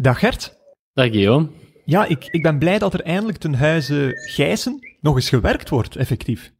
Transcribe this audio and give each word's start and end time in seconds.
Dag 0.00 0.18
Gert. 0.18 0.54
Dag 0.92 1.06
Guillaume. 1.06 1.48
Ja, 1.84 2.04
ik, 2.04 2.26
ik 2.30 2.42
ben 2.42 2.58
blij 2.58 2.78
dat 2.78 2.94
er 2.94 3.02
eindelijk 3.02 3.38
ten 3.38 3.54
huize 3.54 4.12
Gijssen 4.34 4.96
nog 5.00 5.14
eens 5.14 5.28
gewerkt 5.28 5.68
wordt, 5.68 5.96
effectief. 5.96 6.52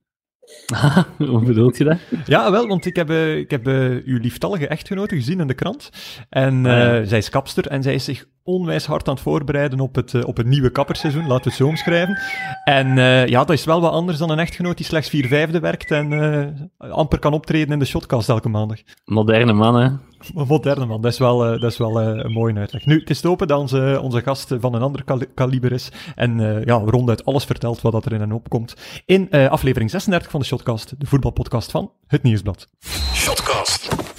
Hoe 1.18 1.44
bedoelt 1.44 1.76
je 1.76 1.84
dat? 1.84 1.98
Ja, 2.24 2.50
wel, 2.50 2.66
want 2.66 2.86
ik 2.86 2.96
heb, 2.96 3.10
uh, 3.10 3.36
ik 3.36 3.50
heb 3.50 3.68
uh, 3.68 4.06
uw 4.06 4.18
lieftallige 4.18 4.66
echtgenote 4.66 5.14
gezien 5.14 5.40
in 5.40 5.46
de 5.46 5.54
krant. 5.54 5.90
En 6.28 6.64
uh, 6.64 6.72
ah, 6.72 6.78
ja. 6.78 7.04
zij 7.04 7.18
is 7.18 7.28
kapster 7.28 7.66
en 7.66 7.82
zij 7.82 7.94
is 7.94 8.04
zich 8.04 8.26
onwijs 8.48 8.86
hard 8.86 9.08
aan 9.08 9.14
het 9.14 9.22
voorbereiden 9.22 9.80
op 9.80 9.94
het, 9.94 10.24
op 10.24 10.36
het 10.36 10.46
nieuwe 10.46 10.70
kapperseizoen, 10.70 11.26
laten 11.26 11.42
we 11.42 11.48
het 11.48 11.58
zo 11.58 11.66
omschrijven. 11.66 12.18
En 12.64 12.96
ja, 13.28 13.44
dat 13.44 13.50
is 13.50 13.64
wel 13.64 13.80
wat 13.80 13.92
anders 13.92 14.18
dan 14.18 14.30
een 14.30 14.38
echtgenoot 14.38 14.76
die 14.76 14.86
slechts 14.86 15.08
vier 15.08 15.26
vijfde 15.26 15.60
werkt 15.60 15.90
en 15.90 16.72
amper 16.78 17.18
kan 17.18 17.32
optreden 17.32 17.72
in 17.72 17.78
de 17.78 17.84
shotcast 17.84 18.28
elke 18.28 18.48
maandag. 18.48 18.78
Moderne 19.04 19.52
man, 19.52 19.80
hè? 19.80 19.88
Moderne 20.34 20.86
man, 20.86 21.00
dat 21.00 21.12
is 21.12 21.18
wel, 21.18 21.38
dat 21.38 21.70
is 21.70 21.76
wel 21.78 22.00
een 22.00 22.32
mooie 22.32 22.54
uitleg. 22.54 22.86
Nu, 22.86 22.98
het 22.98 23.10
is 23.10 23.20
te 23.20 23.28
open 23.28 23.46
dat 23.46 23.60
onze, 23.60 23.98
onze 24.02 24.22
gast 24.22 24.54
van 24.60 24.74
een 24.74 24.82
ander 24.82 25.04
kal 25.04 25.20
kaliber 25.34 25.72
is 25.72 25.92
en 26.14 26.62
ja, 26.64 26.74
ronduit 26.84 27.24
alles 27.24 27.44
vertelt 27.44 27.80
wat 27.80 28.04
er 28.04 28.12
in 28.12 28.20
en 28.20 28.32
opkomt 28.32 28.74
in 29.06 29.30
aflevering 29.30 29.90
36 29.90 30.30
van 30.30 30.40
de 30.40 30.46
Shotcast, 30.46 30.94
de 30.98 31.06
voetbalpodcast 31.06 31.70
van 31.70 31.92
het 32.06 32.22
Nieuwsblad. 32.22 32.68
Shotcast. 33.12 34.17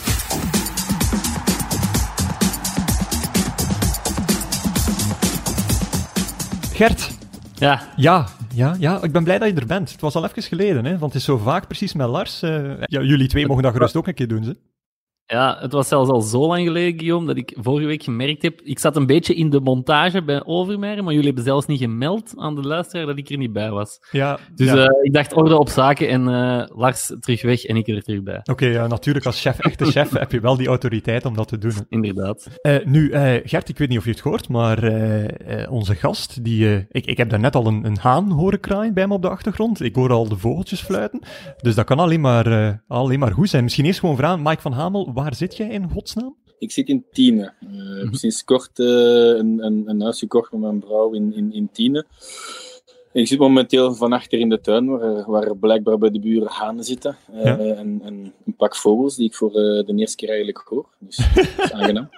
Gert. 6.79 7.17
Ja. 7.55 7.81
Ja, 7.95 8.27
ja, 8.53 8.75
ja, 8.79 9.03
ik 9.03 9.11
ben 9.11 9.23
blij 9.23 9.39
dat 9.39 9.49
je 9.49 9.55
er 9.55 9.65
bent. 9.65 9.91
Het 9.91 10.01
was 10.01 10.15
al 10.15 10.23
even 10.25 10.43
geleden, 10.43 10.85
hè, 10.85 10.97
want 10.97 11.13
het 11.13 11.21
is 11.21 11.27
zo 11.27 11.37
vaak 11.37 11.67
precies 11.67 11.93
met 11.93 12.07
Lars. 12.07 12.43
Uh, 12.43 12.73
ja, 12.81 13.01
jullie 13.01 13.27
twee 13.27 13.47
mogen 13.47 13.63
dat 13.63 13.71
gerust 13.71 13.95
ook 13.95 14.07
een 14.07 14.13
keer 14.13 14.27
doen, 14.27 14.43
ze. 14.43 14.57
Ja, 15.31 15.57
het 15.59 15.71
was 15.71 15.87
zelfs 15.87 16.09
al 16.09 16.21
zo 16.21 16.47
lang 16.47 16.65
geleden, 16.65 16.99
Guillaume, 16.99 17.25
dat 17.25 17.37
ik 17.37 17.57
vorige 17.59 17.87
week 17.87 18.03
gemerkt 18.03 18.41
heb. 18.41 18.61
Ik 18.61 18.79
zat 18.79 18.95
een 18.95 19.05
beetje 19.05 19.35
in 19.35 19.49
de 19.49 19.59
montage 19.59 20.23
bij 20.23 20.45
Overmeijer, 20.45 21.03
maar 21.03 21.13
jullie 21.13 21.27
hebben 21.27 21.43
zelfs 21.43 21.65
niet 21.65 21.79
gemeld 21.79 22.33
aan 22.35 22.55
de 22.55 22.61
luisteraar 22.61 23.05
dat 23.05 23.17
ik 23.17 23.29
er 23.29 23.37
niet 23.37 23.53
bij 23.53 23.71
was. 23.71 23.99
Ja, 24.11 24.39
dus 24.55 24.67
ja. 24.67 24.75
Uh, 24.75 24.85
ik 25.01 25.13
dacht 25.13 25.33
orde 25.33 25.57
op 25.57 25.69
zaken 25.69 26.09
en 26.09 26.21
uh, 26.21 26.77
Lars 26.77 27.13
terug 27.19 27.41
weg 27.41 27.63
en 27.63 27.75
ik 27.75 27.87
er 27.87 28.03
terug 28.03 28.23
bij. 28.23 28.37
Oké, 28.37 28.51
okay, 28.51 28.71
ja, 28.71 28.87
natuurlijk 28.87 29.25
als 29.25 29.41
chef, 29.41 29.59
echte 29.59 29.85
chef, 29.91 30.09
heb 30.11 30.31
je 30.31 30.39
wel 30.39 30.55
die 30.55 30.67
autoriteit 30.67 31.25
om 31.25 31.35
dat 31.35 31.47
te 31.47 31.57
doen. 31.57 31.73
Inderdaad. 31.89 32.47
Uh, 32.61 32.85
nu, 32.85 33.11
Gert, 33.43 33.69
ik 33.69 33.77
weet 33.77 33.89
niet 33.89 33.97
of 33.97 34.05
je 34.05 34.11
het 34.11 34.19
hoort, 34.19 34.49
maar 34.49 34.77
onze 35.69 35.95
gast, 35.95 36.43
die, 36.43 36.87
ik, 36.91 37.05
ik 37.05 37.17
heb 37.17 37.29
daarnet 37.29 37.55
al 37.55 37.65
een, 37.67 37.85
een 37.85 37.97
haan 37.97 38.31
horen 38.31 38.59
kraaien 38.59 38.93
bij 38.93 39.07
me 39.07 39.13
op 39.13 39.21
de 39.21 39.29
achtergrond. 39.29 39.81
Ik 39.81 39.95
hoor 39.95 40.11
al 40.11 40.29
de 40.29 40.37
vogeltjes 40.37 40.81
fluiten, 40.81 41.21
dus 41.61 41.75
dat 41.75 41.85
kan 41.85 41.99
alleen 41.99 42.21
maar, 42.21 42.81
alleen 42.87 43.19
maar 43.19 43.31
goed 43.31 43.49
zijn. 43.49 43.63
Misschien 43.63 43.85
eerst 43.85 43.99
gewoon 43.99 44.15
vragen, 44.15 44.41
Mike 44.41 44.61
van 44.61 44.73
Hamel, 44.73 45.11
waar 45.23 45.35
zit 45.35 45.57
jij 45.57 45.69
in 45.69 45.89
godsnaam? 45.89 46.35
Ik 46.59 46.71
zit 46.71 46.87
in 46.87 47.05
Tiene. 47.11 47.53
Uh, 47.61 47.69
mm 47.69 47.79
-hmm. 47.79 48.13
Sinds 48.13 48.43
kort 48.43 48.79
uh, 48.79 48.87
een, 48.87 49.65
een, 49.65 49.83
een, 49.85 50.01
huis 50.01 50.19
gekocht 50.19 50.51
met 50.51 50.61
mijn 50.61 50.81
vrouw 50.81 51.11
in, 51.11 51.33
in, 51.35 51.53
in 51.53 51.69
Tiene. 51.71 52.05
Ik 53.11 53.27
zit 53.27 53.39
momenteel 53.39 53.95
van 53.95 54.13
achter 54.13 54.39
in 54.39 54.49
de 54.49 54.61
tuin, 54.61 54.85
waar, 54.85 55.31
waar 55.31 55.57
blijkbaar 55.57 55.97
bij 55.97 56.09
de 56.09 56.19
buren 56.19 56.49
hanen 56.51 56.83
zitten. 56.83 57.17
Uh, 57.33 57.43
ja. 57.43 57.57
en, 57.57 58.01
en, 58.03 58.33
een 58.45 58.55
pak 58.57 58.75
vogels 58.75 59.15
die 59.15 59.25
ik 59.25 59.35
voor 59.35 59.51
de 59.51 59.93
eerste 59.95 60.15
keer 60.15 60.29
eigenlijk 60.29 60.61
hoor. 60.65 60.85
Dus 60.99 61.17
dat 61.35 61.65
is 61.65 61.71
aangenaam. 61.71 62.09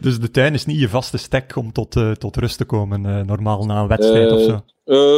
dus 0.00 0.20
de 0.20 0.30
tuin 0.30 0.54
is 0.54 0.66
niet 0.66 0.80
je 0.80 0.88
vaste 0.88 1.16
stek 1.16 1.56
om 1.56 1.72
tot, 1.72 1.96
tot 2.18 2.36
rust 2.36 2.58
te 2.58 2.64
komen, 2.64 3.26
normaal 3.26 3.64
na 3.64 3.80
een 3.80 3.88
wedstrijd 3.88 4.32
of 4.32 4.42
zo? 4.42 4.64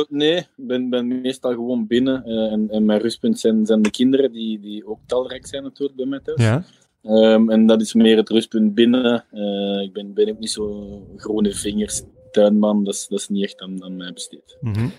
Nee, 0.08 0.36
ik 0.36 0.48
ben, 0.56 0.88
ben 0.88 1.20
meestal 1.20 1.52
gewoon 1.52 1.86
binnen. 1.86 2.24
En, 2.24 2.70
en 2.70 2.84
mijn 2.84 3.00
rustpunt 3.00 3.38
zijn, 3.38 3.66
zijn 3.66 3.82
de 3.82 3.90
kinderen, 3.90 4.32
die, 4.32 4.60
die 4.60 4.86
ook 4.86 4.98
talrijk 5.06 5.46
zijn 5.46 5.62
natuurlijk 5.62 5.96
bij 5.96 6.06
mij 6.06 6.20
thuis. 6.20 6.42
Ja. 6.42 6.64
Um, 7.04 7.50
en 7.50 7.66
dat 7.66 7.80
is 7.80 7.94
meer 7.94 8.16
het 8.16 8.28
rustpunt 8.28 8.74
binnen. 8.74 9.24
Uh, 9.32 9.82
ik 9.82 9.92
ben, 9.92 10.14
ben 10.14 10.28
ook 10.28 10.38
niet 10.38 10.50
zo 10.50 11.06
groene 11.16 11.52
vingers 11.52 12.02
tuinman, 12.30 12.84
dat 12.84 12.94
is, 12.94 13.06
dat 13.08 13.18
is 13.18 13.28
niet 13.28 13.44
echt 13.44 13.60
aan, 13.60 13.84
aan 13.84 13.96
mij 13.96 14.12
besteed. 14.12 14.56
Mm 14.60 14.74
-hmm. 14.74 14.92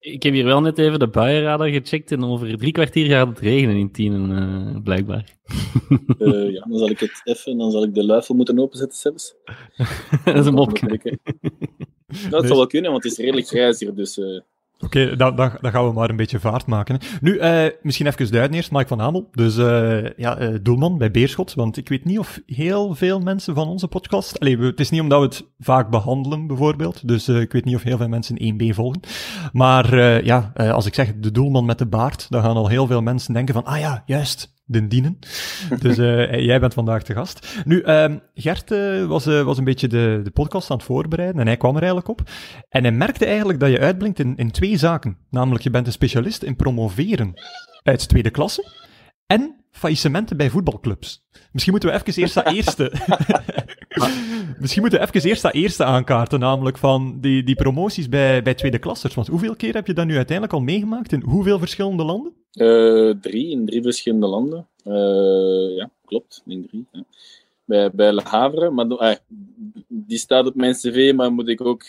Ik 0.00 0.22
heb 0.22 0.32
hier 0.32 0.44
wel 0.44 0.60
net 0.60 0.78
even 0.78 0.98
de 0.98 1.08
buienradar 1.08 1.68
gecheckt 1.68 2.12
en 2.12 2.24
over 2.24 2.58
drie 2.58 2.72
kwartier 2.72 3.06
gaat 3.06 3.28
het 3.28 3.38
regenen 3.38 3.76
in 3.76 3.92
Tienen, 3.92 4.30
uh, 4.30 4.82
blijkbaar. 4.82 5.36
Uh, 6.18 6.52
ja, 6.52 6.64
dan 6.68 6.78
zal 6.78 6.90
ik 6.90 6.98
het 7.00 7.20
even, 7.24 7.58
dan 7.58 7.70
zal 7.70 7.82
ik 7.82 7.94
de 7.94 8.04
luifel 8.04 8.34
moeten 8.34 8.58
openzetten 8.58 8.98
zelfs. 8.98 9.34
dat 10.24 10.36
is 10.36 10.46
een 10.46 10.54
mopje. 10.54 11.18
Dat 12.30 12.46
zal 12.46 12.56
wel 12.56 12.66
kunnen, 12.66 12.90
want 12.90 13.02
het 13.02 13.12
is 13.12 13.18
redelijk 13.18 13.46
grijs 13.46 13.80
hier, 13.80 13.94
dus... 13.94 14.20
Oké, 14.84 15.00
okay, 15.00 15.16
dan, 15.16 15.36
dan, 15.36 15.52
dan, 15.60 15.70
gaan 15.70 15.86
we 15.86 15.92
maar 15.92 16.10
een 16.10 16.16
beetje 16.16 16.40
vaart 16.40 16.66
maken. 16.66 16.98
Nu, 17.20 17.34
uh, 17.34 17.66
misschien 17.82 18.06
even 18.06 18.32
duiden 18.32 18.56
eerst, 18.56 18.72
Mike 18.72 18.86
van 18.86 18.98
Hamel. 18.98 19.28
Dus 19.32 19.56
uh, 19.56 20.10
ja, 20.16 20.40
uh, 20.40 20.58
doelman 20.62 20.98
bij 20.98 21.10
Beerschot. 21.10 21.54
Want 21.54 21.76
ik 21.76 21.88
weet 21.88 22.04
niet 22.04 22.18
of 22.18 22.40
heel 22.46 22.94
veel 22.94 23.20
mensen 23.20 23.54
van 23.54 23.68
onze 23.68 23.88
podcast... 23.88 24.40
Allee, 24.40 24.58
het 24.58 24.80
is 24.80 24.90
niet 24.90 25.00
omdat 25.00 25.18
we 25.18 25.24
het 25.24 25.52
vaak 25.58 25.90
behandelen, 25.90 26.46
bijvoorbeeld. 26.46 27.08
Dus 27.08 27.28
ik 27.28 27.52
weet 27.52 27.64
niet 27.64 27.74
of 27.74 27.82
heel 27.82 27.96
veel 27.96 28.08
mensen 28.08 28.54
1B 28.54 28.74
volgen. 28.74 29.00
Maar 29.52 29.96
ja, 30.24 30.52
als 30.54 30.86
ik 30.86 30.94
zeg 30.94 31.12
de 31.16 31.30
doelman 31.30 31.64
met 31.64 31.78
de 31.78 31.86
baard, 31.86 32.26
dan 32.28 32.42
gaan 32.42 32.56
al 32.56 32.68
heel 32.68 32.86
veel 32.86 33.02
mensen 33.02 33.34
denken 33.34 33.54
van... 33.54 33.64
Ah 33.64 33.78
ja, 33.78 34.02
juist, 34.06 34.54
den 34.72 34.88
dienen. 34.88 35.18
Dus 35.78 35.98
uh, 35.98 36.38
jij 36.50 36.60
bent 36.60 36.74
vandaag 36.74 37.02
te 37.02 37.12
gast. 37.12 37.62
Nu, 37.64 37.82
uh, 37.82 38.04
Gert 38.34 38.70
uh, 38.70 39.06
was, 39.06 39.24
was 39.24 39.58
een 39.58 39.64
beetje 39.64 39.88
de, 39.88 40.20
de 40.24 40.30
podcast 40.30 40.70
aan 40.70 40.76
het 40.76 40.86
voorbereiden 40.86 41.40
en 41.40 41.46
hij 41.46 41.56
kwam 41.56 41.76
er 41.76 41.82
eigenlijk 41.82 42.08
op. 42.08 42.22
En 42.68 42.82
hij 42.82 42.92
merkte 42.92 43.24
eigenlijk 43.24 43.60
dat 43.60 43.70
je 43.70 43.78
uitblinkt 43.78 44.18
in, 44.18 44.36
in 44.36 44.50
twee 44.50 44.76
zaken. 44.76 45.16
Namelijk, 45.30 45.64
je 45.64 45.70
bent 45.70 45.86
een 45.86 45.92
specialist 45.92 46.42
in 46.42 46.56
promoveren 46.56 47.34
uit 47.82 48.08
tweede 48.08 48.30
klasse 48.30 48.70
en 49.26 49.61
faillissementen 49.72 50.36
bij 50.36 50.50
voetbalclubs. 50.50 51.24
Misschien 51.52 51.72
moeten 51.72 51.90
we 51.90 51.96
even 51.96 52.22
eerst 52.22 52.34
dat 52.34 52.52
eerste... 52.52 52.92
Misschien 54.62 54.82
moeten 54.82 55.00
we 55.00 55.06
even 55.06 55.28
eerst 55.28 55.42
dat 55.42 55.52
eerste 55.52 55.84
aankaarten, 55.84 56.40
namelijk 56.40 56.78
van 56.78 57.20
die, 57.20 57.42
die 57.42 57.54
promoties 57.54 58.08
bij, 58.08 58.42
bij 58.42 58.54
tweede 58.54 58.78
klassers. 58.78 59.14
Want 59.14 59.26
hoeveel 59.26 59.56
keer 59.56 59.74
heb 59.74 59.86
je 59.86 59.94
dat 59.94 60.06
nu 60.06 60.16
uiteindelijk 60.16 60.56
al 60.56 60.62
meegemaakt? 60.62 61.12
In 61.12 61.22
hoeveel 61.22 61.58
verschillende 61.58 62.04
landen? 62.04 62.32
Uh, 62.52 63.14
drie, 63.20 63.50
in 63.50 63.66
drie 63.66 63.82
verschillende 63.82 64.26
landen. 64.26 64.68
Uh, 64.84 65.76
ja, 65.76 65.90
klopt, 66.04 66.42
in 66.46 66.66
drie. 66.66 66.86
Ja. 66.92 67.04
Bij, 67.64 67.90
bij 67.90 68.12
Le 68.12 68.22
Havre, 68.22 68.70
maar 68.70 68.86
uh, 68.86 69.14
die 69.88 70.18
staat 70.18 70.46
op 70.46 70.54
mijn 70.54 70.74
cv, 70.74 71.12
maar 71.14 71.32
moet 71.32 71.48
ik 71.48 71.60
ook 71.60 71.84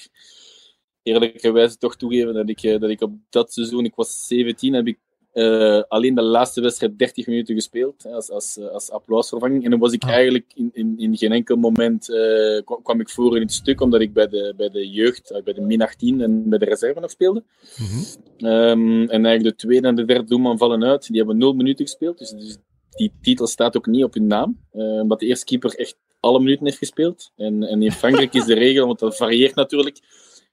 eerlijkerwijs 1.04 1.78
toch 1.78 1.96
toegeven 1.96 2.34
dat 2.34 2.50
ik, 2.50 2.80
dat 2.80 2.90
ik 2.90 3.02
op 3.02 3.14
dat 3.30 3.54
seizoen, 3.54 3.86
ik 3.86 3.96
was 3.96 4.28
17, 4.28 4.74
heb 4.74 4.88
ik 4.88 5.00
uh, 5.34 5.82
alleen 5.88 6.16
de 6.16 6.22
laatste 6.22 6.62
wedstrijd 6.62 7.00
30 7.00 7.28
minuten 7.28 7.56
gespeeld 7.56 8.06
als, 8.06 8.30
als, 8.30 8.60
als 8.60 8.92
applausvervanging. 8.92 9.64
En 9.64 9.70
dan 9.70 9.80
was 9.80 9.94
ik 9.94 10.04
eigenlijk 10.04 10.52
in, 10.56 10.70
in, 10.74 10.94
in 10.98 11.18
geen 11.18 11.32
enkel 11.32 11.56
moment 11.56 12.10
uh, 12.10 12.62
kwam, 12.64 12.82
kwam, 12.84 13.00
ik 13.00 13.10
voor 13.10 13.36
in 13.36 13.42
het 13.42 13.54
stuk, 13.54 13.82
omdat 13.82 14.02
ik 14.02 14.14
bij 14.14 14.28
de, 14.28 14.54
bij 14.58 14.70
de 14.70 14.90
jeugd, 14.90 15.32
uh, 15.32 15.44
bij 15.44 15.54
de 15.54 15.62
min 15.62 15.82
18 15.82 16.22
en 16.22 16.50
bij 16.50 16.58
de 16.58 16.66
reserve 16.66 17.00
nog 17.00 17.10
speelde. 17.10 17.44
Mm 17.78 17.86
-hmm. 17.86 18.48
um, 18.48 19.10
en 19.10 19.26
eigenlijk 19.26 19.58
de 19.58 19.68
tweede 19.68 19.88
en 19.88 19.96
de 19.96 20.06
derde 20.06 20.28
doelman 20.28 20.58
vallen 20.58 20.84
uit. 20.84 21.08
Die 21.08 21.18
hebben 21.18 21.38
nul 21.38 21.54
minuten 21.54 21.86
gespeeld. 21.86 22.18
Dus, 22.18 22.30
dus 22.30 22.58
die 22.90 23.12
titel 23.22 23.48
staat 23.48 23.78
ook 23.78 23.86
niet 23.86 24.04
op 24.04 24.14
hun 24.14 24.28
naam. 24.28 24.60
omdat 24.72 25.20
de 25.20 25.26
eerste 25.26 25.46
keeper 25.46 25.76
echt 25.76 25.98
alle 26.20 26.40
minuten 26.40 26.66
heeft 26.66 26.78
gespeeld. 26.78 27.32
En, 27.36 27.64
en 27.64 27.82
in 27.82 27.92
Frankrijk 27.92 28.34
is 28.34 28.46
de 28.46 28.54
regel, 28.54 28.88
want 28.88 29.00
dat 29.00 29.16
varieert 29.16 29.56
natuurlijk. 29.56 30.00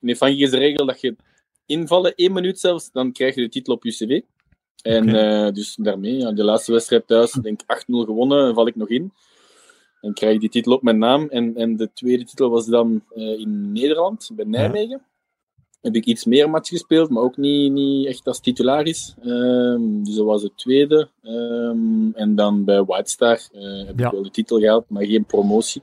In 0.00 0.16
Frankrijk 0.16 0.44
is 0.44 0.50
de 0.50 0.58
regel 0.58 0.86
dat 0.86 1.00
je 1.00 1.16
invallen, 1.66 2.14
één 2.14 2.32
minuut 2.32 2.60
zelfs, 2.60 2.90
dan 2.92 3.12
krijg 3.12 3.34
je 3.34 3.40
de 3.40 3.48
titel 3.48 3.74
op 3.74 3.84
je 3.84 3.90
cv. 3.90 4.20
En 4.82 5.08
okay. 5.08 5.46
uh, 5.46 5.52
dus 5.52 5.76
daarmee, 5.76 6.16
ja, 6.16 6.32
de 6.32 6.44
laatste 6.44 6.72
wedstrijd 6.72 7.06
thuis, 7.06 7.32
denk 7.32 7.60
8-0 7.62 7.66
gewonnen, 7.86 8.54
val 8.54 8.66
ik 8.66 8.76
nog 8.76 8.88
in. 8.88 9.12
En 10.00 10.14
krijg 10.14 10.34
ik 10.34 10.40
die 10.40 10.48
titel 10.48 10.72
op 10.72 10.82
mijn 10.82 10.98
naam. 10.98 11.28
En, 11.28 11.56
en 11.56 11.76
de 11.76 11.92
tweede 11.92 12.24
titel 12.24 12.50
was 12.50 12.66
dan 12.66 13.02
uh, 13.14 13.38
in 13.38 13.72
Nederland, 13.72 14.30
bij 14.32 14.44
Nijmegen. 14.44 14.88
Ja. 14.88 15.08
Heb 15.80 15.94
ik 15.94 16.04
iets 16.04 16.24
meer 16.24 16.50
match 16.50 16.68
gespeeld, 16.68 17.10
maar 17.10 17.22
ook 17.22 17.36
niet, 17.36 17.72
niet 17.72 18.06
echt 18.06 18.26
als 18.26 18.40
titularis. 18.40 19.14
Um, 19.24 20.04
dus 20.04 20.14
dat 20.14 20.26
was 20.26 20.42
de 20.42 20.52
tweede. 20.54 21.08
Um, 21.22 22.12
en 22.14 22.34
dan 22.34 22.64
bij 22.64 22.84
White 22.84 23.10
Star 23.10 23.40
uh, 23.52 23.86
heb 23.86 23.98
ja. 23.98 24.06
ik 24.06 24.12
wel 24.12 24.22
de 24.22 24.30
titel 24.30 24.58
gehaald, 24.58 24.88
maar 24.88 25.04
geen 25.04 25.24
promotie. 25.24 25.82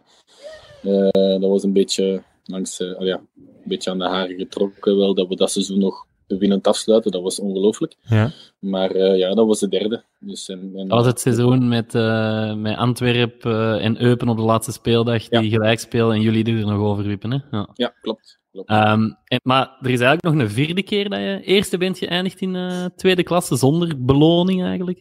dat 1.12 1.42
was 1.50 1.64
een 1.64 1.74
beetje 1.74 2.24
langs, 2.46 2.78
ja, 2.78 3.22
een 3.36 3.64
beetje 3.64 3.90
aan 3.90 3.98
de 3.98 4.08
haren 4.08 4.38
getrokken, 4.38 4.98
wel 4.98 5.14
dat 5.14 5.28
we 5.28 5.36
dat 5.36 5.52
seizoen 5.52 5.80
nog 5.80 6.08
winnend 6.28 6.68
afsluiten. 6.68 7.12
Dat 7.12 7.22
was 7.22 7.40
ongelooflijk. 7.40 7.96
Ja. 8.02 8.32
Maar 8.60 8.96
uh, 8.96 9.18
ja, 9.18 9.34
dat 9.34 9.48
was 9.48 9.60
de 9.60 9.68
derde. 9.68 10.04
Dus, 10.20 10.50
en, 10.50 10.72
en, 10.76 10.88
dat 10.88 10.98
was 10.98 11.08
het 11.08 11.20
seizoen 11.20 11.68
met, 11.68 11.96
uh, 11.96 12.54
met 12.54 12.78
Antwerpen 12.78 13.52
uh, 13.52 13.86
en 13.86 14.02
Eupen 14.02 14.30
op 14.30 14.38
de 14.38 14.44
laatste 14.44 14.72
speeldag, 14.72 15.28
die 15.28 15.44
ja. 15.44 15.50
gelijk 15.50 15.80
spelen 15.80 16.16
en 16.16 16.22
jullie 16.22 16.46
er 16.46 16.66
nog 16.66 16.80
over 16.80 17.04
wippen. 17.04 17.32
Hè? 17.32 17.58
Ja. 17.58 17.70
ja, 17.74 17.94
klopt. 18.02 18.40
klopt. 18.52 18.70
Um, 18.72 19.18
en, 19.26 19.40
maar 19.44 19.78
er 19.82 19.90
is 19.90 20.00
eigenlijk 20.00 20.24
nog 20.24 20.34
een 20.34 20.50
vierde 20.50 20.84
keer 20.84 21.10
dat 21.10 21.20
je 21.20 21.42
eerste 21.44 21.78
bent 21.78 21.98
geëindigd 21.98 22.42
in 22.42 22.92
tweede 22.96 23.24
klasse, 23.24 23.56
zonder 23.56 24.06
beloning 24.06 24.64
eigenlijk. 24.64 25.00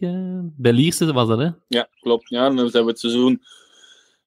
Bij 0.57 0.73
Lierse 0.73 1.13
was 1.13 1.27
dat, 1.27 1.39
hè? 1.39 1.49
Ja, 1.67 1.87
klopt. 1.99 2.29
Ja, 2.29 2.49
dan 2.49 2.69
zijn 2.69 2.83
we 2.83 2.89
het 2.89 2.99
seizoen 2.99 3.41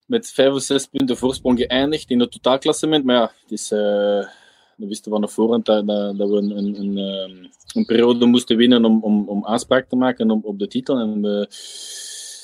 met 0.06 0.30
vijf 0.30 0.52
of 0.52 0.62
zes 0.62 0.86
punten 0.86 1.16
voorsprong 1.16 1.58
geëindigd 1.58 2.10
in 2.10 2.20
het 2.20 2.30
totaalklassement. 2.30 3.04
Maar 3.04 3.16
ja, 3.16 3.32
het 3.42 3.52
is 3.52 3.72
we 4.80 4.86
wisten 4.86 5.10
van 5.10 5.20
de 5.20 5.28
voorhand 5.28 5.66
dat, 5.66 5.86
dat, 5.86 6.16
we 6.16 6.36
een, 6.36 6.56
een, 6.56 6.80
een, 6.80 7.50
een, 7.74 7.84
periode 7.84 8.26
moesten 8.26 8.56
winnen 8.56 8.84
om, 8.84 9.02
om, 9.02 9.28
om 9.28 9.46
aanspraak 9.46 9.88
te 9.88 9.96
maken 9.96 10.30
op, 10.30 10.44
op 10.44 10.58
de 10.58 10.66
titel. 10.66 10.98
En 10.98 11.22
we, 11.22 11.48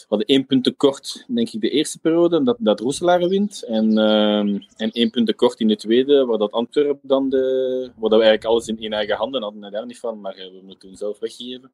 hadden 0.08 0.26
één 0.26 0.46
punt 0.46 0.64
tekort, 0.64 1.24
denk 1.28 1.50
ik, 1.50 1.60
de 1.60 1.70
eerste 1.70 1.98
periode, 1.98 2.42
dat, 2.42 2.56
dat 2.58 2.80
Roeselaar 2.80 3.28
wint. 3.28 3.62
En, 3.62 3.98
ehm, 3.98 4.58
en 4.76 4.90
één 4.90 5.10
punt 5.10 5.26
tekort 5.26 5.60
in 5.60 5.68
de 5.68 5.76
tweede, 5.76 6.24
waar 6.24 6.38
dat 6.38 6.52
Antwerp 6.52 6.98
dan 7.02 7.28
de... 7.28 7.90
Waar 7.96 8.10
dat 8.10 8.18
we 8.18 8.24
eigenlijk 8.24 8.44
alles 8.44 8.68
in, 8.68 8.78
in 8.78 8.92
eigen 8.92 9.16
handen 9.16 9.42
hadden, 9.42 9.70
daar 9.70 9.86
niet 9.86 9.98
van, 9.98 10.20
maar 10.20 10.34
eh, 10.34 10.46
we 10.46 10.60
moeten 10.64 10.96
zelf 10.96 11.18
weggeven. 11.18 11.70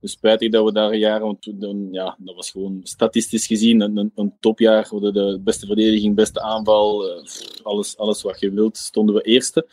Dus 0.00 0.10
spijtig 0.12 0.50
dat 0.50 0.64
we 0.64 0.72
daar 0.72 0.92
een 0.92 0.98
jaar, 0.98 1.20
want 1.20 1.42
toen, 1.42 1.88
ja, 1.92 2.16
dat 2.18 2.34
was 2.34 2.50
gewoon 2.50 2.80
statistisch 2.82 3.46
gezien 3.46 3.80
een, 3.80 3.96
een, 3.96 4.12
een 4.14 4.32
topjaar. 4.40 4.82
We 4.82 4.88
hadden 4.88 5.12
de 5.12 5.40
beste 5.44 5.66
verdediging, 5.66 6.14
beste 6.14 6.40
aanval, 6.40 7.08
eh, 7.08 7.22
alles, 7.62 7.96
alles 7.96 8.22
wat 8.22 8.40
je 8.40 8.50
wilt, 8.50 8.76
stonden 8.76 9.14
we 9.14 9.20
eerste. 9.22 9.66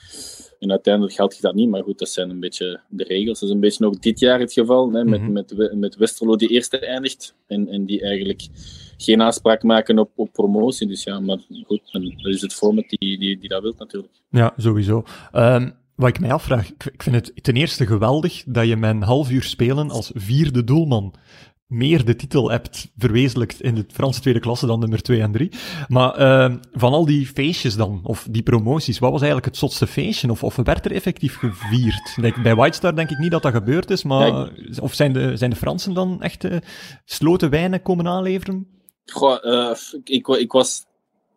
En 0.60 0.70
uiteindelijk 0.72 1.14
geldt 1.14 1.36
je 1.36 1.42
dat 1.42 1.54
niet, 1.56 1.70
maar 1.70 1.84
goed, 1.84 2.00
dat 2.00 2.10
zijn 2.10 2.30
een 2.30 2.40
beetje 2.40 2.80
de 2.90 3.04
regels. 3.04 3.40
Dat 3.40 3.50
is 3.50 3.56
een 3.56 3.62
beetje 3.62 3.86
ook 3.86 4.02
dit 4.02 4.20
jaar 4.20 4.40
het 4.40 4.54
geval, 4.54 4.92
hè, 4.92 5.04
met, 5.04 5.22
Mhm. 5.22 5.32
met, 5.32 5.74
met 5.76 5.96
Westerlo 5.96 6.36
die 6.36 6.50
eerste 6.50 6.80
eindigt 6.80 7.36
en, 7.48 7.68
en 7.68 7.86
die 7.86 8.02
eigenlijk 8.02 8.48
geen 8.98 9.22
aanspraak 9.22 9.64
maken 9.64 10.00
op, 10.00 10.12
op 10.16 10.32
promotie. 10.32 10.88
Dus 10.88 11.04
ja, 11.04 11.20
maar 11.20 11.38
goed, 11.66 11.82
dat 11.92 12.34
is 12.34 12.42
het 12.42 12.54
format 12.54 12.86
die, 12.90 13.20
die, 13.20 13.38
die 13.40 13.50
dat 13.50 13.62
wil 13.62 13.74
natuurlijk. 13.78 14.14
Ja, 14.30 14.54
sowieso. 14.58 15.04
Ehm, 15.32 15.70
wat 15.96 16.10
ik 16.10 16.20
mij 16.20 16.34
afvraag, 16.34 16.72
ik, 16.72 17.04
vind 17.04 17.16
het 17.16 17.44
ten 17.44 17.56
eerste 17.56 17.86
geweldig 17.86 18.44
dat 18.46 18.68
je 18.68 18.76
met 18.76 18.90
een 18.90 19.04
half 19.04 19.32
uur 19.32 19.44
spelen 19.44 19.90
als 19.90 20.12
vierde 20.14 20.64
doelman 20.64 21.16
meer 21.68 22.06
de 22.06 22.16
titel 22.16 22.52
hebt 22.52 22.92
verwezenlijkt 22.98 23.62
in 23.62 23.76
de 23.76 23.86
Franse 23.88 24.22
tweede 24.22 24.40
klasse 24.40 24.66
dan 24.66 24.80
nummer 24.80 25.02
2 25.02 25.22
en 25.22 25.32
3. 25.32 25.52
Maar 25.88 26.16
ehm, 26.16 26.58
van 26.72 26.94
al 26.94 27.06
die 27.06 27.28
feestjes 27.28 27.76
dan, 27.76 28.00
of 28.04 28.28
die 28.30 28.44
promoties, 28.44 29.00
wat 29.00 29.12
was 29.12 29.22
eigenlijk 29.22 29.50
het 29.50 29.58
zotste 29.58 29.88
feestje? 29.88 30.32
Of, 30.32 30.44
of 30.44 30.56
werd 30.56 30.86
er 30.86 30.92
effectief 30.92 31.38
gevierd? 31.38 32.14
Like, 32.16 32.42
bij 32.42 32.56
White 32.56 32.78
Star 32.78 32.96
denk 32.96 33.10
ik 33.10 33.18
niet 33.18 33.32
dat 33.32 33.42
dat 33.42 33.54
gebeurd 33.54 33.90
is, 33.90 34.04
maar 34.04 34.28
Ja, 34.28 34.50
of 34.82 34.94
zijn 34.94 35.14
de, 35.14 35.38
zijn 35.38 35.50
de 35.50 35.56
Fransen 35.56 35.94
dan 35.94 36.22
echt 36.22 36.44
eh, 36.44 36.58
sloten 37.06 37.50
wijnen 37.50 37.82
komen 37.82 38.08
aanleveren? 38.08 38.68
Goh, 39.06 39.46
eh, 39.46 39.78
ik, 40.04 40.28
ik 40.28 40.52
was 40.52 40.86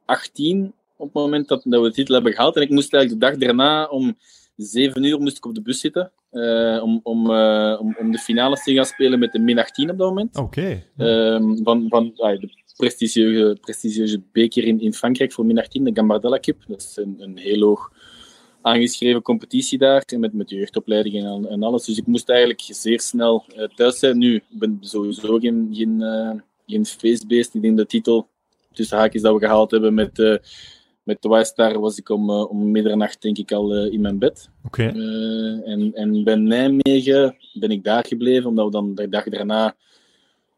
18 0.05 0.73
op 0.97 1.06
het 1.06 1.14
moment 1.14 1.49
dat, 1.49 1.62
dat 1.64 1.82
we 1.82 1.88
de 1.88 1.94
titel 1.94 2.14
hebben 2.14 2.32
gehaald. 2.32 2.56
En 2.56 2.62
ik 2.62 2.70
moest 2.70 2.94
eigenlijk 2.94 3.23
de 3.23 3.31
dag 3.31 3.47
daarna 3.47 3.85
om 3.85 4.17
7 4.56 5.05
uur 5.05 5.20
moest 5.20 5.37
ik 5.37 5.47
op 5.47 5.55
de 5.55 5.62
bus 5.62 5.81
zitten. 5.81 6.12
eh, 6.31 6.81
om, 6.82 7.00
om, 7.03 7.31
eh, 7.31 7.76
om, 7.81 7.97
om 8.00 8.11
de 8.12 8.19
finales 8.19 8.62
te 8.62 8.75
gaan 8.75 8.85
spelen 8.85 9.19
met 9.19 9.32
de 9.32 9.38
min 9.38 9.58
18 9.58 9.91
op 9.91 9.99
dat 9.99 10.08
moment. 10.08 10.37
Oké. 10.37 10.82
Ehm, 10.97 11.56
van 11.62 11.87
van 11.88 12.12
ah, 12.17 12.41
de 12.41 12.49
prestigieuze, 12.76 13.56
prestigieuze 13.61 14.23
beker 14.32 14.64
in, 14.64 14.81
in 14.81 14.93
Frankrijk 14.94 15.32
voor 15.32 15.47
min 15.47 15.58
18, 15.58 15.85
de 15.85 15.91
Gambardella 15.94 16.38
Cup. 16.41 16.56
Dat 16.67 16.81
is 16.81 16.97
een, 16.97 17.17
een 17.19 17.37
heel 17.38 17.61
hoog 17.62 17.93
aangeschreven 18.62 19.23
competitie 19.23 19.79
daar, 19.79 20.05
met, 20.19 20.32
met 20.32 20.50
jeugdopleiding 20.50 21.17
en, 21.17 21.26
al- 21.26 21.49
en 21.49 21.62
alles. 21.62 21.85
Dus 21.85 21.99
ik 21.99 22.06
moest 22.06 22.29
eigenlijk 22.29 22.61
zeer 22.64 23.00
snel 23.00 23.44
eh, 23.56 23.64
thuis 23.75 23.99
zijn. 23.99 24.19
Nu, 24.19 24.35
ik 24.35 24.44
ben 24.59 24.79
sowieso 24.81 25.38
geen, 25.38 25.69
geen, 25.73 26.02
geen 26.67 26.87
feestbeest. 26.87 27.55
Ik 27.55 27.62
denk 27.62 27.76
de 27.76 27.87
titel, 27.87 28.29
tussen 28.73 28.99
haakjes, 28.99 29.23
dat 29.23 29.32
we 29.35 29.38
gehaald 29.47 29.70
hebben 29.70 29.94
met, 29.94 30.41
met 31.06 31.23
de 31.23 31.29
White 31.29 31.49
Star, 31.49 31.81
was 31.81 31.99
ik 31.99 32.08
om, 32.08 32.31
eh, 32.31 32.50
om 32.50 32.70
middernacht 32.70 33.23
denk 33.23 33.38
ik 33.38 33.53
al 33.53 33.75
eh, 33.75 33.93
in 33.93 34.00
mijn 34.00 34.19
bed. 34.19 34.50
Oké. 34.64 34.82
Eh, 34.82 35.73
en, 35.73 35.94
en 35.94 36.25
bij 36.25 36.35
Nijmegen 36.35 37.37
ben 37.53 37.70
ik 37.70 37.85
daar 37.85 38.06
gebleven, 38.06 38.49
omdat 38.49 38.64
we 38.64 38.70
dan 38.70 38.94
de 38.94 39.08
dag 39.08 39.25
daarna 39.25 39.76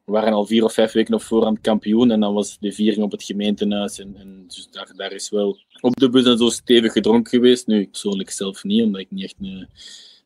we 0.08 0.14
waren 0.14 0.32
al 0.32 0.46
vier 0.46 0.64
of 0.64 0.72
vijf 0.72 0.92
weken 0.92 1.14
op 1.14 1.22
voorhand 1.22 1.60
kampioen. 1.60 2.10
En 2.10 2.20
dan 2.20 2.34
was 2.34 2.58
de 2.60 2.72
viering 2.72 3.02
op 3.02 3.10
het 3.10 3.22
gemeentehuis. 3.22 3.98
En, 3.98 4.16
en 4.16 4.44
dus 4.46 4.68
daar, 4.70 4.92
daar 4.96 5.12
is 5.12 5.30
wel 5.30 5.58
op 5.80 5.96
de 5.96 6.08
bus 6.08 6.24
en 6.24 6.38
zo 6.38 6.48
stevig 6.48 6.92
gedronken 6.92 7.30
geweest. 7.30 7.66
Nu, 7.66 7.80
ik 7.80 7.90
persoonlijk 7.90 8.30
zelf 8.30 8.64
niet, 8.64 8.82
omdat 8.82 9.00
ik 9.00 9.10
niet 9.10 9.24
echt... 9.24 9.34
eh, 9.40 9.64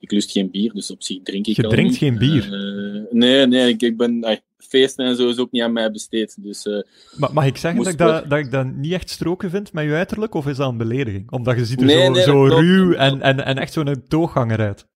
ik 0.02 0.10
lust 0.12 0.30
geen 0.30 0.50
bier, 0.50 0.72
dus 0.72 0.90
op 0.90 1.02
zich 1.02 1.22
drink 1.22 1.46
ik 1.46 1.56
Je 1.56 1.62
al 1.64 1.70
drinkt 1.70 1.90
niet. 1.90 1.98
geen 1.98 2.18
bier? 2.18 2.44
Eh, 2.44 3.12
nee, 3.12 3.46
nee, 3.46 3.68
ik, 3.68 3.82
ik 3.82 3.96
ben... 3.96 4.24
ai, 4.24 4.40
feesten 4.58 5.06
en 5.06 5.16
zo 5.16 5.28
is 5.28 5.38
ook 5.38 5.50
niet 5.50 5.62
aan 5.62 5.72
mij 5.72 5.90
besteed. 5.90 6.36
Dus 6.42 6.66
eh, 6.66 6.80
Ma- 7.16 7.30
mag 7.32 7.46
ik 7.46 7.56
zeggen 7.56 7.82
dat 7.82 7.92
ik 7.92 7.98
dat, 8.28 8.38
ik 8.38 8.50
dat 8.50 8.66
niet 8.74 8.92
echt 8.92 9.10
stroken 9.10 9.50
vind 9.50 9.72
met 9.72 9.84
je 9.84 9.92
uiterlijk, 9.92 10.34
of 10.34 10.46
is 10.46 10.56
dat 10.56 10.68
een 10.68 10.76
belediging? 10.76 11.30
Omdat 11.30 11.56
je 11.56 11.64
ziet 11.64 11.80
er 11.80 11.86
Nee, 11.86 12.04
zo, 12.04 12.10
nee, 12.12 12.22
zo 12.22 12.44
klopt. 12.44 12.60
ruw 12.60 12.92
en, 12.92 13.20
en, 13.20 13.44
en 13.44 13.56
echt 13.58 13.72
zo'n 13.72 14.02
toogganger 14.08 14.58
uit. 14.60 14.86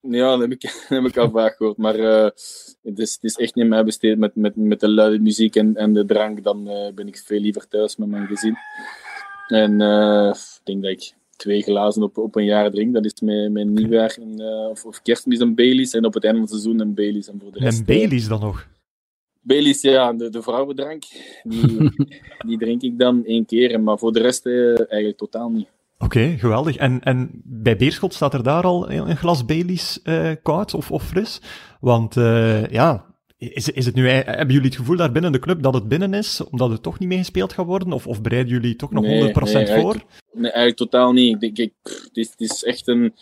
Ja, 0.00 0.30
dat 0.30 0.40
heb 0.40 0.50
ik, 0.52 0.60
dat 0.88 0.88
heb 0.88 1.04
ik 1.04 1.16
al 1.16 1.30
vaak 1.30 1.56
gehoord. 1.56 1.76
Maar 1.76 1.94
eh, 1.94 2.24
het, 2.82 2.98
is, 2.98 3.12
het 3.12 3.24
is 3.24 3.36
echt 3.36 3.54
niet 3.54 3.64
aan 3.64 3.70
mij 3.70 3.84
besteed 3.84 4.18
met, 4.18 4.34
met, 4.34 4.56
met 4.56 4.80
de 4.80 4.88
luide 4.88 5.18
muziek 5.22 5.56
en, 5.56 5.76
en 5.76 5.92
de 5.92 6.04
drank. 6.04 6.44
Dan 6.44 6.64
ben 6.94 7.06
ik 7.06 7.16
veel 7.26 7.40
liever 7.40 7.68
thuis 7.68 7.96
met 7.96 8.08
mijn 8.08 8.26
gezin. 8.26 8.56
En 9.48 9.80
ik 10.30 10.60
denk 10.64 10.82
dat 10.82 10.90
ik 10.90 11.12
twee 11.36 11.62
glazen 11.62 12.02
op, 12.02 12.18
op 12.18 12.36
een 12.36 12.44
jaar 12.44 12.70
drink. 12.70 12.94
Dat 12.94 13.04
is 13.04 13.20
mijn, 13.20 13.52
mijn 13.52 13.72
nieuwjaar 13.72 14.16
en, 14.20 14.38
eh, 14.38 14.68
of, 14.70 14.84
of 14.84 15.02
kerstmis 15.02 15.40
een 15.40 15.54
Baileys. 15.54 15.92
En 15.94 16.04
op 16.04 16.14
het 16.14 16.24
einde 16.24 16.38
van 16.38 16.48
het 16.48 16.60
seizoen 16.60 16.80
een 16.80 16.94
Baileys. 16.94 17.28
En 17.28 17.38
voor 17.40 17.52
de 17.52 17.58
rest, 17.58 17.78
En 17.78 17.86
eh, 17.86 17.96
Baileys 17.96 18.28
dan 18.28 18.40
nog. 18.40 18.68
Baileys, 19.40 19.80
ja, 19.80 20.12
de, 20.12 20.30
de 20.30 20.42
vrouwendrank. 20.42 21.04
Die, 21.42 21.90
die 22.46 22.58
drink 22.58 22.82
ik 22.82 22.98
dan 22.98 23.24
één 23.24 23.44
keer. 23.44 23.80
Maar 23.80 23.98
voor 23.98 24.12
de 24.12 24.20
rest 24.20 24.46
eh, 24.46 24.68
eigenlijk 24.68 25.16
totaal 25.16 25.50
niet. 25.50 25.68
Oké, 25.98 26.34
geweldig. 26.38 26.76
En, 26.76 27.00
en 27.00 27.30
bij 27.44 27.76
Beerschot 27.76 28.14
staat 28.14 28.34
er 28.34 28.42
daar 28.42 28.62
al 28.62 28.90
een 28.90 29.16
glas 29.16 29.44
Baileys 29.44 30.02
eh, 30.02 30.30
koud 30.42 30.74
of, 30.74 30.90
of 30.90 31.02
fris? 31.02 31.40
Want 31.80 32.16
eh, 32.16 32.66
ja, 32.66 33.11
is, 33.50 33.68
is 33.68 33.86
het 33.86 33.94
nu, 33.94 34.08
hebben 34.08 34.54
jullie 34.54 34.68
het 34.68 34.76
gevoel 34.76 34.96
daar 34.96 35.12
binnen 35.12 35.32
de 35.32 35.38
club 35.38 35.62
dat 35.62 35.74
het 35.74 35.88
binnen 35.88 36.14
is, 36.14 36.40
omdat 36.50 36.70
het 36.70 36.82
toch 36.82 36.98
niet 36.98 37.08
mee 37.08 37.18
gespeeld 37.18 37.52
gaat 37.52 37.66
worden? 37.66 37.92
Of, 37.92 38.06
of 38.06 38.22
bereiden 38.22 38.52
jullie 38.52 38.76
toch 38.76 38.90
nog 38.90 39.04
Nee, 39.04 39.28
100% 39.28 39.32
nee, 39.52 39.80
voor? 39.80 40.02
Nee, 40.32 40.50
eigenlijk 40.50 40.76
totaal 40.76 41.12
niet. 41.12 41.42
Ik 41.42 41.58
ik, 41.58 41.72
het, 41.82 42.10
is, 42.12 42.30
het 42.30 42.40
is 42.40 42.64
echt 42.64 42.88
een, 42.88 43.14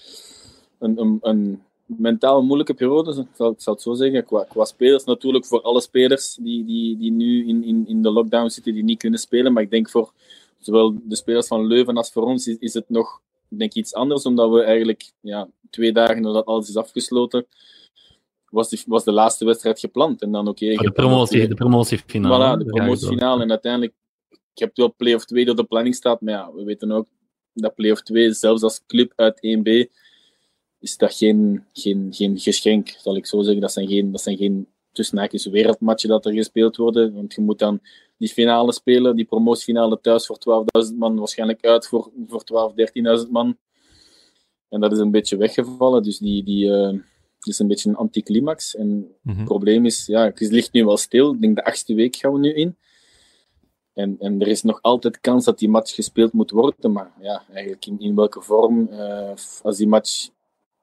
een, 0.79 1.01
een, 1.01 1.19
een 1.21 1.63
mentaal 1.85 2.43
moeilijke 2.43 2.75
periode, 2.75 3.21
ik 3.21 3.27
zal, 3.37 3.51
ik 3.51 3.61
zal 3.61 3.73
het 3.73 3.83
zo 3.83 3.95
zeggen. 3.95 4.25
Qua, 4.25 4.45
qua 4.49 4.65
spelers 4.65 5.05
natuurlijk, 5.05 5.47
voor 5.47 5.61
alle 5.61 5.81
spelers 5.81 6.39
die, 6.41 6.65
die, 6.65 6.99
die 6.99 7.13
nu 7.13 7.49
in, 7.49 7.65
in, 7.65 7.85
in 7.89 8.03
de 8.03 8.11
lockdown 8.11 8.49
zitten, 8.49 8.75
die 8.75 8.85
niet 8.85 8.99
kunnen 8.99 9.19
spelen. 9.19 9.53
Maar 9.53 9.63
ik 9.63 9.71
denk 9.71 9.91
voor 9.91 10.13
zowel 10.59 10.95
de 11.03 11.17
spelers 11.17 11.47
van 11.47 11.67
Leuven 11.67 11.97
als 11.97 12.13
voor 12.13 12.23
ons 12.23 12.47
is, 12.47 12.57
is 12.59 12.75
het 12.75 12.89
nog 12.89 13.21
denk 13.49 13.71
ik, 13.71 13.77
iets 13.77 13.95
anders, 13.95 14.25
omdat 14.25 14.51
we 14.51 14.63
eigenlijk 14.63 15.13
ja, 15.21 15.49
twee 15.71 15.93
dagen 15.93 16.23
nadat 16.23 16.47
alles 16.47 16.69
is 16.69 16.77
afgesloten, 16.77 17.47
was, 18.51 18.69
die, 18.69 18.83
was 18.87 19.05
de 19.05 19.13
laatste 19.13 19.45
wedstrijd 19.45 19.81
gepland. 19.81 20.23
En 20.23 20.33
dan 20.33 20.49
oké. 20.49 20.75
de, 20.75 20.91
promotie, 20.91 21.49
de 21.49 21.55
promotiefinale. 21.55 22.57
Voilà, 22.57 22.59
de 22.59 22.65
promotiefinale. 22.65 23.43
En 23.43 23.51
uiteindelijk, 23.51 23.93
ik 24.29 24.39
heb 24.59 24.77
wel 24.77 24.95
play-off 24.97 25.25
2 25.25 25.43
die 25.43 25.53
op 25.53 25.59
de 25.59 25.65
planning 25.65 25.95
staat, 25.95 26.21
maar 26.21 26.35
ja, 26.35 26.53
we 26.53 26.65
weten 26.65 26.93
ook 26.93 27.07
dat 27.53 27.75
play-off 27.75 28.03
2, 28.03 28.33
zelfs 28.33 28.63
als 28.63 28.87
club 28.87 29.13
uit 29.17 29.37
1B, 29.37 29.93
is 30.79 30.97
dat 30.97 31.15
geen, 31.15 31.65
geen, 31.73 32.09
geen 32.11 32.39
geschenk, 32.39 32.89
zal 32.99 33.17
ik 33.17 33.27
zo 33.27 33.43
zeggen. 33.43 33.61
Dat 33.61 33.73
zijn 33.73 33.89
geen, 33.89 34.11
dat 34.11 34.21
zijn 34.21 34.37
geen 34.37 34.67
wereldmatchen 35.51 36.09
dat 36.09 36.27
er 36.27 36.33
gespeeld 36.33 36.77
worden. 36.77 37.15
Want 37.15 37.35
je 37.35 37.41
moet 37.41 37.59
dan 37.59 37.81
die 38.17 38.29
finale 38.29 38.73
spelen, 38.73 39.17
die 39.17 39.25
promotiefinale 39.25 40.01
thuis 40.01 40.27
voor 40.27 40.67
12.000 40.89 40.95
man, 40.97 41.19
waarschijnlijk 41.19 41.65
uit 41.65 41.87
voor, 41.87 42.11
voor 42.27 42.73
12.000, 43.17 43.25
13.000 43.25 43.31
man. 43.31 43.57
En 44.69 44.81
dat 44.81 44.93
is 44.93 44.99
een 44.99 45.11
beetje 45.11 45.37
weggevallen, 45.37 46.03
dus 46.03 46.19
die, 46.19 46.45
die, 46.45 46.73
eh, 46.73 46.99
het 47.41 47.49
is 47.49 47.59
een 47.59 47.67
beetje 47.69 47.89
een 47.89 47.97
anticlimax. 47.97 48.77
En 48.77 49.09
Mhm. 49.23 49.37
het 49.37 49.45
probleem 49.45 49.85
is, 49.87 50.07
ja, 50.07 50.25
het 50.25 50.41
ligt 50.41 50.73
nu 50.73 50.85
wel 50.85 50.97
stil. 50.97 51.33
Ik 51.33 51.41
denk 51.41 51.57
de 51.57 51.65
achtste 51.65 51.95
week 51.95 52.17
gaan 52.17 52.33
we 52.33 52.39
nu 52.39 52.55
in. 52.55 52.77
En, 53.95 54.17
en 54.19 54.41
er 54.41 54.47
is 54.49 54.63
nog 54.63 54.83
altijd 54.83 55.21
kans 55.21 55.45
dat 55.45 55.59
die 55.59 55.69
match 55.69 55.95
gespeeld 55.95 56.33
moet 56.33 56.51
worden. 56.51 56.93
Maar 56.93 57.13
ja, 57.21 57.43
eigenlijk 57.53 57.87
in, 57.87 58.01
in 58.01 58.15
welke 58.15 58.41
vorm. 58.43 58.89
eh, 58.89 59.33
als 59.63 59.77
die 59.77 59.89
match 59.89 60.29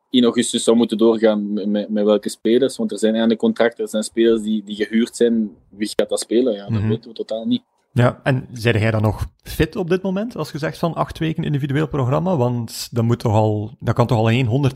in 0.09 0.23
augustus 0.23 0.63
zou 0.63 0.77
moeten 0.77 0.97
doorgaan, 0.97 1.53
met, 1.53 1.65
met, 1.67 1.89
met 1.89 2.03
welke 2.05 2.29
spelers. 2.29 2.77
Want 2.77 2.91
er 2.91 2.99
zijn 2.99 3.15
einde 3.15 3.35
contracten, 3.35 3.83
er 3.83 3.89
zijn 3.89 4.03
spelers 4.03 4.41
die, 4.41 4.63
die 4.63 4.75
gehuurd 4.75 5.15
zijn. 5.15 5.55
Wie 5.69 5.91
gaat 5.95 6.09
dat 6.09 6.19
spelen? 6.19 6.53
Ja, 6.53 6.63
dat 6.69 6.71
Mhm. 6.79 6.87
weten 6.87 7.09
we 7.09 7.15
totaal 7.15 7.45
niet. 7.45 7.63
Ja, 7.97 8.19
en 8.23 8.47
zei 8.53 8.79
jij 8.79 8.91
dan 8.91 9.01
nog 9.01 9.25
fit 9.43 9.75
op 9.75 9.89
dit 9.89 10.01
moment, 10.01 10.35
als 10.35 10.51
je 10.51 10.57
zegt 10.57 10.77
van 10.77 10.93
acht 10.93 11.17
weken 11.17 11.43
individueel 11.43 11.87
programma? 11.87 12.37
Want 12.37 12.87
dat, 12.91 13.03
moet 13.03 13.19
toch 13.19 13.33
al, 13.33 13.75
dat 13.79 13.95
kan 13.95 14.07
toch 14.07 14.17
al 14.17 14.31
een 14.31 14.71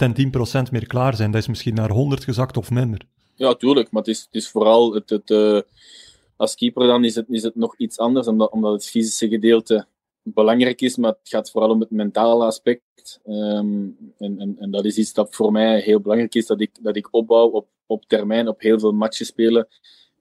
110% 0.67 0.71
meer 0.71 0.87
klaar 0.87 1.15
zijn. 1.15 1.31
Dat 1.31 1.41
is 1.41 1.47
misschien 1.47 1.73
naar 1.73 1.89
100 1.89 2.23
gezakt 2.23 2.57
of 2.57 2.71
minder. 2.71 3.01
Ja, 3.35 3.55
tuurlijk. 3.55 3.91
Maar 3.91 4.01
het 4.01 4.11
is, 4.11 4.21
het 4.21 4.35
is 4.35 4.49
vooral 4.49 4.93
het, 4.93 5.09
het, 5.09 5.31
eh, 5.31 5.59
als 6.35 6.55
keeper 6.55 6.87
dan 6.87 7.03
is 7.03 7.15
het, 7.15 7.29
is 7.29 7.43
het 7.43 7.55
nog 7.55 7.75
iets 7.77 7.97
anders, 7.97 8.27
omdat, 8.27 8.51
omdat 8.51 8.73
het 8.73 8.85
fysische 8.85 9.27
gedeelte 9.27 9.85
belangrijk 10.23 10.81
is, 10.81 10.97
maar 10.97 11.11
het 11.11 11.29
gaat 11.29 11.51
vooral 11.51 11.69
om 11.69 11.79
het 11.79 11.91
mentale 11.91 12.45
aspect. 12.45 13.19
Ehm, 13.25 13.87
en, 14.17 14.39
en, 14.39 14.55
en 14.59 14.71
dat 14.71 14.85
is 14.85 14.97
iets 14.97 15.13
dat 15.13 15.35
voor 15.35 15.51
mij 15.51 15.79
heel 15.79 15.99
belangrijk 15.99 16.35
is, 16.35 16.45
dat 16.45 16.61
ik, 16.61 16.71
dat 16.81 16.95
ik 16.95 17.07
opbouw 17.11 17.47
op, 17.47 17.67
op 17.85 18.05
termijn, 18.05 18.47
op 18.47 18.61
heel 18.61 18.79
veel 18.79 18.91
matchen 18.91 19.25
spelen. 19.25 19.67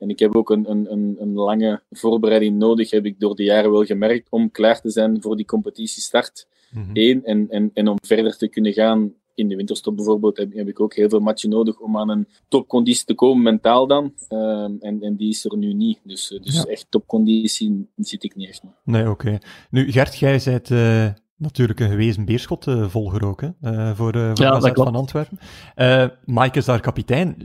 En 0.01 0.09
ik 0.09 0.19
heb 0.19 0.37
ook 0.37 0.51
een, 0.51 0.71
een, 0.71 0.93
een, 0.93 1.17
een 1.19 1.33
lange 1.35 1.83
voorbereiding 1.91 2.59
nodig, 2.59 2.91
heb 2.91 3.05
ik 3.05 3.21
door 3.21 3.35
de 3.35 3.45
jaren 3.45 3.71
wel 3.71 3.85
gemerkt, 3.85 4.27
om 4.31 4.51
klaar 4.51 4.81
te 4.81 4.91
zijn 4.91 5.23
voor 5.23 5.37
die 5.37 5.47
competitiestart. 5.47 6.47
Mhm. 6.71 6.91
Eén, 6.93 7.25
en, 7.25 7.47
en, 7.51 7.71
en 7.75 7.89
om 7.89 7.97
verder 8.07 8.37
te 8.37 8.49
kunnen 8.49 8.73
gaan 8.73 9.13
in 9.35 9.49
de 9.49 9.57
winterstop 9.57 9.97
bijvoorbeeld, 9.97 10.37
heb, 10.37 10.53
heb 10.53 10.69
ik 10.69 10.81
ook 10.81 10.95
heel 10.95 11.09
veel 11.09 11.21
matchen 11.21 11.51
nodig 11.51 11.79
om 11.79 11.97
aan 11.97 12.09
een 12.11 12.29
topconditie 12.49 13.05
te 13.05 13.15
komen, 13.15 13.43
mentaal 13.43 13.87
dan. 13.87 14.13
Ehm, 14.29 14.73
en, 14.81 15.03
en 15.03 15.17
die 15.17 15.29
is 15.29 15.45
er 15.45 15.57
nu 15.57 15.73
niet. 15.73 16.01
Dus, 16.05 16.33
eh, 16.33 16.43
dus 16.43 16.55
Ja. 16.55 16.65
echt 16.65 16.87
topconditie 16.91 17.89
zit 17.97 18.23
ik 18.25 18.35
niet 18.37 18.49
echt. 18.49 18.63
meer. 18.63 18.73
Nee, 18.85 19.11
oké. 19.11 19.39
Nu, 19.71 19.93
Gert, 19.93 20.19
jij 20.19 20.41
bent 20.45 20.71
eh, 20.71 21.09
natuurlijk 21.37 21.81
een 21.81 21.89
gewezen 21.91 22.25
Beerschot-volger 22.25 23.25
ook, 23.27 23.41
hè? 23.41 23.49
eh, 23.61 23.95
voor, 23.97 24.13
eh 24.15 24.31
voor 24.35 24.45
Ja, 24.45 24.59
klopt. 24.59 24.77
van 24.77 24.95
Antwerpen. 24.95 25.39
Eh 25.75 26.07
Mike 26.25 26.59
is 26.59 26.65
daar 26.65 26.81
kapitein. 26.81 27.37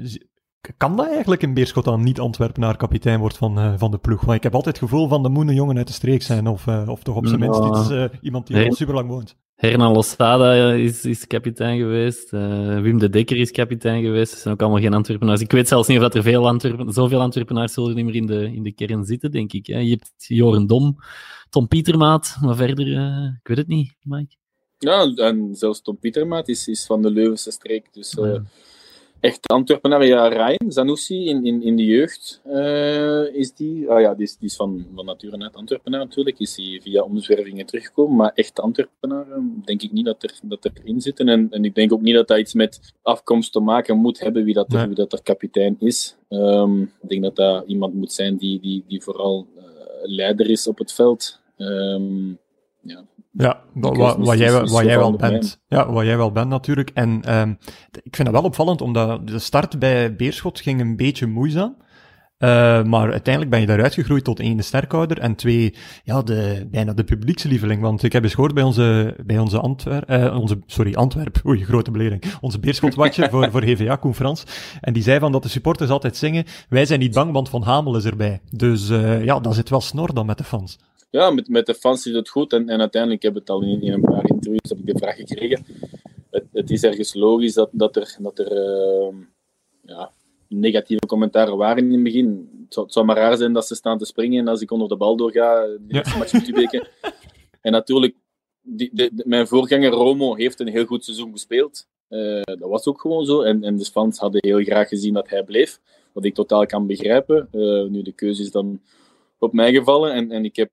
Kan 0.78 0.96
dat 0.96 1.08
eigenlijk 1.08 1.42
in 1.42 1.54
Beerschot 1.54 1.84
dan 1.84 2.04
niet 2.04 2.20
Antwerpenaar 2.20 2.78
kapitein 2.78 3.20
wordt 3.20 3.38
van, 3.38 3.60
uh, 3.60 3.74
van 3.78 3.92
de 3.92 3.98
ploeg? 3.98 4.22
Want 4.22 4.38
ik 4.38 4.44
heb 4.44 4.56
altijd 4.56 4.80
het 4.80 4.90
gevoel 4.90 5.08
van 5.08 5.24
de 5.24 5.30
moene 5.30 5.54
jongen 5.54 5.78
uit 5.78 5.88
de 5.88 5.94
streek 5.94 6.22
zijn, 6.22 6.48
of, 6.48 6.66
uh, 6.66 6.84
of 6.88 7.04
toch 7.04 7.16
op 7.16 7.28
zijn 7.28 7.40
minst 7.40 7.66
iets, 7.66 7.90
uh, 7.90 8.06
iemand 8.22 8.48
die 8.48 8.66
al 8.66 8.74
super 8.74 8.96
lang 8.96 9.10
woont. 9.10 9.36
Hernan 9.56 9.94
Losada 9.94 10.74
is, 10.74 11.06
is 11.06 11.28
kapitein 11.28 11.78
geweest. 11.78 12.32
Wim 12.32 12.98
de 12.98 13.10
Dekker 13.10 13.38
is 13.38 13.52
kapitein 13.52 14.04
geweest. 14.04 14.34
Ze 14.34 14.40
zijn 14.40 14.54
ook 14.54 14.62
allemaal 14.62 14.82
geen 14.82 14.94
Antwerpenaars. 14.94 15.42
Ik 15.42 15.52
weet 15.52 15.68
zelfs 15.68 15.88
niet 15.88 15.98
of 15.98 16.04
dat 16.04 16.16
er 16.16 16.24
veel 16.24 16.48
Antwerpen, 16.48 16.94
zoveel 16.94 17.22
Antwerpenaars 17.22 17.74
zullen 17.74 17.96
niet 17.96 18.06
meer 18.06 18.16
in 18.16 18.26
de, 18.26 18.54
in 18.54 18.64
de 18.64 18.72
kern 18.72 19.06
zitten, 19.06 19.32
denk 19.32 19.54
ik. 19.54 19.68
Hè. 19.68 19.80
Je 19.80 19.90
hebt 19.90 20.14
Joren 20.18 20.68
Dom, 20.68 20.98
Tom 21.50 21.68
Pietermaat, 21.68 22.38
maar 22.42 22.56
verder, 22.56 22.88
ik 23.42 23.48
weet 23.48 23.58
het 23.58 23.68
niet, 23.68 23.96
Mike. 24.02 24.36
Ja, 24.78 25.14
en 25.16 25.50
zelfs 25.56 25.82
Tom 25.82 25.98
Pietermaat 26.00 26.48
is, 26.48 26.68
is 26.68 26.86
van 26.86 27.02
de 27.02 27.12
Leuvense 27.12 27.52
streek. 27.52 27.94
Dus 27.94 28.12
ja 28.12 28.44
echt 29.26 29.48
Antwerpenaar. 29.48 30.06
Ja, 30.06 30.28
Ryan 30.28 30.72
Zanussi 30.72 31.26
in, 31.26 31.46
in, 31.46 31.62
in 31.64 31.76
de 31.76 31.86
jeugd 31.86 32.42
uh, 32.48 33.36
is 33.36 33.54
die. 33.54 33.90
Ah 33.90 34.02
ja, 34.02 34.14
die 34.14 34.24
is, 34.24 34.38
die 34.38 34.50
is 34.50 34.56
van, 34.56 34.86
van 34.96 35.06
nature 35.06 35.38
net 35.38 35.56
Antwerpenaar 35.56 36.00
natuurlijk. 36.00 36.40
Is 36.40 36.56
hij 36.56 36.80
via 36.84 37.02
omzwervingen 37.02 37.66
teruggekomen. 37.66 38.16
Maar 38.16 38.32
echt 38.34 38.60
Antwerpenaar 38.60 39.32
eh, 39.32 39.38
denk 39.66 39.82
ik 39.82 39.92
niet 39.92 40.06
dat 40.06 40.24
er, 40.24 40.40
dat 40.44 40.70
erin 40.74 41.02
zitten. 41.02 41.28
En, 41.30 41.48
en 41.52 41.66
ik 41.66 41.76
denk 41.76 41.94
ook 41.94 42.02
niet 42.02 42.16
dat 42.16 42.28
dat 42.28 42.38
iets 42.38 42.54
met 42.54 42.94
afkomst 43.02 43.52
te 43.52 43.60
maken 43.60 43.98
moet 43.98 44.20
hebben 44.20 44.44
wie 44.44 44.54
dat 44.54 44.74
er, 44.74 44.88
wie 44.88 44.96
dat 44.96 45.14
er 45.14 45.24
kapitein 45.24 45.76
is. 45.80 46.16
Um, 46.30 46.82
ik 47.02 47.10
denk 47.10 47.24
dat 47.24 47.36
dat 47.36 47.68
iemand 47.68 47.94
moet 47.94 48.12
zijn 48.12 48.38
die, 48.38 48.60
die, 48.60 48.84
die 48.88 49.04
vooral 49.04 49.48
uh, 49.58 49.64
leider 50.02 50.50
is 50.50 50.68
op 50.68 50.78
het 50.78 50.92
veld. 50.92 51.40
Um, 51.58 52.38
ja, 52.82 53.06
ja, 53.38 53.62
wat, 53.74 54.18
wat, 54.18 54.38
jij, 54.38 54.52
wat 54.52 54.84
jij 54.84 54.98
wel 54.98 55.16
bent. 55.16 55.62
Ja, 55.68 55.92
wat 55.92 56.06
jij 56.06 56.18
wel 56.18 56.32
bent 56.32 56.50
natuurlijk. 56.50 56.90
En 56.94 57.40
um, 57.40 57.58
ik 58.04 58.16
vind 58.16 58.28
dat 58.28 58.32
wel 58.32 58.50
opvallend, 58.50 58.82
omdat 58.82 59.28
de 59.28 59.40
start 59.40 59.80
bij 59.80 60.16
Beerschot 60.16 60.60
ging 60.60 60.82
een 60.82 60.96
beetje 60.96 61.28
moeizaam. 61.28 61.76
Uh, 62.40 62.84
maar 62.84 63.12
uiteindelijk 63.12 63.50
ben 63.50 63.60
je 63.60 63.66
daaruit 63.66 63.94
gegroeid 63.94 64.24
tot 64.24 64.40
één, 64.40 64.58
de 64.58 64.64
sterkhouder, 64.64 65.20
en 65.20 65.36
twee, 65.36 65.76
ja, 66.04 66.22
de, 66.22 66.68
bijna 66.72 66.94
de 66.94 67.04
publiekslieveling. 67.04 67.82
Want 67.82 68.04
ik 68.04 68.14
heb 68.14 68.24
eens 68.24 68.34
gehoord 68.34 68.54
bij 68.54 68.64
onze, 68.64 69.16
bij 69.26 69.40
onze 69.40 69.60
Antwerp, 69.60 70.12
uh, 70.12 70.38
onze, 70.40 70.60
sorry, 70.66 70.94
Antwerp, 70.94 71.42
oei, 71.46 71.66
grote 71.66 71.92
belering, 71.92 72.24
onze 72.42 72.60
Beerschotwatje 72.60 73.28
voor, 73.32 73.52
voor 73.52 73.64
GVA, 73.64 73.96
Koen 73.96 74.16
Frans. 74.16 74.44
En 74.82 74.94
die 74.94 75.04
zei 75.04 75.20
van 75.20 75.32
dat 75.32 75.44
de 75.44 75.50
supporters 75.50 75.90
altijd 75.90 76.18
zingen, 76.18 76.46
wij 76.70 76.86
zijn 76.86 77.00
niet 77.00 77.14
bang, 77.14 77.32
want 77.32 77.50
Van 77.50 77.64
Hamel 77.64 77.96
is 77.96 78.06
erbij. 78.06 78.42
Dus 78.50 78.90
uh, 78.90 79.24
ja, 79.24 79.40
dan 79.40 79.54
zit 79.54 79.70
wel 79.70 79.82
snor 79.82 80.14
dan 80.14 80.26
met 80.26 80.38
de 80.38 80.44
fans 80.44 80.78
ja, 81.16 81.32
met, 81.32 81.48
met 81.48 81.66
de 81.66 81.74
fans 81.74 82.06
is 82.08 82.14
het 82.14 82.30
goed. 82.30 82.54
En, 82.54 82.70
en 82.70 82.80
uiteindelijk 82.80 83.24
heb 83.24 83.32
ik 83.32 83.40
het 83.40 83.50
al 83.50 83.62
in, 83.62 83.82
in 83.82 83.94
een 83.94 84.02
paar 84.02 84.30
interviews 84.30 84.70
heb 84.70 84.78
ik 84.78 84.86
de 84.86 84.98
vraag 84.98 85.16
gekregen. 85.16 85.66
Het, 86.32 86.46
het 86.52 86.70
is 86.70 86.84
ergens 86.84 87.14
logisch 87.14 87.54
dat, 87.54 87.70
dat 87.72 87.96
er, 87.96 88.16
dat 88.20 88.40
er 88.40 88.52
uh, 88.52 89.16
ja, 89.82 90.12
negatieve 90.48 91.06
commentaren 91.06 91.58
waren 91.58 91.86
in 91.86 91.92
het 91.94 92.04
begin. 92.04 92.50
Het 92.64 92.74
zou, 92.74 92.86
het 92.86 92.94
zou, 92.94 93.06
maar 93.06 93.16
raar 93.16 93.38
zijn 93.38 93.54
dat 93.54 93.68
ze 93.68 93.76
staan 93.76 93.98
te 93.98 94.06
springen 94.06 94.40
en 94.40 94.48
als 94.48 94.62
ik 94.62 94.72
onder 94.72 94.88
de 94.88 94.98
bal 94.98 95.16
doorga, 95.16 95.68
ja. 95.88 96.18
match 96.18 96.34
moet 96.34 96.50
weken. 96.50 96.88
En 97.62 97.72
natuurlijk, 97.72 98.16
die, 98.62 98.90
de, 98.94 99.24
mijn 99.26 99.48
voorganger 99.48 99.90
Romo 99.90 100.36
heeft 100.36 100.60
een 100.60 100.68
heel 100.68 100.86
goed 100.86 101.04
seizoen 101.04 101.32
gespeeld. 101.32 101.88
Uh, 102.10 102.42
dat 102.44 102.70
was 102.70 102.86
ook 102.86 103.02
gewoon 103.02 103.26
zo. 103.26 103.42
En, 103.42 103.64
en 103.64 103.78
de 103.78 103.86
fans 103.86 104.20
hadden 104.20 104.42
heel 104.44 104.64
graag 104.64 104.88
gezien 104.88 105.14
dat 105.14 105.30
hij 105.30 105.44
bleef. 105.44 105.80
Wat 106.14 106.26
ik 106.26 106.34
totaal 106.34 106.66
kan 106.66 106.88
begrijpen. 106.88 107.48
Uh, 107.52 107.90
nu, 107.90 108.02
de 108.02 108.12
keuze 108.12 108.42
is 108.42 108.52
dan 108.52 108.82
op 109.38 109.54
mij 109.54 109.74
gevallen. 109.74 110.14
En, 110.14 110.32
en 110.32 110.46
ik 110.46 110.56
heb 110.56 110.70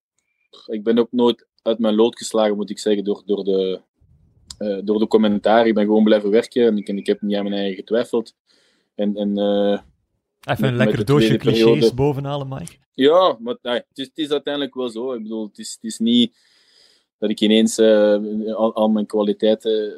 ik 0.67 0.83
ben 0.83 0.99
ook 0.99 1.13
nooit 1.13 1.47
uit 1.63 1.79
mijn 1.79 1.95
lood 1.95 2.19
geslagen, 2.19 2.57
moet 2.57 2.71
ik 2.71 2.79
zeggen, 2.79 3.05
door, 3.05 3.23
door, 3.27 3.45
de, 3.45 3.81
uh, 4.59 4.79
door 4.85 4.99
de 4.99 5.07
commentaar. 5.07 5.67
Ik 5.67 5.75
ben 5.75 5.85
gewoon 5.85 6.05
blijven 6.05 6.31
werken 6.31 6.67
en 6.67 6.77
ik, 6.77 6.89
en 6.89 6.97
ik 6.97 7.07
heb 7.07 7.23
niet 7.23 7.37
aan 7.37 7.45
mijn 7.45 7.57
eigen 7.57 7.77
getwijfeld. 7.77 8.35
En, 8.95 9.17
en, 9.17 9.39
uh, 9.39 9.79
Even 10.45 10.69
een 10.69 10.77
lekker 10.77 11.05
doosje 11.05 11.37
clichés 11.37 11.63
periode... 11.63 11.95
bovenhalen, 11.95 12.49
Mike. 12.49 12.73
Ja, 12.93 13.37
maar 13.41 13.57
nee, 13.63 13.75
het, 13.75 13.99
is, 13.99 14.07
het, 14.07 14.19
is, 14.19 14.31
uiteindelijk 14.31 14.75
wel 14.75 14.89
zo. 14.89 15.13
Ik 15.13 15.23
bedoel, 15.23 15.47
het 15.47 15.59
is, 15.59 15.73
het 15.73 15.85
is 15.85 15.99
niet 15.99 16.37
dat 17.19 17.31
ik 17.31 17.41
ineens 17.41 17.79
uh, 17.79 18.55
al, 18.55 18.75
al, 18.75 18.89
mijn 18.89 19.07
kwaliteiten 19.07 19.93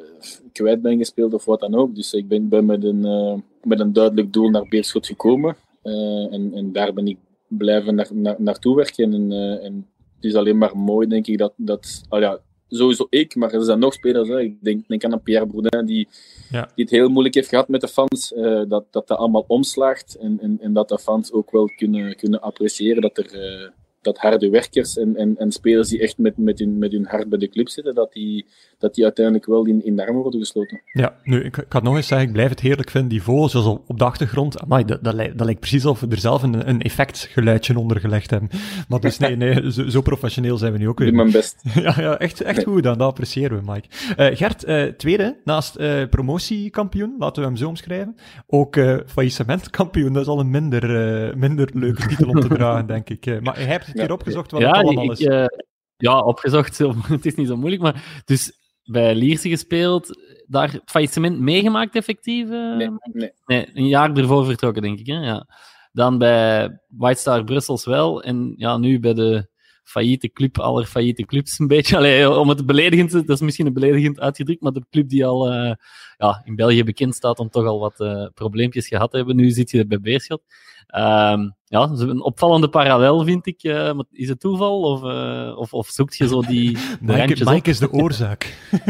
kwijt 0.51 0.81
ben 0.81 0.97
gespeeld 0.97 1.33
of 1.33 1.45
wat 1.45 1.59
dan 1.59 1.75
ook. 1.75 1.95
Dus 1.95 2.13
ik 2.13 2.27
ben, 2.27 2.49
ben 2.49 2.65
met, 2.65 2.83
een, 2.83 3.43
met 3.63 3.79
een 3.79 3.93
duidelijk 3.93 4.33
doel 4.33 4.49
naar 4.49 4.67
Beerschot 4.67 5.05
gekomen. 5.05 5.55
En, 5.83 6.51
en 6.53 6.71
daar 6.71 6.93
ben 6.93 7.07
ik 7.07 7.17
blijven 7.47 7.95
naar, 7.95 8.09
naar, 8.11 8.35
naartoe 8.37 8.75
werken. 8.75 9.13
En, 9.13 9.31
en 9.61 9.87
het 10.15 10.25
is 10.25 10.35
alleen 10.35 10.57
maar 10.57 10.77
mooi, 10.77 11.07
denk 11.07 11.27
ik, 11.27 11.37
dat, 11.37 11.53
dat 11.57 12.01
oh 12.09 12.19
ja, 12.19 12.39
sowieso 12.69 13.07
ik, 13.09 13.35
maar 13.35 13.53
er 13.53 13.63
zijn 13.63 13.79
nog 13.79 13.93
spelers. 13.93 14.27
Hè. 14.27 14.41
Ik 14.41 14.57
denk, 14.61 14.87
denk 14.87 15.03
aan 15.03 15.21
Pierre 15.21 15.45
Bourdin, 15.45 15.85
die, 15.85 16.07
ja. 16.49 16.69
die 16.75 16.83
het 16.83 16.93
heel 16.93 17.09
moeilijk 17.09 17.35
heeft 17.35 17.49
gehad 17.49 17.67
met 17.67 17.81
de 17.81 17.87
fans. 17.87 18.31
Uh, 18.31 18.61
dat, 18.67 18.85
dat 18.91 19.07
dat 19.07 19.17
allemaal 19.17 19.45
omslaagt 19.47 20.15
en, 20.15 20.39
en, 20.41 20.57
en 20.61 20.73
dat 20.73 20.89
de 20.89 20.99
fans 20.99 21.31
ook 21.31 21.51
wel 21.51 21.65
kunnen, 21.65 22.15
kunnen 22.15 22.41
appreciëren 22.41 23.01
dat 23.01 23.17
er, 23.17 23.61
uh, 23.61 23.69
dat 24.05 24.17
harde 24.17 24.49
werkers 24.49 24.97
en, 24.97 25.15
en, 25.15 25.37
en 25.37 25.51
spelers 25.51 25.89
die 25.89 25.99
echt 25.99 26.17
met, 26.17 26.37
met, 26.37 26.59
hun, 26.59 26.77
met 26.77 26.91
hun 26.91 27.05
hart 27.05 27.29
bij 27.29 27.39
de 27.39 27.49
club 27.49 27.69
zitten, 27.69 27.95
dat 27.95 28.13
die, 28.13 28.45
dat 28.77 28.95
die 28.95 29.03
uiteindelijk 29.03 29.45
wel 29.45 29.65
in, 29.65 29.85
in 29.85 29.95
de 29.95 30.05
armen 30.05 30.21
worden 30.21 30.39
gesloten. 30.39 30.81
Ja, 30.91 31.15
nu, 31.23 31.43
ik, 31.43 31.57
ik 31.57 31.71
had 31.71 31.83
nog 31.83 31.95
eens 31.95 32.07
zeggen, 32.07 32.27
ik 32.27 32.33
blijf 32.33 32.49
het 32.49 32.59
heerlijk 32.59 32.89
vinden, 32.89 33.09
die 33.09 33.23
vogels 33.23 33.51
zoals 33.51 33.79
op 33.87 33.97
de 33.97 34.03
achtergrond. 34.03 34.59
Amai, 34.59 34.85
dat, 34.85 35.03
dat, 35.03 35.13
lijkt, 35.13 35.37
dat 35.37 35.45
lijkt 35.45 35.59
precies 35.59 35.85
alsof 35.85 35.99
we 35.99 36.15
er 36.15 36.17
zelf 36.17 36.43
een, 36.43 36.69
een 36.69 36.81
effectgeluidje 36.81 37.79
onder 37.79 37.99
gelegd 37.99 38.29
hebben. 38.29 38.49
Maar 38.87 38.99
dus 38.99 39.17
nee, 39.17 39.35
nee 39.35 39.71
zo, 39.71 39.89
zo 39.89 40.01
professioneel 40.01 40.57
zijn 40.57 40.71
we 40.71 40.77
nu 40.77 40.87
ook 40.87 40.99
weer. 40.99 41.07
Ik 41.07 41.13
doe 41.13 41.23
mijn 41.23 41.35
best. 41.35 41.61
ja, 41.85 41.93
ja, 41.97 42.17
echt, 42.17 42.41
echt 42.41 42.63
goed, 42.63 42.83
dan, 42.83 42.97
dat 42.97 43.07
appreciëren 43.07 43.57
we, 43.57 43.71
Mike. 43.71 43.87
Uh, 44.17 44.37
Gert, 44.37 44.67
uh, 44.67 44.83
tweede, 44.83 45.37
naast 45.43 45.79
uh, 45.79 46.07
promotiekampioen, 46.09 47.15
laten 47.19 47.41
we 47.41 47.47
hem 47.47 47.57
zo 47.57 47.67
omschrijven, 47.67 48.15
ook 48.47 48.79
faillissementkampioen, 49.05 50.13
dat 50.13 50.21
is 50.21 50.27
al 50.27 50.39
een 50.39 50.49
minder, 50.49 51.37
minder 51.37 51.69
leuke 51.73 52.07
titel 52.07 52.29
om 52.29 52.39
te 52.39 52.47
dragen, 52.55 52.87
denk 52.87 53.09
ik. 53.09 53.41
maar 53.41 53.55
hij 53.55 53.65
hebt 53.65 53.94
keer 53.95 54.11
opgezocht 54.11 54.51
wat 54.51 54.61
ja, 54.61 54.67
het 54.67 54.85
allemaal 54.85 55.03
ik, 55.03 55.11
is. 55.11 55.49
ja, 55.97 56.19
opgezocht, 56.19 56.77
het 57.07 57.25
is 57.25 57.35
niet 57.35 57.47
zo 57.47 57.57
moeilijk, 57.57 57.81
maar 57.81 58.21
dus 58.25 58.59
bij 58.83 59.15
Lierse 59.15 59.49
gespeeld, 59.49 60.19
daar 60.47 60.79
faillissement 60.85 61.39
meegemaakt 61.39 61.95
effectief? 61.95 62.49
Uh, 62.49 62.75
nee, 62.75 62.89
nee. 63.11 63.31
nee, 63.45 63.69
een 63.73 63.87
jaar 63.87 64.17
ervoor 64.17 64.45
vertrokken, 64.45 64.81
denk 64.81 64.99
ik. 64.99 65.07
Hè? 65.07 65.25
Ja. 65.25 65.47
Dan 65.91 66.17
bij 66.17 66.79
White 66.87 67.19
Star 67.19 67.43
Brussels 67.43 67.85
wel. 67.85 68.23
En 68.23 68.53
ja, 68.57 68.77
nu 68.77 68.99
bij 68.99 69.13
de 69.13 69.49
failliete 69.83 70.29
club, 70.29 70.59
aller 70.59 70.85
failliete 70.85 71.25
clubs 71.25 71.59
een 71.59 71.67
beetje. 71.67 71.97
Allee, 71.97 72.29
om 72.29 72.49
het 72.49 72.65
beledigend 72.65 73.09
te, 73.09 73.23
dat 73.23 73.35
is 73.35 73.41
misschien 73.41 73.65
een 73.65 73.73
beledigend 73.73 74.19
uitgedrukt, 74.19 74.61
maar 74.61 74.71
de 74.71 74.85
club 74.89 75.09
die 75.09 75.25
al 75.25 75.53
uh, 75.53 75.73
ja, 76.17 76.41
in 76.43 76.55
België 76.55 76.83
bekend 76.83 77.15
staat 77.15 77.39
om 77.39 77.49
toch 77.49 77.65
al 77.65 77.79
wat 77.79 77.99
uh, 77.99 78.27
probleempjes 78.33 78.87
gehad 78.87 79.11
te 79.11 79.17
hebben. 79.17 79.35
Nu 79.35 79.49
zit 79.49 79.71
je 79.71 79.85
bij 79.85 79.99
Beerschot. 79.99 80.41
Um, 80.87 81.55
ja, 81.63 81.89
een 81.89 82.21
opvallende 82.21 82.69
parallel 82.69 83.23
vind 83.23 83.47
ik. 83.47 83.63
Uh, 83.63 83.99
is 84.11 84.29
het 84.29 84.39
toeval 84.39 84.81
of, 84.81 85.03
uh, 85.03 85.57
of, 85.57 85.73
of 85.73 85.87
zoekt 85.87 86.17
je 86.17 86.27
zo 86.27 86.41
die 86.41 86.77
Mike, 87.01 87.43
Mike 87.43 87.69
is 87.69 87.79
de 87.79 87.91
oorzaak. 87.91 88.57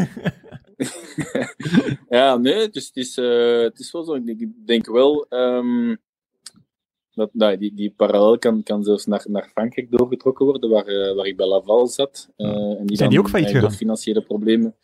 ja, 2.09 2.37
nee, 2.37 2.53
het 2.53 2.75
is, 2.75 2.85
het 2.85 2.95
is, 2.95 3.17
uh, 3.17 3.61
het 3.61 3.79
is 3.79 3.91
wel 3.91 4.03
zo. 4.03 4.13
Ik 4.13 4.47
denk, 4.65 4.87
wel 4.87 5.25
um, 5.29 5.97
dat 7.13 7.29
nou, 7.33 7.57
die, 7.57 7.73
die 7.73 7.93
parallel 7.97 8.37
kan, 8.37 8.63
kan 8.63 8.83
zelfs 8.83 9.05
naar, 9.05 9.25
naar 9.27 9.49
Frankrijk 9.51 9.91
doorgetrokken 9.91 10.45
worden, 10.45 10.69
waar, 10.69 11.15
waar 11.15 11.25
ik 11.25 11.37
bij 11.37 11.47
Laval 11.47 11.87
zat. 11.87 12.29
en 12.35 12.85
die 12.85 12.97
zijn 12.97 13.09
die 13.09 13.19
ook 13.19 13.29
failliet 13.29 13.49
gegaan? 13.49 13.71
financiële 13.71 14.21
problemen 14.21 14.75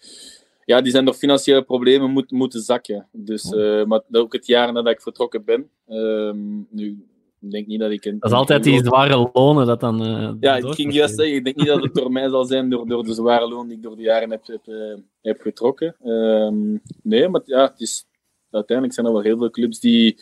ja, 0.72 0.82
die 0.82 0.92
zijn 0.92 1.06
door 1.06 1.13
financiële 1.13 1.62
problemen 1.62 2.12
moet, 2.12 2.32
moeten 2.32 2.62
zakken. 2.62 3.08
Dus, 3.12 3.51
uh, 3.51 3.84
maar 3.84 4.01
ook 4.12 4.34
het 4.34 4.48
jaar 4.48 4.74
nadat 4.74 4.94
ik 4.94 5.01
vertrokken 5.01 5.44
ben. 5.46 5.70
Uh, 5.88 6.32
nu, 6.70 7.06
ik 7.40 7.51
denk 7.51 7.68
niet 7.68 7.80
dat 7.80 7.92
ik... 7.92 8.06
Een, 8.06 8.20
dat 8.20 8.32
is 8.32 8.38
altijd 8.38 8.63
die 8.63 8.84
zware 8.84 9.30
lonen 9.34 9.66
dat 9.66 9.80
dan... 9.80 10.06
Uh, 10.06 10.32
ja, 10.40 10.56
ik 10.56 10.66
ging 10.66 10.94
juist 10.94 11.16
zeggen, 11.16 11.36
ik 11.36 11.44
denk 11.44 11.56
niet 11.56 11.68
dat 11.68 11.84
het 11.84 11.96
door 12.00 12.12
mij 12.12 12.30
zal 12.30 12.46
zijn, 12.46 12.70
door, 12.70 12.88
door 12.88 13.04
de 13.04 13.13
zware 13.13 13.48
loon 13.48 13.68
die 13.68 13.78
ik 13.78 13.84
door 13.84 13.96
de 13.96 14.01
jaren 14.01 14.32
heb, 14.32 14.48
heb, 14.48 14.68
uh, 14.68 14.98
heb 15.22 15.42
getrokken. 15.42 15.96
Ehm, 16.04 16.78
nee, 17.04 17.28
maar 17.28 17.42
ja, 17.46 17.62
het 17.62 17.80
is, 17.80 18.06
uiteindelijk 18.50 18.96
zijn 18.96 19.08
er 19.08 19.13
wel 19.13 19.22
heel 19.22 19.38
veel 19.38 19.50
clubs 19.50 19.80
die 19.80 20.18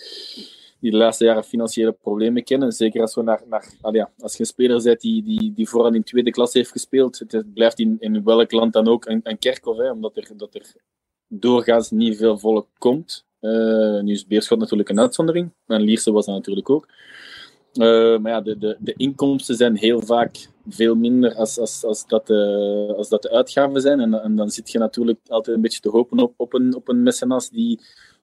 die 0.80 0.92
de 0.92 0.98
laatste 0.98 1.26
jaren 1.26 1.44
financiële 1.44 1.92
problemen 1.92 2.44
kennen. 2.44 2.72
Zeker 2.72 3.02
als, 3.02 3.16
we 3.16 3.22
naar, 3.22 3.42
naar, 3.50 3.66
ja, 3.92 4.12
als 4.20 4.34
je 4.34 4.40
een 4.40 4.46
speler 4.46 4.84
bent 4.84 5.02
die, 5.02 5.24
die, 5.24 5.54
die 5.54 5.70
vooral 5.70 5.94
in 5.94 6.04
tweede 6.04 6.32
klas 6.32 6.54
heeft 6.54 6.72
gespeeld. 6.72 7.20
Het 7.28 7.54
blijft 7.54 7.80
in, 7.80 7.98
in 8.00 8.24
welk 8.24 8.52
land 8.52 8.74
dan 8.74 8.88
ook 8.88 9.06
een, 9.06 9.20
een 9.24 9.40
kerkhof, 9.40 9.78
hè, 9.78 9.92
omdat 9.92 10.18
er, 10.18 10.28
dat 10.38 10.56
er 10.56 10.76
doorgaans 11.28 11.92
niet 11.92 12.18
veel 12.18 12.38
volk 12.38 12.68
komt. 12.78 13.28
Uh, 13.42 14.02
nu 14.02 14.12
is 14.12 14.28
Beerschot 14.28 14.60
natuurlijk 14.60 14.90
een 14.90 15.00
uitzondering, 15.00 15.52
en 15.68 15.82
Lierse 15.82 16.12
was 16.12 16.26
dat 16.26 16.36
natuurlijk 16.36 16.70
ook. 16.70 16.88
Uh, 17.74 18.18
maar 18.18 18.32
ja, 18.32 18.42
de, 18.42 18.58
de, 18.58 18.78
de 18.80 18.94
inkomsten 18.98 19.56
zijn 19.56 19.76
heel 19.76 20.02
vaak 20.02 20.50
veel 20.70 20.96
minder 20.96 21.36
als, 21.36 21.60
als, 21.60 21.84
als, 21.86 22.08
dat, 22.08 22.28
de, 22.28 22.94
als 22.98 23.10
dat 23.10 23.22
de 23.22 23.32
uitgaven 23.32 23.82
zijn. 23.82 24.00
En, 24.00 24.14
en 24.14 24.36
dan 24.36 24.50
zit 24.50 24.72
je 24.72 24.78
natuurlijk 24.78 25.20
altijd 25.28 25.56
een 25.56 25.62
beetje 25.62 25.80
te 25.80 25.90
hopen 25.90 26.20
op, 26.20 26.34
op, 26.38 26.54
een, 26.54 26.76
op 26.76 26.88
een 26.88 27.04
mecenas 27.04 27.50
die 27.50 27.80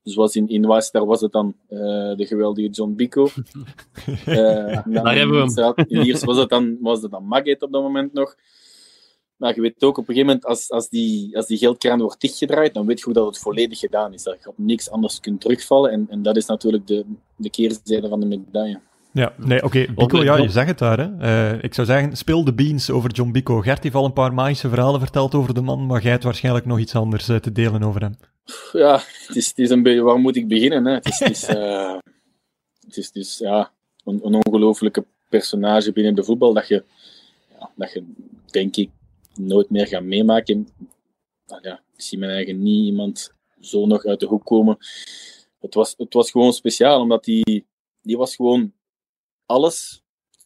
Zoals 0.06 0.36
in, 0.36 0.48
in 0.48 0.66
West, 0.66 0.92
daar 0.92 1.06
was 1.06 1.20
het 1.20 1.32
dan 1.32 1.54
uh, 1.68 1.78
de 2.16 2.26
geweldige 2.26 2.68
John 2.68 2.94
Bico. 2.94 3.28
Uh, 4.06 4.26
daar 4.94 5.16
hebben 5.16 5.54
we 5.54 5.62
hem. 5.62 5.86
In 5.86 6.06
Iers 6.06 6.24
was 6.24 6.36
het 6.36 6.48
dan, 6.48 6.78
was 6.80 7.02
het 7.02 7.10
dan 7.10 7.32
op 7.58 7.72
dat 7.72 7.82
moment 7.82 8.12
nog. 8.12 8.36
Maar 9.36 9.54
je 9.54 9.60
weet 9.60 9.84
ook 9.84 9.98
op 9.98 10.08
een 10.08 10.14
gegeven 10.14 10.26
moment, 10.26 10.44
als, 10.44 10.70
als, 10.70 10.88
die, 10.88 11.36
als 11.36 11.46
die 11.46 11.58
geldkraan 11.58 12.00
wordt 12.00 12.20
dichtgedraaid, 12.20 12.74
dan 12.74 12.86
weet 12.86 13.00
je 13.00 13.06
ook 13.06 13.14
dat 13.14 13.26
het 13.26 13.38
volledig 13.38 13.78
gedaan 13.78 14.12
is. 14.12 14.22
Dat 14.22 14.42
je 14.42 14.48
op 14.48 14.58
niks 14.58 14.90
anders 14.90 15.20
kunt 15.20 15.40
terugvallen. 15.40 15.90
En, 15.90 16.06
en 16.08 16.22
dat 16.22 16.36
is 16.36 16.46
natuurlijk 16.46 16.86
de, 16.86 17.04
de 17.36 17.50
keerzijde 17.50 18.08
van 18.08 18.20
de 18.20 18.26
medaille. 18.26 18.80
Ja, 19.16 19.32
nee, 19.36 19.62
oké. 19.62 19.66
Okay. 19.66 19.94
Bico, 19.94 20.22
ja, 20.22 20.36
je 20.36 20.48
zegt 20.48 20.68
het 20.68 20.78
daar. 20.78 20.98
Hè. 20.98 21.52
Uh, 21.54 21.62
ik 21.62 21.74
zou 21.74 21.86
zeggen, 21.86 22.16
speel 22.16 22.44
de 22.44 22.54
beans 22.54 22.90
over 22.90 23.10
John 23.10 23.30
Bico. 23.30 23.60
Gert 23.60 23.82
heeft 23.82 23.94
al 23.94 24.04
een 24.04 24.12
paar 24.12 24.34
magische 24.34 24.68
verhalen 24.68 25.00
verteld 25.00 25.34
over 25.34 25.54
de 25.54 25.60
man, 25.60 25.86
maar 25.86 26.02
jij 26.02 26.10
hebt 26.10 26.24
waarschijnlijk 26.24 26.66
nog 26.66 26.78
iets 26.78 26.94
anders 26.94 27.28
uh, 27.28 27.36
te 27.36 27.52
delen 27.52 27.82
over 27.82 28.00
hem. 28.00 28.14
Ja, 28.72 29.02
het 29.26 29.36
is, 29.36 29.48
het 29.48 29.58
is 29.58 29.70
een 29.70 29.82
beetje... 29.82 30.02
Waar 30.02 30.18
moet 30.18 30.36
ik 30.36 30.48
beginnen? 30.48 30.84
Hè? 30.84 30.92
Het 30.92 31.06
is, 31.06 31.18
het 31.18 31.30
is, 31.30 31.48
uh, 31.48 31.92
het 32.86 32.96
is, 32.96 33.06
het 33.06 33.16
is 33.16 33.38
ja, 33.38 33.70
een, 34.04 34.20
een 34.22 34.34
ongelofelijke 34.34 35.04
personage 35.28 35.92
binnen 35.92 36.14
de 36.14 36.24
voetbal 36.24 36.52
dat 36.52 36.68
je, 36.68 36.84
ja, 37.58 37.70
dat 37.74 37.92
je, 37.92 38.04
denk 38.46 38.76
ik, 38.76 38.90
nooit 39.34 39.70
meer 39.70 39.86
gaat 39.86 40.02
meemaken. 40.02 40.68
Nou 41.46 41.60
ja, 41.62 41.80
ik 41.94 42.02
zie 42.02 42.18
mijn 42.18 42.30
eigen 42.30 42.62
niet 42.62 42.84
iemand 42.84 43.32
zo 43.60 43.86
nog 43.86 44.04
uit 44.04 44.20
de 44.20 44.26
hoek 44.26 44.44
komen. 44.44 44.76
Het 45.60 45.74
was, 45.74 45.94
het 45.96 46.14
was 46.14 46.30
gewoon 46.30 46.52
speciaal, 46.52 47.00
omdat 47.00 47.24
die, 47.24 47.66
die 48.02 48.16
was 48.16 48.36
gewoon 48.36 48.74
alles 49.46 50.02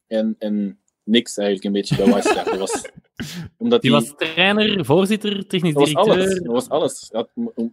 en, 0.07 0.37
en 0.39 0.81
niks 1.05 1.37
eigenlijk 1.37 1.67
een 1.67 1.81
beetje 1.81 1.97
bij 1.97 2.13
Wijstra. 2.13 2.45
Dat 2.45 2.59
was, 2.59 2.85
omdat 3.59 3.83
die, 3.83 3.91
die, 3.91 4.01
was 4.01 4.15
trainer, 4.17 4.85
voorzitter, 4.85 5.47
technisch 5.47 5.75
dat 5.75 5.85
directeur. 5.85 6.13
Was 6.15 6.19
alles, 6.19 6.39
dat 6.41 6.53
was 6.53 6.69
alles. 6.69 7.11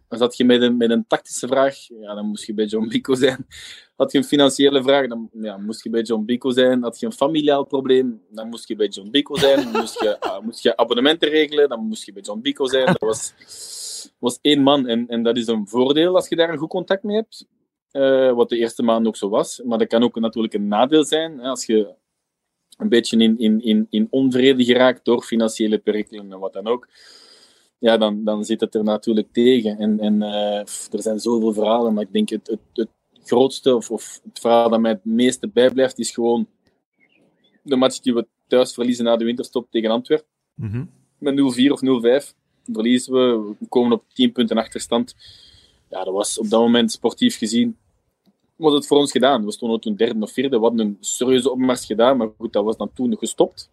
Had, 0.08 0.38
je 0.38 0.46
met 0.46 0.62
een, 0.62 0.78
met 0.78 0.90
een 0.90 1.08
tactische 1.08 1.48
vraag, 1.48 1.76
ja, 1.88 2.16
dan 2.16 2.26
moest 2.26 2.46
je 2.46 2.54
bij 2.54 2.66
John 2.66 2.88
Bico 2.88 3.16
zijn. 3.16 3.48
Had 3.96 4.12
je 4.12 4.18
een 4.18 4.24
financiële 4.24 4.84
vraag, 4.84 5.08
dan 5.08 5.30
ja, 5.34 5.58
moest 5.58 5.84
je 5.84 5.90
bij 5.90 6.02
John 6.02 6.26
Bico 6.26 6.52
zijn. 6.52 6.84
Had 6.84 7.00
je 7.00 7.06
een 7.06 7.14
familiaal 7.14 7.64
probleem, 7.64 8.22
dan 8.30 8.50
moest 8.50 8.68
je 8.68 8.76
bij 8.76 8.88
John 8.88 9.10
Bico 9.10 9.36
zijn. 9.36 9.68
moest 9.72 10.00
je, 10.00 10.18
uh, 10.26 10.40
moest 10.40 10.64
je 10.64 10.78
abonnementen 10.78 11.30
regelen, 11.30 11.70
dan 11.70 11.88
moest 11.88 12.06
je 12.06 12.14
bij 12.14 12.22
John 12.22 12.42
Bico 12.42 12.66
zijn. 12.66 12.86
Dat 12.86 13.00
was, 13.00 13.34
was 14.20 14.40
één 14.42 14.62
man 14.62 14.88
en, 14.88 15.08
en 15.08 15.24
dat 15.24 15.38
is 15.38 15.48
een 15.48 15.68
voordeel 15.68 16.16
als 16.16 16.28
je 16.28 16.36
daar 16.36 16.50
een 16.50 16.58
goed 16.58 16.70
contact 16.70 17.04
mee 17.04 17.16
hebt. 17.16 17.46
Uh, 17.98 18.34
wat 18.34 18.50
de 18.50 18.58
eerste 18.58 18.84
maand 18.84 19.08
ook 19.08 19.16
zo 19.16 19.30
was. 19.30 19.62
Maar 19.66 19.78
dat 19.78 19.88
kan 19.88 20.04
ook 20.04 20.20
natuurlijk 20.20 20.54
een 20.54 20.68
nadeel 20.68 21.06
zijn 21.06 21.38
hè, 21.38 21.50
als 21.50 21.66
je 21.66 21.96
een 22.78 22.90
beetje 22.90 23.18
in, 23.18 23.40
in, 23.40 23.62
in, 23.62 23.88
in 23.90 24.08
onvrede 24.10 24.64
geraakt 24.64 25.06
door 25.06 25.22
financiële 25.22 25.78
perikelen 25.78 26.32
en 26.32 26.40
wat 26.40 26.54
dan 26.54 26.68
ook. 26.68 26.88
Ja, 27.80 27.98
dan, 27.98 28.24
dan 28.24 28.46
zit 28.46 28.62
het 28.62 28.76
er 28.76 28.84
natuurlijk 28.84 29.28
tegen. 29.32 29.78
En, 29.78 30.00
en 30.00 30.22
uh, 30.22 30.60
er 30.92 31.02
zijn 31.02 31.20
zoveel 31.20 31.54
verhalen, 31.54 31.94
maar 31.94 32.04
ik 32.04 32.14
denk 32.14 32.30
het, 32.30 32.48
het, 32.48 32.60
het 32.74 32.90
grootste, 33.24 33.76
of, 33.76 33.92
of 33.92 34.20
het 34.24 34.40
verhaal 34.40 34.70
dat 34.70 34.80
mij 34.80 34.92
het 34.92 35.06
meeste 35.06 35.48
bijblijft, 35.48 36.00
is 36.00 36.12
gewoon 36.12 36.48
de 37.62 37.76
match 37.76 38.00
die 38.00 38.14
we 38.14 38.28
thuis 38.48 38.74
verliezen 38.74 39.06
na 39.06 39.16
de 39.16 39.26
winterstop 39.26 39.72
tegen 39.72 39.92
Antwerpen. 39.92 40.28
Mm 40.56 40.70
-hmm. 40.70 40.90
Met 41.18 41.34
0-4 41.34 41.72
of 41.72 41.82
0-5 42.32 42.36
verliezen 42.74 43.14
we, 43.14 43.56
we 43.60 43.68
komen 43.68 43.92
op 43.92 44.04
10 44.14 44.32
punten 44.32 44.58
achterstand. 44.58 45.16
Ja, 45.90 46.04
dat 46.04 46.14
was 46.14 46.40
op 46.40 46.50
dat 46.50 46.60
moment 46.62 46.92
sportief 46.92 47.38
gezien 47.38 47.78
was 48.58 48.74
het 48.74 48.88
voor 48.88 48.98
ons 48.98 49.12
gedaan. 49.12 49.46
We 49.46 49.52
stonden 49.52 49.80
toen 49.80 49.96
derde 49.96 50.22
of 50.22 50.32
vierde. 50.32 50.58
We 50.58 50.64
hadden 50.64 50.86
een 50.86 50.98
serieuze 51.00 51.52
opmars 51.52 51.86
gedaan, 51.86 52.18
maar 52.18 52.30
goed, 52.38 52.54
dat 52.54 52.64
was 52.64 52.78
dan 52.78 52.94
toen 52.94 53.18
gestopt. 53.18 53.70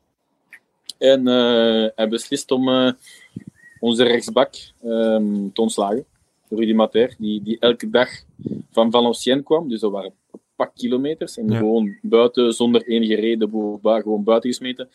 En 0.98 1.28
uh, 1.28 1.88
hij 1.94 2.08
beslist 2.08 2.50
om 2.50 2.68
uh, 2.68 2.92
onze 3.80 4.02
rechtsbak 4.02 4.54
um, 4.84 5.52
te 5.52 5.60
ontslagen. 5.60 6.04
Rudy 6.48 6.72
Mater, 6.72 7.14
die, 7.18 7.42
die 7.42 7.58
elke 7.58 7.90
dag 7.90 8.08
van 8.70 8.90
Valenciennes 8.90 9.44
kwam. 9.44 9.68
Dus 9.68 9.80
dat 9.80 9.90
waren 9.90 10.12
een 10.30 10.40
pak 10.56 10.74
kilometers. 10.74 11.36
En 11.36 11.48
ja. 11.48 11.58
gewoon 11.58 11.98
buiten, 12.02 12.52
zonder 12.52 12.86
enige 12.86 13.14
reden, 13.14 13.50
gewoon 13.82 14.24
buiten 14.24 14.50
gesmeten. 14.50 14.88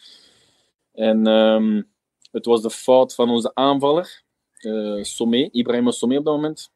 En 0.94 1.28
um, 1.28 1.88
het 2.32 2.46
was 2.46 2.62
de 2.62 2.70
fout 2.70 3.16
van 3.16 3.30
onze 3.30 3.52
aanvaller, 3.54 4.22
uh, 4.62 5.04
Somé, 5.04 5.50
Ibrahim 5.52 5.92
Somé 5.92 6.18
op 6.18 6.26
dat 6.26 6.36
moment. 6.36 6.72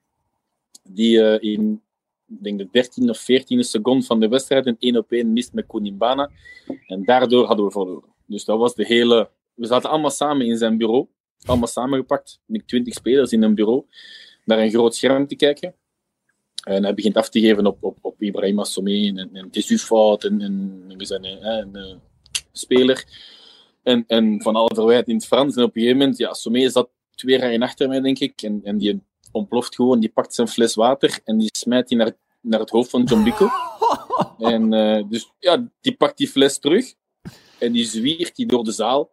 Die 0.83 1.39
in 1.39 1.81
denk 2.41 2.57
de 2.57 2.85
13e 2.85 3.09
of 3.09 3.21
14e 3.21 3.59
seconde 3.59 4.05
van 4.05 4.19
de 4.19 4.27
wedstrijd 4.27 4.65
een 4.65 4.75
1 4.79 4.97
op 4.97 5.11
1 5.11 5.33
mist 5.33 5.53
met 5.53 5.65
Konimbana. 5.65 6.31
En 6.87 7.03
daardoor 7.03 7.45
hadden 7.45 7.65
we 7.65 7.71
verloren. 7.71 8.09
Dus 8.25 8.45
dat 8.45 8.57
was 8.57 8.75
de 8.75 8.85
hele... 8.85 9.29
We 9.53 9.65
zaten 9.65 9.89
allemaal 9.89 10.09
samen 10.09 10.45
in 10.45 10.57
zijn 10.57 10.77
bureau. 10.77 11.07
Allemaal 11.45 11.67
samengepakt. 11.67 12.39
Met 12.45 12.67
20 12.67 12.93
spelers 12.93 13.31
in 13.31 13.43
een 13.43 13.55
bureau. 13.55 13.85
Naar 14.45 14.59
een 14.59 14.69
groot 14.69 14.95
scherm 14.95 15.27
te 15.27 15.35
kijken. 15.35 15.75
En 16.63 16.83
hij 16.83 16.93
begint 16.93 17.17
af 17.17 17.29
te 17.29 17.39
geven 17.39 17.65
op, 17.65 17.83
op, 17.83 17.97
op 18.01 18.21
Ibrahim 18.21 18.59
Assomé. 18.59 19.07
En, 19.07 19.29
en 19.33 19.47
het 19.51 19.81
fout. 19.81 20.23
En, 20.23 20.37
we 20.97 21.05
zijn 21.05 21.23
een, 21.23 21.47
een, 21.47 21.75
een 21.75 22.01
speler. 22.51 23.05
En, 23.83 24.03
en 24.07 24.41
van 24.41 24.55
alle 24.55 24.75
verwijt 24.75 25.07
in 25.07 25.15
het 25.15 25.25
Frans. 25.25 25.55
En 25.55 25.63
op 25.63 25.75
een 25.75 25.81
gegeven 25.81 25.97
moment, 25.97 26.17
ja, 26.17 26.33
zat 26.69 26.89
twee 27.15 27.37
rijen 27.37 27.61
achter 27.61 27.87
mij, 27.87 28.01
denk 28.01 28.19
ik. 28.19 28.41
En, 28.41 28.61
en 28.63 28.77
die 28.77 29.01
ontploft 29.31 29.75
gewoon, 29.75 29.99
die 29.99 30.09
pakt 30.09 30.33
zijn 30.33 30.47
fles 30.47 30.75
water 30.75 31.19
en 31.23 31.37
die 31.37 31.49
smijt 31.51 31.87
die 31.87 31.97
naar, 31.97 32.11
naar 32.43 32.59
het 32.59 32.69
hoofd 32.69 32.89
van 32.89 33.03
John 33.03 33.23
Bico. 33.23 33.49
en 34.53 34.73
uh, 34.73 35.09
dus 35.09 35.31
ja, 35.39 35.67
die 35.81 35.95
pakt 35.95 36.17
die 36.17 36.27
fles 36.27 36.59
terug 36.59 36.93
en 37.59 37.71
die 37.71 37.85
zwiert 37.85 38.35
die 38.35 38.45
door 38.45 38.63
de 38.63 38.71
zaal. 38.71 39.11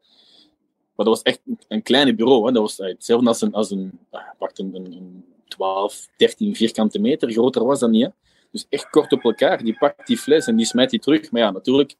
Maar 0.97 1.07
dat 1.07 1.15
was 1.15 1.23
echt 1.23 1.41
een, 1.47 1.59
een 1.69 1.83
kleine 1.83 2.15
bureau. 2.15 2.47
Hè. 2.47 2.53
Dat 2.53 2.63
was 2.63 2.77
hetzelfde 2.77 3.29
als 3.29 3.41
een, 3.41 3.53
als 3.53 3.71
een, 3.71 3.99
pakt 4.39 4.59
een, 4.59 4.75
een, 4.75 4.93
een 4.93 5.25
12, 5.49 6.09
13 6.17 6.57
vierkante 6.57 6.99
meter. 6.99 7.33
Groter 7.33 7.65
was 7.65 7.81
dat 7.81 7.91
niet. 7.91 8.05
Hè. 8.05 8.11
Dus 8.51 8.67
echt 8.69 8.91
kort 8.91 9.13
op 9.13 9.25
elkaar. 9.25 9.63
Die 9.63 9.79
pakt 9.79 10.07
die 10.07 10.19
fles 10.19 10.47
en 10.47 10.57
die 10.57 10.67
smijt 10.67 10.91
die 10.91 11.01
terug. 11.01 11.31
Maar 11.31 11.41
ja, 11.41 11.51
natuurlijk, 11.51 11.95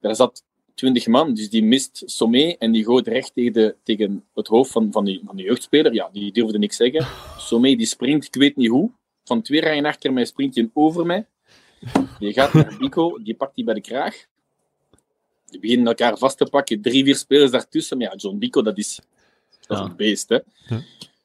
daar 0.00 0.14
zat 0.14 0.44
20 0.74 1.06
man, 1.06 1.34
dus 1.34 1.50
die 1.50 1.64
mist 1.64 2.02
Sommé 2.06 2.54
en 2.58 2.72
die 2.72 2.84
gooit 2.84 3.06
recht 3.06 3.34
tegen, 3.34 3.52
de, 3.52 3.76
tegen 3.82 4.24
het 4.34 4.46
hoofd 4.46 4.70
van, 4.70 4.92
van, 4.92 5.04
die, 5.04 5.22
van 5.24 5.36
de 5.36 5.42
jeugdspeler. 5.42 5.94
Ja, 5.94 6.08
die 6.12 6.32
durfde 6.32 6.58
niks 6.58 6.76
zeggen. 6.76 7.06
Sommé 7.38 7.74
die 7.74 7.86
springt, 7.86 8.26
ik 8.26 8.34
weet 8.34 8.56
niet 8.56 8.68
hoe. 8.68 8.90
Van 9.28 9.42
twee 9.42 9.60
rijen 9.60 9.84
achter 9.84 10.12
mij 10.12 10.24
springt 10.24 10.54
hij 10.54 10.70
over 10.72 11.06
mij. 11.06 11.26
Die 12.18 12.32
gaat 12.32 12.52
naar 12.52 12.76
Bico, 12.78 13.22
die 13.22 13.34
pakt 13.34 13.54
die 13.54 13.64
bij 13.64 13.74
de 13.74 13.80
kraag. 13.80 14.26
Die 15.46 15.60
beginnen 15.60 15.86
elkaar 15.86 16.18
vast 16.18 16.38
te 16.38 16.46
pakken. 16.50 16.80
Drie, 16.80 17.04
vier 17.04 17.16
spelers 17.16 17.50
daartussen. 17.50 17.98
Maar 17.98 18.10
ja, 18.10 18.16
John 18.16 18.38
Bico, 18.38 18.62
dat 18.62 18.78
is, 18.78 19.00
dat 19.66 19.78
is 19.78 19.84
een 19.84 19.96
beest. 19.96 20.28
Hè? 20.28 20.38
Ja. 20.68 20.82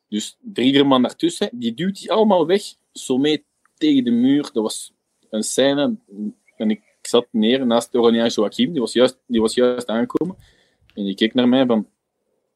Dus 0.10 0.38
drie, 0.40 0.74
vier 0.74 0.88
man 0.88 1.02
daartussen. 1.02 1.50
Die 1.52 1.74
duwt 1.74 2.00
die 2.00 2.12
allemaal 2.12 2.46
weg. 2.46 2.64
Sommé 2.92 3.44
tegen 3.78 4.04
de 4.04 4.12
muur. 4.12 4.42
Dat 4.42 4.64
was 4.64 4.94
een 5.30 5.44
scène. 5.44 5.96
En 6.58 6.70
ik 6.70 6.94
ik 7.04 7.10
zat 7.10 7.28
neer 7.32 7.66
naast 7.66 7.96
Orania 7.96 8.28
Joachim, 8.28 8.72
die 8.72 8.82
was, 8.82 8.94
juist, 8.94 9.20
die 9.28 9.42
was 9.42 9.54
juist 9.54 9.88
aangekomen. 9.88 10.36
En 10.94 11.04
die 11.04 11.16
keek 11.16 11.34
naar 11.34 11.48
mij 11.48 11.66
van, 11.66 11.88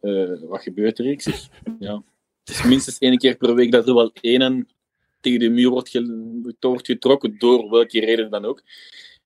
uh, 0.02 0.40
wat 0.42 0.62
gebeurt 0.62 1.00
er? 1.00 1.06
Ik 1.06 1.22
zeg, 1.22 1.50
ja, 1.80 2.04
het 2.44 2.56
is 2.56 2.64
minstens 2.64 2.98
één 2.98 3.18
keer 3.18 3.36
per 3.38 3.56
week 3.56 3.72
dat 3.72 3.88
er 3.88 3.94
wel 3.94 4.12
één 4.22 4.68
tegen 5.20 5.40
de 5.40 5.50
muur 5.50 5.70
wordt, 5.70 5.90
ge 5.90 6.58
wordt 6.60 6.86
getrokken, 6.86 7.38
door 7.38 7.70
welke 7.70 8.00
reden 8.00 8.30
dan 8.30 8.46
ook. 8.46 8.62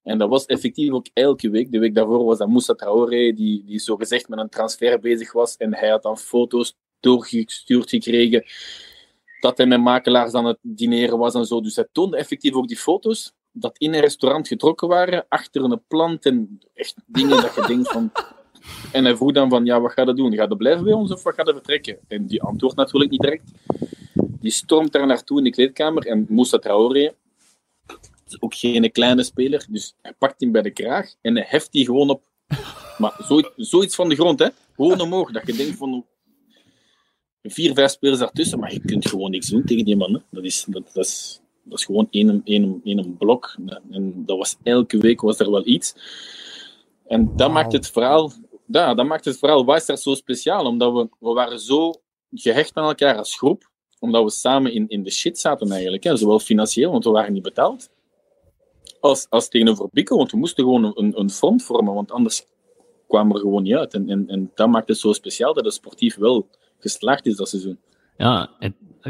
En 0.03 0.17
dat 0.17 0.29
was 0.29 0.45
effectief 0.45 0.91
ook 0.91 1.07
elke 1.13 1.49
week. 1.49 1.71
De 1.71 1.79
week 1.79 1.95
daarvoor 1.95 2.23
was 2.23 2.37
dat 2.37 2.47
Moussa 2.47 2.73
Traoré, 2.73 3.33
die, 3.33 3.63
die 3.65 3.79
zogezegd 3.79 4.29
met 4.29 4.39
een 4.39 4.49
transfer 4.49 4.99
bezig 4.99 5.31
was. 5.31 5.57
En 5.57 5.75
hij 5.75 5.89
had 5.89 6.03
dan 6.03 6.17
foto's 6.17 6.75
doorgestuurd 6.99 7.89
gekregen 7.89 8.43
dat 9.39 9.57
hij 9.57 9.65
met 9.65 9.81
makelaars 9.81 10.33
aan 10.33 10.45
het 10.45 10.57
dineren 10.61 11.17
was 11.17 11.33
en 11.33 11.45
zo. 11.45 11.61
Dus 11.61 11.75
hij 11.75 11.87
toonde 11.91 12.17
effectief 12.17 12.53
ook 12.53 12.67
die 12.67 12.77
foto's 12.77 13.33
dat 13.51 13.77
in 13.77 13.93
een 13.93 13.99
restaurant 13.99 14.47
getrokken 14.47 14.87
waren, 14.87 15.25
achter 15.29 15.63
een 15.63 15.81
plant 15.87 16.25
en 16.25 16.59
echt 16.73 16.95
dingen 17.05 17.41
dat 17.41 17.55
je 17.55 17.63
denkt 17.67 17.91
van... 17.91 18.11
En 18.91 19.03
hij 19.03 19.15
vroeg 19.15 19.31
dan 19.31 19.49
van, 19.49 19.65
ja, 19.65 19.81
wat 19.81 19.91
gaat 19.91 20.07
je 20.07 20.13
doen? 20.13 20.35
Gaat 20.35 20.49
je 20.49 20.55
blijven 20.55 20.83
bij 20.83 20.93
ons 20.93 21.11
of 21.11 21.23
wat 21.23 21.33
gaat 21.33 21.47
je 21.47 21.53
vertrekken? 21.53 21.97
En 22.07 22.25
die 22.25 22.41
antwoordt 22.41 22.75
natuurlijk 22.75 23.11
niet 23.11 23.21
direct. 23.21 23.51
Die 24.41 24.51
stormt 24.51 24.91
daar 24.91 25.07
naartoe 25.07 25.37
in 25.37 25.43
de 25.43 25.49
kleedkamer 25.49 26.07
en 26.07 26.25
Moussa 26.29 26.57
Traoré, 26.57 27.13
is 28.27 28.41
ook 28.41 28.55
geen 28.55 28.91
kleine 28.91 29.23
speler, 29.23 29.65
dus 29.69 29.95
hij 30.01 30.13
pakt 30.13 30.41
hem 30.41 30.51
bij 30.51 30.61
de 30.61 30.71
kraag 30.71 31.13
en 31.21 31.35
hij 31.35 31.45
heft 31.47 31.71
die 31.71 31.85
gewoon 31.85 32.09
op. 32.09 32.23
Maar 32.97 33.15
zoiets, 33.27 33.49
zoiets 33.55 33.95
van 33.95 34.09
de 34.09 34.15
grond, 34.15 34.39
hè. 34.39 34.47
Gewoon 34.75 35.01
omhoog, 35.01 35.31
dat 35.31 35.47
je 35.47 35.53
denkt 35.53 35.77
van... 35.77 36.05
Vier, 37.43 37.73
vijf 37.73 37.91
spelers 37.91 38.19
daartussen, 38.19 38.59
maar 38.59 38.73
je 38.73 38.79
kunt 38.79 39.09
gewoon 39.09 39.31
niks 39.31 39.47
doen 39.47 39.63
tegen 39.65 39.85
die 39.85 39.95
man. 39.95 40.13
Hè. 40.13 40.19
Dat, 40.29 40.43
is, 40.43 40.65
dat, 40.67 40.93
dat 40.93 41.05
is 41.05 41.41
dat 41.63 41.79
is 41.79 41.85
gewoon 41.85 42.07
één, 42.09 42.41
één, 42.43 42.81
één 42.83 43.17
blok. 43.17 43.55
En 43.91 44.25
dat 44.25 44.37
was 44.37 44.57
elke 44.63 44.97
week 44.97 45.21
was 45.21 45.39
er 45.39 45.51
wel 45.51 45.67
iets. 45.67 45.95
En 47.07 47.25
dat 47.25 47.47
wow. 47.47 47.51
maakt 47.51 47.71
het 47.71 47.89
verhaal, 47.89 48.31
ja, 48.65 48.93
dat 48.93 49.05
maakt 49.05 49.25
het 49.25 49.37
verhaal 49.37 49.79
zo 49.79 50.15
speciaal, 50.15 50.65
omdat 50.65 50.93
we, 50.93 51.09
we 51.19 51.33
waren 51.33 51.59
zo 51.59 51.93
gehecht 52.31 52.75
aan 52.75 52.87
elkaar 52.87 53.17
als 53.17 53.37
groep, 53.37 53.70
omdat 54.01 54.23
we 54.23 54.29
samen 54.29 54.73
in, 54.73 54.87
in 54.87 55.03
de 55.03 55.11
shit 55.11 55.39
zaten 55.39 55.71
eigenlijk, 55.71 56.03
hè, 56.03 56.17
zowel 56.17 56.39
financieel, 56.39 56.91
want 56.91 57.03
we 57.03 57.09
waren 57.09 57.33
niet 57.33 57.43
betaald, 57.43 57.89
als, 58.99 59.27
als 59.29 59.49
tegenover 59.49 59.89
Bikkel, 59.91 60.17
want 60.17 60.31
we 60.31 60.37
moesten 60.37 60.63
gewoon 60.63 60.91
een, 60.95 61.19
een 61.19 61.29
front 61.29 61.63
vormen, 61.63 61.93
want 61.93 62.11
anders 62.11 62.45
kwamen 63.07 63.31
we 63.31 63.33
er 63.33 63.45
gewoon 63.45 63.63
niet 63.63 63.75
uit. 63.75 63.93
En, 63.93 64.09
en, 64.09 64.27
en 64.27 64.51
dat 64.55 64.69
maakt 64.69 64.87
het 64.87 64.97
zo 64.97 65.13
speciaal 65.13 65.53
dat 65.53 65.65
het 65.65 65.73
sportief 65.73 66.15
wel 66.15 66.49
geslaagd 66.79 67.25
is 67.25 67.35
dat 67.35 67.49
seizoen. 67.49 67.79
Ja, 68.17 68.49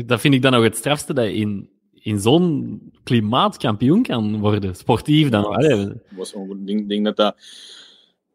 dat 0.06 0.20
vind 0.22 0.34
ik 0.34 0.42
dan 0.42 0.52
nog 0.52 0.64
het 0.64 0.78
strafste, 0.78 1.14
dat 1.14 1.26
je 1.26 1.34
in, 1.34 1.70
in 1.94 2.20
zo'n 2.20 2.82
klimaat 3.04 3.58
kampioen 3.58 4.04
kan 4.04 4.40
worden, 4.40 4.76
sportief 4.76 5.30
dan. 5.30 5.66
Ja, 5.68 5.94
was, 6.10 6.34
ik 6.34 6.68
denk, 6.68 6.90
denk 6.90 7.06
dat 7.06 7.16
dat 7.16 7.36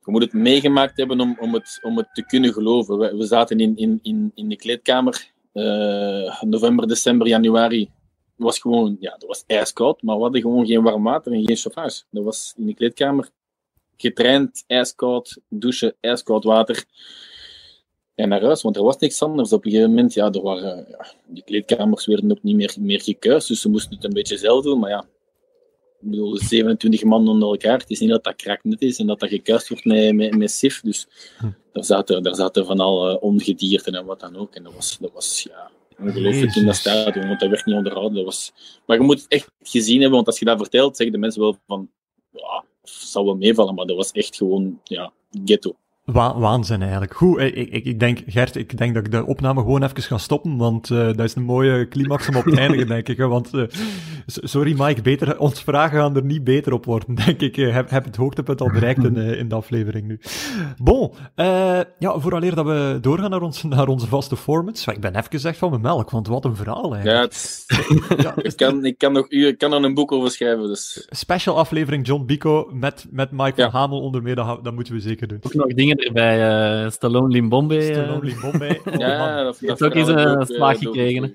je 0.05 0.13
moet 0.13 0.23
het 0.23 0.33
meegemaakt 0.33 0.97
hebben 0.97 1.21
om, 1.21 1.37
om, 1.41 1.55
het, 1.55 1.79
om 1.83 1.97
het 1.97 2.09
te 2.13 2.27
kunnen 2.27 2.53
geloven. 2.53 2.99
We, 2.99 3.17
we 3.17 3.27
zaten 3.27 3.59
in, 3.59 3.77
in, 3.77 3.99
in, 4.03 4.33
in 4.35 4.49
de 4.49 4.57
kleedkamer 4.57 5.33
uh, 5.57 6.43
november, 6.43 6.87
december, 6.89 7.27
januari. 7.27 7.91
was 8.37 8.59
gewoon, 8.59 8.97
ja, 9.01 9.11
dat 9.11 9.29
was 9.29 9.45
ijskoud, 9.47 10.03
maar 10.03 10.17
we 10.17 10.23
hadden 10.23 10.41
gewoon 10.41 10.67
geen 10.67 10.83
warm 10.83 11.03
water 11.03 11.33
en 11.33 11.45
geen 11.45 11.57
chauffage. 11.57 12.03
Dat 12.11 12.25
was 12.25 12.55
in 12.57 12.67
de 12.67 12.75
kleedkamer 12.75 13.31
getraind, 13.97 14.65
ijskoud, 14.67 15.41
douchen, 15.49 15.95
ijskoud 16.01 16.45
water. 16.45 16.85
En 18.15 18.29
naar 18.29 18.43
huis, 18.43 18.63
want 18.63 18.77
er 18.77 18.83
was 18.83 18.99
niks 18.99 19.23
anders. 19.23 19.53
Op 19.53 19.65
een 19.65 19.71
gegeven 19.71 19.95
moment, 19.95 20.15
ja, 20.15 20.31
er 20.31 20.43
waren, 20.43 20.87
ja, 20.89 21.07
die 21.27 21.43
kleedkamers 21.43 22.07
werden 22.07 22.31
ook 22.31 22.43
niet 22.43 22.57
meer, 22.57 22.75
meer 22.79 23.01
gekuist, 23.01 23.49
dus 23.49 23.61
ze 23.61 23.69
moesten 23.69 23.95
het 23.95 24.05
een 24.05 24.13
beetje 24.13 24.37
zelf 24.37 24.63
doen. 24.63 24.79
Maar 24.79 24.91
ja, 24.91 25.05
ik 26.07 26.13
bedoel, 26.13 26.37
27 26.37 27.05
man 27.05 27.29
onder 27.29 27.49
elkaar. 27.49 27.79
Het 27.79 27.91
is 27.91 28.01
niet 28.01 28.11
dat 28.11 28.25
dat 28.25 28.37
kraknet 28.37 28.81
is 28.81 28.99
en 28.99 29.07
dat 29.07 29.21
dat 29.21 29.29
gekuist 29.29 29.69
wordt 29.69 29.85
met, 29.85 30.15
met, 30.15 30.37
met 30.37 30.51
SIF. 30.51 30.81
Dus 30.81 31.07
hm. 31.39 31.51
daar, 31.73 31.85
zaten, 31.85 32.23
daar 32.23 32.35
zaten 32.35 32.67
van 32.67 32.81
al 32.81 33.11
uh, 33.11 33.23
ongedierten 33.23 33.95
en 33.95 34.05
wat 34.05 34.21
dan 34.21 34.37
ook. 34.37 34.55
En 34.55 34.63
dat 34.63 34.75
was, 34.75 34.99
dat 35.01 35.13
was 35.13 35.47
ja, 35.51 35.71
ongelooflijk 35.99 36.55
in 36.55 36.67
dat 36.67 36.77
stadion, 36.77 37.27
want 37.27 37.41
dat 37.41 37.49
werd 37.49 37.67
niet 37.67 37.77
onderhouden. 37.77 38.15
Dat 38.15 38.25
was... 38.25 38.53
Maar 38.87 38.97
je 38.97 39.03
moet 39.03 39.21
het 39.21 39.29
echt 39.29 39.51
gezien 39.63 40.01
hebben, 40.01 40.17
want 40.17 40.27
als 40.27 40.39
je 40.39 40.45
dat 40.45 40.59
vertelt, 40.59 40.97
zeggen 40.97 41.15
de 41.15 41.21
mensen 41.21 41.41
wel 41.41 41.59
van, 41.67 41.91
ja, 42.31 42.65
zal 42.83 43.25
wel 43.25 43.37
meevallen, 43.37 43.75
maar 43.75 43.87
dat 43.87 43.97
was 43.97 44.11
echt 44.11 44.37
gewoon, 44.37 44.81
ja, 44.85 45.13
ghetto. 45.45 45.77
Wa 46.07 46.39
waanzin 46.39 46.81
eigenlijk. 46.81 47.15
Goed, 47.15 47.39
ik, 47.41 47.55
ik, 47.55 47.85
ik, 47.85 48.01
denk, 48.01 48.23
Gert, 48.27 48.57
ik 48.57 48.79
denk 48.79 48.95
dat 48.95 49.05
ik 49.05 49.11
de 49.11 49.27
opname 49.27 49.61
gewoon 49.61 49.83
even 49.83 50.03
ga 50.03 50.19
stoppen, 50.19 50.57
want 50.57 50.91
uh, 50.91 51.07
dat 51.07 51.21
is 51.21 51.35
een 51.35 51.43
mooie 51.43 51.89
climax 51.89 52.29
om 52.29 52.37
op 52.37 52.45
te 52.45 52.57
eindigen, 52.57 52.87
denk 52.87 53.09
ik. 53.09 53.17
Hè, 53.17 53.27
want, 53.27 53.55
uh, 53.55 53.65
sorry 54.27 54.75
Mike, 54.79 55.03
beter, 55.03 55.39
ons 55.39 55.63
vragen 55.63 55.99
gaan 55.99 56.17
er 56.17 56.25
niet 56.25 56.45
beter 56.45 56.73
op 56.73 56.85
worden, 56.85 57.15
denk 57.25 57.41
ik. 57.41 57.57
Ik 57.57 57.73
heb, 57.73 57.91
heb 57.91 58.05
het 58.05 58.17
hoogtepunt 58.17 58.61
al 58.61 58.71
bereikt 58.71 59.05
in, 59.05 59.19
uh, 59.19 59.39
in 59.39 59.49
de 59.49 59.55
aflevering 59.55 60.07
nu. 60.07 60.21
Bon, 60.77 61.13
ja, 61.99 62.19
vooraleer 62.19 62.55
dat 62.55 62.67
we 62.67 62.99
doorgaan 63.01 63.31
naar, 63.31 63.43
ons, 63.43 63.63
naar 63.63 63.89
onze 63.89 64.07
vaste 64.07 64.37
formats. 64.37 64.87
Ik 64.87 65.01
ben 65.01 65.17
even 65.17 65.31
gezegd 65.31 65.59
van 65.59 65.71
mijn 65.71 65.83
melk, 65.83 66.11
want 66.11 66.27
wat 66.27 66.45
een 66.45 66.57
verhaal 66.57 66.95
eigenlijk. 66.95 67.35
Ja, 67.67 68.17
ja 68.23 68.35
ik, 68.43 68.57
kan, 68.57 68.85
ik 68.85 68.99
kan 68.99 69.13
nog 69.13 69.29
ik 69.29 69.59
kan 69.59 69.73
er 69.73 69.85
een 69.85 69.95
boek 69.95 70.13
over 70.13 70.31
schrijven, 70.31 70.67
dus... 70.67 71.07
Special 71.11 71.59
aflevering 71.59 72.07
John 72.07 72.25
Bico 72.25 72.71
met, 72.73 73.07
met 73.11 73.31
ja. 73.33 73.53
van 73.55 73.71
Hamel 73.71 74.01
onder 74.01 74.23
meer, 74.23 74.35
dat, 74.35 74.65
dat 74.65 74.75
moeten 74.75 74.95
we 74.95 75.01
zeker 75.01 75.29
doen. 75.29 75.39
Ook 75.43 75.55
nog 75.55 75.67
dingen 75.67 75.96
bij 76.13 76.85
uh, 76.85 76.91
Stallone 76.91 77.29
Limbombe. 77.29 77.83
Stallone 77.83 78.25
Limbombe. 78.25 78.81
Oh, 78.85 78.95
ja, 78.99 79.43
dat, 79.43 79.59
heeft 79.59 79.83
ook 79.83 79.95
eens 79.95 80.09
een 80.09 80.47
slaag 80.47 80.79
gekregen. 80.79 81.35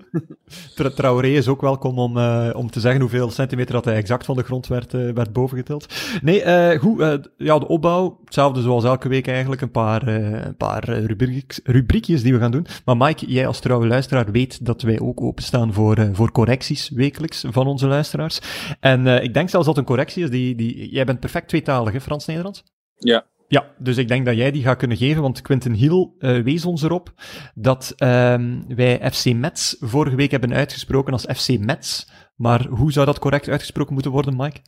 Traoré 0.95 1.27
is 1.27 1.47
ook 1.47 1.61
welkom 1.61 1.99
om, 1.99 2.17
uh, 2.17 2.49
om 2.53 2.71
te 2.71 2.79
zeggen 2.79 3.01
hoeveel 3.01 3.29
centimeter 3.29 3.73
dat 3.73 3.85
hij 3.85 3.95
exact 3.95 4.25
van 4.25 4.35
de 4.35 4.43
grond 4.43 4.67
werd, 4.67 4.93
uh, 4.93 5.11
werd 5.11 5.33
bovengetild. 5.33 5.93
Nee, 6.21 6.43
uh, 6.43 6.79
goed, 6.79 7.29
ja, 7.37 7.59
de 7.59 7.67
opbouw, 7.67 8.19
hetzelfde 8.25 8.61
zoals 8.61 8.83
elke 8.83 9.09
week 9.09 9.27
eigenlijk, 9.27 9.61
een 9.61 9.71
paar, 9.71 10.07
een 10.07 10.57
paar 10.57 10.89
rubriek, 10.89 11.59
rubriekjes 11.63 12.23
die 12.23 12.33
we 12.33 12.39
gaan 12.39 12.51
doen. 12.51 12.65
Maar 12.85 12.97
Mike, 12.97 13.25
jij 13.25 13.47
als 13.47 13.59
trouwe 13.59 13.87
luisteraar 13.87 14.31
weet 14.31 14.65
dat 14.65 14.81
wij 14.81 14.99
ook 14.99 15.21
openstaan 15.21 15.73
voor, 15.73 16.09
voor 16.11 16.31
correcties 16.31 16.89
wekelijks 16.89 17.45
van 17.49 17.67
onze 17.67 17.87
luisteraars. 17.87 18.39
En 18.79 19.07
ik 19.07 19.33
denk 19.33 19.49
zelfs 19.49 19.65
dat 19.65 19.77
een 19.77 19.83
correctie 19.83 20.23
is 20.23 20.29
die, 20.29 20.55
die 20.55 20.91
jij 20.91 21.05
bent 21.05 21.19
perfect 21.19 21.47
tweetalig, 21.47 21.93
hè, 21.93 22.01
Frans-Nederlands? 22.01 22.63
Ja, 22.97 23.25
ja, 23.51 23.73
dus 23.77 23.97
ik 23.97 24.07
denk 24.07 24.25
dat 24.25 24.35
jij 24.35 24.51
die 24.51 24.63
gaat 24.63 24.77
kunnen 24.77 24.97
geven, 24.97 25.21
want 25.21 25.41
Quentin 25.41 25.73
Hiel 25.73 26.15
uh, 26.19 26.43
wees 26.43 26.65
ons 26.65 26.81
erop 26.81 27.13
dat 27.55 27.93
um, 27.97 28.75
wij 28.75 29.11
FC 29.11 29.33
Metz 29.33 29.75
vorige 29.79 30.15
week 30.15 30.31
hebben 30.31 30.53
uitgesproken 30.53 31.13
als 31.13 31.25
FC 31.35 31.59
Metz. 31.59 32.05
Maar 32.35 32.67
hoe 32.67 32.91
zou 32.91 33.05
dat 33.05 33.19
correct 33.19 33.49
uitgesproken 33.49 33.93
moeten 33.93 34.11
worden, 34.11 34.35
Mike? 34.35 34.59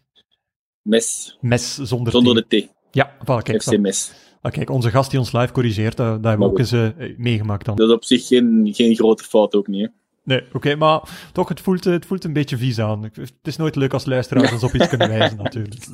Mes. 0.82 1.38
Mes 1.42 1.76
zonder, 1.76 2.14
zonder 2.14 2.46
de 2.48 2.62
T. 2.62 2.68
Ja, 2.92 3.14
voilà, 3.14 3.44
kijk. 3.44 3.62
FC 3.62 3.78
Mes. 3.78 4.12
Ah, 4.42 4.52
kijk, 4.52 4.70
onze 4.70 4.90
gast 4.90 5.10
die 5.10 5.20
ons 5.20 5.32
live 5.32 5.52
corrigeert, 5.52 5.98
dat, 5.98 6.08
dat 6.08 6.24
hebben 6.24 6.48
we 6.48 6.54
ook 6.54 6.60
eens 6.60 6.74
uh, 6.74 6.90
meegemaakt 7.18 7.66
dan. 7.66 7.76
Dat 7.76 7.88
is 7.88 7.94
op 7.94 8.04
zich 8.04 8.28
geen, 8.28 8.70
geen 8.74 8.96
grote 8.96 9.24
fout 9.24 9.56
ook 9.56 9.68
niet, 9.68 9.82
hè? 9.82 9.88
Nee, 10.24 10.42
oké, 10.46 10.56
okay, 10.56 10.74
maar 10.74 11.02
toch, 11.32 11.50
het 11.50 11.62
voelt, 11.62 11.84
het 11.84 12.06
voelt 12.06 12.24
een 12.24 12.34
beetje 12.34 12.58
vies 12.58 12.80
aan. 12.80 13.04
Het 13.04 13.34
is 13.44 13.58
nooit 13.58 13.76
leuk 13.76 13.94
als 13.94 14.06
luisteraars 14.06 14.52
ons 14.54 14.64
op 14.64 14.74
iets 14.74 14.88
kunnen 14.88 15.10
wijzen, 15.10 15.38
natuurlijk. 15.38 15.88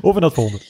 Over 0.00 0.20
naar 0.20 0.30
het 0.30 0.38
volgende. 0.38 0.64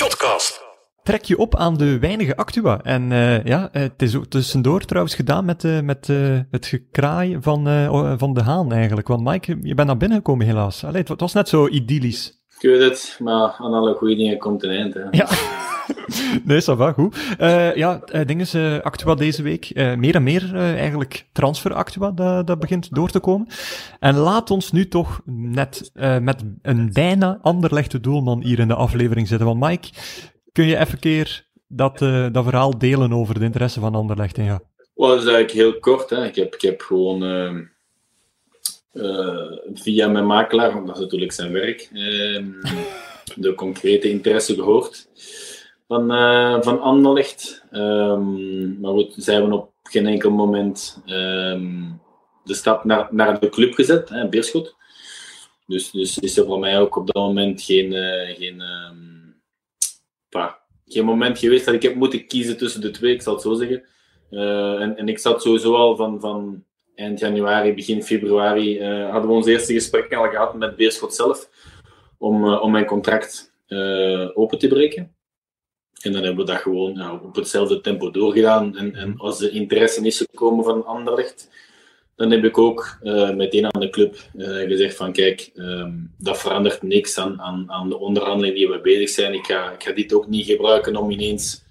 Shotcast. 0.00 0.60
Trek 1.02 1.24
je 1.24 1.38
op 1.38 1.56
aan 1.56 1.76
de 1.76 1.98
weinige 1.98 2.36
actua. 2.36 2.80
En 2.82 3.10
uh, 3.10 3.44
ja, 3.44 3.68
het 3.72 4.02
is 4.02 4.16
ook 4.16 4.26
tussendoor 4.26 4.84
trouwens 4.84 5.14
gedaan 5.14 5.44
met, 5.44 5.64
uh, 5.64 5.80
met 5.80 6.06
het 6.50 6.66
gekraai 6.66 7.38
van, 7.40 7.64
van 8.18 8.34
de 8.34 8.42
haan 8.42 8.72
eigenlijk. 8.72 9.08
Want 9.08 9.24
Mike, 9.24 9.58
je 9.62 9.74
bent 9.74 9.88
naar 9.88 9.96
binnen 9.96 10.18
gekomen 10.18 10.46
helaas. 10.46 10.84
Allee, 10.84 11.02
het 11.02 11.20
was 11.20 11.32
net 11.32 11.48
zo 11.48 11.68
idyllisch. 11.68 12.39
Ik 12.60 12.70
weet 12.70 12.80
het, 12.80 13.16
maar 13.22 13.54
aan 13.58 13.72
alle 13.72 13.94
goede 13.94 14.16
dingen 14.16 14.38
komt 14.38 14.62
een 14.62 14.70
eind. 14.70 14.94
Hè. 14.94 15.04
Ja. 15.10 15.28
nee, 16.44 16.62
ça 16.62 16.76
va, 16.76 16.92
goed. 16.92 17.16
ja, 17.74 18.02
uh, 18.14 18.20
ding 18.26 18.40
is, 18.40 18.54
Actua 18.82 19.14
deze 19.14 19.42
week, 19.42 19.74
meer 19.74 20.14
en 20.14 20.22
meer 20.22 20.54
eigenlijk 20.56 21.28
transfer 21.32 21.74
Actua, 21.74 22.10
dat, 22.10 22.46
dat 22.46 22.58
begint 22.58 22.94
door 22.94 23.10
te 23.10 23.20
komen. 23.20 23.46
En 23.98 24.16
laat 24.16 24.50
ons 24.50 24.72
nu 24.72 24.88
toch 24.88 25.20
net 25.24 25.90
met 26.20 26.44
een 26.62 26.92
bijna 26.92 27.38
anderlegde 27.42 28.00
doelman 28.00 28.42
hier 28.42 28.58
in 28.58 28.68
de 28.68 28.74
aflevering 28.74 29.28
zitten. 29.28 29.46
Want 29.46 29.60
Mike, 29.60 29.88
Kun 30.52 30.64
je 30.66 30.78
even 30.78 30.98
keer 30.98 31.46
dat, 31.68 31.98
dat 32.32 32.44
verhaal 32.44 32.78
delen 32.78 33.12
over 33.12 33.38
de 33.38 33.44
interesse 33.44 33.80
van 33.80 33.94
Anderlecht? 33.94 34.38
En 34.38 34.44
ja. 34.44 34.60
Well, 34.94 35.08
dat 35.08 35.18
is 35.18 35.24
eigenlijk 35.24 35.50
heel 35.50 35.78
kort. 35.78 36.10
Hè. 36.10 36.24
Ik, 36.24 36.34
heb, 36.34 36.54
ik 36.54 36.60
heb 36.60 36.80
gewoon 36.80 37.22
uh, 38.92 39.04
uh, 39.04 39.52
via 39.74 40.08
mijn 40.08 40.26
makelaar, 40.26 40.72
want 40.72 40.86
dat 40.86 40.96
is 40.96 41.02
natuurlijk 41.02 41.32
zijn 41.32 41.52
werk, 41.52 41.90
ehm, 41.92 42.50
de 43.44 43.54
concrete 43.54 44.10
interesse 44.10 44.54
gehoord 44.54 45.08
van, 45.88 46.08
van 46.62 46.80
Anderlecht. 46.80 47.64
Um, 47.72 48.80
maar 48.80 48.92
goed, 48.92 49.14
zijn 49.16 49.48
we 49.48 49.54
op 49.54 49.72
geen 49.82 50.06
enkel 50.06 50.30
moment 50.30 51.02
um, 51.06 52.00
de 52.44 52.54
stap 52.54 52.84
naar, 52.84 53.08
naar 53.10 53.40
de 53.40 53.48
club 53.48 53.74
gezet, 53.74 54.08
hè, 54.08 54.28
Beerschot. 54.28 54.76
Dus, 55.66 55.90
dus 55.90 56.18
is 56.18 56.36
er 56.36 56.46
voor 56.46 56.58
mij 56.58 56.80
ook 56.80 56.96
op 56.96 57.06
dat 57.06 57.22
moment 57.22 57.62
geen, 57.62 57.92
geen 58.36 58.62
enfin, 60.30 60.54
geen 60.92 61.04
moment 61.04 61.38
geweest 61.38 61.64
dat 61.64 61.74
ik 61.74 61.82
heb 61.82 61.94
moeten 61.94 62.26
kiezen 62.26 62.56
tussen 62.56 62.80
de 62.80 62.90
twee, 62.90 63.14
ik 63.14 63.22
zal 63.22 63.32
het 63.32 63.42
zo 63.42 63.54
zeggen. 63.54 63.84
Uh, 64.30 64.80
en, 64.80 64.96
en 64.96 65.08
ik 65.08 65.18
zat 65.18 65.42
sowieso 65.42 65.74
al 65.74 65.96
van, 65.96 66.20
van 66.20 66.64
eind 67.00 67.18
januari, 67.18 67.74
begin 67.74 68.02
februari, 68.02 68.78
uh, 68.78 69.10
hadden 69.10 69.30
we 69.30 69.36
ons 69.36 69.46
eerste 69.46 69.72
gesprek 69.72 70.14
al 70.14 70.28
gehad 70.28 70.54
met 70.54 70.76
Beerschot 70.76 71.14
zelf 71.14 71.48
om, 72.18 72.44
uh, 72.44 72.62
om 72.62 72.70
mijn 72.70 72.84
contract 72.84 73.48
open 74.34 74.58
te 74.58 74.68
breken. 74.68 75.14
En 76.02 76.12
dan 76.12 76.22
hebben 76.22 76.46
we 76.46 76.52
dat 76.52 76.60
gewoon 76.60 76.94
ja, 76.94 77.12
op 77.12 77.34
hetzelfde 77.34 77.80
tempo 77.80 78.10
doorgedaan. 78.10 78.76
En, 78.76 78.94
en 78.94 79.14
als 79.18 79.38
de 79.38 79.50
interesse 79.50 80.06
is 80.06 80.18
gekomen 80.30 80.64
van 80.64 80.86
Anderlecht, 80.86 81.48
dan 82.16 82.30
heb 82.30 82.44
ik 82.44 82.58
ook 82.58 82.98
meteen 83.34 83.74
aan 83.74 83.80
de 83.80 83.90
club 83.90 84.16
gezegd 84.66 84.96
van 84.96 85.12
kijk, 85.12 85.50
um, 85.54 86.14
dat 86.18 86.38
verandert 86.38 86.82
niks 86.82 87.18
aan, 87.18 87.40
aan, 87.40 87.70
aan 87.70 87.88
de 87.88 87.98
onderhandeling 87.98 88.54
die 88.54 88.68
we 88.68 88.80
bezig 88.80 89.08
zijn. 89.08 89.34
Ik 89.34 89.46
ga, 89.46 89.72
ik 89.72 89.82
ga 89.82 89.92
dit 89.92 90.12
ook 90.12 90.28
niet 90.28 90.46
gebruiken 90.46 90.96
om 90.96 91.10
ineens 91.10 91.64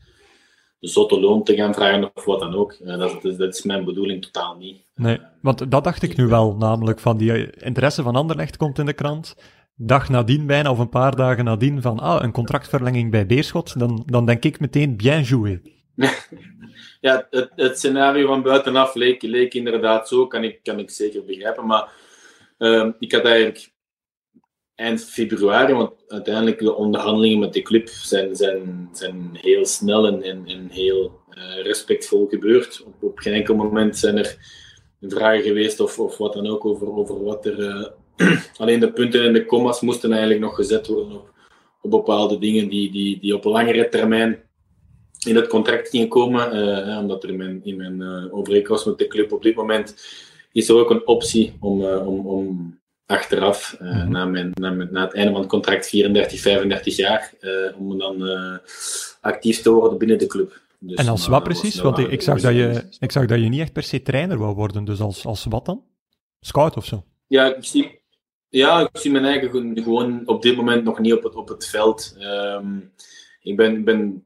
zotte 0.79 1.19
loon 1.19 1.43
te 1.43 1.55
gaan 1.55 1.73
vragen 1.73 2.11
of 2.13 2.25
wat 2.25 2.39
dan 2.39 2.55
ook. 2.55 2.77
Uh, 2.81 2.97
dat, 2.97 3.21
dat, 3.21 3.37
dat, 3.37 3.55
is 3.55 3.63
mijn 3.63 3.85
bedoeling 3.85 4.21
totaal 4.21 4.55
niet. 4.55 4.85
Nee, 4.95 5.19
want 5.41 5.71
dat 5.71 5.83
dacht 5.83 6.03
ik 6.03 6.17
nu 6.17 6.27
wel, 6.27 6.55
namelijk 6.55 6.99
van 6.99 7.17
die 7.17 7.51
interesse 7.51 8.03
van 8.03 8.15
Anderlecht 8.15 8.57
komt 8.57 8.79
in 8.79 8.85
de 8.85 8.93
krant. 8.93 9.35
Dag 9.75 10.09
nadien 10.09 10.47
bijna, 10.47 10.71
of 10.71 10.79
een 10.79 10.89
paar 10.89 11.15
dagen 11.15 11.45
nadien, 11.45 11.81
van 11.81 11.99
ah, 11.99 12.23
een 12.23 12.31
contractverlenging 12.31 13.11
bij 13.11 13.25
Beerschot, 13.25 13.79
dan, 13.79 14.03
dan 14.05 14.25
denk 14.25 14.43
ik 14.45 14.59
meteen 14.59 14.97
bien 14.97 15.21
joué. 15.21 15.61
ja, 17.01 17.27
het, 17.29 17.51
het, 17.55 17.77
scenario 17.77 18.27
van 18.27 18.41
buitenaf 18.41 18.95
leek, 18.95 19.21
leek 19.21 19.53
inderdaad 19.53 20.07
zo, 20.07 20.27
kan 20.27 20.43
ik, 20.43 20.63
kan 20.63 20.79
ik 20.79 20.89
zeker 20.89 21.25
begrijpen. 21.25 21.65
Maar 21.65 21.91
uh, 22.57 22.87
ik 22.99 23.11
had 23.11 23.23
eigenlijk 23.23 23.71
eind 24.79 25.03
februari, 25.03 25.73
want 25.73 25.91
uiteindelijk 26.07 26.59
de 26.59 26.75
onderhandelingen 26.75 27.39
met 27.39 27.53
de 27.53 27.61
club 27.61 27.87
zijn, 27.87 28.35
zijn, 28.35 28.89
zijn 28.93 29.29
heel 29.33 29.65
snel 29.65 30.07
en, 30.07 30.45
en, 30.45 30.67
heel 30.69 31.19
uh, 31.37 31.63
respectvol 31.63 32.27
gebeurd. 32.27 32.85
Op, 32.99 33.19
geen 33.19 33.33
enkel 33.33 33.55
moment 33.55 33.97
zijn 33.97 34.17
er 34.17 34.37
vragen 35.01 35.41
geweest 35.41 35.79
of, 35.79 35.99
of 35.99 36.17
wat 36.17 36.33
dan 36.33 36.47
ook 36.47 36.65
over, 36.65 36.95
over 36.95 37.23
wat 37.23 37.45
er. 37.45 37.59
Uh, 37.59 37.85
alleen 38.57 38.79
de 38.79 38.91
punten 38.91 39.23
en 39.23 39.33
de 39.33 39.45
commas 39.45 39.81
moesten 39.81 40.11
eigenlijk 40.11 40.41
nog 40.41 40.55
gezet 40.55 40.87
worden 40.87 41.13
op, 41.13 41.33
op 41.81 41.91
bepaalde 41.91 42.37
dingen 42.37 42.69
die, 42.69 42.91
die, 42.91 43.19
die 43.19 43.35
op 43.35 43.43
langere 43.43 43.89
termijn 43.89 44.43
in 45.27 45.35
het 45.35 45.47
contract 45.47 45.89
gingen 45.89 46.07
komen. 46.07 46.55
Uh, 46.55 46.97
omdat 46.97 47.23
er 47.23 47.29
in 47.29 47.37
mijn, 47.37 47.61
in 47.63 47.77
mijn 47.77 48.31
overeenkomst 48.31 48.85
met 48.85 48.97
de 48.97 49.07
club 49.07 49.31
op 49.31 49.43
dit 49.43 49.55
moment 49.55 49.95
is 50.51 50.69
er 50.69 50.75
ook 50.75 50.89
een 50.89 51.07
optie 51.07 51.53
om, 51.59 51.83
om, 51.83 52.27
om 52.27 52.78
achteraf, 53.09 53.75
mm 53.79 53.87
-hmm. 53.87 54.11
na, 54.11 54.25
mijn, 54.25 54.51
na, 54.53 54.71
mijn, 54.71 54.89
na, 54.91 55.01
het 55.01 55.13
einde 55.13 55.31
van 55.31 55.41
het 55.41 55.49
contract, 55.49 55.87
34, 55.87 56.39
35 56.39 56.95
jaar, 56.95 57.33
om 57.77 57.97
dan 57.97 58.29
actief 59.21 59.61
te 59.61 59.71
worden 59.71 59.97
binnen 59.97 60.17
de 60.17 60.27
club. 60.27 60.61
Dus, 60.79 60.97
en 60.97 61.07
als 61.07 61.27
wat 61.27 61.43
precies? 61.43 61.79
Want 61.79 61.97
ik, 61.97 62.21
zag 62.21 62.41
dat 62.41 62.53
je, 62.53 62.83
ik 62.99 63.11
zag 63.11 63.25
dat 63.25 63.39
je 63.39 63.49
niet 63.49 63.59
echt 63.59 63.73
per 63.73 63.83
se 63.83 64.01
trainer 64.01 64.37
wou 64.37 64.55
worden, 64.55 64.83
dus 64.85 64.99
als, 64.99 65.25
als 65.25 65.45
wat 65.49 65.65
dan? 65.65 65.83
Scout 66.39 66.77
of 66.77 66.85
zo? 66.85 67.03
Ja, 67.27 67.55
ik 67.55 67.65
zie, 67.65 67.99
ja, 68.49 68.79
ik 68.79 68.97
zie 68.99 69.11
mijn 69.11 69.25
eigen 69.25 69.73
gewoon 69.83 70.21
op 70.25 70.41
dit 70.41 70.55
moment 70.55 70.83
nog 70.83 70.99
niet 70.99 71.13
op 71.13 71.23
het, 71.23 71.35
op 71.35 71.47
het 71.47 71.67
veld. 71.67 72.15
Um, 72.19 72.91
ik 73.41 73.55
ben, 73.55 73.83
ben 73.83 74.25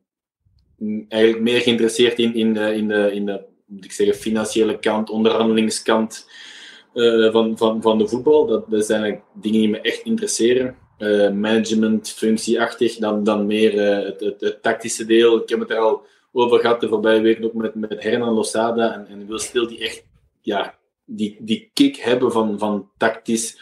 eigenlijk 1.08 1.44
meer 1.44 1.62
geïnteresseerd 1.62 2.20
in, 2.20 2.36
in, 2.36 2.54
de, 2.54 2.76
in, 2.76 2.88
de, 2.88 3.12
in 3.14 3.26
de 3.26 3.46
moet 3.66 3.86
ik 3.86 3.92
zeggen, 3.92 4.16
financiële 4.16 4.80
kant, 4.80 5.10
onderhandelingskant 5.10 6.30
uh, 6.94 7.32
van, 7.32 7.58
van, 7.58 7.82
van 7.82 7.98
de 7.98 8.08
voetbal. 8.08 8.46
Dat, 8.46 8.70
dat 8.70 8.86
zijn 8.86 9.24
dingen 9.34 9.60
die 9.60 9.70
me 9.70 9.82
echt 9.82 10.02
interesseren. 10.02 10.76
Uh, 10.98 11.32
management, 11.32 12.10
functieachtig, 12.10 12.96
dan, 12.96 13.24
dan 13.24 13.46
meer 13.46 13.74
uh, 13.74 14.06
het, 14.06 14.40
het, 14.40 14.62
tactische 14.62 15.06
deel. 15.06 15.42
Ik 15.42 15.50
heb 15.50 15.60
het 15.60 15.70
er 15.70 15.78
al 15.78 16.06
over 16.32 16.60
gehad 16.60 16.82
de 16.82 16.88
voorbije 16.88 17.22
week 17.22 17.44
ook 17.44 17.54
met, 17.54 17.76
met 17.76 18.04
Hernan 18.04 18.34
Losada 18.34 18.94
en, 18.94 19.08
en 19.08 19.28
Wil 19.28 19.40
Stil, 19.40 19.68
die 19.68 19.80
echt 19.80 20.06
ja, 20.42 20.78
die, 21.06 21.38
die 21.40 21.70
kick 21.74 21.96
hebben 21.96 22.32
van, 22.32 22.60
van 22.60 22.90
tactisch 22.98 23.58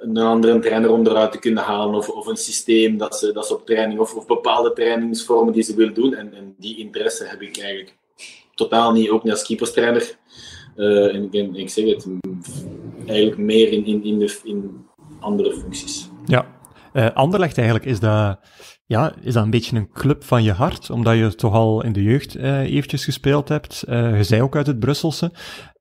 een 0.00 0.16
andere 0.16 0.58
trainer 0.58 0.90
onderuit 0.90 1.32
te 1.32 1.38
kunnen 1.38 1.62
halen 1.62 1.94
of, 1.94 2.08
of 2.08 2.26
een 2.26 2.36
systeem 2.36 2.98
dat 2.98 3.18
ze, 3.18 3.32
dat 3.32 3.50
op 3.50 3.66
training 3.66 4.00
of, 4.00 4.14
of 4.14 4.26
bepaalde 4.26 4.72
trainingsvormen 4.72 5.52
die 5.52 5.62
ze 5.62 5.74
willen 5.74 5.94
doen. 5.94 6.14
En, 6.14 6.34
en 6.34 6.54
die 6.58 6.78
interesse 6.78 7.24
heb 7.24 7.42
ik 7.42 7.58
eigenlijk 7.58 7.96
totaal 8.54 8.92
niet, 8.92 9.10
ook 9.10 9.22
niet 9.22 9.32
als 9.32 9.46
keeperstrainer. 9.46 10.18
Uh, 10.76 11.14
en 11.14 11.32
ik, 11.32 11.54
ik, 11.56 11.68
zeg 11.68 11.84
het, 11.84 12.08
eigenlijk 13.06 13.38
meer 13.38 13.72
in, 13.72 13.86
in, 13.86 14.04
in, 14.04 14.18
de, 14.18 14.40
in 14.44 14.86
andere 15.20 15.52
functies. 15.52 16.08
Ja, 16.26 16.46
uh, 16.92 17.10
Anderlecht 17.10 17.56
eigenlijk, 17.56 17.86
is 17.86 18.00
dat, 18.00 18.38
ja, 18.86 19.14
is 19.20 19.34
dat 19.34 19.44
een 19.44 19.50
beetje 19.50 19.76
een 19.76 19.92
club 19.92 20.24
van 20.24 20.42
je 20.42 20.52
hart? 20.52 20.90
Omdat 20.90 21.16
je 21.16 21.34
toch 21.34 21.52
al 21.52 21.84
in 21.84 21.92
de 21.92 22.02
jeugd 22.02 22.36
uh, 22.36 22.60
eventjes 22.60 23.04
gespeeld 23.04 23.48
hebt. 23.48 23.84
Uh, 23.88 24.16
je 24.16 24.24
zei 24.24 24.42
ook 24.42 24.56
uit 24.56 24.66
het 24.66 24.78
Brusselse. 24.78 25.32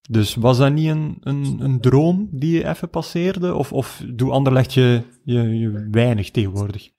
Dus 0.10 0.36
was 0.36 0.58
dat 0.58 0.73
niet 0.73 0.89
een, 0.89 1.17
een, 1.19 1.58
een 1.60 1.82
droom 1.82 2.27
die 2.32 2.58
je 2.58 2.67
even 2.67 2.89
passeerde? 2.89 3.53
Of, 3.53 3.73
of 3.73 4.03
doe 4.08 4.32
Anderlecht 4.32 4.73
je, 4.73 5.01
je, 5.23 5.60
je 5.60 5.88
weinig 5.91 6.32
tegenwoordig? 6.32 6.89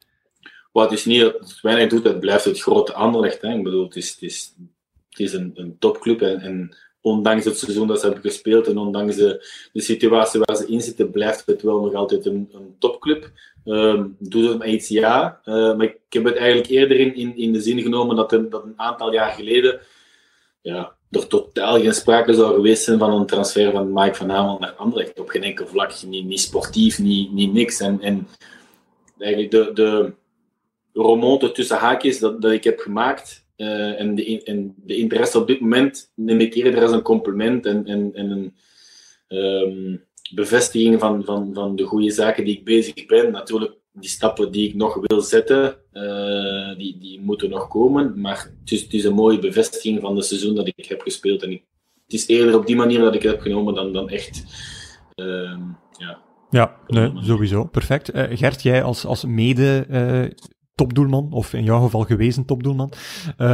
Wat 0.73 0.93
is 0.93 1.05
niet 1.05 1.21
dat 1.21 1.33
het 1.39 1.61
weinig 1.61 1.89
doet, 1.89 2.05
het 2.05 2.21
blijft 2.21 2.45
het 2.45 2.61
grote 2.61 2.93
Anderlecht. 2.93 3.43
Hè. 3.43 3.55
Ik 3.55 3.63
bedoel, 3.63 3.85
het 3.85 3.97
is, 3.97 4.11
het 4.11 4.23
is, 4.23 4.55
het 5.09 5.19
is 5.19 5.33
een, 5.33 5.51
een 5.55 5.77
topclub. 5.79 6.21
En, 6.21 6.41
en 6.41 6.77
ondanks 7.05 7.45
het 7.45 7.59
seizoen 7.59 7.87
dat 7.87 8.01
ze 8.01 8.07
hebben 8.07 8.23
gespeeld 8.23 8.67
en 8.67 8.79
ondanks 8.79 9.17
de, 9.17 9.47
situatie 9.73 10.41
waar 10.45 10.57
ze 10.57 10.67
in 10.67 10.81
zitten, 10.81 11.11
blijft 11.11 11.47
het 11.47 11.63
wel 11.63 11.81
nog 11.81 11.95
altijd 11.95 12.27
een, 12.27 12.49
een 12.53 12.77
topclub. 12.79 13.31
Um, 13.65 14.17
doet 14.19 14.49
het 14.49 14.59
maar 14.59 14.69
iets 14.69 14.89
ja. 14.89 15.41
Uh, 15.45 15.77
maar 15.77 15.87
ik 15.87 15.99
heb 16.09 16.25
het 16.25 16.37
eigenlijk 16.37 16.69
eerder 16.69 17.01
in, 17.01 17.15
in, 17.15 17.37
in 17.37 17.53
de 17.53 17.61
zin 17.61 17.83
genomen 17.83 18.17
dat, 18.17 18.33
een, 18.33 18.51
dat 18.51 18.65
een 18.65 18.73
aantal 18.77 19.13
jaar 19.13 19.31
geleden 19.31 19.81
ja, 20.61 20.93
er 21.11 21.27
totaal 21.27 21.81
geen 21.81 21.95
sprake 21.95 22.35
zou 22.35 22.55
geweest 22.55 22.85
zijn 22.85 22.99
van 22.99 23.13
een 23.13 23.27
transfer 23.27 23.73
van 23.73 23.93
Mike 23.93 24.15
van 24.15 24.31
Hamel 24.31 24.59
naar 24.59 24.73
Anderlecht. 24.73 25.21
Op 25.21 25.29
geen 25.29 25.43
enkel 25.43 25.67
vlak. 25.67 26.03
Niet, 26.03 26.25
niet 26.25 26.41
sportief, 26.41 26.99
niet, 26.99 27.33
niet 27.33 27.53
niks. 27.53 27.81
En, 27.81 28.01
en 28.01 28.29
eigenlijk 29.19 29.51
de, 29.51 29.71
de 29.75 30.13
remonte 30.93 31.53
tussen 31.53 31.77
haakjes 31.77 32.19
dat, 32.19 32.43
dat 32.43 32.53
ik 32.53 32.65
heb 32.65 32.79
gemaakt 32.79 33.44
uh, 33.57 34.01
en, 34.01 34.15
de, 34.15 34.43
en 34.43 34.75
de 34.77 34.97
interesse 34.97 35.39
op 35.39 35.47
dit 35.47 35.61
moment 35.61 36.13
neem 36.15 36.41
ik 36.41 36.55
eerder 36.55 36.83
als 36.83 36.93
een 36.93 37.03
compliment 37.03 37.67
en, 37.67 37.87
en, 37.87 38.11
en 38.15 38.31
een 38.31 38.55
um, 39.29 40.05
bevestiging 40.35 41.01
van, 41.01 41.25
van, 41.25 41.55
van 41.55 41.77
de 41.77 41.85
goede 41.85 42.11
zaken 42.11 42.45
die 42.45 42.57
ik 42.57 42.65
bezig 42.65 43.07
ben. 43.07 43.33
Natuurlijk 43.33 43.75
die 43.93 44.09
stappen 44.09 44.53
die 44.53 44.69
ik 44.69 44.75
nog 44.75 44.99
wil 45.01 45.21
zetten, 45.21 45.77
uh, 45.93 46.77
die, 46.77 46.99
die 46.99 47.21
moeten 47.21 47.51
nog 47.51 47.69
komen. 47.69 48.21
Maar 48.21 48.51
het 48.61 48.73
is, 48.73 48.83
het 48.83 48.93
is, 48.93 49.05
een 49.05 49.15
mooie 49.15 49.39
bevestiging 49.39 50.01
van 50.01 50.17
het 50.17 50.25
seizoen 50.25 50.55
dat 50.55 50.67
ik 50.67 50.85
heb 50.85 51.01
gespeeld. 51.01 51.43
En 51.43 51.51
ik, 51.51 51.65
het 52.05 52.13
is 52.13 52.27
eerder 52.27 52.57
op 52.57 52.67
die 52.67 52.77
manier 52.77 53.01
dat 53.01 53.15
ik 53.15 53.23
het 53.23 53.33
heb 53.33 53.41
genomen 53.41 53.75
dan, 53.75 53.93
dan 53.93 54.09
echt. 54.09 54.45
Uh, 55.17 55.59
ja, 55.99 56.19
ja, 56.51 56.77
nee, 56.87 57.13
sowieso. 57.21 57.65
Perfect. 57.65 58.15
Uh, 58.15 58.25
Gert, 58.31 58.63
jij 58.63 58.83
als, 58.83 59.05
als 59.05 59.25
mede 59.25 59.87
topdoelman, 60.75 61.33
of 61.33 61.53
in 61.53 61.65
jouw 61.65 61.81
geval 61.81 62.03
gewezen 62.03 62.45
topdoelman. 62.45 62.93
Uh, 63.39 63.49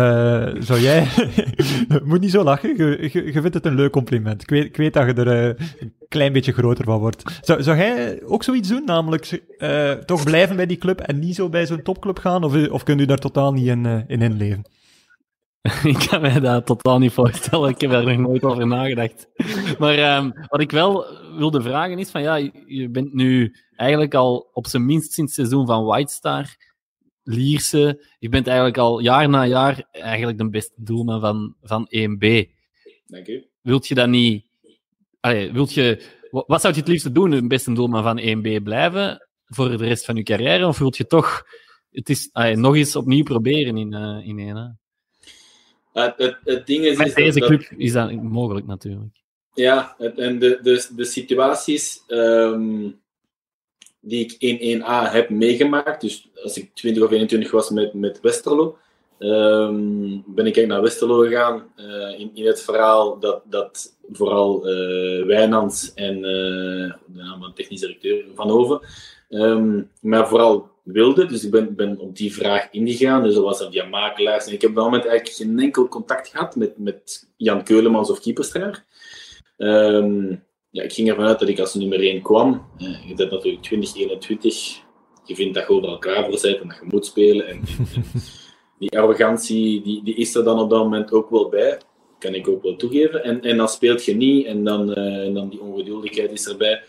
zou 0.59 0.81
jij... 0.81 1.09
moet 2.05 2.21
niet 2.21 2.31
zo 2.31 2.43
lachen, 2.43 2.77
je, 2.77 3.31
vindt 3.33 3.55
het 3.55 3.67
een 3.67 3.75
leuk 3.75 3.93
compliment. 3.93 4.43
Ik 4.43 4.51
weet, 4.51 4.65
ik 4.65 4.77
weet 4.77 4.93
dat 4.93 5.07
je 5.07 5.13
er 5.13 5.49
uh, 5.49 5.67
een 5.79 5.95
klein 6.09 6.33
beetje 6.33 6.53
groter 6.53 6.85
van 6.85 6.99
wordt. 6.99 7.41
Zou, 7.41 7.63
zou 7.63 7.77
jij 7.77 8.23
ook 8.25 8.43
zoiets 8.43 8.69
doen, 8.69 8.85
namelijk 8.85 9.43
uh, 9.59 9.93
toch 9.93 10.25
blijven 10.25 10.57
bij 10.57 10.67
die 10.67 10.77
club 10.77 11.01
en 11.01 11.19
niet 11.19 11.35
zo 11.35 11.49
bij 11.49 11.67
zo'n 11.67 11.83
topclub 11.83 12.19
gaan? 12.19 12.45
Of, 12.45 12.69
of 12.69 12.83
kunt 12.83 13.01
u 13.01 13.05
daar 13.05 13.19
totaal 13.19 13.53
niet 13.53 13.67
in, 13.67 14.05
in 14.07 14.23
inleven? 14.23 14.65
ik 15.83 16.07
kan 16.09 16.21
mij 16.21 16.41
dat 16.41 16.67
totaal 16.67 16.99
niet 16.99 17.13
voorstellen. 17.13 17.71
Ik 17.71 17.81
heb 17.81 17.91
daar 17.91 18.05
nog 18.05 18.17
nooit 18.17 18.43
over 18.43 18.67
nagedacht. 18.67 19.29
Maar 19.79 20.17
um, 20.17 20.33
wat 20.49 20.61
ik 20.61 20.71
wel 20.71 21.05
wilde 21.37 21.63
vragen 21.63 21.99
is 21.99 22.11
van 22.11 22.23
ja, 22.23 22.37
je 22.67 22.89
bent 22.91 23.15
nu 23.15 23.55
eigenlijk 23.77 24.15
al 24.15 24.51
op 24.53 24.67
zijn 24.67 24.87
minst 24.87 25.13
sinds 25.13 25.37
het 25.37 25.47
seizoen 25.47 25.67
van 25.67 25.85
White 25.85 26.13
Star 26.13 26.57
Lierse. 27.31 28.05
Je 28.19 28.29
bent 28.29 28.47
eigenlijk 28.47 28.79
al 28.79 29.01
jaar 29.01 29.29
na 29.29 29.47
jaar 29.47 29.89
eigenlijk 29.91 30.39
de 30.39 30.49
beste 30.49 30.75
doelman 30.77 31.21
van, 31.21 31.55
van 31.63 31.89
1B. 31.97 32.51
Dank 33.07 33.27
u. 33.27 33.47
Wilt 33.63 33.89
je 33.89 33.95
dat 33.95 34.09
niet... 34.09 34.45
Allee, 35.21 35.53
wilt 35.53 35.73
je... 35.73 36.19
Wat 36.31 36.61
zou 36.61 36.75
je 36.75 36.81
het 36.81 36.89
liefste 36.89 37.13
doen, 37.13 37.33
een 37.33 37.49
beste 37.49 37.73
doelman 37.73 38.03
van 38.03 38.21
1B 38.21 38.63
blijven 38.63 39.29
voor 39.45 39.69
de 39.69 39.77
rest 39.77 40.05
van 40.05 40.17
je 40.17 40.23
carrière? 40.23 40.67
Of 40.67 40.79
wilt 40.79 40.97
je 40.97 41.07
toch 41.07 41.45
het 41.91 42.09
is, 42.09 42.29
allee, 42.33 42.57
nog 42.57 42.77
eens 42.77 42.97
opnieuw 42.97 43.23
proberen 43.23 43.77
in, 43.77 43.95
uh, 43.95 44.27
in 44.27 44.39
1 44.39 44.79
het, 45.93 46.15
het, 46.17 46.39
het, 46.45 46.67
ding 46.67 46.85
is... 46.85 46.97
Met 46.97 47.07
is 47.07 47.15
deze 47.15 47.39
dat, 47.39 47.49
club 47.49 47.73
is 47.77 47.93
dat 47.93 48.13
mogelijk 48.23 48.67
natuurlijk. 48.67 49.23
Ja, 49.55 49.97
en 49.99 50.39
de, 50.39 50.59
de, 50.63 50.89
de 50.97 51.05
situaties... 51.05 52.05
Um, 52.09 53.01
die 54.01 54.25
ik 54.25 54.37
in 54.39 54.81
1A 54.81 55.13
heb 55.13 55.31
meegemaakt. 55.31 56.01
Dus 56.01 56.31
als 56.43 56.59
ik 56.59 56.75
20 56.75 57.03
of 57.03 57.11
21 57.11 57.51
was 57.51 57.71
met, 57.71 57.95
met 57.95 58.21
Westerlo, 58.21 58.77
um, 59.19 60.25
ben 60.27 60.47
ik 60.47 60.67
naar 60.67 60.83
Westerlo 60.83 61.19
gegaan. 61.19 61.73
Uh, 61.77 62.21
in, 62.21 62.31
in 62.35 62.47
het 62.47 62.63
verhaal 62.63 63.19
dat, 63.19 63.43
dat 63.45 63.97
vooral 64.13 64.69
uh, 64.69 65.27
Wijnands 65.27 65.95
en 65.95 66.17
uh, 66.17 66.23
de 66.23 67.23
naam 67.23 67.41
van 67.41 67.55
technisch 67.55 67.81
directeur 67.81 68.25
Van 68.35 68.51
Hoven, 68.51 68.81
maar 70.01 70.29
vooral 70.29 70.71
wilde. 70.83 71.27
Dus 71.27 71.45
ik 71.45 71.51
ben, 71.51 71.75
ben 71.75 71.99
op 71.99 72.17
die 72.17 72.35
vraag 72.35 72.69
ingegaan. 72.71 73.23
Dus 73.23 73.35
dat 73.35 73.45
was 73.45 73.59
dat 73.59 73.73
via 73.73 73.85
makelaars. 73.85 74.47
En 74.47 74.53
ik 74.53 74.61
heb 74.61 74.71
op 74.71 74.77
dat 74.77 74.85
moment 74.85 75.07
eigenlijk 75.07 75.37
geen 75.37 75.59
enkel 75.59 75.89
contact 75.89 76.29
gehad 76.29 76.57
met, 76.57 76.79
met 76.79 77.29
Jan 77.37 77.65
Keulemans 77.65 78.11
of 78.11 78.21
Keeperstraar. 78.21 78.85
Um, 79.57 80.43
ja, 80.71 80.83
ik 80.83 80.93
ging 80.93 81.09
ervan 81.09 81.25
uit 81.25 81.39
dat 81.39 81.49
ik 81.49 81.59
als 81.59 81.75
nummer 81.75 82.01
1 82.01 82.23
kwam. 82.23 82.67
Uh, 82.79 83.09
je 83.09 83.15
bent 83.15 83.31
natuurlijk 83.31 83.63
2021. 83.63 84.81
Je 85.25 85.35
vindt 85.35 85.55
dat 85.55 85.67
je 85.67 85.73
overal 85.73 85.99
klaar 85.99 86.25
voor 86.25 86.41
bent 86.43 86.61
en 86.61 86.69
dat 86.69 86.77
je 86.81 86.87
moet 86.87 87.07
spelen. 87.07 87.47
En, 87.47 87.63
en, 87.95 88.05
die 88.79 88.99
arrogantie 88.99 89.83
die, 89.83 90.03
die 90.05 90.15
is 90.15 90.35
er 90.35 90.45
dan 90.45 90.59
op 90.59 90.71
dat 90.71 90.83
moment 90.83 91.13
ook 91.13 91.31
wel 91.31 91.49
bij. 91.49 91.81
Kan 92.19 92.35
ik 92.35 92.49
ook 92.49 92.63
wel 92.63 92.77
toegeven. 92.77 93.25
En, 93.25 93.43
en 93.43 93.57
dan 93.57 93.69
speelt 93.69 94.05
je 94.05 94.15
niet 94.15 94.47
en 94.47 94.65
dan, 94.65 94.91
uh, 94.91 95.27
en 95.27 95.35
dan 95.35 95.49
die 95.49 95.61
ongeduldigheid 95.61 96.33
is 96.33 96.49
erbij. 96.49 96.83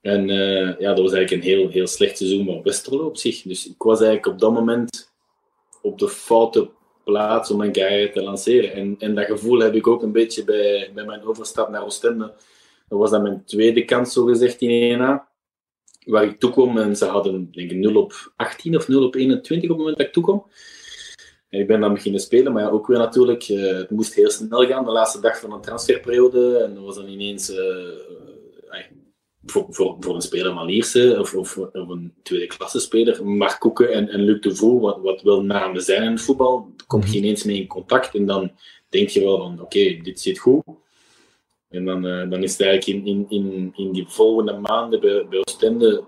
En 0.00 0.28
uh, 0.28 0.78
ja, 0.78 0.94
dat 0.94 1.00
was 1.00 1.12
eigenlijk 1.12 1.30
een 1.30 1.50
heel, 1.50 1.68
heel 1.68 1.86
slecht 1.86 2.16
seizoen 2.16 2.44
van 2.44 2.62
Westerlo 2.62 3.06
op 3.06 3.16
zich. 3.16 3.42
Dus 3.42 3.68
ik 3.68 3.82
was 3.82 4.00
eigenlijk 4.00 4.26
op 4.26 4.38
dat 4.38 4.52
moment 4.52 5.12
op 5.82 5.98
de 5.98 6.08
foute 6.08 6.68
plaats 7.04 7.50
om 7.50 7.56
mijn 7.56 7.72
carrière 7.72 8.10
te 8.10 8.22
lanceren. 8.22 8.72
En, 8.72 8.96
en 8.98 9.14
dat 9.14 9.24
gevoel 9.24 9.58
heb 9.58 9.74
ik 9.74 9.86
ook 9.86 10.02
een 10.02 10.12
beetje 10.12 10.44
bij, 10.44 10.90
bij 10.94 11.04
mijn 11.04 11.24
overstap 11.24 11.68
naar 11.68 11.84
Oostende 11.84 12.32
dat 12.94 13.02
was 13.02 13.12
dan 13.12 13.22
mijn 13.22 13.44
tweede 13.44 13.84
kans, 13.84 14.12
zo 14.12 14.24
gezegd, 14.24 14.60
in 14.60 14.98
1A. 14.98 15.32
Waar 16.04 16.24
ik 16.24 16.38
toekom 16.38 16.78
en 16.78 16.96
ze 16.96 17.04
hadden, 17.04 17.50
denk 17.52 17.70
ik, 17.70 17.76
0 17.76 18.02
op 18.02 18.32
18 18.36 18.76
of 18.76 18.88
0 18.88 19.04
op 19.04 19.14
21 19.14 19.62
op 19.62 19.68
het 19.68 19.78
moment 19.78 19.96
dat 19.96 20.06
ik 20.06 20.12
toekom. 20.12 20.46
En 21.48 21.60
ik 21.60 21.66
ben 21.66 21.80
dan 21.80 21.92
beginnen 21.92 22.20
spelen, 22.20 22.52
maar 22.52 22.62
ja, 22.62 22.68
ook 22.68 22.86
weer 22.86 22.98
natuurlijk, 22.98 23.48
uh, 23.48 23.76
het 23.76 23.90
moest 23.90 24.14
heel 24.14 24.30
snel 24.30 24.66
gaan, 24.66 24.84
de 24.84 24.90
laatste 24.90 25.20
dag 25.20 25.40
van 25.40 25.52
een 25.52 25.60
transferperiode. 25.60 26.56
En 26.56 26.74
dat 26.74 26.84
was 26.84 26.96
dan 26.96 27.08
ineens, 27.08 27.50
uh, 27.50 27.56
uh, 27.56 28.84
voor, 29.44 29.66
voor, 29.70 29.96
voor 30.00 30.14
een 30.14 30.22
speler 30.22 30.54
Malierse 30.54 31.16
of, 31.20 31.34
of, 31.34 31.56
of, 31.56 31.88
een 31.88 32.14
tweede 32.22 32.46
klasse 32.46 32.80
speler, 32.80 33.26
Mark 33.26 33.60
Koeken 33.60 33.92
en, 33.92 34.08
en 34.08 34.20
Luc 34.20 34.40
de 34.40 34.54
Vaux, 34.54 34.82
wat, 34.82 35.00
wat 35.02 35.22
wel 35.22 35.42
namen 35.42 35.82
zijn 35.82 36.02
in 36.02 36.10
het 36.10 36.20
voetbal, 36.20 36.74
kom 36.86 37.00
je 37.00 37.06
mhm. 37.06 37.16
ineens 37.16 37.44
mee 37.44 37.60
in 37.60 37.66
contact 37.66 38.14
en 38.14 38.26
dan 38.26 38.52
denk 38.88 39.08
je 39.08 39.20
wel 39.20 39.36
van, 39.36 39.52
oké, 39.52 39.62
okay, 39.62 40.00
dit 40.02 40.20
zit 40.20 40.38
goed. 40.38 40.62
En 41.74 41.84
dan, 41.84 42.06
uh, 42.06 42.30
dan 42.30 42.42
is 42.42 42.52
het 42.52 42.60
eigenlijk 42.60 43.06
in, 43.06 43.06
in, 43.06 43.26
in, 43.28 43.72
in 43.76 43.92
die 43.92 44.08
volgende 44.08 44.58
maanden 44.58 45.00
bij, 45.00 45.26
bij 45.28 45.38
Oostende 45.38 46.04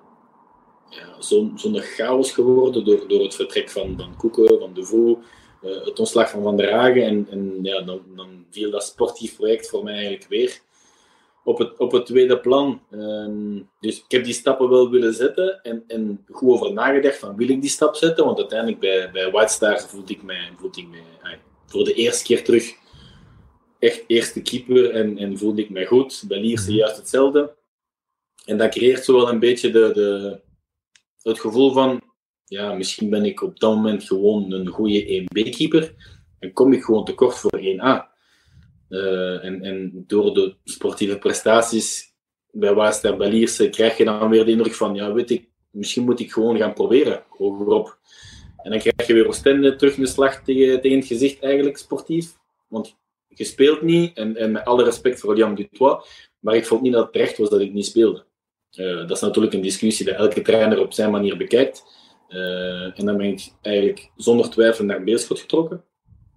zo'n 1.18 1.58
zo 1.58 1.70
chaos 1.72 2.32
geworden 2.32 2.84
door, 2.84 3.08
door 3.08 3.22
het 3.22 3.34
vertrek 3.34 3.70
van, 3.70 3.94
van 3.98 4.16
Koeken, 4.16 4.58
van 4.58 4.74
De 4.74 4.84
Vaux, 4.84 5.26
uh, 5.62 5.84
het 5.84 5.98
ontslag 5.98 6.30
van 6.30 6.42
Van 6.42 6.56
der 6.56 6.72
Hagen. 6.72 7.02
En, 7.02 7.26
en 7.30 7.58
ja, 7.62 7.80
dan, 7.80 8.00
dan 8.16 8.44
viel 8.50 8.70
dat 8.70 8.84
sportief 8.84 9.36
project 9.36 9.68
voor 9.68 9.84
mij 9.84 9.94
eigenlijk 9.94 10.26
weer 10.28 10.60
op 11.44 11.58
het, 11.58 11.78
op 11.78 11.92
het 11.92 12.06
tweede 12.06 12.38
plan. 12.38 12.80
Uh, 12.90 13.60
dus 13.80 13.98
ik 13.98 14.10
heb 14.10 14.24
die 14.24 14.32
stappen 14.32 14.68
wel 14.68 14.90
willen 14.90 15.14
zetten 15.14 15.62
en, 15.62 15.84
en 15.86 16.24
goed 16.30 16.50
over 16.50 16.72
nagedacht 16.72 17.18
van 17.18 17.36
wil 17.36 17.48
ik 17.48 17.60
die 17.60 17.70
stap 17.70 17.94
zetten? 17.94 18.24
Want 18.24 18.38
uiteindelijk 18.38 18.80
bij, 18.80 19.10
bij 19.12 19.30
White 19.30 19.52
Star 19.52 19.80
voelde 19.80 20.12
ik 20.12 20.22
mij, 20.22 20.50
voelde 20.56 20.80
ik 20.80 20.88
mij 20.88 21.38
voor 21.66 21.84
de 21.84 21.94
eerste 21.94 22.24
keer 22.24 22.44
terug 22.44 22.74
echt 23.78 24.04
eerste 24.06 24.42
keeper 24.42 24.90
en, 24.90 25.18
en 25.18 25.38
voelde 25.38 25.62
ik 25.62 25.70
mij 25.70 25.86
goed. 25.86 26.24
Bij 26.28 26.40
Lierse 26.40 26.70
mhm. 26.70 26.78
juist 26.78 26.96
hetzelfde. 26.96 27.54
En 28.44 28.58
dat 28.58 28.70
creëert 28.70 29.04
zo 29.04 29.12
wel 29.12 29.28
een 29.28 29.38
beetje 29.38 29.70
de, 29.70 29.90
de, 29.94 30.40
het 31.22 31.40
gevoel 31.40 31.72
van 31.72 32.02
ja, 32.44 32.72
misschien 32.72 33.10
ben 33.10 33.24
ik 33.24 33.42
op 33.42 33.60
dat 33.60 33.74
moment 33.74 34.04
gewoon 34.04 34.52
een 34.52 34.66
goede 34.66 35.22
1B-keeper 35.22 35.94
en 36.38 36.52
kom 36.52 36.72
ik 36.72 36.82
gewoon 36.82 37.04
tekort 37.04 37.38
voor 37.38 37.60
1A. 37.60 38.14
Uh, 38.88 39.44
en, 39.44 39.62
en 39.62 40.04
door 40.06 40.34
de 40.34 40.54
sportieve 40.64 41.18
prestaties 41.18 42.14
bij 42.50 42.74
Waasda 42.74 43.16
Belierse 43.16 43.68
krijg 43.68 43.96
je 43.96 44.04
dan 44.04 44.28
weer 44.28 44.44
de 44.44 44.50
indruk 44.50 44.74
van, 44.74 44.94
ja, 44.94 45.12
weet 45.12 45.30
ik, 45.30 45.48
misschien 45.70 46.04
moet 46.04 46.20
ik 46.20 46.32
gewoon 46.32 46.56
gaan 46.56 46.72
proberen, 46.72 47.24
hogerop. 47.28 47.98
En 48.56 48.70
dan 48.70 48.80
krijg 48.80 49.06
je 49.06 49.14
weer 49.14 49.28
Oostende 49.28 49.76
terug 49.76 49.94
de 49.94 50.06
slag 50.06 50.42
tegen, 50.42 50.80
tegen 50.80 50.98
het 50.98 51.06
gezicht, 51.06 51.42
eigenlijk, 51.42 51.76
sportief. 51.76 52.36
Want 52.68 52.96
je 53.28 53.44
speelt 53.44 53.82
niet, 53.82 54.16
en, 54.16 54.36
en 54.36 54.52
met 54.52 54.64
alle 54.64 54.84
respect 54.84 55.20
voor 55.20 55.36
Jan 55.36 55.54
Dutois, 55.54 56.04
maar 56.38 56.56
ik 56.56 56.66
vond 56.66 56.82
niet 56.82 56.92
dat 56.92 57.02
het 57.02 57.12
terecht 57.12 57.38
was 57.38 57.50
dat 57.50 57.60
ik 57.60 57.72
niet 57.72 57.86
speelde. 57.86 58.24
Uh, 58.72 58.96
dat 58.96 59.10
is 59.10 59.20
natuurlijk 59.20 59.54
een 59.54 59.60
discussie 59.60 60.06
dat 60.06 60.14
elke 60.14 60.42
trainer 60.42 60.80
op 60.80 60.92
zijn 60.92 61.10
manier 61.10 61.36
bekijkt. 61.36 61.84
Uh, 62.28 62.98
en 62.98 63.06
dan 63.06 63.16
ben 63.16 63.26
ik 63.26 63.52
eigenlijk 63.62 64.10
zonder 64.16 64.50
twijfel 64.50 64.84
naar 64.84 65.04
Beerschot 65.04 65.40
getrokken. 65.40 65.84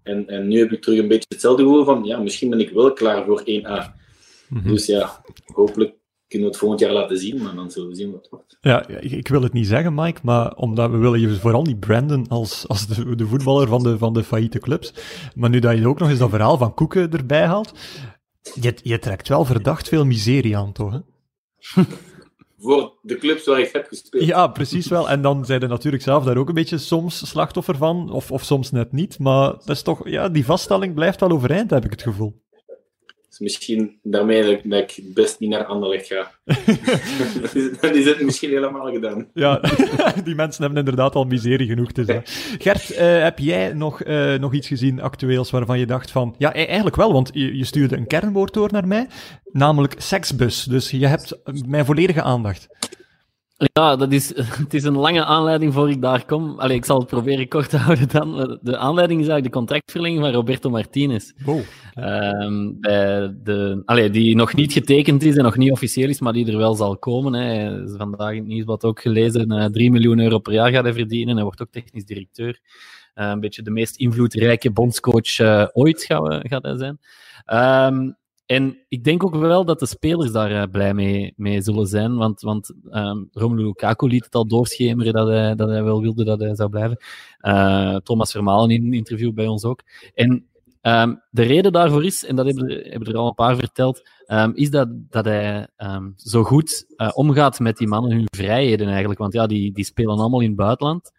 En, 0.03 0.27
en 0.27 0.47
nu 0.47 0.59
heb 0.59 0.71
ik 0.71 0.81
terug 0.81 0.99
een 0.99 1.07
beetje 1.07 1.25
hetzelfde 1.29 1.63
gevoel 1.63 1.83
van, 1.83 2.03
ja, 2.03 2.19
misschien 2.19 2.49
ben 2.49 2.59
ik 2.59 2.69
wel 2.69 2.93
klaar 2.93 3.25
voor 3.25 3.41
1A. 3.41 3.45
Mm 3.45 4.61
-hmm. 4.61 4.71
Dus 4.71 4.85
ja, 4.85 5.23
hopelijk 5.45 5.93
kunnen 6.29 6.47
we 6.47 6.53
het 6.53 6.63
volgend 6.63 6.81
jaar 6.81 6.91
laten 6.91 7.17
zien, 7.17 7.41
maar 7.41 7.55
dan 7.55 7.71
zullen 7.71 7.89
we 7.89 7.95
zien 7.95 8.11
wat 8.11 8.21
het 8.21 8.29
wordt. 8.29 8.57
Ja, 8.61 8.87
ik 9.01 9.27
wil 9.27 9.41
het 9.41 9.53
niet 9.53 9.67
zeggen, 9.67 9.93
Mike, 9.93 10.19
maar 10.23 10.55
omdat 10.55 10.91
we 10.91 10.97
willen 10.97 11.19
je 11.19 11.35
vooral 11.35 11.63
niet 11.63 11.79
branden 11.79 12.27
als, 12.27 12.67
als 12.67 12.87
de, 12.87 13.15
de 13.15 13.27
voetballer 13.27 13.67
van 13.67 13.83
de, 13.83 13.97
van 13.97 14.13
de 14.13 14.23
failliete 14.23 14.59
clubs. 14.59 14.93
Maar 15.35 15.49
nu 15.49 15.59
dat 15.59 15.77
je 15.77 15.87
ook 15.87 15.99
nog 15.99 16.09
eens 16.09 16.19
dat 16.19 16.29
verhaal 16.29 16.57
van 16.57 16.73
Koeken 16.73 17.11
erbij 17.11 17.45
haalt, 17.45 17.73
je, 18.61 18.73
je 18.83 18.99
trekt 18.99 19.27
wel 19.27 19.45
verdacht 19.45 19.87
veel 19.87 20.05
miserie 20.05 20.57
aan, 20.57 20.71
toch? 20.71 20.91
Hè? 20.91 20.99
voor 22.59 22.93
de 23.01 23.17
clubs 23.17 23.45
waar 23.45 23.59
ik 23.59 23.71
heb 23.71 23.87
gespeeld. 23.87 24.25
Ja, 24.25 24.47
precies 24.47 24.87
wel. 24.87 25.09
En 25.09 25.21
dan 25.21 25.45
zijn 25.45 25.61
er 25.61 25.67
natuurlijk 25.67 26.03
zelf 26.03 26.23
daar 26.23 26.37
ook 26.37 26.47
een 26.47 26.53
beetje 26.53 26.77
soms 26.77 27.29
slachtoffer 27.29 27.77
van, 27.77 28.11
of, 28.11 28.31
of 28.31 28.43
soms 28.43 28.71
net 28.71 28.91
niet. 28.91 29.19
Maar 29.19 29.51
dat 29.51 29.69
is 29.69 29.81
toch, 29.81 30.09
ja, 30.09 30.29
die 30.29 30.45
vaststelling 30.45 30.93
blijft 30.93 31.19
wel 31.19 31.29
overeind, 31.29 31.69
heb 31.69 31.85
ik 31.85 31.91
het 31.91 32.01
gevoel. 32.01 32.41
Dus 33.39 33.47
misschien 33.47 33.99
daarmee 34.03 34.41
dat 34.41 34.51
ik, 34.51 34.69
dat 34.69 34.79
ik 34.79 35.13
best 35.13 35.39
niet 35.39 35.49
naar 35.49 35.65
Anderlecht 35.65 36.07
ga. 36.07 36.31
dat 37.81 37.95
is 37.95 38.05
het 38.05 38.21
misschien 38.21 38.49
helemaal 38.49 38.91
gedaan. 38.91 39.27
Ja, 39.33 39.61
die 40.23 40.35
mensen 40.35 40.61
hebben 40.61 40.79
inderdaad 40.79 41.15
al 41.15 41.23
miserie 41.23 41.67
genoeg 41.67 41.91
te 41.91 42.03
zijn. 42.03 42.23
Gert, 42.65 42.91
uh, 42.91 42.97
heb 43.23 43.39
jij 43.39 43.73
nog, 43.73 44.03
uh, 44.03 44.35
nog 44.35 44.53
iets 44.53 44.67
gezien 44.67 45.01
actueels 45.01 45.51
waarvan 45.51 45.79
je 45.79 45.85
dacht 45.85 46.11
van... 46.11 46.35
Ja, 46.37 46.53
eigenlijk 46.53 46.95
wel, 46.95 47.13
want 47.13 47.29
je, 47.33 47.57
je 47.57 47.65
stuurde 47.65 47.97
een 47.97 48.07
kernwoord 48.07 48.53
door 48.53 48.71
naar 48.71 48.87
mij, 48.87 49.07
namelijk 49.51 49.95
seksbus. 49.97 50.63
Dus 50.63 50.91
je 50.91 51.07
hebt 51.07 51.39
mijn 51.67 51.85
volledige 51.85 52.21
aandacht. 52.21 52.67
Ja, 53.73 53.95
dat 53.95 54.11
is, 54.11 54.33
het 54.63 54.73
is 54.73 54.83
een 54.83 54.97
lange 54.97 55.25
aanleiding 55.25 55.73
voor 55.73 55.89
ik 55.89 56.01
daar 56.01 56.25
kom. 56.25 56.59
Allee, 56.59 56.77
ik 56.77 56.85
zal 56.85 56.99
het 56.99 57.07
proberen 57.07 57.47
kort 57.47 57.69
te 57.69 57.77
houden 57.77 58.09
dan. 58.09 58.59
De 58.61 58.77
aanleiding 58.77 59.19
is 59.21 59.27
eigenlijk 59.27 59.53
de 59.53 59.59
contractverlenging 59.59 60.21
van 60.21 60.31
Roberto 60.31 60.69
Martinez. 60.69 61.31
Wow. 61.45 61.61
Um, 61.95 62.77
bij 62.79 63.35
de, 63.43 63.81
allee, 63.85 64.09
die 64.09 64.35
nog 64.35 64.53
niet 64.53 64.73
getekend 64.73 65.23
is 65.23 65.35
en 65.35 65.43
nog 65.43 65.57
niet 65.57 65.71
officieel 65.71 66.09
is, 66.09 66.19
maar 66.19 66.33
die 66.33 66.51
er 66.51 66.57
wel 66.57 66.75
zal 66.75 66.97
komen. 66.97 67.33
Hè. 67.33 67.87
Vandaag 67.97 68.31
in 68.31 68.37
het 68.37 68.47
nieuws 68.47 68.65
wat 68.65 68.83
ook 68.83 69.01
gelezen. 69.01 69.51
Uh, 69.51 69.65
3 69.65 69.91
miljoen 69.91 70.19
euro 70.19 70.39
per 70.39 70.53
jaar 70.53 70.71
gaat 70.71 70.83
hij 70.83 70.93
verdienen. 70.93 71.35
Hij 71.35 71.43
wordt 71.43 71.61
ook 71.61 71.71
technisch 71.71 72.05
directeur. 72.05 72.59
Uh, 73.15 73.29
een 73.29 73.39
beetje 73.39 73.61
de 73.61 73.71
meest 73.71 73.95
invloedrijke 73.95 74.71
bondscoach 74.71 75.39
uh, 75.39 75.65
ooit 75.73 76.03
gaat, 76.03 76.47
gaat 76.47 76.63
hij 76.63 76.77
zijn. 76.77 76.99
Um, 77.93 78.17
en 78.49 78.77
ik 78.87 79.03
denk 79.03 79.23
ook 79.23 79.35
wel 79.35 79.65
dat 79.65 79.79
de 79.79 79.85
spelers 79.85 80.31
daar 80.31 80.51
uh, 80.51 80.63
blij 80.71 80.93
mee, 80.93 81.33
mee 81.35 81.61
zullen 81.61 81.87
zijn. 81.87 82.15
Want, 82.15 82.41
want 82.41 82.73
um, 82.91 83.29
Romelu 83.31 83.63
Lukaku 83.63 84.07
liet 84.07 84.23
het 84.23 84.35
al 84.35 84.47
doorschemeren 84.47 85.13
dat 85.13 85.27
hij, 85.27 85.55
dat 85.55 85.69
hij 85.69 85.83
wel 85.83 86.01
wilde 86.01 86.23
dat 86.23 86.39
hij 86.39 86.55
zou 86.55 86.69
blijven. 86.69 86.97
Uh, 87.41 87.95
Thomas 87.95 88.31
Vermalen 88.31 88.69
in 88.69 88.85
een 88.85 88.93
interview 88.93 89.33
bij 89.33 89.47
ons 89.47 89.63
ook. 89.63 89.81
En 90.13 90.45
um, 90.81 91.21
de 91.29 91.41
reden 91.41 91.71
daarvoor 91.71 92.05
is, 92.05 92.25
en 92.25 92.35
dat 92.35 92.45
hebben, 92.45 92.67
hebben 92.67 93.07
er 93.07 93.17
al 93.17 93.27
een 93.27 93.33
paar 93.33 93.55
verteld, 93.55 94.09
um, 94.27 94.55
is 94.55 94.69
dat, 94.69 94.87
dat 95.09 95.25
hij 95.25 95.67
zo 96.15 96.43
goed 96.43 96.85
uh, 96.97 97.09
omgaat 97.13 97.59
met 97.59 97.77
die 97.77 97.87
mannen 97.87 98.11
hun 98.11 98.27
vrijheden 98.35 98.87
eigenlijk. 98.87 99.19
Want 99.19 99.33
ja, 99.33 99.47
die, 99.47 99.71
die 99.71 99.85
spelen 99.85 100.17
allemaal 100.17 100.41
in 100.41 100.47
het 100.47 100.57
buitenland. 100.57 101.11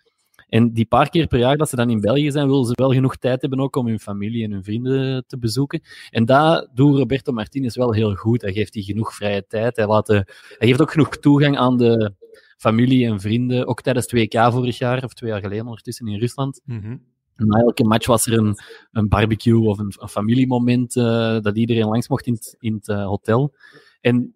En 0.51 0.73
die 0.73 0.87
paar 0.87 1.09
keer 1.09 1.27
per 1.27 1.39
jaar 1.39 1.57
dat 1.57 1.69
ze 1.69 1.77
dan 1.77 1.91
in 1.91 2.01
België 2.01 2.31
zijn, 2.31 2.49
willen 2.49 2.65
ze 2.65 2.73
wel 2.75 2.93
genoeg 2.93 3.17
tijd 3.17 3.41
hebben 3.41 3.61
ook 3.61 3.77
om 3.77 3.87
hun 3.87 4.01
familie 4.01 4.45
en 4.45 4.51
hun 4.51 4.65
vrienden 4.65 5.25
te 5.27 5.39
bezoeken. 5.39 5.81
En 6.11 6.25
dat 6.25 6.69
doet 6.75 6.97
Roberto 6.97 7.33
Martinez 7.33 7.77
wel 7.77 7.93
heel 7.93 8.15
goed. 8.15 8.43
Hij 8.43 8.53
geeft 8.53 8.73
die 8.73 8.83
genoeg 8.83 9.15
vrije 9.15 9.47
tijd. 9.47 9.77
Hij, 9.77 9.87
laat 9.87 10.07
de, 10.07 10.25
hij 10.59 10.69
geeft 10.69 10.81
ook 10.81 10.91
genoeg 10.91 11.17
toegang 11.17 11.59
aan 11.59 11.77
de 11.77 12.15
familie 12.57 13.07
en 13.07 13.21
vrienden. 13.21 13.67
Ook 13.67 13.83
tijdens 13.83 14.07
2K 14.17 14.53
vorig 14.53 14.79
jaar, 14.79 15.05
of 15.05 15.15
twee 15.15 15.31
jaar 15.31 15.41
geleden 15.41 15.67
ondertussen 15.67 16.07
in 16.07 16.19
Rusland. 16.19 16.61
Mm 16.65 16.81
-hmm. 16.81 17.03
Na 17.37 17.59
elke 17.59 17.85
match 17.85 18.07
was 18.07 18.27
er 18.27 18.39
een, 18.39 18.59
een 18.93 19.09
barbecue 19.09 19.69
of 19.69 19.79
een, 19.79 19.93
een 19.99 20.09
familiemoment 20.09 20.97
uh, 20.97 21.41
dat 21.41 21.57
iedereen 21.57 21.87
langs 21.87 22.09
mocht 22.09 22.27
in 22.27 22.33
het, 22.33 22.57
in 22.59 22.75
het 22.75 22.89
uh, 22.89 23.07
hotel. 23.07 23.55
En 24.01 24.35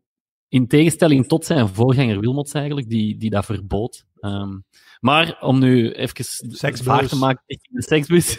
in 0.48 0.66
tegenstelling 0.66 1.26
tot 1.26 1.44
zijn 1.44 1.68
voorganger 1.68 2.20
Wilmots 2.20 2.52
eigenlijk, 2.52 2.88
die, 2.88 3.16
die 3.16 3.30
dat 3.30 3.44
verbood. 3.44 4.06
Um, 4.20 4.64
maar 5.04 5.36
om 5.40 5.58
nu 5.58 5.92
even 5.92 6.24
vaart 6.84 7.08
te 7.08 7.16
maken 7.16 7.42
tegen 7.46 7.68
de 7.70 7.82
seksbus. 7.82 8.38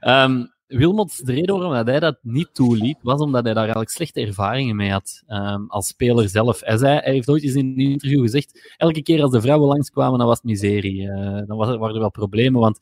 um, 0.00 0.52
Wilmots, 0.78 1.18
de 1.18 1.32
reden 1.32 1.58
waarom 1.58 1.86
hij 1.86 2.00
dat 2.00 2.18
niet 2.22 2.54
toeliet, 2.54 2.98
was 3.02 3.20
omdat 3.20 3.44
hij 3.44 3.52
daar 3.52 3.62
eigenlijk 3.62 3.90
slechte 3.90 4.20
ervaringen 4.20 4.76
mee 4.76 4.90
had 4.90 5.22
um, 5.28 5.66
als 5.68 5.86
speler 5.86 6.28
zelf. 6.28 6.60
Hij, 6.60 6.76
zei, 6.76 6.98
hij 6.98 7.12
heeft 7.12 7.28
ooit 7.28 7.42
eens 7.42 7.54
in 7.54 7.66
een 7.66 7.90
interview 7.90 8.20
gezegd, 8.20 8.74
elke 8.76 9.02
keer 9.02 9.22
als 9.22 9.30
de 9.30 9.40
vrouwen 9.40 9.68
langskwamen, 9.68 10.18
dan 10.18 10.26
was 10.26 10.36
het 10.36 10.46
miserie. 10.46 11.02
Uh, 11.02 11.40
dan 11.46 11.56
was 11.56 11.76
waren 11.76 11.94
er 11.94 12.00
wel 12.00 12.10
problemen, 12.10 12.60
want 12.60 12.78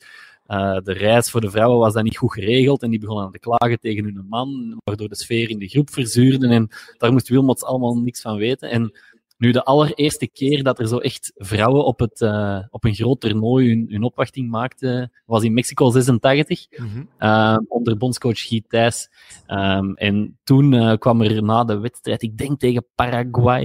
uh, 0.49 0.79
de 0.81 0.93
reis 0.93 1.31
voor 1.31 1.41
de 1.41 1.51
vrouwen 1.51 1.79
was 1.79 1.93
dan 1.93 2.05
niet 2.05 2.17
goed 2.17 2.33
geregeld 2.33 2.83
en 2.83 2.91
die 2.91 3.01
begonnen 3.01 3.33
te 3.33 3.39
klagen 3.39 3.81
tegen 3.81 4.05
hun 4.05 4.27
man, 4.29 4.81
waardoor 4.85 5.09
de 5.09 5.17
sfeer 5.17 5.51
in 5.51 5.59
de 5.59 5.69
groep 5.69 5.91
verzuurde 5.91 6.49
en 6.49 6.69
daar 6.97 7.13
moest 7.13 7.29
Wilmots 7.29 7.65
allemaal 7.65 7.95
niks 7.95 8.21
van 8.21 8.37
weten. 8.37 8.71
En 8.71 8.93
nu, 9.39 9.51
de 9.51 9.65
allereerste 9.65 10.27
keer 10.27 10.63
dat 10.63 10.79
er 10.79 10.89
zo 10.89 10.99
echt 10.99 11.33
vrouwen 11.35 11.85
op, 11.85 11.99
het, 11.99 12.21
uh, 12.21 12.59
op 12.71 12.85
een 12.85 12.95
groot 12.95 13.21
toernooi 13.21 13.69
hun, 13.69 13.87
hun 13.89 14.03
opwachting 14.03 14.51
maakten, 14.51 15.13
was 15.27 15.43
in 15.43 15.55
Mexico 15.55 15.91
86, 15.91 16.67
mm 16.71 16.89
-hmm. 16.89 17.09
uh, 17.19 17.57
onder 17.69 17.97
bondscoach 17.97 18.39
Guy 18.39 18.63
Thijs. 18.69 19.11
Um, 19.47 19.95
en 19.95 20.39
toen 20.45 20.73
uh, 20.73 20.95
kwam 20.95 21.23
er 21.23 21.43
na 21.43 21.65
de 21.65 21.79
wedstrijd, 21.79 22.23
ik 22.23 22.37
denk 22.37 22.59
tegen 22.59 22.87
Paraguay, 22.95 23.65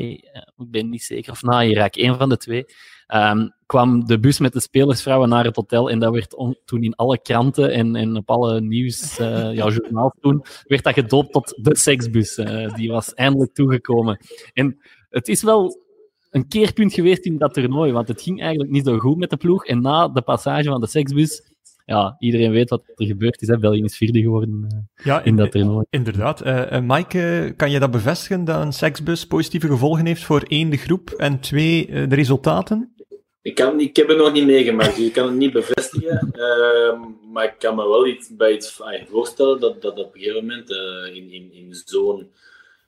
ik 0.57 0.71
ben 0.71 0.89
niet 0.89 1.03
zeker, 1.03 1.31
of 1.31 1.41
na 1.41 1.63
Irak, 1.63 1.95
een 1.95 2.15
van 2.15 2.29
de 2.29 2.37
twee, 2.37 2.65
um, 3.07 3.53
kwam 3.65 4.05
de 4.05 4.19
bus 4.19 4.39
met 4.39 4.53
de 4.53 4.59
spelersvrouwen 4.59 5.29
naar 5.29 5.43
het 5.43 5.55
hotel 5.55 5.89
en 5.89 5.99
dat 5.99 6.13
werd 6.13 6.35
toen 6.65 6.83
in 6.83 6.95
alle 6.95 7.21
kranten 7.21 7.71
en, 7.71 7.95
en 7.95 8.15
op 8.15 8.29
alle 8.29 8.61
nieuws, 8.61 9.17
ja, 9.17 9.53
journaals 9.53 10.13
toen, 10.19 10.45
werd 10.63 10.83
dat 10.83 10.93
gedoopt 10.93 11.31
tot 11.31 11.59
de 11.61 11.75
seksbus. 11.75 12.35
die 12.75 12.91
was 12.91 13.13
eindelijk 13.13 13.53
toegekomen. 13.53 14.17
En 14.53 14.77
het 15.13 15.27
is 15.27 15.43
wel 15.43 15.81
een 16.29 16.47
keerpunt 16.47 16.93
geweest 16.93 17.25
in 17.25 17.37
dat 17.37 17.53
toernooi, 17.53 17.91
want 17.91 18.07
het 18.07 18.21
ging 18.21 18.41
eigenlijk 18.41 18.71
niet 18.71 18.85
zo 18.85 18.97
goed 18.97 19.17
met 19.17 19.29
de 19.29 19.37
ploeg. 19.37 19.65
En 19.65 19.81
na 19.81 20.07
de 20.07 20.21
passage 20.21 20.69
van 20.69 20.81
de 20.81 20.87
seksbus, 20.87 21.41
ja, 21.85 22.15
iedereen 22.19 22.51
weet 22.51 22.69
wat 22.69 22.83
er 22.95 23.05
gebeurd 23.05 23.41
is. 23.41 23.47
Hè. 23.47 23.57
België 23.57 23.83
is 23.83 23.97
vierde 23.97 24.21
geworden 24.21 24.67
uh, 24.73 25.05
ja, 25.05 25.23
in 25.23 25.35
dat 25.35 25.51
toernooi. 25.51 25.85
Inderdaad. 25.89 26.45
Uh, 26.45 26.71
uh, 26.71 26.79
Mike, 26.81 27.53
kan 27.57 27.71
je 27.71 27.79
dat 27.79 27.91
bevestigen, 27.91 28.45
dat 28.45 28.61
een 28.61 28.73
seksbus 28.73 29.27
positieve 29.27 29.67
gevolgen 29.67 30.05
heeft 30.05 30.23
voor 30.23 30.43
één, 30.47 30.69
de 30.69 30.77
groep, 30.77 31.09
en 31.09 31.39
twee, 31.39 32.07
de 32.07 32.15
resultaten? 32.15 32.93
Ik, 33.41 33.55
kan, 33.55 33.79
ik 33.79 33.95
heb 33.95 34.07
het 34.07 34.17
nog 34.17 34.33
niet 34.33 34.45
meegemaakt, 34.45 34.95
dus 34.95 35.05
ik 35.05 35.13
kan 35.13 35.27
het 35.27 35.35
niet 35.35 35.53
bevestigen. 35.53 36.31
Ehm, 36.31 36.99
maar 37.31 37.43
ik 37.43 37.55
kan 37.59 37.75
me 37.75 37.87
wel 37.87 38.07
iets 38.07 38.35
bij 38.35 38.53
iets 38.53 38.81
voorstellen 39.09 39.59
dat, 39.59 39.81
dat 39.81 39.97
op 39.97 40.15
een 40.15 40.21
gegeven 40.21 40.45
moment 40.45 40.69
in, 41.13 41.31
in, 41.31 41.53
in 41.53 41.73
zo'n 41.85 42.29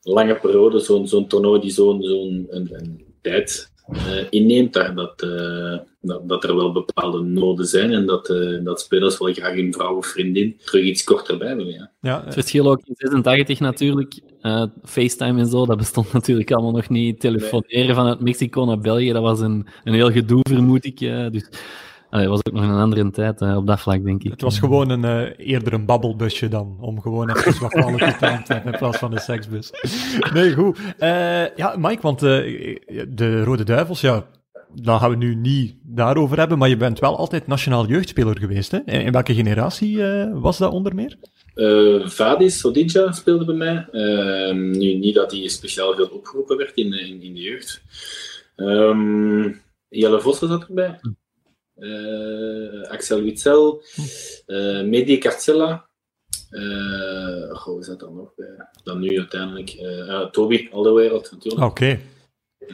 lange 0.06 0.36
periode, 0.36 0.80
zo'n 0.80 1.08
zo'n 1.08 1.28
toernooi 1.28 1.62
die 1.62 1.72
zo'n 1.72 2.04
zo'n 2.04 2.48
een, 2.50 2.70
een 2.72 3.06
tijd 3.22 3.74
uh, 3.90 4.24
inneemt, 4.30 4.74
dat, 4.74 4.96
dat, 4.96 5.24
uh, 5.24 5.78
dat, 6.02 6.30
dat, 6.30 6.44
er 6.44 6.56
wel 6.56 6.72
bepaalde 6.72 7.22
noden 7.22 7.66
zijn 7.66 7.94
en 7.94 8.06
dat, 8.06 8.30
uh, 8.30 8.64
dat 8.64 8.82
spelers 8.82 9.18
wel 9.18 9.34
graag 9.34 9.54
hun 9.54 9.74
vrouw 9.74 9.96
of 9.96 10.06
vriendin 10.06 10.58
terug 10.64 10.84
iets 10.84 11.04
korter 11.04 11.38
bij 11.38 11.56
willen. 11.56 11.74
Ja. 11.74 11.92
Ja, 12.02 12.24
het 12.26 12.34
verschil 12.34 12.72
ook 12.72 12.82
in 12.84 12.94
86 12.98 13.60
natuurlijk, 13.60 14.20
FaceTime 14.84 15.40
en 15.40 15.48
zo, 15.48 15.66
dat 15.66 15.78
bestond 15.78 16.14
natuurlijk 16.14 16.52
allemaal 16.52 16.72
nog 16.72 16.90
niet. 16.90 17.20
Telefoneren 17.20 17.86
nee. 17.86 17.96
vanuit 17.96 18.20
Mexico 18.20 18.66
naar 18.66 18.80
België, 18.80 19.12
dat 19.12 19.22
was 19.22 19.40
een, 19.40 19.68
een 19.84 19.94
heel 19.94 20.12
gedoe, 20.12 20.42
vermoed 20.50 20.86
ik. 20.86 21.00
dus 21.32 21.50
Allee, 22.16 22.28
was 22.28 22.46
ook 22.46 22.54
nog 22.54 22.64
een 22.64 22.70
andere 22.70 23.10
tijd 23.10 23.42
uh, 23.42 23.58
op 23.58 23.68
dat 23.68 23.80
vlak, 23.80 24.04
denk 24.04 24.24
ik. 24.24 24.32
Het 24.32 24.42
was 24.42 24.60
gewoon 24.60 24.90
een, 24.90 25.04
uh, 25.04 25.48
eerder 25.50 25.74
een 25.74 25.86
babbelbusje 25.86 26.48
dan, 26.48 26.78
om 26.80 27.02
gewoon 27.02 27.30
even 27.30 27.62
wat 27.62 27.72
kwaliteit 27.72 28.20
te 28.46 28.54
hebben 28.54 28.72
in 28.72 28.80
plaats 28.80 28.98
van 28.98 29.12
een 29.12 29.20
seksbus. 29.20 29.72
nee, 30.34 30.54
goed. 30.54 30.78
Uh, 31.00 31.56
ja, 31.56 31.76
Mike, 31.78 32.02
want 32.02 32.20
de 32.20 33.44
Rode 33.44 33.64
Duivels, 33.64 34.02
ja, 34.02 34.26
daar 34.74 35.00
gaan 35.00 35.10
we 35.10 35.16
nu 35.16 35.36
niet 35.36 35.76
daarover 35.84 36.38
hebben, 36.38 36.58
maar 36.58 36.70
je 36.70 36.78
bent 36.78 37.00
wel 37.00 37.18
altijd 37.18 37.48
nationaal 37.48 37.88
jeugdspeler 37.88 38.40
geweest, 38.40 38.72
hè? 38.72 38.80
In 38.86 39.12
welke 39.12 39.34
generatie 39.34 40.04
was 40.34 40.58
dat 40.58 40.72
onder 40.72 40.96
meer? 40.96 41.18
Uh, 41.56 42.08
Vadis 42.08 42.60
Sodidja 42.60 43.12
speelde 43.12 43.46
bij 43.46 43.56
mij. 43.56 43.88
Uh, 43.92 44.54
nu, 44.54 44.94
niet 44.94 45.16
dat 45.16 45.32
hij 45.32 45.48
speciaal 45.48 45.96
veel 45.96 46.08
opgeroepen 46.08 46.58
werd 46.58 46.76
in, 46.76 46.94
in, 46.94 47.22
in 47.22 47.34
de 47.34 47.42
jeugd. 47.42 47.82
Um, 48.56 49.62
Jelle 49.90 50.22
Vossen 50.22 50.48
zat 50.48 50.68
erbij. 50.68 51.00
Axel 52.90 53.22
Witzel, 53.22 53.84
uh, 54.48 54.84
Mehdi 54.84 55.18
Carcella. 55.18 55.88
Uh, 56.52 57.64
hoe 57.64 57.80
is 57.80 57.88
dat 57.88 58.00
dan 58.00 58.16
nog? 58.16 58.34
dan 58.84 59.00
nu 59.00 59.18
uiteindelijk 59.18 59.74
uh, 59.74 60.26
Toby 60.26 60.68
Alderwereld 60.72 61.32
natuurlijk. 61.32 61.64
Oké. 61.64 61.84
Okay. 61.84 62.00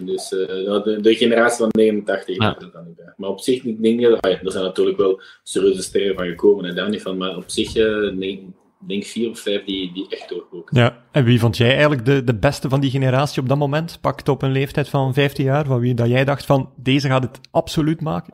Dus 0.06 0.30
de, 0.30 0.98
de, 1.02 1.16
generatie 1.16 1.58
van 1.58 1.70
89 1.72 2.36
ja. 2.36 2.56
er 2.60 2.72
dan 2.72 2.86
niet 2.86 2.96
bij. 2.96 3.14
Maar 3.18 3.30
op 3.30 3.40
zich, 3.40 3.64
ik 3.64 3.82
denk 3.82 4.02
dat 4.02 4.22
ah, 4.22 4.32
er 4.32 4.52
zijn 4.52 4.64
natuurlijk 4.64 4.98
wel 4.98 5.22
serieuze 5.44 5.82
sterren 5.82 6.16
van 6.16 6.26
gekomen 6.26 6.66
en 6.66 6.76
daar 6.76 6.90
niet 6.90 7.02
van. 7.02 7.18
Maar 7.18 7.36
op 7.36 7.50
zich, 7.50 7.74
denk, 7.74 8.40
denk 8.88 9.04
vier 9.04 9.30
of 9.30 9.40
vijf 9.40 9.64
die, 9.64 9.94
die 9.94 10.06
echt 10.10 10.30
doorgebroken 10.30 10.80
Ja, 10.80 11.04
en 11.12 11.24
wie 11.24 11.40
vond 11.40 11.58
jij 11.58 11.72
eigenlijk 11.72 12.06
de, 12.06 12.24
de 12.24 12.36
beste 12.36 12.70
van 12.70 12.80
die 12.80 12.92
generatie 12.92 13.42
op 13.42 13.48
dat 13.48 13.58
moment? 13.58 13.98
Pakt 14.02 14.30
op 14.30 14.42
een 14.42 14.52
leeftijd 14.52 14.90
van 14.90 15.14
15 15.14 15.46
jaar, 15.46 15.66
van 15.66 15.80
wie 15.80 15.94
dat 15.94 16.08
jij 16.08 16.26
dacht 16.26 16.46
van, 16.46 16.70
deze 16.76 17.08
gaat 17.08 17.24
het 17.24 17.40
absoluut 17.52 18.02
maken? 18.02 18.34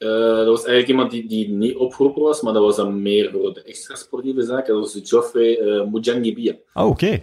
Uh, 0.00 0.36
dat 0.36 0.46
was 0.46 0.64
eigenlijk 0.64 0.88
iemand 0.88 1.10
die, 1.10 1.26
die 1.26 1.48
niet 1.48 1.76
opgeroepen 1.76 2.22
was, 2.22 2.40
maar 2.40 2.52
dat 2.52 2.62
was 2.62 2.76
dan 2.76 3.02
meer 3.02 3.30
voor 3.30 3.54
de 3.54 3.62
extra 3.62 3.94
sportieve 3.94 4.42
zaken. 4.42 4.74
Dat 4.74 4.82
was 4.82 5.08
Geoffrey 5.08 5.58
uh, 5.60 5.84
Mujangibia. 5.84 6.56
Oh, 6.74 6.86
oké. 6.86 7.22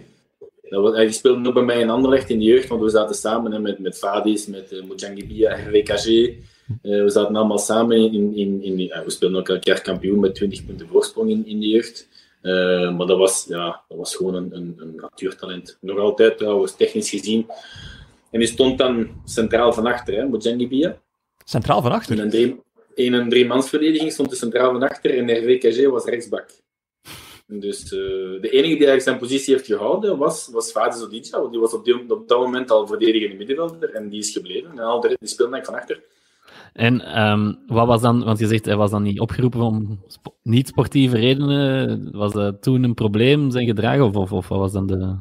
Okay. 0.68 1.04
Die 1.04 1.12
speelde 1.12 1.48
ook 1.48 1.54
bij 1.54 1.62
mij 1.62 1.80
in 1.80 1.90
Anderlecht 1.90 2.30
in 2.30 2.38
de 2.38 2.44
jeugd, 2.44 2.68
want 2.68 2.82
we 2.82 2.88
zaten 2.88 3.14
samen 3.14 3.52
hè, 3.52 3.58
met, 3.58 3.78
met 3.78 3.98
Fadis, 3.98 4.46
met 4.46 4.72
uh, 4.72 4.84
Mujangibia, 4.84 5.54
RWKG. 5.54 6.06
Uh, 6.06 6.36
we 6.82 7.10
zaten 7.10 7.36
allemaal 7.36 7.58
samen 7.58 7.96
in, 7.96 8.36
in, 8.36 8.62
in 8.62 8.76
we 8.76 9.10
speelden 9.10 9.38
ook 9.38 9.48
elk 9.48 9.64
jaar 9.64 9.82
kampioen 9.82 10.20
met 10.20 10.34
20 10.34 10.66
punten 10.66 10.88
voorsprong 10.88 11.30
in, 11.30 11.46
in 11.46 11.60
de 11.60 11.68
jeugd. 11.68 12.08
Uh, 12.42 12.96
maar 12.96 13.06
dat 13.06 13.18
was, 13.18 13.46
ja, 13.48 13.82
dat 13.88 13.98
was 13.98 14.16
gewoon 14.16 14.34
een, 14.34 14.56
een, 14.56 14.74
een 14.78 14.94
natuurtalent. 14.96 15.78
Nog 15.80 15.98
altijd 15.98 16.38
trouwens, 16.38 16.76
technisch 16.76 17.10
gezien. 17.10 17.46
En 18.30 18.38
die 18.38 18.48
stond 18.48 18.78
dan 18.78 19.08
centraal 19.24 19.72
van 19.72 19.86
achter, 19.86 20.14
hè, 20.14 20.28
Mujangibia. 20.28 20.98
Centraal 21.44 21.82
van 21.82 21.92
achter? 21.92 22.16
In 22.98 23.12
een 23.12 23.28
driemansverdediging 23.28 24.12
stond 24.12 24.28
hij 24.28 24.38
centraal 24.38 24.72
van 24.72 24.82
achter 24.82 25.18
en 25.18 25.44
RWKG 25.44 25.90
was 25.90 26.04
rechtsbak. 26.04 26.50
Dus 27.46 27.82
uh, 27.82 27.90
de 28.40 28.50
enige 28.50 28.76
die 28.76 28.86
eigenlijk 28.86 29.02
zijn 29.02 29.18
positie 29.18 29.54
heeft 29.54 29.66
gehouden 29.66 30.18
was, 30.18 30.48
was 30.52 30.70
Fadis 30.70 31.02
Odica. 31.02 31.48
Die 31.48 31.60
was 31.60 31.74
op, 31.74 31.84
die, 31.84 32.10
op 32.10 32.28
dat 32.28 32.40
moment 32.40 32.70
al 32.70 32.86
verdedigende 32.86 33.36
middenvelder 33.36 33.94
en 33.94 34.08
die 34.08 34.18
is 34.18 34.30
gebleven. 34.30 34.70
En 34.70 34.78
al 34.78 35.00
die 35.00 35.16
speelde 35.20 35.64
van 35.64 35.74
achter. 35.74 36.02
En 36.72 37.20
um, 37.20 37.58
wat 37.66 37.86
was 37.86 38.00
dan, 38.00 38.24
want 38.24 38.38
je 38.38 38.46
zegt 38.46 38.64
hij 38.64 38.76
was 38.76 38.90
dan 38.90 39.02
niet 39.02 39.20
opgeroepen 39.20 39.60
om 39.60 40.04
niet-sportieve 40.42 41.16
redenen. 41.16 42.08
Was 42.12 42.32
dat 42.32 42.62
toen 42.62 42.82
een 42.82 42.94
probleem 42.94 43.50
zijn 43.50 43.66
gedragen 43.66 44.04
of, 44.04 44.16
of, 44.16 44.32
of 44.32 44.48
wat 44.48 44.58
was 44.58 44.72
dan 44.72 44.86
de. 44.86 45.16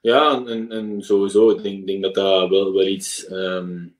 Ja, 0.00 0.44
en, 0.46 0.70
en 0.70 1.02
sowieso. 1.02 1.50
Ik 1.50 1.62
denk, 1.62 1.86
denk 1.86 2.02
dat 2.02 2.14
dat 2.14 2.48
wel, 2.48 2.72
wel 2.72 2.86
iets 2.86 3.30
um, 3.30 3.97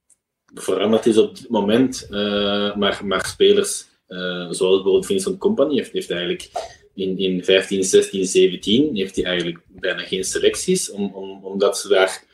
veranderd 0.54 1.06
is 1.06 1.18
op 1.18 1.36
dit 1.36 1.48
moment. 1.48 2.06
Uh, 2.10 2.76
maar, 2.76 3.00
maar 3.04 3.26
spelers, 3.26 3.84
uh, 4.08 4.18
zoals 4.50 4.74
bijvoorbeeld 4.74 5.06
Vincent 5.06 5.38
Company, 5.38 5.74
heeft, 5.74 5.92
heeft 5.92 6.10
eigenlijk 6.10 6.50
in, 6.94 7.18
in 7.18 7.44
15, 7.44 7.84
16, 7.84 8.26
17 8.26 8.96
heeft 8.96 9.16
hij 9.16 9.24
eigenlijk 9.24 9.58
bijna 9.66 10.02
geen 10.02 10.24
selecties, 10.24 10.90
om, 10.90 11.14
om, 11.14 11.44
omdat 11.44 11.78
ze 11.78 11.88
daar 11.88 12.24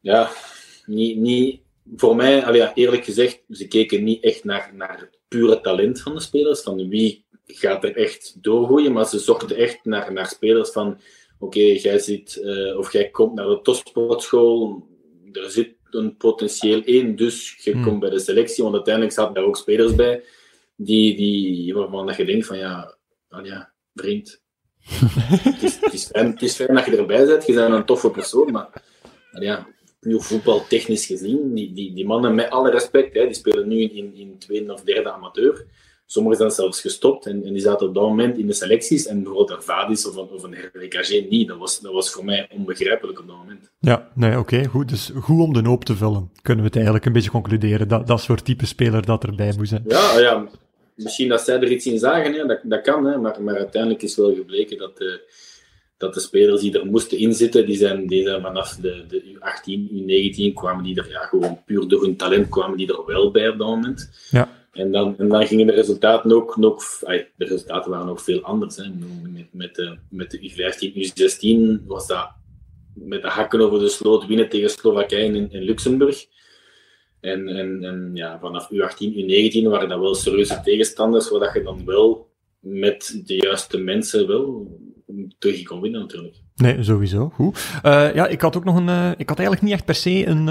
ja, 0.00 0.30
niet, 0.86 1.16
niet 1.16 1.60
voor 1.96 2.16
mij, 2.16 2.44
allee, 2.44 2.70
eerlijk 2.74 3.04
gezegd, 3.04 3.42
ze 3.50 3.68
keken 3.68 4.04
niet 4.04 4.22
echt 4.22 4.44
naar, 4.44 4.70
naar 4.74 5.00
het 5.00 5.18
pure 5.28 5.60
talent 5.60 6.00
van 6.00 6.14
de 6.14 6.20
spelers, 6.20 6.60
van 6.60 6.88
wie 6.88 7.24
gaat 7.46 7.84
er 7.84 7.96
echt 7.96 8.42
doorgroeien, 8.42 8.92
maar 8.92 9.06
ze 9.06 9.18
zochten 9.18 9.56
echt 9.56 9.84
naar, 9.84 10.12
naar 10.12 10.26
spelers 10.26 10.70
van 10.70 11.00
oké, 11.38 11.60
jij 11.60 11.98
zit, 11.98 12.40
uh, 12.42 12.78
of 12.78 12.92
jij 12.92 13.10
komt 13.10 13.34
naar 13.34 13.46
de 13.46 13.60
topsportschool, 13.62 14.86
er 15.32 15.50
zit 15.50 15.73
een 15.94 16.16
potentieel 16.16 16.82
in, 16.84 17.16
dus 17.16 17.56
je 17.60 17.72
hmm. 17.72 17.82
komt 17.82 18.00
bij 18.00 18.10
de 18.10 18.18
selectie, 18.18 18.62
want 18.62 18.74
uiteindelijk 18.74 19.14
zaten 19.14 19.34
daar 19.34 19.44
ook 19.44 19.56
spelers 19.56 19.94
bij 19.94 20.22
die, 20.76 21.16
die 21.16 21.74
waarvan 21.74 22.06
dat 22.06 22.16
je 22.16 22.24
denkt 22.24 22.46
van 22.46 22.58
ja, 22.58 22.96
ja 23.42 23.72
vriend, 23.94 24.42
het, 24.84 25.62
is, 25.62 25.80
het, 25.80 25.92
is 25.92 26.06
fijn, 26.06 26.26
het 26.26 26.42
is 26.42 26.54
fijn 26.54 26.74
dat 26.74 26.84
je 26.84 26.96
erbij 26.96 27.26
bent, 27.26 27.46
je 27.46 27.52
bent 27.52 27.74
een 27.74 27.84
toffe 27.84 28.10
persoon, 28.10 28.52
maar 28.52 28.82
ja, 29.30 29.66
puur 30.00 30.20
voetbaltechnisch 30.20 31.06
gezien, 31.06 31.54
die, 31.54 31.72
die, 31.72 31.94
die 31.94 32.06
mannen, 32.06 32.34
met 32.34 32.50
alle 32.50 32.70
respect, 32.70 33.14
hè, 33.14 33.24
die 33.24 33.34
spelen 33.34 33.68
nu 33.68 33.80
in, 33.80 34.14
in 34.14 34.38
tweede 34.38 34.72
of 34.72 34.82
derde 34.82 35.12
amateur. 35.12 35.66
Sommigen 36.06 36.38
zijn 36.38 36.50
zelfs 36.50 36.80
gestopt 36.80 37.26
en, 37.26 37.44
en, 37.44 37.52
die 37.52 37.62
zaten 37.62 37.86
op 37.86 37.94
dat 37.94 38.02
moment 38.02 38.38
in 38.38 38.46
de 38.46 38.52
selecties. 38.52 39.06
En 39.06 39.22
bijvoorbeeld 39.22 39.50
een 39.50 39.62
Vadis 39.62 40.08
of 40.08 40.16
of 40.16 40.42
een 40.42 40.54
RWKG 40.72 41.30
niet. 41.30 41.48
Dat 41.48 41.58
was, 41.58 41.80
dat 41.80 41.92
was 41.92 42.10
voor 42.10 42.24
mij 42.24 42.48
onbegrijpelijk 42.52 43.20
op 43.20 43.26
dat 43.26 43.36
moment. 43.36 43.70
Ja, 43.80 44.10
nee, 44.14 44.38
oké, 44.38 44.64
goed. 44.64 44.88
Dus 44.88 45.10
goed 45.20 45.40
om 45.40 45.52
de 45.52 45.68
hoop 45.68 45.84
te 45.84 45.96
vullen. 45.96 46.30
Kunnen 46.42 46.62
we 46.62 46.66
het 46.66 46.76
eigenlijk 46.76 47.06
een 47.06 47.12
beetje 47.12 47.30
concluderen. 47.30 47.88
Dat, 47.88 48.06
dat 48.06 48.20
soort 48.20 48.44
type 48.44 48.66
speler 48.66 49.06
dat 49.06 49.24
erbij 49.24 49.54
moet 49.56 49.68
zijn. 49.68 49.84
Ja, 49.86 50.18
ja 50.18 50.48
misschien 50.94 51.28
dat 51.28 51.40
zij 51.40 51.60
er 51.60 51.70
iets 51.70 51.86
in 51.86 51.98
zagen, 51.98 52.32
hè, 52.32 52.46
dat, 52.46 52.60
dat 52.62 52.80
kan. 52.80 53.04
Hè, 53.04 53.18
maar, 53.18 53.42
maar 53.42 53.56
uiteindelijk 53.56 54.02
is 54.02 54.16
wel 54.16 54.34
gebleken 54.34 54.78
dat... 54.78 55.00
Uh, 55.00 55.12
dat 55.96 56.14
de 56.14 56.20
spelers 56.20 56.60
die 56.60 56.78
er 56.78 56.86
moesten 56.86 57.18
inzitten, 57.18 57.66
die 57.66 57.76
zijn, 57.76 58.06
die 58.06 58.22
zijn 58.22 58.42
vanaf 58.42 58.76
de, 58.76 59.04
de 59.08 59.22
U18, 59.22 60.50
U19 60.50 60.54
kwamen 60.54 60.84
die 60.84 60.96
er 60.96 61.10
ja, 61.10 61.20
gewoon 61.20 61.62
puur 61.64 61.88
door 61.88 62.02
hun 62.02 62.16
talent 62.16 62.48
kwamen 62.48 62.76
die 62.76 62.92
er 62.92 63.06
wel 63.06 63.30
bij 63.30 63.48
op 63.48 63.58
dat 63.58 63.66
moment. 63.66 64.10
Ja. 64.30 64.48
En 64.74 64.92
dan, 64.92 65.18
en 65.18 65.28
dan 65.28 65.46
gingen 65.46 65.66
de 65.66 65.72
resultaten 65.72 66.32
ook 66.32 66.56
nog, 66.56 66.84
de 66.98 67.26
resultaten 67.36 67.90
waren 67.90 68.08
ook 68.08 68.20
veel 68.20 68.40
anders. 68.40 68.76
Met, 69.32 69.46
met, 69.52 69.74
de, 69.74 69.98
met 70.10 70.30
de 70.30 70.38
U15, 70.38 70.94
U16 70.94 71.86
was 71.86 72.06
dat 72.06 72.30
met 72.94 73.22
de 73.22 73.28
hakken 73.28 73.60
over 73.60 73.78
de 73.78 73.88
sloot 73.88 74.26
winnen 74.26 74.48
tegen 74.48 74.70
Slowakije 74.70 75.48
in 75.48 75.62
Luxemburg. 75.62 76.26
En, 77.20 77.48
en, 77.48 77.84
en 77.84 78.10
ja, 78.14 78.38
vanaf 78.38 78.68
U18, 78.72 78.96
U19 78.98 79.68
waren 79.68 79.88
dat 79.88 80.00
wel 80.00 80.14
serieuze 80.14 80.60
tegenstanders, 80.64 81.30
waar 81.30 81.58
je 81.58 81.64
dan 81.64 81.84
wel 81.84 82.32
met 82.60 83.22
de 83.26 83.34
juiste 83.34 83.78
mensen 83.78 84.26
wel 84.26 84.78
terug 85.38 85.62
kon 85.62 85.80
winnen 85.80 86.00
natuurlijk. 86.00 86.34
Nee, 86.54 86.82
sowieso. 86.82 87.30
Goed. 87.34 87.80
Uh, 87.84 88.14
ja, 88.14 88.26
ik 88.26 88.40
had 88.40 88.56
ook 88.56 88.64
nog 88.64 88.76
een. 88.76 88.88
Uh, 88.88 89.10
ik 89.16 89.28
had 89.28 89.38
eigenlijk 89.38 89.62
niet 89.62 89.72
echt 89.72 89.84
per 89.84 89.94
se 89.94 90.26
een, 90.26 90.48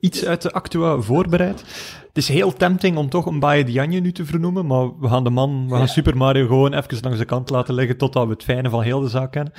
iets 0.00 0.24
uit 0.24 0.42
de 0.42 0.52
Actua 0.52 1.00
voorbereid. 1.00 1.64
Het 2.12 2.18
is 2.18 2.28
heel 2.28 2.52
tempting 2.52 2.96
om 2.96 3.08
toch 3.08 3.26
een 3.26 3.38
Baye 3.38 3.64
Diagne 3.64 4.00
nu 4.00 4.12
te 4.12 4.24
vernoemen, 4.24 4.66
maar 4.66 4.98
we 4.98 5.08
gaan 5.08 5.24
de 5.24 5.30
man, 5.30 5.68
we 5.68 5.76
gaan 5.76 5.88
Super 5.88 6.16
Mario 6.16 6.46
gewoon 6.46 6.74
even 6.74 6.98
langs 7.00 7.18
de 7.18 7.24
kant 7.24 7.50
laten 7.50 7.74
liggen 7.74 7.96
totdat 7.96 8.24
we 8.26 8.32
het 8.32 8.42
fijne 8.42 8.70
van 8.70 8.82
heel 8.82 9.00
de 9.00 9.08
zaak 9.08 9.32
kennen. 9.32 9.52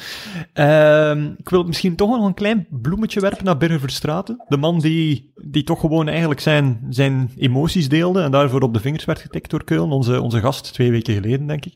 Uh, 0.53 1.33
ik 1.37 1.49
wil 1.49 1.63
misschien 1.63 1.95
toch 1.95 2.09
nog 2.09 2.25
een 2.25 2.33
klein 2.33 2.67
bloemetje 2.69 3.19
werpen 3.19 3.45
naar 3.45 3.57
Birger 3.57 3.79
Verstraten. 3.79 4.43
De 4.47 4.57
man 4.57 4.79
die, 4.79 5.31
die 5.35 5.63
toch 5.63 5.79
gewoon 5.79 6.07
eigenlijk 6.07 6.39
zijn, 6.39 6.85
zijn 6.89 7.31
emoties 7.37 7.89
deelde 7.89 8.21
en 8.21 8.31
daarvoor 8.31 8.61
op 8.61 8.73
de 8.73 8.79
vingers 8.79 9.05
werd 9.05 9.19
getikt 9.19 9.49
door 9.49 9.63
Keulen, 9.63 9.89
onze, 9.89 10.21
onze 10.21 10.39
gast 10.39 10.73
twee 10.73 10.91
weken 10.91 11.13
geleden, 11.13 11.47
denk 11.47 11.65
ik. 11.65 11.73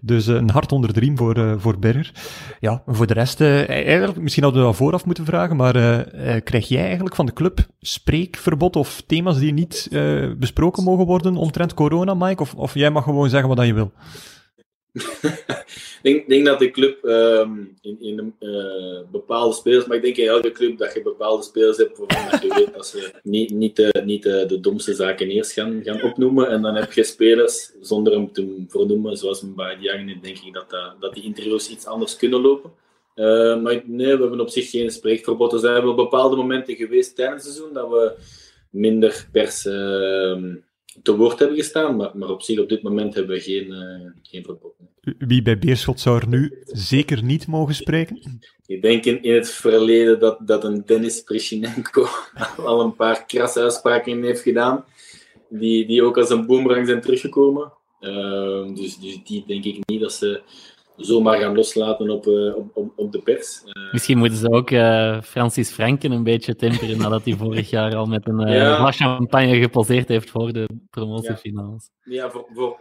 Dus 0.00 0.26
een 0.26 0.50
hart 0.50 0.72
onder 0.72 0.92
de 0.92 1.00
riem 1.00 1.16
voor, 1.16 1.38
uh, 1.38 1.52
voor 1.56 1.78
Birger. 1.78 2.12
Ja, 2.60 2.82
voor 2.86 3.06
de 3.06 3.14
rest, 3.14 3.40
eigenlijk, 3.40 4.20
misschien 4.20 4.42
hadden 4.42 4.62
we 4.62 4.68
dat 4.68 4.76
vooraf 4.76 5.04
moeten 5.04 5.24
vragen, 5.24 5.56
maar 5.56 5.72
krijg 6.44 6.68
jij 6.68 6.84
eigenlijk 6.84 7.14
van 7.14 7.26
de 7.26 7.32
club 7.32 7.66
spreekverbod 7.80 8.76
of 8.76 9.02
thema's 9.06 9.38
die 9.38 9.52
niet 9.52 9.88
uh, 10.12 10.32
besproken 10.36 10.84
mogen 10.84 11.06
worden 11.06 11.36
omtrent 11.36 11.74
corona, 11.74 12.14
Mike? 12.14 12.42
Of, 12.42 12.54
of 12.54 12.74
jij 12.74 12.90
mag 12.90 13.04
gewoon 13.04 13.30
zeggen 13.30 13.48
wat 13.54 13.66
je 13.66 13.74
wil? 13.74 13.92
ik 14.92 16.00
denk, 16.02 16.28
denk, 16.28 16.46
dat 16.46 16.58
de 16.58 16.70
club 16.70 17.04
um, 17.04 17.76
in, 17.80 17.96
in 18.00 18.34
uh, 18.40 19.00
bepaalde 19.10 19.54
spelers, 19.54 19.86
maar 19.86 19.96
ik 19.96 20.02
denk 20.02 20.16
in 20.16 20.26
elke 20.26 20.52
club 20.52 20.78
dat 20.78 20.94
je 20.94 21.02
bepaalde 21.02 21.42
spelers 21.42 21.76
hebt 21.76 21.98
waarvan 21.98 22.48
je 22.48 22.54
weet 22.54 22.74
dat 22.74 22.86
ze 22.86 23.12
niet, 23.22 23.50
niet, 23.50 23.76
de, 23.76 24.02
niet 24.04 24.22
de, 24.22 24.58
domste 24.60 24.94
zaken 24.94 25.28
eerst 25.28 25.52
gaan, 25.52 25.80
gaan 25.84 26.02
opnoemen. 26.02 26.48
En 26.48 26.62
dan 26.62 26.74
heb 26.74 26.92
je 26.92 27.04
spelers 27.04 27.72
zonder 27.80 28.12
hem 28.12 28.32
te 28.32 28.64
vernoemen, 28.68 29.16
zoals 29.16 29.54
bij 29.54 29.76
Diagne, 29.76 30.18
denk 30.20 30.38
ik 30.38 30.52
dat, 30.52 30.70
dat, 30.70 31.00
dat 31.00 31.14
die 31.14 31.24
interviews 31.24 31.68
iets 31.68 31.86
anders 31.86 32.16
kunnen 32.16 32.40
lopen. 32.40 32.70
Maar 33.62 33.82
nee, 33.84 34.16
we 34.16 34.20
hebben 34.20 34.40
op 34.40 34.50
zich 34.50 34.70
geen 34.70 34.90
spreekverbod. 34.90 35.52
Er 35.52 35.58
zijn 35.58 35.82
wel 35.82 35.94
bepaalde 35.94 36.36
momenten 36.36 36.76
geweest 36.76 37.16
tijdens 37.16 37.44
het 37.44 37.54
seizoen 37.54 37.74
dat 37.74 37.88
we 37.88 38.14
minder 38.72 39.28
pers 39.32 39.64
uh, 39.64 39.72
te 41.02 41.16
woord 41.16 41.38
hebben 41.38 41.56
gestaan. 41.56 41.96
Maar, 41.96 42.10
maar, 42.14 42.30
op 42.30 42.42
zich, 42.42 42.58
op 42.58 42.68
dit 42.68 42.82
moment 42.82 43.14
hebben 43.14 43.36
we 43.36 43.42
geen, 43.42 43.66
uh, 43.66 44.10
geen 44.22 44.44
verbod. 44.44 44.74
Wie 45.18 45.42
bij 45.42 45.58
Beerschot 45.58 46.00
zou 46.00 46.20
er 46.20 46.28
nu 46.28 46.62
zeker 46.64 47.22
niet 47.24 47.46
mogen 47.46 47.74
spreken? 47.74 48.40
Ik 48.66 48.82
denk 48.82 49.04
in, 49.04 49.22
in 49.22 49.34
het 49.34 49.50
verleden 49.50 50.18
dat, 50.18 50.38
dat 50.46 50.64
een 50.64 50.82
Dennis 50.86 51.20
Prishinenko 51.20 52.06
al 52.56 52.80
een 52.80 52.94
paar 52.94 53.26
krasse 53.26 53.60
uitspraken 53.60 54.22
heeft 54.22 54.42
gedaan. 54.42 54.84
Die, 55.48 55.86
die 55.86 56.02
ook 56.02 56.18
als 56.18 56.30
een 56.30 56.46
boemerang 56.46 56.86
zijn 56.86 57.00
teruggekomen. 57.00 57.72
Uh, 58.00 58.74
dus, 58.74 58.98
dus 58.98 59.18
die 59.24 59.44
denk 59.46 59.64
ik 59.64 59.86
niet 59.86 60.00
dat 60.00 60.12
ze 60.12 60.42
zomaar 61.04 61.38
gaan 61.38 61.54
loslaten 61.54 62.10
op, 62.10 62.26
uh, 62.26 62.56
op, 62.74 62.92
op, 62.96 63.12
de 63.12 63.18
pers. 63.18 63.62
Uh, 63.64 63.92
Misschien 63.92 64.18
moeten 64.18 64.38
ze 64.38 64.50
ook 64.50 64.70
uh, 64.70 65.20
Francis 65.22 65.70
Franken 65.70 66.12
een 66.12 66.22
beetje 66.22 66.56
temperen 66.56 66.98
nadat 66.98 67.24
hij 67.24 67.34
vorig 67.36 67.70
jaar 67.76 67.96
al 67.96 68.06
met 68.06 68.28
een 68.28 68.48
ja. 68.48 68.76
glas 68.76 68.96
champagne 68.96 69.60
geposeerd 69.60 70.08
heeft 70.08 70.30
voor 70.30 70.52
de 70.52 70.68
promotiefinales. 70.90 71.90
Ja, 72.02 72.14
ja 72.14 72.30
voor, 72.30 72.46
voor 72.54 72.76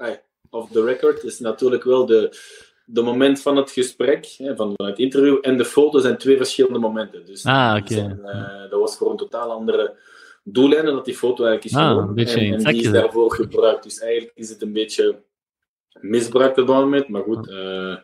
off 0.50 0.72
the 0.72 0.84
record 0.84 1.24
is 1.24 1.40
natuurlijk 1.40 1.84
wel 1.84 2.06
de, 2.06 2.38
de 2.86 3.02
moment 3.02 3.42
van 3.42 3.56
het 3.56 3.72
gesprek, 3.72 4.34
hè, 4.38 4.56
van, 4.56 4.74
van 4.76 4.86
het 4.86 5.00
interview 5.00 5.38
en 5.42 5.58
de 5.58 5.66
foto 5.66 6.00
zijn 6.00 6.18
twee 6.18 6.38
verschillende 6.38 6.80
momenten. 6.80 7.26
Dus, 7.26 7.46
ah, 7.46 7.76
oké. 7.80 7.94
Okay. 7.94 8.68
dat 8.70 8.80
was 8.80 8.98
voor 8.98 9.12
een 9.12 9.18
totaal 9.18 9.52
andere 9.52 9.96
doellijnen 10.44 10.94
dat 10.94 11.06
die 11.06 11.16
foto 11.16 11.44
eigenlijk 11.46 11.66
is 11.66 11.82
Ah, 11.82 11.88
genomen. 11.88 12.10
een 12.10 12.16
beetje 12.16 12.40
en, 12.40 12.64
en 12.64 12.74
die 12.74 12.82
is 12.82 12.92
daarvoor 12.92 13.32
gebruikt. 13.32 13.84
Dus 13.84 14.00
eigenlijk 14.00 14.32
is 14.36 14.50
het 14.50 14.62
een 14.62 14.74
beetje 14.74 15.22
misbruikt 16.00 16.58
op 16.58 16.68
dat 16.68 16.76
moment. 16.76 17.08
Maar 17.08 17.24
goed, 17.24 17.50
eh, 17.50 17.96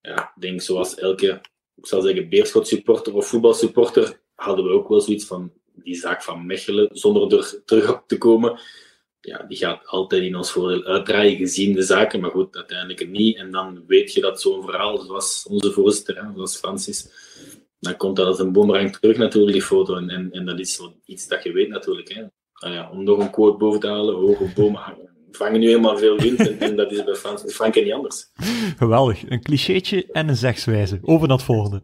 ja, 0.00 0.32
ik 0.34 0.40
denk 0.40 0.60
zoals 0.60 0.94
elke, 0.94 1.40
ik 1.74 1.86
zal 1.86 2.02
zeggen, 2.02 2.28
Beerschot 2.28 2.68
supporter 2.68 3.14
of 3.14 3.26
voetbalsupporter, 3.26 4.20
hadden 4.34 4.64
we 4.64 4.70
ook 4.70 4.88
wel 4.88 5.00
zoiets 5.00 5.24
van 5.24 5.52
die 5.74 5.94
zaak 5.94 6.22
van 6.22 6.46
Mechelen, 6.46 6.88
zonder 6.92 7.38
er 7.38 7.62
terug 7.64 7.92
op 7.94 8.04
te 8.06 8.18
komen. 8.18 8.60
Ja, 9.20 9.42
die 9.42 9.56
gaat 9.56 9.86
altijd 9.86 10.22
in 10.22 10.36
ons 10.36 10.50
voordeel 10.50 10.84
uitdraaien, 10.84 11.36
gezien 11.36 11.74
de 11.74 11.82
zaken, 11.82 12.20
maar 12.20 12.30
goed, 12.30 12.56
uiteindelijk 12.56 13.08
niet. 13.08 13.36
En 13.36 13.50
dan 13.50 13.84
weet 13.86 14.12
je 14.12 14.20
dat 14.20 14.40
zo'n 14.40 14.62
verhaal, 14.62 14.98
zoals 14.98 15.46
onze 15.50 15.72
voorzitter, 15.72 16.16
hè, 16.16 16.32
zoals 16.34 16.56
Francis, 16.56 17.10
dan 17.80 17.96
komt 17.96 18.16
dat 18.16 18.26
als 18.26 18.38
een 18.38 18.52
boemerang 18.52 18.96
terug 18.96 19.16
natuurlijk, 19.16 19.52
die 19.52 19.62
foto. 19.62 19.96
En, 19.96 20.08
en, 20.10 20.30
en 20.32 20.44
dat 20.44 20.58
is 20.58 20.74
zo 20.74 20.94
iets 21.04 21.28
dat 21.28 21.42
je 21.42 21.52
weet 21.52 21.68
natuurlijk. 21.68 22.08
Hè. 22.08 22.24
Nou 22.60 22.74
ja, 22.74 22.90
om 22.90 23.04
nog 23.04 23.18
een 23.18 23.30
quote 23.30 23.56
boven 23.56 23.80
te 23.80 23.88
halen, 23.88 24.14
hoge 24.14 24.52
bomen 24.54 24.80
hangen- 24.80 25.17
vangen 25.30 25.60
nu 25.60 25.66
helemaal 25.66 25.98
veel 25.98 26.16
wind. 26.16 26.38
En, 26.38 26.60
en 26.60 26.76
dat 26.76 26.92
is 26.92 27.04
bij 27.04 27.14
Frans, 27.14 27.42
Frank 27.54 27.74
niet 27.74 27.92
anders. 27.92 28.30
Geweldig. 28.76 29.30
Een 29.30 29.42
clichétje 29.42 30.06
en 30.12 30.28
een 30.28 30.36
zegswijze. 30.36 30.98
Over 31.02 31.28
naar 31.28 31.36
het 31.36 31.46
volgende. 31.46 31.82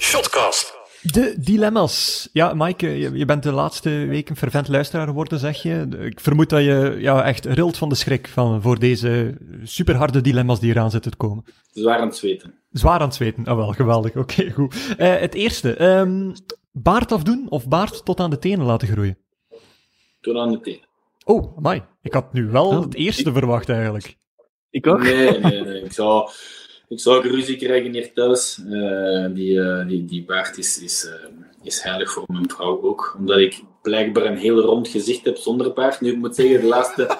Shotcast. 0.00 0.76
De 1.02 1.34
dilemma's. 1.40 2.28
Ja, 2.32 2.54
Mike, 2.54 2.86
je, 2.86 3.12
je 3.12 3.24
bent 3.24 3.42
de 3.42 3.52
laatste 3.52 3.90
weken 3.90 4.36
fervent 4.36 4.68
luisteraar 4.68 5.06
geworden, 5.06 5.38
zeg 5.38 5.62
je. 5.62 5.86
Ik 6.00 6.20
vermoed 6.20 6.48
dat 6.50 6.64
je 6.64 6.96
ja, 6.98 7.24
echt 7.24 7.44
rilt 7.44 7.76
van 7.76 7.88
de 7.88 7.94
schrik 7.94 8.28
van, 8.28 8.62
voor 8.62 8.78
deze 8.78 9.36
superharde 9.62 10.20
dilemma's 10.20 10.60
die 10.60 10.70
eraan 10.70 10.90
zitten 10.90 11.10
te 11.10 11.16
komen. 11.16 11.44
Zwaar 11.72 11.98
aan 11.98 12.06
het 12.08 12.16
zweten. 12.16 12.54
Zwaar 12.70 13.00
aan 13.00 13.06
het 13.06 13.14
zweten. 13.14 13.44
Ah, 13.44 13.56
wel, 13.56 13.72
geweldig. 13.72 14.16
Oké, 14.16 14.50
goed. 14.50 14.74
Eh, 14.96 15.16
het 15.16 15.34
eerste. 15.34 15.74
ehm, 15.74 16.30
baard 16.72 17.12
afdoen 17.12 17.46
of 17.48 17.68
baard 17.68 18.04
tot 18.04 18.20
aan 18.20 18.30
de 18.30 18.38
tenen 18.38 18.66
laten 18.66 18.88
groeien? 18.88 19.18
Tot 20.20 20.36
aan 20.36 20.50
de 20.50 20.60
teen. 20.60 20.86
Oh, 21.28 21.56
amai. 21.56 21.82
Ik 22.02 22.12
had 22.12 22.32
nu 22.32 22.46
wel 22.50 22.66
Oh, 22.66 22.80
het 22.80 22.94
eerste 22.94 23.32
verwacht, 23.32 23.68
eigenlijk. 23.68 24.16
Ik 24.70 24.86
ook. 24.86 25.02
Nee, 25.02 25.38
nee, 25.38 25.60
nee. 25.60 25.82
Ik 25.88 25.92
zou, 25.92 26.30
ik 26.88 27.00
zou 27.00 27.28
ruzie 27.28 27.56
krijgen 27.56 27.92
hier 27.92 28.12
thuis. 28.12 28.58
Eh, 28.58 29.26
die, 29.34 29.60
eh, 29.60 29.86
die, 29.86 30.04
die 30.04 30.24
baard 30.24 30.58
is, 30.58 30.82
is, 30.82 31.06
eh, 31.06 31.28
is 31.62 31.82
heilig 31.82 32.12
voor 32.12 32.24
mijn 32.26 32.50
vrouw 32.50 32.82
ook. 32.82 33.14
Omdat 33.18 33.38
ik 33.38 33.62
blijkbaar 33.82 34.24
een 34.24 34.36
heel 34.36 34.60
rond 34.60 34.88
gezicht 34.88 35.24
heb 35.24 35.36
zonder 35.36 35.72
baard. 35.72 36.00
Nu, 36.00 36.10
ik 36.10 36.18
moet 36.18 36.34
zeggen, 36.34 36.60
de 36.60 36.66
laatste 36.66 37.16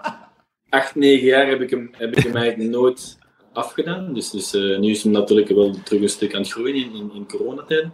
acht, 0.68 0.94
negen 0.94 1.26
jaar 1.26 1.48
heb 1.48 1.60
ik 1.60 1.70
hem, 1.70 1.88
heb 1.92 2.16
ik 2.16 2.22
hem 2.22 2.36
eigenlijk 2.36 2.70
nooit 2.70 3.18
afgedaan. 3.52 4.14
Dus, 4.14 4.30
dus 4.30 4.54
eh, 4.54 4.78
nu 4.78 4.90
is 4.90 5.02
hem 5.02 5.12
natuurlijk 5.12 5.48
wel 5.48 5.74
terug 5.84 6.02
een 6.02 6.08
stuk 6.08 6.34
aan 6.34 6.40
het 6.40 6.52
groeien 6.52 6.74
in, 6.74 6.94
in, 6.94 7.10
in 7.14 7.28
coronatijd. 7.28 7.86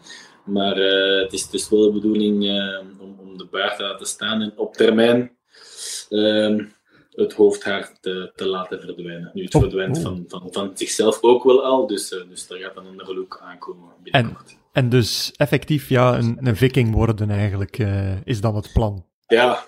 Maar 0.45 0.77
eh, 0.77 1.23
het 1.23 1.33
is 1.33 1.51
dus 1.51 1.69
wel 1.69 1.81
de 1.81 1.93
bedoeling 1.93 2.49
eh, 2.49 2.79
om, 3.01 3.17
om 3.21 3.39
de 3.39 3.47
baard 3.51 3.77
te 3.77 3.83
laten 3.83 4.07
staan 4.07 4.41
en 4.41 4.53
op 4.57 4.75
termijn 4.75 5.37
ehm, 6.13 6.65
het 7.11 7.33
hoofdhaar 7.33 7.93
te, 8.01 8.33
te 8.35 8.47
laten 8.47 8.81
verdwijnen. 8.81 9.31
Nu, 9.35 9.45
het 9.45 9.55
Oh, 9.55 9.61
verdwijnt 9.61 9.97
oh. 9.97 10.03
Van, 10.03 10.25
van, 10.29 10.49
van 10.51 10.71
zichzelf 10.75 11.19
ook 11.23 11.45
wel 11.45 11.65
al, 11.65 11.87
dus, 11.87 12.13
eh, 12.13 12.21
dus 12.29 12.47
daar 12.47 12.59
gaat 12.59 12.77
een 12.77 12.87
andere 12.87 13.15
look 13.15 13.41
aankomen 13.43 13.89
binnenkort. 14.03 14.57
En 14.73 14.89
dus 14.89 15.33
effectief 15.37 15.89
ja, 15.89 16.19
een, 16.19 16.39
een 16.41 16.57
viking 16.57 16.95
worden 16.95 17.31
eigenlijk, 17.31 17.79
eh, 17.79 18.27
is 18.27 18.41
dan 18.41 18.57
het 18.57 18.71
plan. 18.73 19.05
Ja, 19.27 19.65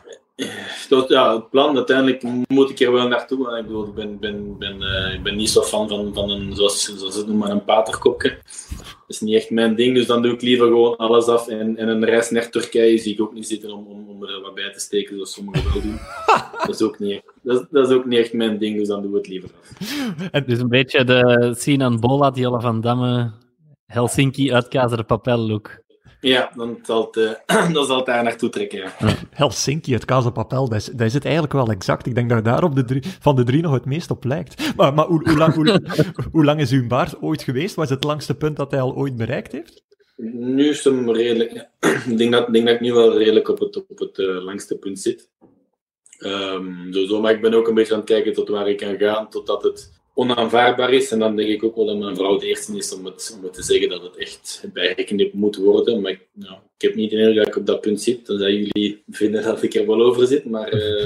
dat, 0.88 1.08
ja, 1.08 1.34
het 1.34 1.50
plan, 1.50 1.76
uiteindelijk 1.76 2.22
moet 2.48 2.70
ik 2.70 2.80
er 2.80 2.92
wel 2.92 3.08
naartoe. 3.08 3.58
Ik 3.58 3.66
bedoel, 3.66 3.86
ik 3.86 3.94
ben, 3.94 4.18
ben, 4.18 4.58
ben, 4.58 4.82
eh, 4.82 5.14
ik 5.14 5.22
ben 5.22 5.36
niet 5.36 5.50
zo 5.50 5.62
fan 5.62 5.88
van, 5.88 6.14
van 6.14 6.30
een, 6.30 6.54
zoals, 6.54 6.96
zoals 6.98 7.16
het 7.16 7.26
noemen, 7.26 7.50
een 7.50 7.64
paterkopje. 7.64 8.38
Dat 8.80 9.08
is 9.08 9.20
niet 9.20 9.34
echt 9.34 9.50
mijn 9.50 9.74
ding, 9.74 9.94
dus 9.94 10.06
dan 10.06 10.22
doe 10.22 10.32
ik 10.32 10.42
liever 10.42 10.66
gewoon 10.66 10.96
alles 10.96 11.26
af. 11.26 11.48
En, 11.48 11.76
en 11.76 11.88
een 11.88 12.04
reis 12.04 12.30
naar 12.30 12.50
Turkije 12.50 12.98
zie 12.98 13.12
ik 13.12 13.20
ook 13.20 13.34
niet 13.34 13.46
zitten 13.46 13.72
om, 13.72 13.86
om, 13.86 14.08
om 14.08 14.24
er 14.24 14.40
wat 14.40 14.54
bij 14.54 14.72
te 14.72 14.80
steken, 14.80 15.14
zoals 15.14 15.32
sommigen 15.32 15.72
wel 15.72 15.82
doen. 15.82 15.98
Dat 16.66 16.74
is 16.74 16.82
ook 16.82 16.98
niet 16.98 17.10
echt, 17.12 17.22
dat, 17.42 17.60
is- 17.60 17.66
dat 17.70 17.88
is 17.90 17.94
ook 17.96 18.04
niet 18.04 18.18
echt 18.18 18.32
mijn 18.32 18.58
ding, 18.58 18.78
dus 18.78 18.88
dan 18.88 19.02
doen 19.02 19.10
we 19.10 19.16
het 19.16 19.28
liever 19.28 19.50
af. 20.30 20.42
Dus 20.44 20.58
een 20.58 20.68
beetje 20.68 21.04
de 21.04 21.54
Sinan 21.58 22.00
Bola, 22.00 22.30
die 22.30 22.46
alle 22.46 22.60
van 22.60 22.80
Damme, 22.80 23.32
Helsinki 23.86 24.52
uitkazeren 24.52 25.06
papel 25.06 25.38
look. 25.38 25.82
Ja, 26.24 26.50
dan 26.56 26.78
zal 26.82 27.10
het, 27.12 27.16
eh, 27.46 27.72
dan 27.74 27.86
zal 27.86 27.96
het 27.96 28.06
daar 28.06 28.22
naartoe 28.22 28.48
trekken. 28.48 28.78
Ja. 28.78 28.92
Helsinki, 29.30 29.92
het 29.92 30.04
Casa 30.04 30.30
Papel, 30.30 30.68
dat 30.68 30.78
is, 30.78 30.84
dat 30.84 31.06
is 31.06 31.14
het 31.14 31.24
eigenlijk 31.24 31.54
wel 31.54 31.68
exact. 31.70 32.06
Ik 32.06 32.14
denk 32.14 32.30
dat 32.30 32.44
daar 32.44 32.64
op 32.64 32.74
de 32.74 32.84
drie, 32.84 33.02
van 33.20 33.36
de 33.36 33.44
drie 33.44 33.62
nog 33.62 33.72
het 33.72 33.84
meest 33.84 34.10
op 34.10 34.24
lijkt. 34.24 34.74
Maar, 34.76 34.94
maar 34.94 35.06
hoe, 35.06 35.28
hoe, 35.28 35.36
lang, 35.36 35.54
hoe, 35.54 35.80
hoe 36.32 36.44
lang 36.44 36.60
is 36.60 36.70
uw 36.70 36.86
baard 36.86 37.22
ooit 37.22 37.42
geweest? 37.42 37.74
Wat 37.74 37.84
is 37.84 37.90
het 37.90 38.04
langste 38.04 38.34
punt 38.34 38.56
dat 38.56 38.70
hij 38.70 38.80
al 38.80 38.94
ooit 38.94 39.16
bereikt 39.16 39.52
heeft? 39.52 39.82
Nu 40.32 40.68
is 40.68 40.84
hem 40.84 41.10
redelijk. 41.10 41.52
ja. 41.52 41.70
ik 42.10 42.18
denk 42.18 42.32
dat, 42.32 42.46
ik 42.46 42.52
denk 42.52 42.66
dat 42.66 42.74
ik 42.74 42.80
nu 42.80 42.92
wel 42.92 43.18
redelijk 43.18 43.48
op 43.48 43.58
het, 43.58 43.76
op 43.88 43.98
het 43.98 44.18
eh, 44.18 44.44
langste 44.44 44.78
punt 44.78 45.00
zit. 45.00 45.28
Ehm, 46.18 46.92
sowieso, 46.92 47.20
maar 47.20 47.32
ik 47.32 47.40
ben 47.40 47.54
ook 47.54 47.68
een 47.68 47.74
beetje 47.74 47.92
aan 47.92 47.98
het 47.98 48.08
kijken 48.08 48.32
tot 48.32 48.48
waar 48.48 48.68
ik 48.68 48.76
kan 48.76 48.98
gaan, 48.98 49.30
totdat 49.30 49.62
het 49.62 49.92
onaanvaardbaar 50.14 50.92
is. 50.92 51.10
En 51.12 51.18
dan 51.18 51.36
denk 51.36 51.48
ik 51.48 51.62
ook 51.64 51.76
wel 51.76 51.86
dat 51.86 51.98
mijn 51.98 52.16
vrouw 52.16 52.38
de 52.38 52.46
eerste 52.46 52.76
is 52.76 52.94
om 52.94 53.04
het, 53.04 53.34
om 53.38 53.44
het 53.44 53.52
te 53.52 53.62
zeggen 53.62 53.88
dat 53.88 54.02
het 54.02 54.16
echt 54.16 54.64
bijgeknipt 54.72 55.34
moet 55.34 55.56
worden. 55.56 56.00
Maar 56.00 56.10
ik, 56.10 56.26
nou, 56.32 56.54
ik 56.76 56.82
heb 56.82 56.94
niet 56.94 57.10
de 57.10 57.16
indruk 57.16 57.36
dat 57.36 57.46
ik 57.46 57.56
op 57.56 57.66
dat 57.66 57.80
punt 57.80 58.00
zit. 58.00 58.26
Dan 58.26 58.38
zijn 58.38 58.54
jullie 58.54 59.02
vinden 59.08 59.42
dat 59.42 59.62
ik 59.62 59.74
er 59.74 59.86
wel 59.86 60.02
over 60.02 60.26
zit, 60.26 60.44
maar 60.44 60.68
eh, 60.78 61.04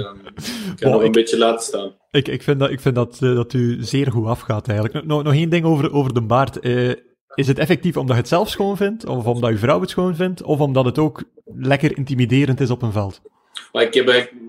ik 0.70 0.76
kan 0.76 0.90
nog 0.90 1.00
een 1.00 1.06
ik- 1.06 1.12
beetje 1.12 1.38
laten 1.38 1.64
staan. 1.66 1.92
Ik, 2.10 2.28
ik 2.28 2.42
vind, 2.42 2.58
dat, 2.60 2.70
ik 2.70 2.80
vind 2.80 2.94
dat, 2.94 3.18
eh, 3.22 3.34
dat 3.34 3.52
u 3.52 3.76
zeer 3.80 4.10
goed 4.10 4.26
afgaat 4.26 4.68
eigenlijk. 4.68 5.06
Nog, 5.06 5.22
nog 5.22 5.32
één 5.34 5.50
ding 5.50 5.64
over, 5.64 5.92
over 5.92 6.14
de 6.14 6.22
baard. 6.22 6.60
Eh, 6.60 6.90
is 7.34 7.46
het 7.46 7.58
effectief 7.58 7.96
omdat 7.96 8.14
je 8.14 8.20
het 8.20 8.30
zelf 8.30 8.48
schoon 8.48 8.76
vindt? 8.76 9.06
Of 9.06 9.24
omdat 9.26 9.50
je 9.50 9.56
vrouw 9.58 9.80
het 9.80 9.90
schoon 9.90 10.16
vindt? 10.16 10.42
Of 10.42 10.60
omdat 10.60 10.84
het 10.84 10.98
ook 10.98 11.22
lekker 11.44 11.96
intimiderend 11.96 12.60
is 12.60 12.70
op 12.70 12.82
een 12.82 12.92
veld? 12.92 13.20
Maar 13.72 13.82
ik 13.82 13.94
heb 13.94 14.08
eigenlijk 14.08 14.42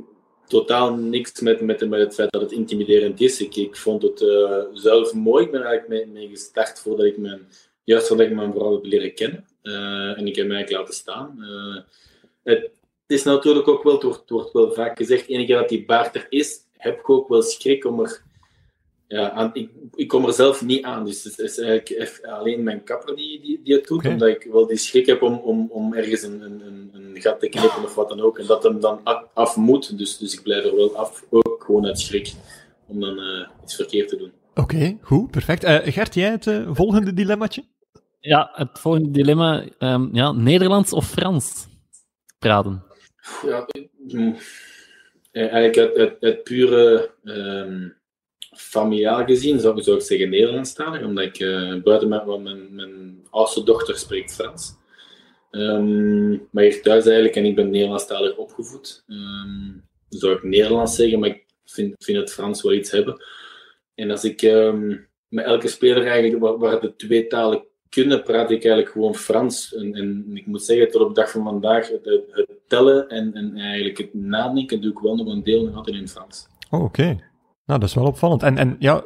totaal 0.49 0.93
niks 0.93 1.39
met, 1.39 1.61
met, 1.61 1.89
met 1.89 1.99
het 1.99 2.13
feit 2.13 2.31
dat 2.31 2.41
het 2.41 2.51
intimiderend 2.51 3.21
is. 3.21 3.41
Ik, 3.41 3.55
ik 3.55 3.75
vond 3.75 4.01
het 4.01 4.21
eh, 4.21 4.61
zelf 4.73 5.13
mooi. 5.13 5.45
Ik 5.45 5.51
ben 5.51 5.63
eigenlijk 5.63 6.11
mee, 6.11 6.27
gestart 6.29 6.79
voordat 6.79 7.05
ik 7.05 7.17
mijn, 7.17 7.47
juist 7.83 8.07
voordat 8.07 8.25
ik 8.25 8.35
mijn 8.35 8.53
vrouw 8.53 8.73
heb 8.73 8.85
leren 8.85 9.13
kennen. 9.13 9.45
Eh, 9.61 10.17
en 10.17 10.27
ik 10.27 10.35
heb 10.35 10.47
mij 10.47 10.55
eigenlijk 10.55 10.71
laten 10.71 10.93
staan. 10.93 11.43
Eh, 12.43 12.53
het 12.53 12.71
is 13.07 13.23
natuurlijk 13.23 13.67
ook 13.67 13.83
wel, 13.83 13.93
het 13.93 14.03
wordt, 14.03 14.29
wordt 14.29 14.53
wel 14.53 14.71
vaak 14.71 14.97
gezegd, 14.97 15.27
enige 15.27 15.53
dat 15.53 15.69
die 15.69 15.85
baard 15.85 16.15
er 16.15 16.25
is, 16.29 16.57
heb 16.77 16.99
ik 16.99 17.09
ook 17.09 17.29
wel 17.29 17.41
schrik 17.41 17.85
om 17.85 17.99
er... 17.99 18.27
Ja, 19.09 19.31
aan, 19.31 19.49
ik, 19.53 19.69
ik 19.95 20.07
kom 20.07 20.25
er 20.25 20.33
zelf 20.33 20.61
niet 20.61 20.83
aan, 20.83 21.05
dus 21.05 21.23
het 21.23 21.39
is 21.39 21.57
eigenlijk 21.57 22.25
alleen 22.25 22.63
mijn 22.63 22.83
kapper 22.83 23.15
die, 23.15 23.41
die, 23.41 23.61
die 23.63 23.75
het 23.75 23.87
doet, 23.87 24.05
omdat 24.05 24.27
ik 24.27 24.47
wel 24.51 24.67
die 24.67 24.77
schrik 24.77 25.05
heb 25.05 25.21
om, 25.21 25.33
om, 25.33 25.67
om 25.71 25.93
ergens 25.93 26.21
een, 26.21 26.41
een, 26.41 26.61
een, 26.65 26.89
een 26.93 27.21
gat 27.21 27.39
te 27.39 27.49
knippen 27.49 27.83
of 27.83 27.95
wat 27.95 28.09
dan 28.09 28.21
ook, 28.21 28.39
en 28.39 28.45
dat 28.45 28.63
hem 28.63 28.79
dan 28.79 29.03
af, 29.33 29.55
moet, 29.55 29.97
dus, 29.97 30.17
dus 30.17 30.33
ik 30.33 30.43
blijf 30.43 30.65
er 30.65 30.75
wel 30.75 30.95
af, 30.95 31.25
ook 31.29 31.63
gewoon 31.65 31.85
uit 31.85 31.99
schrik, 31.99 32.33
om 32.87 32.99
dan 32.99 33.19
eh, 33.19 33.49
iets 33.63 33.75
verkeerd 33.75 34.07
te 34.07 34.17
doen. 34.17 34.31
Oké, 34.55 34.97
goed, 35.01 35.31
perfect. 35.31 35.63
Eh, 35.63 35.93
Gert, 35.93 36.13
jij 36.13 36.31
het 36.31 36.47
eh, 36.47 36.69
volgende 36.71 37.13
dilemmaatje? 37.13 37.63
Ja, 38.19 38.49
het 38.53 38.79
volgende 38.79 39.11
dilemma. 39.11 39.63
ehm, 39.77 40.07
ja, 40.11 40.31
Nederlands 40.31 40.93
of 40.93 41.09
Frans 41.09 41.67
praten? 42.39 42.83
Ja, 43.45 43.67
mm, 44.07 44.35
eigenlijk 45.31 45.77
uit, 45.77 45.95
uit, 45.95 46.17
uit 46.19 46.43
pure 46.43 47.11
ehm 47.23 47.97
familiaal 48.59 49.25
gezien 49.25 49.59
zou, 49.59 49.81
zou 49.81 49.97
ik 49.97 50.03
zeggen 50.03 50.29
Nederlandstalig, 50.29 51.03
omdat 51.03 51.23
ik 51.23 51.39
eh, 51.39 51.75
buiten 51.83 52.09
mijn, 52.09 52.75
mijn, 52.75 53.27
oudste 53.29 53.63
dochter 53.63 53.97
spreekt 53.97 54.33
Frans. 54.33 54.73
Ehm, 55.51 56.29
maar 56.29 56.63
hier 56.63 56.81
thuis 56.81 57.05
eigenlijk, 57.05 57.35
en 57.35 57.45
ik 57.45 57.55
ben 57.55 57.69
Nederlandstalig 57.69 58.35
opgevoed, 58.35 59.03
ehm, 59.07 59.77
zou 60.09 60.35
ik 60.35 60.43
Nederlands 60.43 60.95
zeggen, 60.95 61.19
maar 61.19 61.29
ik 61.29 61.45
vind, 61.65 61.95
vind 61.99 62.17
het 62.17 62.33
Frans 62.33 62.61
wel 62.61 62.73
iets 62.73 62.91
hebben. 62.91 63.23
En 63.95 64.11
als 64.11 64.23
ik 64.23 64.41
ehm, 64.41 64.97
met 65.27 65.45
elke 65.45 65.67
speler 65.67 66.07
eigenlijk, 66.07 66.59
waar, 66.59 66.81
de 66.81 66.95
twee 66.95 67.27
talen 67.27 67.63
kunnen, 67.89 68.23
praat 68.23 68.51
ik 68.51 68.63
eigenlijk 68.63 68.91
gewoon 68.91 69.15
Frans. 69.15 69.75
En, 69.75 69.93
en 69.93 70.25
ik 70.33 70.45
moet 70.45 70.63
zeggen, 70.63 70.91
tot 70.91 71.01
op 71.01 71.07
de 71.07 71.21
dag 71.21 71.31
van 71.31 71.43
vandaag, 71.43 71.89
het, 71.89 72.23
tellen 72.67 73.07
en, 73.09 73.33
en 73.33 73.57
eigenlijk 73.57 73.97
het 73.97 74.13
nadenken 74.13 74.81
doe 74.81 74.91
ik 74.91 74.99
wel 74.99 75.15
nog 75.15 75.27
een 75.27 75.43
deel 75.43 75.63
nog 75.63 75.75
altijd 75.75 75.95
in 75.95 76.07
Frans. 76.07 76.47
Oh, 76.69 76.83
oké. 76.83 77.28
Nou, 77.69 77.81
dat 77.81 77.89
is 77.89 77.95
wel 77.95 78.05
opvallend. 78.05 78.43
En, 78.43 78.57
en 78.57 78.75
ja, 78.79 79.03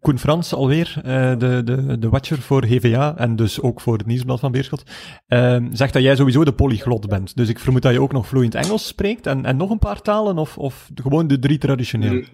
Koen 0.00 0.18
Frans 0.18 0.54
alweer, 0.54 1.00
eh, 1.04 1.38
de, 1.38 1.62
de, 1.64 1.98
de 1.98 2.08
watcher 2.08 2.38
voor 2.38 2.64
GVA 2.64 3.16
en 3.16 3.36
dus 3.36 3.60
ook 3.60 3.80
voor 3.80 3.96
het 3.96 4.06
Nieuwsblad 4.06 4.40
van 4.40 4.52
Beerschot, 4.52 4.82
eh, 5.26 5.64
zegt 5.72 5.92
dat 5.92 6.02
jij 6.02 6.16
sowieso 6.16 6.44
de 6.44 6.52
polyglot 6.52 7.08
bent. 7.08 7.36
Dus 7.36 7.48
ik 7.48 7.58
vermoed 7.58 7.82
dat 7.82 7.92
je 7.92 8.00
ook 8.00 8.12
nog 8.12 8.26
vloeiend 8.26 8.54
Engels 8.54 8.86
spreekt 8.86 9.26
en, 9.26 9.44
en 9.44 9.56
nog 9.56 9.70
een 9.70 9.78
paar 9.78 10.02
talen, 10.02 10.38
of, 10.38 10.58
of 10.58 10.90
gewoon 10.94 11.26
de 11.26 11.38
drie 11.38 11.58
traditionele. 11.58 12.24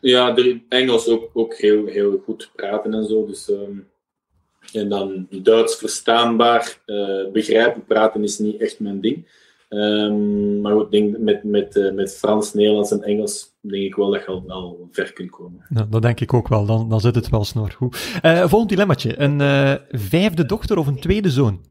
Ja, 0.00 0.32
de, 0.32 0.60
Engels 0.68 1.08
ook, 1.08 1.30
ook 1.32 1.54
heel, 1.54 1.86
heel 1.86 2.22
goed 2.24 2.50
praten 2.54 2.94
en 2.94 3.04
zo. 3.04 3.26
Dus, 3.26 3.50
ehm, 3.50 3.78
en 4.72 4.88
dan 4.88 5.26
Duits 5.30 5.76
verstaanbaar. 5.76 6.80
eh, 6.86 7.30
begrijpen, 7.32 7.84
praten 7.84 8.22
is 8.22 8.38
niet 8.38 8.60
echt 8.60 8.80
mijn 8.80 9.00
ding. 9.00 9.28
Ehm, 9.68 10.60
maar 10.60 10.72
goed, 10.72 10.90
denk 10.90 11.18
met, 11.18 11.44
met, 11.44 11.76
eh, 11.76 11.92
met 11.92 12.14
Frans, 12.14 12.54
Nederlands 12.54 12.90
en 12.90 13.02
Engels 13.02 13.51
denk 13.70 13.82
ik 13.84 13.94
wel 13.94 14.10
dat 14.10 14.20
je 14.20 14.26
al, 14.26 14.44
al 14.48 14.88
ver 14.90 15.12
kunt 15.12 15.30
komen. 15.30 15.66
Nou, 15.68 15.88
dat 15.88 16.02
denk 16.02 16.20
ik 16.20 16.34
ook 16.34 16.48
wel, 16.48 16.66
dan, 16.66 16.88
dan 16.88 17.00
zit 17.00 17.14
het 17.14 17.28
wel 17.28 17.44
snor 17.44 17.70
goed. 17.70 18.18
Eh, 18.22 18.48
volgend 18.48 18.68
dilemmaatje. 18.70 19.20
Een 19.20 19.40
eh, 19.40 19.74
vijfde 19.88 20.46
dochter 20.46 20.78
of 20.78 20.86
een 20.86 21.00
tweede 21.00 21.30
zoon? 21.30 21.64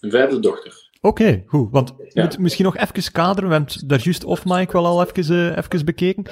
Een 0.00 0.10
vijfde 0.10 0.40
dochter. 0.40 0.84
Oké, 1.00 1.42
goed. 1.46 1.68
Want 1.70 1.94
Ja. 2.08 2.22
moet 2.22 2.38
misschien 2.38 2.64
nog 2.64 2.76
even 2.76 3.12
kaderen. 3.12 3.48
We 3.48 3.54
hebben 3.54 3.88
daar 3.88 4.00
juist 4.02 4.24
off 4.24 4.44
mic 4.44 4.70
wel 4.72 4.86
al 4.86 5.06
even, 5.06 5.58
even 5.58 5.84
bekeken. 5.84 6.24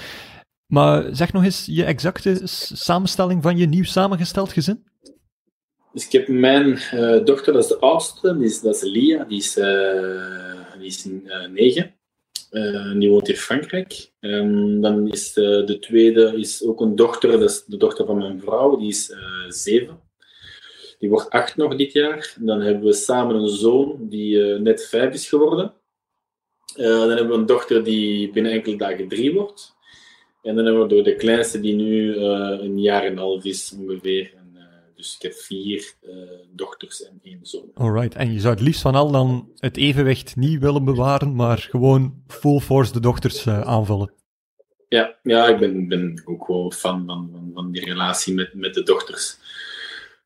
Maar 0.67 1.17
zeg 1.17 1.33
nog 1.33 1.45
eens 1.45 1.67
je 1.67 1.85
exacte 1.85 2.41
samenstelling 2.75 3.43
van 3.43 3.57
je 3.57 3.67
nieuw 3.67 3.85
samengesteld 3.85 4.53
gezin. 4.53 4.85
Dus 5.93 6.07
ik 6.07 6.13
heb 6.13 6.29
mijn 6.29 6.79
dochter, 7.25 7.53
dat 7.53 7.63
is 7.63 7.69
de 7.69 7.79
oudste, 7.79 8.37
die 8.37 8.47
is, 8.47 8.61
dat 8.61 8.75
is 8.75 8.83
Lia, 8.83 9.25
die 9.25 9.39
is, 9.39 9.55
die 10.79 10.87
is 10.87 11.09
negen. 11.53 11.95
Eh, 12.55 12.93
die 12.99 13.11
woont 13.11 13.29
in 13.29 13.37
Frankrijk. 13.37 14.13
En 14.21 14.81
dan 14.81 15.09
is 15.09 15.33
de, 15.33 15.63
de 15.65 15.79
tweede 15.79 16.33
is 16.37 16.65
ook 16.65 16.81
een 16.81 16.97
dochter, 16.97 17.31
dat 17.31 17.51
is 17.51 17.65
de 17.65 17.77
dochter 17.77 18.07
van 18.07 18.19
mijn 18.19 18.41
vrouw, 18.41 18.77
die 18.77 18.89
is 18.89 19.11
eh, 19.11 19.19
zeven. 19.49 20.01
Die 20.99 21.09
wordt 21.09 21.31
acht 21.31 21.57
nog 21.57 21.77
dit 21.77 21.93
jaar. 21.93 22.35
Dan 22.41 22.61
hebben 22.61 22.85
we 22.85 22.93
samen 22.93 23.37
een 23.37 23.49
zoon 23.49 23.97
die 24.09 24.43
eh, 24.43 24.61
net 24.61 24.87
vijf 24.87 25.15
is 25.15 25.29
geworden. 25.29 25.75
Eh, 26.77 26.87
dan 26.87 27.09
hebben 27.09 27.29
we 27.29 27.35
een 27.35 27.47
dochter 27.47 27.85
die 27.85 28.31
binnen 28.31 28.53
enkele 28.53 28.77
dagen 28.77 29.09
drie 29.09 29.35
wordt. 29.35 29.75
En 30.43 30.57
dan 30.57 30.65
hebben 30.65 30.83
we 30.83 30.89
door 30.89 31.03
de 31.03 31.17
kleinste 31.17 31.61
die 31.61 31.75
nu 31.75 32.17
eh, 32.17 32.59
een 32.61 32.81
jaar 32.81 33.03
en 33.03 33.13
een 33.13 33.19
half 33.19 33.45
is 33.45 33.75
ongeveer. 33.79 34.35
Dus 35.05 35.15
ik 35.15 35.23
heb 35.23 35.35
vier 35.35 35.95
eh, 36.01 36.13
dochters 36.53 37.05
en 37.05 37.21
één 37.23 37.39
zoon. 37.43 37.71
Alright. 37.75 38.15
En 38.15 38.33
je 38.33 38.41
zou 38.41 38.55
het 38.55 38.63
liefst 38.63 38.81
van 38.81 38.95
al 38.95 39.11
dan 39.11 39.49
het 39.57 39.77
evenwicht 39.77 40.37
niet 40.37 40.61
willen 40.61 40.85
bewaren, 40.85 41.35
maar 41.35 41.59
gewoon 41.71 42.23
full 42.27 42.61
force 42.61 42.93
de 42.93 43.01
dochters 43.01 43.47
eh, 43.47 43.61
aanvullen. 43.61 44.13
Ja, 44.89 45.19
ja 45.23 45.49
ik 45.49 45.59
ben, 45.59 45.89
ben 45.89 46.23
ook 46.25 46.47
wel 46.47 46.71
fan 46.71 47.05
van, 47.07 47.29
van, 47.33 47.51
van 47.55 47.73
die 47.73 47.85
relatie 47.85 48.35
met, 48.35 48.55
met 48.55 48.75
de 48.75 48.83
dochters. 48.83 49.37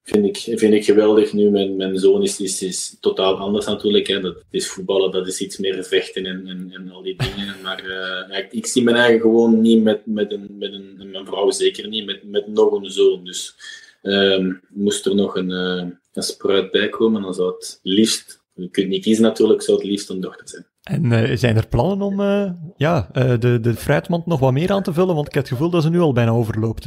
Vind 0.02 0.24
ik, 0.24 0.58
vind 0.58 0.74
ik 0.74 0.84
geweldig. 0.84 1.32
Nu, 1.32 1.50
mijn, 1.50 1.76
mijn 1.76 1.98
zoon 1.98 2.22
is, 2.22 2.40
is, 2.40 2.62
is 2.62 2.96
totaal 3.00 3.36
anders 3.36 3.66
natuurlijk. 3.66 4.06
Hè. 4.06 4.20
Dat 4.20 4.44
is 4.50 4.68
voetballen, 4.68 5.10
dat 5.10 5.26
is 5.26 5.40
iets 5.40 5.58
meer 5.58 5.84
vechten 5.84 6.26
en, 6.26 6.46
en, 6.46 6.70
en 6.74 6.90
al 6.90 7.02
die 7.02 7.16
dingen. 7.16 7.54
Maar 7.62 7.88
ja, 7.88 8.36
ik, 8.36 8.52
ik 8.52 8.66
zie 8.66 8.82
mijn 8.82 8.96
eigen 8.96 9.20
gewoon 9.20 9.60
niet 9.60 9.82
met, 9.82 10.06
met, 10.06 10.32
een, 10.32 10.46
met 10.58 10.72
een, 10.72 10.96
en 11.00 11.10
mijn 11.10 11.26
vrouw 11.26 11.50
zeker 11.50 11.88
niet, 11.88 12.06
met, 12.06 12.24
met 12.24 12.46
nog 12.46 12.72
een 12.72 12.90
zoon. 12.90 13.24
Dus 13.24 13.54
ehm, 14.02 14.52
moest 14.68 15.06
er 15.06 15.14
nog 15.14 15.36
een, 15.36 15.50
eh, 15.50 15.86
een 16.12 16.22
spruit 16.22 16.70
bij 16.70 16.88
komen, 16.88 17.22
dan 17.22 17.34
zou 17.34 17.54
het 17.54 17.80
liefst, 17.82 18.42
je 18.54 18.68
kunt 18.68 18.88
niet 18.88 19.02
kiezen 19.02 19.22
natuurlijk, 19.22 19.62
zou 19.62 19.78
het 19.78 19.86
liefst 19.86 20.10
een 20.10 20.20
dochter 20.20 20.48
zijn. 20.48 20.66
En 20.82 21.12
eh, 21.12 21.36
zijn 21.36 21.56
er 21.56 21.68
plannen 21.68 22.06
om 22.06 22.20
eh, 22.20 22.52
ja, 22.76 23.08
de, 23.12 23.60
de 23.60 23.74
fruitmand 23.74 24.26
nog 24.26 24.40
wat 24.40 24.52
meer 24.52 24.72
aan 24.72 24.82
te 24.82 24.92
vullen? 24.92 25.14
Want 25.14 25.26
ik 25.26 25.34
heb 25.34 25.42
het 25.42 25.52
gevoel 25.52 25.70
dat 25.70 25.82
ze 25.82 25.90
nu 25.90 25.98
al 26.00 26.12
bijna 26.12 26.30
overloopt. 26.30 26.86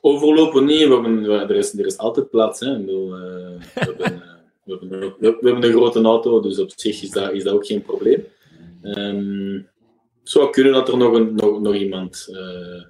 Overlopen 0.00 0.64
niet, 0.64 0.86
we 0.86 0.92
hebben, 0.94 1.22
we- 1.22 1.32
er, 1.34 1.56
is, 1.56 1.78
er 1.78 1.86
is 1.86 1.98
altijd 1.98 2.30
plaats. 2.30 2.60
Hè. 2.60 2.78
Bedoel, 2.80 3.10
we, 3.10 3.58
hebben, 3.74 4.22
we, 4.64 5.14
hebben, 5.20 5.60
we, 5.60 5.66
een 5.66 5.72
grote 5.72 6.02
auto, 6.02 6.40
dus 6.40 6.58
op 6.58 6.72
zich 6.76 7.02
is 7.02 7.10
dat, 7.10 7.32
is 7.32 7.44
dat 7.44 7.54
ook 7.54 7.66
geen 7.66 7.82
probleem. 7.82 8.24
Ehm, 8.82 9.52
het 10.20 10.32
zou 10.32 10.50
kunnen 10.50 10.72
dat 10.72 10.88
er 10.88 10.96
nog, 10.96 11.12
een, 11.14 11.34
nog, 11.34 11.60
nog 11.60 11.74
iemand, 11.74 12.28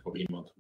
nog 0.05 0.17
iemand 0.17 0.53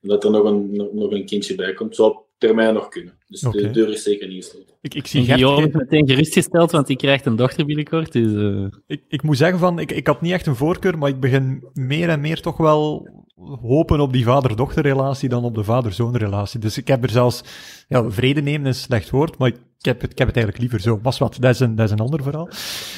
dat 0.00 0.24
er 0.24 0.30
nog 0.30 0.44
een, 0.44 0.76
nog, 0.76 0.92
nog 0.92 1.10
een 1.10 1.26
kindje 1.26 1.54
bij 1.54 1.72
komt, 1.72 1.96
zou 1.96 2.16
termijn 2.40 2.74
nog 2.74 2.88
kunnen. 2.88 3.14
Dus 3.28 3.40
de 3.40 3.70
deur 3.70 3.88
is 3.88 4.02
zeker 4.02 4.28
niet 4.28 4.44
gesloten. 4.44 4.74
Ik, 4.80 4.94
ik 4.94 5.06
zie 5.06 5.24
Gert 5.24 5.38
Guillaume 5.38 5.62
geven- 5.66 5.78
meteen 5.78 6.08
gerustgesteld, 6.08 6.70
want 6.70 6.86
die 6.86 6.96
krijgt 6.96 7.26
een 7.26 7.36
dochter 7.36 7.64
binnenkort. 7.66 8.12
Dus, 8.12 8.34
eh, 8.34 8.66
ik, 8.86 9.02
ik 9.08 9.22
moet 9.22 9.36
zeggen 9.36 9.58
van, 9.58 9.78
ik, 9.78 9.92
ik 9.92 10.06
had 10.06 10.20
niet 10.20 10.32
echt 10.32 10.46
een 10.46 10.56
voorkeur, 10.56 10.98
maar 10.98 11.08
ik 11.08 11.20
begin 11.20 11.64
meer 11.74 12.08
en 12.08 12.20
meer 12.20 12.40
toch 12.40 12.56
wel 12.56 13.08
hopen 13.60 14.00
op 14.00 14.12
die 14.12 14.24
vader-dochterrelatie 14.24 15.28
dan 15.28 15.44
op 15.44 15.54
de 15.54 15.64
vader-zoon-relatie. 15.64 16.60
Dus 16.60 16.78
ik 16.78 16.88
heb 16.88 17.02
er 17.02 17.10
zelfs, 17.10 17.42
ja, 17.90 18.10
vrede 18.10 18.42
nemen 18.42 18.66
is 18.66 18.76
een 18.76 18.82
slecht 18.82 19.10
woord, 19.10 19.38
maar 19.38 19.48
ik 19.48 19.86
heb 19.86 20.00
het, 20.00 20.10
ik 20.10 20.18
heb 20.18 20.26
het 20.26 20.36
eigenlijk 20.36 20.58
liever 20.58 20.80
zo. 20.90 21.00
Was 21.02 21.18
wat, 21.18 21.36
dat 21.40 21.54
is, 21.54 21.60
een, 21.60 21.74
dat 21.74 21.86
is 21.86 21.92
een 21.92 22.00
ander 22.00 22.22
verhaal. 22.22 22.48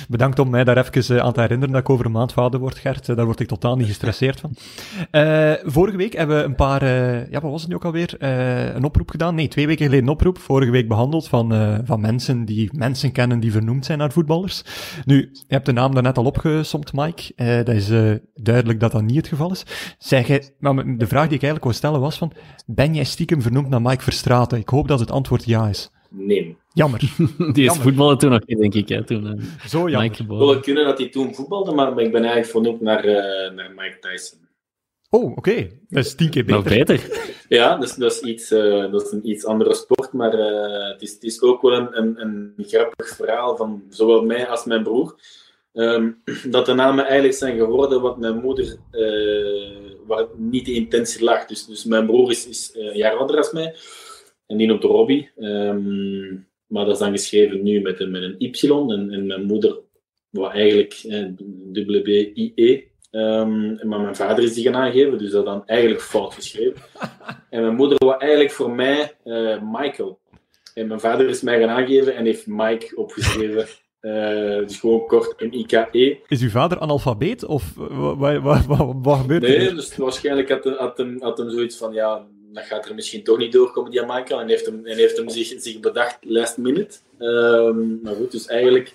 Bedankt 0.08 0.38
om 0.38 0.50
mij 0.50 0.64
daar 0.64 0.76
even 0.76 1.16
eh, 1.16 1.24
aan 1.24 1.32
te 1.32 1.40
herinneren 1.40 1.72
dat 1.74 1.82
ik 1.82 1.90
over 1.90 2.06
een 2.06 2.12
maand 2.12 2.32
vader 2.32 2.60
word, 2.60 2.78
Gert. 2.78 3.08
Eh, 3.08 3.16
Daar 3.16 3.24
word 3.24 3.40
ik 3.40 3.48
totaal 3.48 3.76
niet 3.76 3.86
gestresseerd 3.86 4.40
van. 4.40 4.56
Eh, 5.10 5.52
vorige 5.64 5.96
week 5.96 6.12
hebben 6.12 6.36
we 6.36 6.42
een 6.42 6.54
paar, 6.54 6.84
ja, 7.30 7.40
wat 7.40 7.50
was 7.50 7.60
het 7.60 7.70
nu 7.70 7.76
ook 7.76 7.84
alweer? 7.84 8.14
Een 8.74 8.84
oproep 8.84 9.10
gedaan? 9.10 9.34
Nee, 9.34 9.48
twee 9.48 9.66
weken 9.66 9.84
geleden 9.84 10.04
een 10.04 10.12
oproep. 10.12 10.38
Vorige 10.38 10.70
week 10.70 10.88
behandeld 10.88 11.28
van, 11.28 11.80
van 11.84 12.00
mensen 12.00 12.44
die 12.44 12.70
mensen 12.72 13.12
kennen 13.12 13.40
die 13.40 13.52
vernoemd 13.52 13.84
zijn 13.84 13.98
naar 13.98 14.12
voetballers. 14.12 14.62
Nu, 15.04 15.30
je 15.32 15.54
hebt 15.54 15.66
de 15.66 15.72
naam 15.72 15.94
daarnet 15.94 16.18
al 16.18 16.24
opgesomd, 16.24 16.92
Mike. 16.92 17.32
Dat 17.64 17.74
is 17.74 17.90
duidelijk 18.34 18.80
dat 18.80 18.92
dat 18.92 19.02
niet 19.02 19.16
het 19.16 19.28
geval 19.28 19.50
is. 19.50 19.66
Zeg 19.98 20.40
maar 20.58 20.74
de 20.96 21.06
vraag 21.06 21.26
die 21.28 21.36
ik 21.36 21.42
eigenlijk 21.42 21.64
wou 21.64 21.74
stellen 21.74 22.00
was 22.00 22.18
van, 22.18 22.32
ben 22.66 22.94
jij 22.94 23.04
stiekem 23.04 23.42
vernoemd 23.42 23.68
naar 23.68 23.82
Mike 23.82 24.02
Verstraeten? 24.02 24.58
Ik 24.58 24.68
hoop 24.68 24.81
dat 24.88 25.00
het 25.00 25.10
antwoord 25.10 25.44
ja 25.44 25.68
is. 25.68 25.90
Nee. 26.10 26.56
Jammer. 26.74 27.00
die 27.52 27.64
is 27.70 27.76
voetballen 27.76 28.18
toen 28.18 28.30
nog 28.30 28.46
niet, 28.46 28.58
denk 28.58 28.74
ik. 28.74 28.88
Hè, 28.88 29.04
toen, 29.04 29.26
eh, 29.26 29.68
Zo 29.68 29.88
jammer. 29.88 30.08
Het 30.08 30.16
zou 30.16 30.38
wel 30.38 30.60
kunnen 30.60 30.84
dat 30.84 30.98
hij 30.98 31.08
toen 31.08 31.34
voetbalde, 31.34 31.72
maar, 31.74 31.88
ik 31.88 32.12
ben 32.12 32.22
eigenlijk 32.22 32.46
vernoemd 32.46 32.80
naar, 32.80 33.04
eh, 33.04 33.52
naar 33.52 33.70
Mike 33.76 33.98
Tyson. 34.00 34.38
Oh, 35.10 35.36
oké. 35.36 35.70
Dat 35.88 36.04
is 36.04 36.14
tien 36.14 36.30
keer 36.30 36.44
Nog 36.44 36.64
beter. 36.64 36.96
beter. 36.96 37.34
Ja, 37.48 37.76
dat 37.76 37.88
is, 37.88 37.94
dat 37.94 38.12
is, 38.12 38.20
iets, 38.20 38.50
eh, 38.50 38.90
dat 38.92 39.02
is 39.02 39.12
een 39.12 39.28
iets 39.28 39.44
andere 39.44 39.74
sport, 39.74 40.12
maar 40.12 40.34
eh, 40.34 40.92
het, 40.92 41.02
is, 41.02 41.12
het 41.12 41.22
is 41.22 41.42
ook 41.42 41.62
wel 41.62 41.72
een, 41.72 41.98
een, 41.98 42.20
een 42.20 42.54
grappig 42.58 43.08
verhaal 43.08 43.56
van 43.56 43.82
zowel 43.88 44.24
mij 44.24 44.48
als 44.48 44.64
mijn 44.64 44.82
broer. 44.82 45.16
Ehm, 45.72 46.10
dat 46.54 46.66
de 46.66 46.74
namen 46.74 47.04
eigenlijk 47.04 47.34
zijn 47.34 47.56
geworden 47.56 48.00
wat 48.00 48.18
mijn 48.18 48.40
moeder, 48.40 48.76
eh, 48.90 49.96
waar 50.06 50.26
niet 50.36 50.66
de 50.66 50.72
intentie 50.72 51.24
lag. 51.24 51.46
Dus, 51.46 51.66
dus 51.66 51.84
mijn 51.84 52.06
broer 52.06 52.30
is, 52.30 52.48
is 52.48 52.72
eh, 52.72 52.84
een 52.84 52.96
jaar 52.96 53.16
ouder 53.16 53.36
als 53.36 53.52
mij 53.52 53.74
en 54.52 54.58
die 54.58 54.66
noemt 54.66 54.82
Robbie. 54.84 55.30
Ehm, 55.36 56.30
maar 56.66 56.84
dat 56.84 56.94
is 56.94 56.98
dan 56.98 57.10
geschreven 57.10 57.62
nu 57.62 57.80
met 57.80 58.00
een, 58.00 58.10
met 58.10 58.22
een 58.22 58.34
Y 58.38 58.68
en, 58.68 59.10
en 59.10 59.26
mijn 59.26 59.44
moeder, 59.44 59.78
wat 60.30 60.52
eigenlijk 60.52 61.00
eh, 61.08 61.24
W-B-I-E. 61.72 62.82
Ehm, 63.10 63.88
maar 63.88 64.00
mijn 64.00 64.16
vader 64.16 64.44
is 64.44 64.54
die 64.54 64.64
gaan 64.64 64.74
aangeven, 64.74 65.18
dus 65.18 65.30
dat 65.30 65.44
dan 65.44 65.66
eigenlijk 65.66 66.00
fout 66.02 66.34
geschreven. 66.34 66.82
En 67.50 67.62
mijn 67.62 67.74
moeder 67.74 67.98
was 67.98 68.16
eigenlijk 68.16 68.52
voor 68.52 68.70
mij 68.70 69.16
eh, 69.24 69.62
Michael. 69.72 70.18
En 70.74 70.86
mijn 70.86 71.00
vader 71.00 71.28
is 71.28 71.42
mij 71.42 71.60
gaan 71.60 71.68
aangeven 71.68 72.16
en 72.16 72.24
heeft 72.24 72.46
Mike 72.46 72.96
opgeschreven. 72.96 73.66
Eh, 74.02 74.58
dus 74.58 74.80
gewoon 74.80 75.06
kort 75.06 75.40
M-I-K-E. 75.40 76.16
Is 76.28 76.42
uw 76.42 76.48
vader 76.48 76.80
analfabeet 76.80 77.44
of 77.44 77.74
wat, 77.74 79.18
gebeurt 79.18 79.42
er? 79.42 79.58
Nee, 79.58 79.74
dus 79.74 79.96
waarschijnlijk 79.96 80.48
had, 80.48 80.64
hem- 80.64 80.76
had, 80.76 80.98
hem, 80.98 81.16
had 81.20 81.38
hem 81.38 81.50
zoiets 81.50 81.76
van, 81.76 81.92
ja, 81.92 82.26
dat 82.54 82.64
gaat 82.64 82.88
er 82.88 82.94
misschien 82.94 83.22
toch 83.22 83.38
niet 83.38 83.52
doorkomen, 83.52 83.90
die 83.90 84.00
Michael. 84.06 84.40
En 84.40 84.48
heeft 84.48 84.66
hem, 84.66 84.86
en 84.86 84.96
heeft 84.96 85.16
hem 85.16 85.28
zich, 85.28 85.54
zich 85.56 85.80
bedacht 85.80 86.18
last 86.20 86.56
minute. 86.56 86.98
Ehm, 87.18 88.02
maar 88.02 88.14
goed, 88.14 88.30
dus 88.30 88.46
eigenlijk 88.46 88.94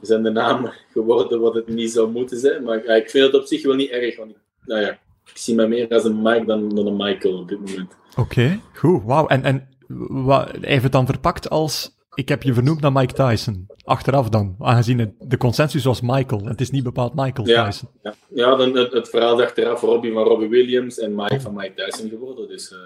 zijn 0.00 0.22
de 0.22 0.30
namen 0.30 0.72
geworden 0.92 1.40
wat 1.40 1.54
het 1.54 1.68
niet 1.68 1.90
zou 1.90 2.10
moeten 2.10 2.38
zijn. 2.38 2.62
Maar 2.62 2.84
ik 2.84 3.10
vind 3.10 3.26
het 3.26 3.34
op 3.34 3.46
zich 3.46 3.62
wel 3.62 3.74
niet 3.74 3.90
erg, 3.90 4.16
want 4.16 4.30
ik, 4.30 4.36
nou 4.64 4.80
ja, 4.80 4.90
ik 5.24 5.36
zie 5.36 5.54
mij 5.54 5.68
meer 5.68 5.88
als 5.88 6.04
een 6.04 6.22
Mike 6.22 6.44
dan, 6.44 6.74
dan 6.74 6.86
een 6.86 6.96
Michael 6.96 7.38
op 7.38 7.48
dit 7.48 7.58
moment. 7.58 7.96
Oké, 8.16 8.60
goed. 8.74 9.02
Wauw. 9.04 9.26
En, 9.26 9.44
en 9.44 9.68
wat, 10.08 10.50
heeft 10.60 10.82
het 10.82 10.92
dan 10.92 11.06
verpakt 11.06 11.50
als... 11.50 11.96
Ik 12.18 12.28
heb 12.28 12.42
je 12.42 12.54
vernoemd 12.54 12.80
naar 12.80 12.92
Mike 12.92 13.12
Tyson. 13.14 13.66
Achteraf 13.84 14.28
dan. 14.28 14.56
Aangezien 14.58 14.98
het, 14.98 15.10
de 15.18 15.36
consensus 15.36 15.84
was 15.84 16.00
Michael. 16.00 16.44
Het 16.44 16.60
is 16.60 16.70
niet 16.70 16.82
bepaald 16.82 17.14
Michael 17.14 17.48
Ja. 17.48 17.64
Tyson. 17.66 17.88
Ja, 18.02 18.14
ja 18.34 18.56
dan 18.56 18.76
het, 18.76 18.92
het 18.92 19.08
verhaal 19.08 19.38
is 19.40 19.44
achteraf 19.46 19.80
Robbie 19.80 20.12
van 20.12 20.22
Robbie 20.22 20.48
Williams 20.48 20.98
en 20.98 21.14
Mike 21.14 21.40
van 21.40 21.54
Mike 21.54 21.72
Tyson 21.74 22.08
geworden. 22.08 22.48
Dus 22.48 22.72
eh, 22.72 22.78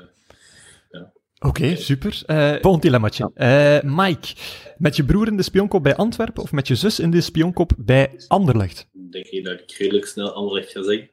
Oké, 1.39 1.77
super. 1.77 2.23
Eh 2.27 2.55
volgend 2.61 2.83
dilemmaatje. 2.83 3.31
Eh, 3.35 3.79
Mike, 3.83 4.35
met 4.79 4.97
je 4.97 5.05
broer 5.05 5.27
in 5.27 5.37
de 5.37 5.43
spionkop 5.43 5.83
bij 5.83 5.97
Antwerpen 5.97 6.43
of 6.43 6.53
met 6.53 6.69
je 6.69 6.75
zus 6.75 7.01
in 7.01 7.11
de 7.11 7.21
spionkop 7.21 7.73
bij 7.77 8.11
Anderlecht? 8.29 8.87
denk 9.11 9.27
je 9.27 9.43
dat 9.43 9.61
ik 9.61 9.71
redelijk 9.79 10.07
snel 10.07 10.33
Anderlecht 10.33 10.71
ga 10.73 10.83
zeggen. 10.83 11.11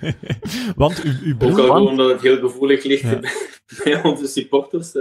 Want 0.76 1.02
uw, 1.02 1.12
uw 1.24 1.32
Ook 1.32 1.38
broer... 1.38 1.50
al 1.50 1.56
want- 1.56 1.68
gewoon 1.72 1.88
omdat 1.88 2.10
het 2.10 2.20
heel 2.20 2.38
gevoelig 2.38 2.84
ligt 2.84 3.02
Ja. 3.02 3.20
bij 3.84 4.02
onze 4.02 4.26
supporters. 4.26 4.92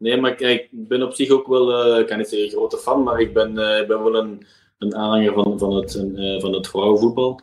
Nee, 0.00 0.20
maar 0.20 0.34
kijk, 0.34 0.62
ik 0.62 0.88
ben 0.88 1.02
op 1.02 1.14
zich 1.14 1.30
ook 1.30 1.46
wel, 1.46 1.74
eh, 1.74 2.00
ik 2.00 2.06
kan 2.06 2.18
niet 2.18 2.28
zeggen 2.28 2.48
een 2.48 2.54
grote 2.54 2.76
fan, 2.76 3.02
maar 3.02 3.20
ik 3.20 3.34
ben, 3.34 3.58
eh, 3.58 3.80
ik 3.80 3.88
ben 3.88 4.02
wel 4.02 4.16
een, 4.16 4.46
een 4.78 4.94
aanhanger 4.94 5.32
van, 5.32 5.58
van, 5.58 5.74
het, 5.74 5.94
eh, 6.16 6.40
van 6.40 6.52
het 6.52 6.68
vrouwenvoetbal. 6.68 7.40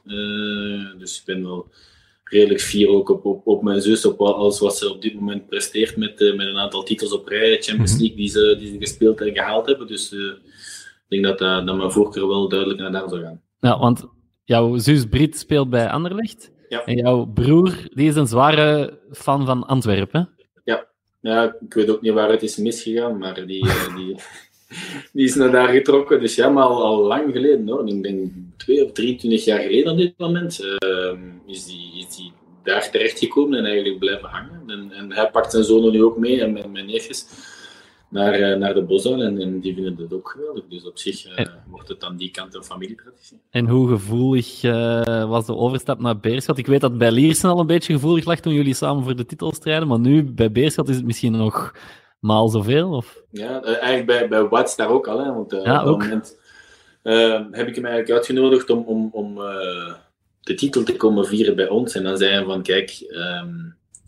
Dus 0.98 1.20
ik 1.20 1.26
ben 1.26 1.44
wel 1.44 1.68
redelijk 2.24 2.62
fier 2.62 2.90
ook 2.90 3.10
op, 3.10 3.26
op, 3.26 3.48
op 3.48 3.64
mijn 3.64 3.82
zus, 3.82 4.06
op 4.06 4.22
alles 4.22 4.60
wat 4.60 4.78
ze 4.78 4.94
op 4.94 5.02
dit 5.02 5.14
moment 5.14 5.48
presteert 5.48 5.98
met, 5.98 6.20
met 6.20 6.48
een 6.48 6.58
aantal 6.58 6.84
titels 6.84 7.14
op 7.14 7.28
rij, 7.28 7.62
Champions 7.62 7.92
Mhm. 7.92 8.02
League 8.02 8.18
die 8.18 8.30
ze, 8.30 8.56
die 8.60 8.72
ze 8.72 8.78
gespeeld 8.78 9.22
en 9.22 9.34
gehaald 9.34 9.66
hebben. 9.66 9.88
Dus 9.88 10.12
ik 10.12 11.06
denk 11.08 11.24
dat, 11.24 11.38
dat, 11.38 11.68
dat 11.68 11.78
mijn 11.78 11.92
voorkeur 11.92 12.28
wel 12.28 12.50
duidelijk 12.50 12.80
naar 12.80 12.92
daar 12.92 13.10
zou 13.10 13.22
gaan. 13.22 13.42
Ja, 13.60 13.80
want 13.80 14.08
jouw 14.44 14.78
zus 14.78 15.06
Brit 15.06 15.38
speelt 15.38 15.70
bij 15.70 15.90
Anderlecht. 15.90 16.52
Ja. 16.70 16.86
En 16.86 16.96
jouw 16.96 17.26
broer 17.26 17.88
die 17.94 18.08
is 18.08 18.16
een 18.16 18.28
zware 18.28 19.00
fan 19.12 19.46
van 19.46 19.68
Antwerpen. 19.68 20.30
Ja, 21.28 21.56
ik 21.60 21.74
weet 21.74 21.90
ook 21.90 22.02
niet 22.02 22.14
waar 22.14 22.30
het 22.30 22.44
is 22.44 22.58
misgegaan, 22.58 23.18
maar 23.18 23.46
die, 23.46 23.68
eh, 23.68 23.96
die, 23.96 24.16
die 25.14 25.26
is 25.26 25.36
naar 25.36 25.52
daar 25.52 25.70
getrokken. 25.70 26.20
Dus 26.20 26.36
ja, 26.36 26.50
maar 26.50 26.64
al, 26.64 27.04
lang 27.04 27.32
geleden 27.32 27.68
hoor. 27.68 27.88
Ik 27.88 28.04
denk 28.04 28.32
twee 28.58 28.86
of 28.86 28.92
23 28.92 29.46
jaar 29.46 29.60
geleden 29.60 29.92
op 29.92 29.98
dit 29.98 30.14
moment 30.18 30.60
ehm, 30.60 31.20
is, 31.46 31.66
die, 31.66 31.92
is 31.98 32.16
die 32.16 32.32
daar 32.64 32.90
terechtgekomen 32.92 33.58
en 33.58 33.66
eigenlijk 33.66 34.00
blijven 34.00 34.30
hangen. 34.30 34.64
En, 34.68 34.92
en 34.92 35.12
hij 35.12 35.30
pakt 35.30 35.52
zijn 35.52 35.64
zonen 35.64 35.92
nu 35.92 36.04
ook 36.04 36.18
mee 36.18 36.42
en 36.42 36.54
mijn, 36.54 36.72
mijn 36.72 36.86
neefjes. 36.86 37.26
Naar, 38.10 38.34
eh, 38.34 38.58
naar 38.58 38.74
de 38.74 38.82
Bosuil 38.84 39.22
en, 39.22 39.42
en 39.42 39.60
die 39.60 39.74
vinden 39.74 39.96
het 39.98 40.14
ook 40.14 40.30
geweldig. 40.30 40.64
Dus 40.70 40.86
op 40.86 40.98
zich 40.98 41.26
eh, 41.26 41.40
En- 41.40 41.64
wordt 41.68 41.88
het 41.88 42.04
aan 42.04 42.18
die 42.18 42.32
kant 42.32 42.56
een 42.56 42.64
familietraditie. 42.64 43.42
En 43.50 43.68
hoe 43.68 43.88
gevoelig 43.88 44.64
eh, 44.64 45.30
was 45.30 45.46
de 45.46 45.56
overstap 45.56 46.00
naar 46.00 46.20
Beerschot? 46.20 46.58
Ik 46.58 46.68
weet 46.68 46.82
dat 46.82 46.98
bij 46.98 47.12
Liersen 47.12 47.50
al 47.50 47.60
een 47.60 47.68
beetje 47.68 47.94
gevoelig 47.94 48.26
lag 48.26 48.40
toen 48.40 48.54
jullie 48.54 48.74
samen 48.74 49.04
voor 49.04 49.16
de 49.16 49.26
titel 49.26 49.52
strijden, 49.54 49.88
maar 49.88 50.00
nu 50.00 50.24
bij 50.24 50.52
Beerschot 50.52 50.90
is 50.90 50.96
het 50.96 51.06
misschien 51.06 51.32
nog 51.32 51.72
maal 52.20 52.48
zoveel? 52.48 52.90
Of? 52.90 53.22
Ja, 53.32 53.64
eigenlijk 53.64 54.06
bij, 54.06 54.28
bij 54.28 54.48
Watts 54.48 54.76
daar 54.76 54.90
ook 54.90 55.08
al. 55.08 55.20
Hè, 55.20 55.34
want 55.34 55.52
Ja, 55.52 55.58
op 55.60 55.66
dat 55.66 55.86
ook. 55.86 56.02
moment 56.02 56.40
heb 57.52 57.68
ik 57.68 57.76
hem 57.76 57.86
eigenlijk 57.86 58.12
uitgenodigd 58.12 58.70
om, 58.70 58.84
om, 58.84 59.10
om 59.12 59.36
de 60.42 60.54
titel 60.56 60.84
te 60.84 60.96
komen 60.96 61.26
vieren 61.26 61.56
bij 61.56 61.70
ons. 61.70 61.96
En 61.96 62.04
dan 62.04 62.18
zei 62.18 62.32
hij 62.32 62.44
van, 62.44 62.62
kijk, 62.62 62.90
ehm, 63.10 63.54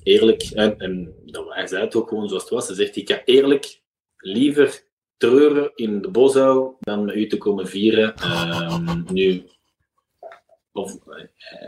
eerlijk, 0.04 0.42
en, 0.54 0.78
en 0.80 1.14
hij 1.50 1.68
zei 1.68 1.84
het 1.84 1.96
ook 1.96 2.10
gewoon 2.10 2.28
zoals 2.28 2.44
het 2.44 2.52
was. 2.52 2.68
Hij 2.68 2.76
zegt, 2.76 2.96
ik 2.96 3.10
ga 3.12 3.22
eerlijk 3.26 3.79
liever 4.20 4.84
treuren 5.18 5.72
in 5.76 6.02
de 6.02 6.10
Bosuil 6.10 6.78
dan 6.80 7.06
met 7.06 7.16
u 7.16 7.28
te 7.28 7.38
komen 7.38 7.68
vieren. 7.68 8.16
Ehm, 8.16 9.02
nu, 9.14 9.44
of, 10.72 10.92
eh, 10.92 11.24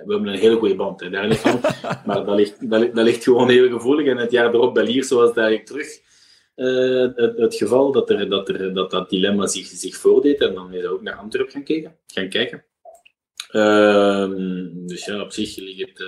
we 0.06 0.14
hebben 0.14 0.28
een 0.28 0.40
hele 0.40 0.56
goede 0.56 0.76
band, 0.76 1.00
hè, 1.00 1.10
daar 1.10 1.28
niet 1.28 1.38
van. 1.38 1.60
Maar 2.06 2.26
dat 2.26 2.36
ligt, 2.36 2.70
dat, 2.70 2.80
ligt- 2.80 2.96
dat 2.96 3.06
ligt 3.06 3.24
gewoon 3.24 3.50
heel 3.50 3.70
gevoelig. 3.70 4.08
En 4.08 4.18
het 4.18 4.32
jaar 4.32 4.54
erop 4.54 4.74
bij 4.74 4.84
Lierse 4.84 5.16
was 5.16 5.28
het 5.28 5.38
eigenlijk 5.38 5.68
terug 5.68 6.10
eh, 6.56 7.16
het, 7.16 7.38
het 7.38 7.56
geval 7.56 7.92
dat, 7.92 8.10
er, 8.10 8.30
dat, 8.30 8.50
er, 8.50 8.74
dat 8.74 8.92
dat 8.92 9.10
dilemma 9.10 9.48
zich, 9.48 9.66
zich 9.68 9.96
voordeed. 9.96 10.42
En 10.42 10.54
dan 10.54 10.74
is 10.74 10.82
hij 10.82 10.90
ook 10.90 11.02
naar 11.02 11.16
Antwerpen 11.16 11.52
gaan 11.52 11.64
kijken. 11.64 11.98
Gaan 12.08 12.30
kijken. 12.30 12.66
Ehm, 13.50 14.70
dus 14.86 15.06
ja, 15.06 15.22
op 15.22 15.32
zich 15.32 15.56
ligt 15.58 15.80
het, 15.90 16.00
eh, 16.00 16.08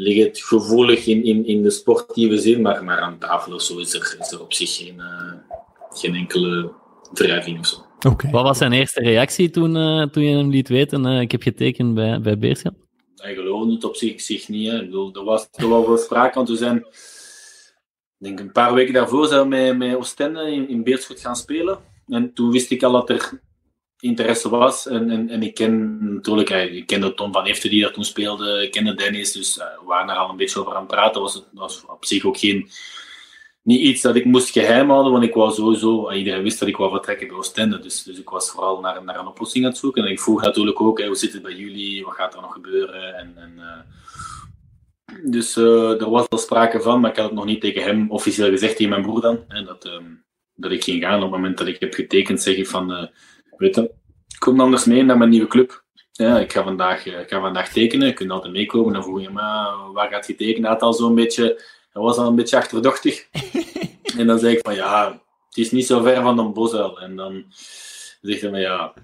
ligt 0.00 0.26
het 0.26 0.40
gevoelig 0.44 1.06
in, 1.06 1.24
in, 1.24 1.46
in 1.46 1.62
de 1.62 1.70
sportieve 1.70 2.38
zin. 2.38 2.60
Maar, 2.60 2.84
maar 2.84 3.00
aan 3.00 3.18
tafel 3.18 3.54
of 3.54 3.62
zo 3.62 3.78
is 3.78 3.94
er, 3.94 4.16
is 4.20 4.32
er 4.32 4.40
op 4.40 4.52
zich 4.52 4.76
geen, 4.76 5.00
eh, 5.00 5.56
geen 5.90 6.14
enkele 6.14 6.72
wrijving 7.12 7.58
of 7.58 7.66
zo. 7.66 7.76
Oké. 8.08 8.30
Wat 8.30 8.42
was 8.42 8.58
zijn 8.58 8.72
eerste 8.72 9.00
reactie 9.00 9.50
toen, 9.50 9.76
eh, 9.76 10.02
toen 10.02 10.22
je 10.22 10.36
hem 10.36 10.50
liet 10.50 10.68
weten, 10.68 11.06
eh, 11.06 11.20
ik 11.20 11.32
heb 11.32 11.42
getekend 11.42 11.94
bij, 11.94 12.20
bij 12.20 12.38
Beerschot? 12.38 12.72
Hij 13.16 13.34
geloofde 13.34 13.72
het 13.72 13.84
op 13.84 13.96
zich, 13.96 14.20
zich 14.20 14.48
niet. 14.48 14.70
Hè. 14.70 14.78
Ik 14.78 14.84
bedoel, 14.84 15.14
er 15.14 15.24
was 15.24 15.48
er 15.52 15.68
wel 15.68 15.84
veel 15.84 15.96
sprake, 15.96 16.34
want 16.34 16.48
we 16.48 16.56
zijn, 16.56 16.76
ik 16.76 16.86
denk 18.18 18.40
een 18.40 18.52
paar 18.52 18.74
weken 18.74 18.94
daarvoor, 18.94 19.26
zijn 19.26 19.42
we 19.42 19.48
met, 19.48 19.76
met 19.76 19.96
Oostende 19.96 20.52
in, 20.52 20.68
in 20.68 20.84
Beerschot 20.84 21.20
gaan 21.20 21.36
spelen. 21.36 21.78
En 22.06 22.32
toen 22.34 22.50
wist 22.50 22.70
ik 22.70 22.82
al 22.82 22.92
dat 22.92 23.10
er 23.10 23.40
interesse 24.00 24.48
was. 24.48 24.86
En, 24.86 25.28
en, 25.28 25.42
ik 25.42 25.54
ken 25.54 25.98
natuurlijk, 26.14 26.50
ik 26.50 26.86
kende 26.86 27.14
Tom 27.14 27.32
van 27.32 27.44
Eften 27.44 27.70
die 27.70 27.82
daar 27.82 27.92
toen 27.92 28.04
speelde, 28.04 28.62
ik 28.62 28.70
kende 28.70 28.94
Dennis, 28.94 29.32
dus 29.32 29.58
eh, 29.58 29.66
we 29.66 29.86
waren 29.86 30.08
er 30.08 30.16
al 30.16 30.30
een 30.30 30.36
beetje 30.36 30.60
over 30.60 30.72
aan 30.72 30.82
het 30.82 30.90
praten. 30.90 31.20
Was 31.20 31.34
het 31.34 31.44
was 31.52 31.84
op 31.86 32.04
zich 32.04 32.24
ook 32.24 32.38
geen, 32.38 32.70
niet 33.62 33.80
iets 33.80 34.02
dat 34.02 34.16
ik 34.16 34.24
moest 34.24 34.50
geheim 34.50 34.90
houden, 34.90 35.12
want 35.12 35.24
ik 35.24 35.34
wou 35.34 35.52
sowieso, 35.52 36.08
eh, 36.08 36.18
iedereen 36.18 36.42
wist 36.42 36.58
dat 36.58 36.68
ik 36.68 36.76
wou 36.76 36.90
vertrekken 36.90 37.28
bij 37.28 37.36
Oostende, 37.36 37.78
dus, 37.78 38.02
dus 38.02 38.18
ik 38.18 38.28
was 38.28 38.50
vooral 38.50 38.80
naar, 38.80 39.04
naar 39.04 39.18
een 39.18 39.26
oplossing 39.26 39.64
aan 39.64 39.70
het 39.70 39.78
zoeken. 39.78 40.04
En 40.04 40.10
ik 40.10 40.20
vroeg 40.20 40.42
natuurlijk 40.42 40.80
ook, 40.80 41.00
hoe 41.02 41.16
zit 41.16 41.32
het 41.32 41.42
bij 41.42 41.54
jullie, 41.54 42.04
wat 42.04 42.14
gaat 42.14 42.34
er 42.34 42.40
nog 42.40 42.52
gebeuren? 42.52 43.14
En, 43.14 43.32
en, 43.36 43.52
eh, 43.58 43.80
dus 45.30 45.56
eh, 45.56 46.00
er 46.00 46.10
was 46.10 46.28
al 46.28 46.38
sprake 46.38 46.80
van, 46.80 47.00
maar 47.00 47.10
ik 47.10 47.16
had 47.16 47.26
het 47.26 47.34
nog 47.34 47.44
niet 47.44 47.60
tegen 47.60 47.82
hem 47.82 48.10
officieel 48.10 48.50
gezegd, 48.50 48.76
tegen 48.76 48.90
mijn 48.90 49.02
broer 49.02 49.20
dan, 49.20 49.44
hè, 49.48 49.64
dat, 49.64 49.84
ehm, 49.84 50.04
dat 50.54 50.70
ik 50.70 50.84
ging 50.84 51.02
gaan. 51.02 51.16
Op 51.16 51.22
het 51.22 51.30
moment 51.30 51.58
dat 51.58 51.66
ik 51.66 51.80
heb 51.80 51.94
getekend, 51.94 52.42
zeg 52.42 52.56
ik 52.56 52.66
van, 52.66 53.10
weet 53.60 53.74
je, 53.74 53.90
kom 54.38 54.60
anders 54.60 54.84
mee 54.84 55.02
naar 55.02 55.18
mijn 55.18 55.30
nieuwe 55.30 55.46
club. 55.46 55.84
Ja, 56.12 56.38
ik 56.38 56.52
ga 56.52 56.62
vandaag, 56.62 57.06
eh, 57.06 57.20
ik 57.20 57.28
ga 57.28 57.40
vandaag 57.40 57.72
tekenen, 57.72 58.06
je 58.06 58.12
kunt 58.12 58.30
altijd 58.30 58.52
meekomen. 58.52 58.92
Dan 58.92 59.02
vroeg 59.02 59.20
je, 59.20 59.30
maar 59.30 59.92
waar 59.92 60.08
gaat 60.08 60.26
je 60.26 60.34
tekenen? 60.34 60.62
Hij 60.62 60.70
had 60.70 60.82
al 60.82 60.92
zo'n 60.92 61.14
beetje, 61.14 61.44
hij 61.92 62.02
was 62.02 62.16
al 62.16 62.26
een 62.26 62.34
beetje 62.34 62.56
achterdochtig. 62.56 63.28
en 64.18 64.26
dan 64.26 64.38
zei 64.38 64.54
ik 64.56 64.60
van, 64.62 64.74
ja, 64.74 65.22
het 65.48 65.56
is 65.58 65.70
niet 65.70 65.86
zo 65.86 66.02
ver 66.02 66.22
van 66.22 66.36
de 66.36 66.42
Bosuil. 66.42 67.00
En 67.00 67.16
dan 67.16 67.44
zegt 68.20 68.40
hij, 68.40 68.50
maar 68.50 68.60
ja, 68.60 68.94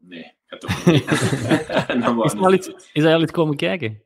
nee, 0.00 0.32
ga 0.46 0.56
toch 0.56 0.86
niet. 0.86 1.04
en 1.86 2.00
dan 2.00 2.22
Is 2.22 2.32
hij 2.32 2.40
al 2.40 2.52
iets, 2.52 2.70
is 2.92 3.02
hij 3.02 3.14
al 3.14 3.22
iets 3.22 3.32
komen 3.32 3.56
kijken? 3.56 4.02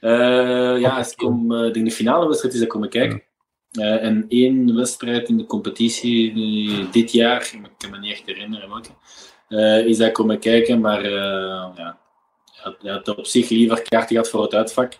eh, 0.00 0.80
ja, 0.80 1.04
kom, 1.16 1.52
eh, 1.52 1.66
ik 1.66 1.74
denk 1.74 1.86
de 1.86 1.92
finale 1.92 2.26
wedstrijd 2.26 2.54
is 2.54 2.60
dat 2.60 2.68
komen 2.68 2.88
kijken. 2.88 3.22
En 3.70 4.24
één 4.28 4.74
wedstrijd 4.74 5.28
in 5.28 5.36
de 5.36 5.46
competitie 5.46 6.88
dit 6.90 7.12
jaar, 7.12 7.50
ik 7.52 7.70
kan 7.78 7.90
me 7.90 7.98
niet 7.98 8.12
echt 8.12 8.26
herinneren 8.26 8.68
welke, 8.68 8.90
eh, 9.48 9.86
is 9.86 9.96
dat 9.98 10.12
komen 10.12 10.38
kijken, 10.38 10.80
maar 10.80 11.02
eh, 11.04 11.12
ja, 11.76 11.98
hij 12.62 12.92
had, 12.92 13.06
hij 13.06 13.16
op 13.16 13.26
zich 13.26 13.48
liever 13.48 13.82
kaarten 13.82 14.08
gehad 14.08 14.30
voor 14.30 14.42
het 14.42 14.54
uitvak. 14.54 14.92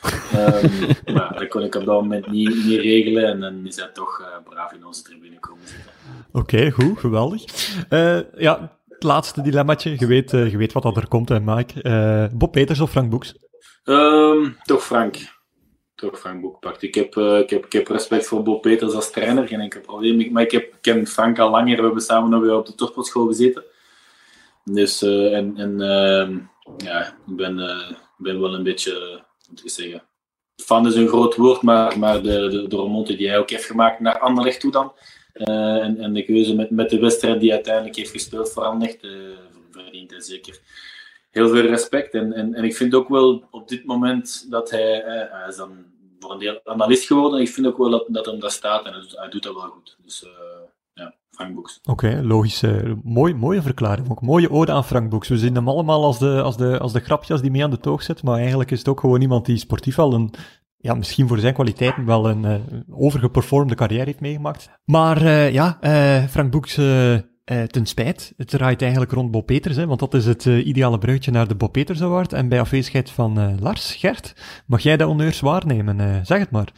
Ehm, 0.32 0.66
maar 1.14 1.34
dat 1.38 1.48
kon 1.48 1.62
ik 1.62 1.74
op 1.74 1.84
dat 1.84 2.00
moment 2.02 2.30
niet, 2.30 2.64
niet 2.64 2.80
regelen 2.80 3.24
en 3.24 3.40
dan 3.40 3.66
is 3.66 3.76
hij 3.76 3.88
toch 3.92 4.20
eh, 4.20 4.50
braaf 4.50 4.72
in 4.72 4.86
onze 4.86 5.02
tribune 5.02 5.38
komen 5.40 5.66
zitten. 5.66 5.92
Oké, 6.32 6.70
goed, 6.70 6.98
geweldig. 6.98 7.44
Eh, 7.88 8.18
ja, 8.36 8.78
het 8.88 9.02
laatste 9.02 9.42
dilemmaatje. 9.42 9.94
Je 9.98 10.06
weet, 10.06 10.30
je 10.30 10.56
weet 10.56 10.72
wat 10.72 10.82
dat 10.82 10.96
er 10.96 11.08
komt, 11.08 11.28
hè, 11.28 11.40
Mike. 11.40 11.82
Eh, 11.82 12.24
Bob 12.32 12.52
Peters 12.52 12.80
of 12.80 12.90
Frank 12.90 13.10
Boeks? 13.10 13.34
Ehm, 13.84 14.48
toch 14.62 14.84
Frank. 14.84 15.16
Toch 15.94 16.18
Frank 16.18 16.40
Boek 16.40 16.60
pakt. 16.60 16.82
Ik 16.82 16.94
heb, 16.94 17.16
ik, 17.16 17.50
heb, 17.50 17.64
ik 17.66 17.72
heb 17.72 17.88
respect 17.88 18.26
voor 18.26 18.42
Bob 18.42 18.62
Peters 18.62 18.92
als 18.92 19.10
trainer, 19.10 19.48
geen 19.48 19.60
enkel 19.60 19.80
probleem. 19.80 20.20
Ik- 20.20 20.30
Maar 20.30 20.42
ik, 20.42 20.50
heb, 20.50 20.62
ik 20.62 20.78
ken 20.80 21.06
Frank 21.06 21.38
al 21.38 21.50
langer. 21.50 21.76
We 21.76 21.82
hebben 21.82 22.02
samen 22.02 22.30
nog 22.30 22.40
weer 22.42 22.56
op 22.56 22.66
de 22.66 22.74
topsportschool 22.74 23.26
gezeten. 23.26 23.64
Dus, 24.72 25.02
eh, 25.02 25.36
en, 25.36 25.56
en 25.56 25.80
ehm, 25.80 26.38
ja, 26.76 27.06
ik 27.06 27.36
ben, 27.36 27.58
eh, 27.58 27.90
ben 28.16 28.40
wel 28.40 28.54
een 28.54 28.62
beetje, 28.62 28.92
eh, 28.92 29.48
moet 29.48 29.64
ik 29.64 29.70
zeggen, 29.70 30.02
fan 30.56 30.86
is 30.86 30.94
een 30.94 31.08
groot 31.08 31.36
woord, 31.36 31.62
maar, 31.62 31.98
maar 31.98 32.22
de, 32.22 32.48
de, 32.48 32.68
de 32.68 32.76
remonte 32.76 33.16
die 33.16 33.28
hij 33.28 33.38
ook 33.38 33.50
heeft 33.50 33.64
gemaakt 33.64 34.00
naar 34.00 34.18
Anderlecht 34.18 34.60
toe 34.60 34.70
dan. 34.70 34.92
En, 35.32 35.98
en 35.98 36.12
de 36.12 36.24
keuze 36.24 36.54
met, 36.54 36.70
met 36.70 36.90
de 36.90 36.98
wedstrijd 36.98 37.40
die 37.40 37.52
uiteindelijk 37.52 37.96
heeft 37.96 38.10
gespeeld 38.10 38.52
voor 38.52 38.62
Anderlecht, 38.62 39.06
verdient 39.70 40.10
hij 40.10 40.20
zeker 40.20 40.58
heel 41.30 41.48
veel 41.48 41.66
respect. 41.66 42.14
En, 42.14 42.32
en, 42.32 42.54
en 42.54 42.64
ik 42.64 42.76
vind 42.76 42.94
ook 42.94 43.08
wel 43.08 43.44
op 43.50 43.68
dit 43.68 43.84
moment 43.84 44.46
dat 44.50 44.70
hij, 44.70 45.02
hij 45.30 45.48
is 45.48 45.56
dan 45.56 45.84
voor 46.18 46.32
een 46.32 46.38
deel 46.38 46.60
analist 46.64 47.06
geworden. 47.06 47.40
Ik 47.40 47.48
vind 47.48 47.66
ook 47.66 47.78
wel 47.78 47.90
dat, 47.90 48.04
dat 48.08 48.26
hem 48.26 48.40
daar 48.40 48.50
staat 48.50 48.86
en 48.86 48.92
hij 48.92 49.28
doet, 49.28 49.42
dat 49.42 49.54
wel 49.54 49.68
goed. 49.68 49.96
Dus 50.02 50.24
ja, 51.00 51.14
Frank 51.30 51.54
Boeks. 51.54 51.80
Oké, 51.84 52.20
logisch. 52.22 52.62
eh, 52.62 52.92
mooi, 53.02 53.34
mooie 53.34 53.62
verklaring 53.62 54.10
ook. 54.10 54.20
Mooie 54.22 54.50
ode 54.50 54.72
aan 54.72 54.84
Frank 54.84 55.10
Boeks. 55.10 55.28
We 55.28 55.38
zien 55.38 55.54
hem 55.54 55.68
allemaal 55.68 56.04
als 56.04 56.18
de, 56.18 56.42
als, 56.42 56.56
de, 56.56 56.78
als 56.78 56.92
de 56.92 57.00
grapjas 57.00 57.40
die 57.40 57.50
mee 57.50 57.64
aan 57.64 57.70
de 57.70 57.78
toog 57.78 58.02
zit, 58.02 58.22
maar 58.22 58.38
eigenlijk 58.38 58.70
is 58.70 58.78
het 58.78 58.88
ook 58.88 59.00
gewoon 59.00 59.20
iemand 59.20 59.46
die 59.46 59.56
sportief 59.56 59.96
wel 59.96 60.12
een, 60.14 60.34
ja, 60.76 60.94
misschien 60.94 61.28
voor 61.28 61.38
zijn 61.38 61.54
kwaliteiten 61.54 62.04
wel 62.04 62.28
een 62.28 62.44
eh, 62.44 62.54
overgeperformde 62.90 63.74
carrière 63.74 64.04
heeft 64.04 64.20
meegemaakt. 64.20 64.70
Maar 64.84 65.22
eh, 65.22 65.52
ja, 65.52 65.76
eh, 65.80 66.24
Frank 66.24 66.50
Boeks, 66.50 66.74
ten 67.66 67.86
spijt, 67.86 68.32
het 68.36 68.48
draait 68.48 68.82
eigenlijk 68.82 69.12
rond 69.12 69.30
Bob 69.30 69.46
Peters, 69.46 69.76
hè, 69.76 69.86
want 69.86 70.00
dat 70.00 70.14
is 70.14 70.26
het 70.26 70.44
ideale 70.44 70.98
bruidje 70.98 71.30
naar 71.30 71.48
de 71.48 71.54
Bob 71.54 71.72
Peters 71.72 72.02
Award. 72.02 72.32
En 72.32 72.48
bij 72.48 72.60
afwezigheid 72.60 73.10
van 73.10 73.38
eh, 73.38 73.52
Lars, 73.60 73.94
Gert, 73.94 74.34
mag 74.66 74.80
jij 74.80 74.96
dat 74.96 75.08
honneurs 75.08 75.40
waarnemen? 75.40 76.00
Eh, 76.00 76.16
zeg 76.22 76.38
het 76.38 76.50
maar. 76.50 76.72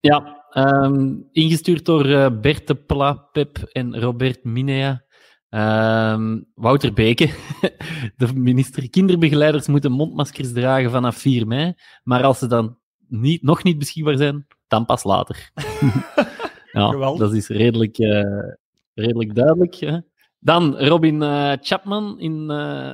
Ja, 0.00 0.41
ehm, 0.52 1.14
ingestuurd 1.32 1.84
door 1.84 2.04
eh, 2.04 2.40
Bert 2.40 2.66
de 2.66 2.74
Plapep 2.74 3.58
en 3.58 4.00
Robert 4.00 4.44
Minea. 4.44 5.04
Ehm, 5.48 6.40
Wouter 6.54 6.92
Beke, 6.92 7.30
de 8.16 8.34
minister. 8.34 8.90
Kinderbegeleiders 8.90 9.66
moeten 9.66 9.92
mondmaskers 9.92 10.52
dragen 10.52 10.90
vanaf 10.90 11.16
4 11.16 11.46
mei, 11.46 11.74
maar 12.02 12.22
als 12.22 12.38
ze 12.38 12.46
dan 12.46 12.78
niet, 13.08 13.42
nog 13.42 13.62
niet 13.62 13.78
beschikbaar 13.78 14.16
zijn, 14.16 14.46
dan 14.68 14.84
pas 14.84 15.04
later. 15.04 15.50
ja, 16.72 16.90
dat 17.16 17.34
is 17.34 17.48
redelijk, 17.48 17.98
eh, 17.98 18.48
redelijk 18.94 19.34
duidelijk. 19.34 19.74
Hè? 19.74 19.98
Dan 20.38 20.78
Robin 20.78 21.22
eh, 21.22 21.52
Chapman, 21.60 22.20
in, 22.20 22.46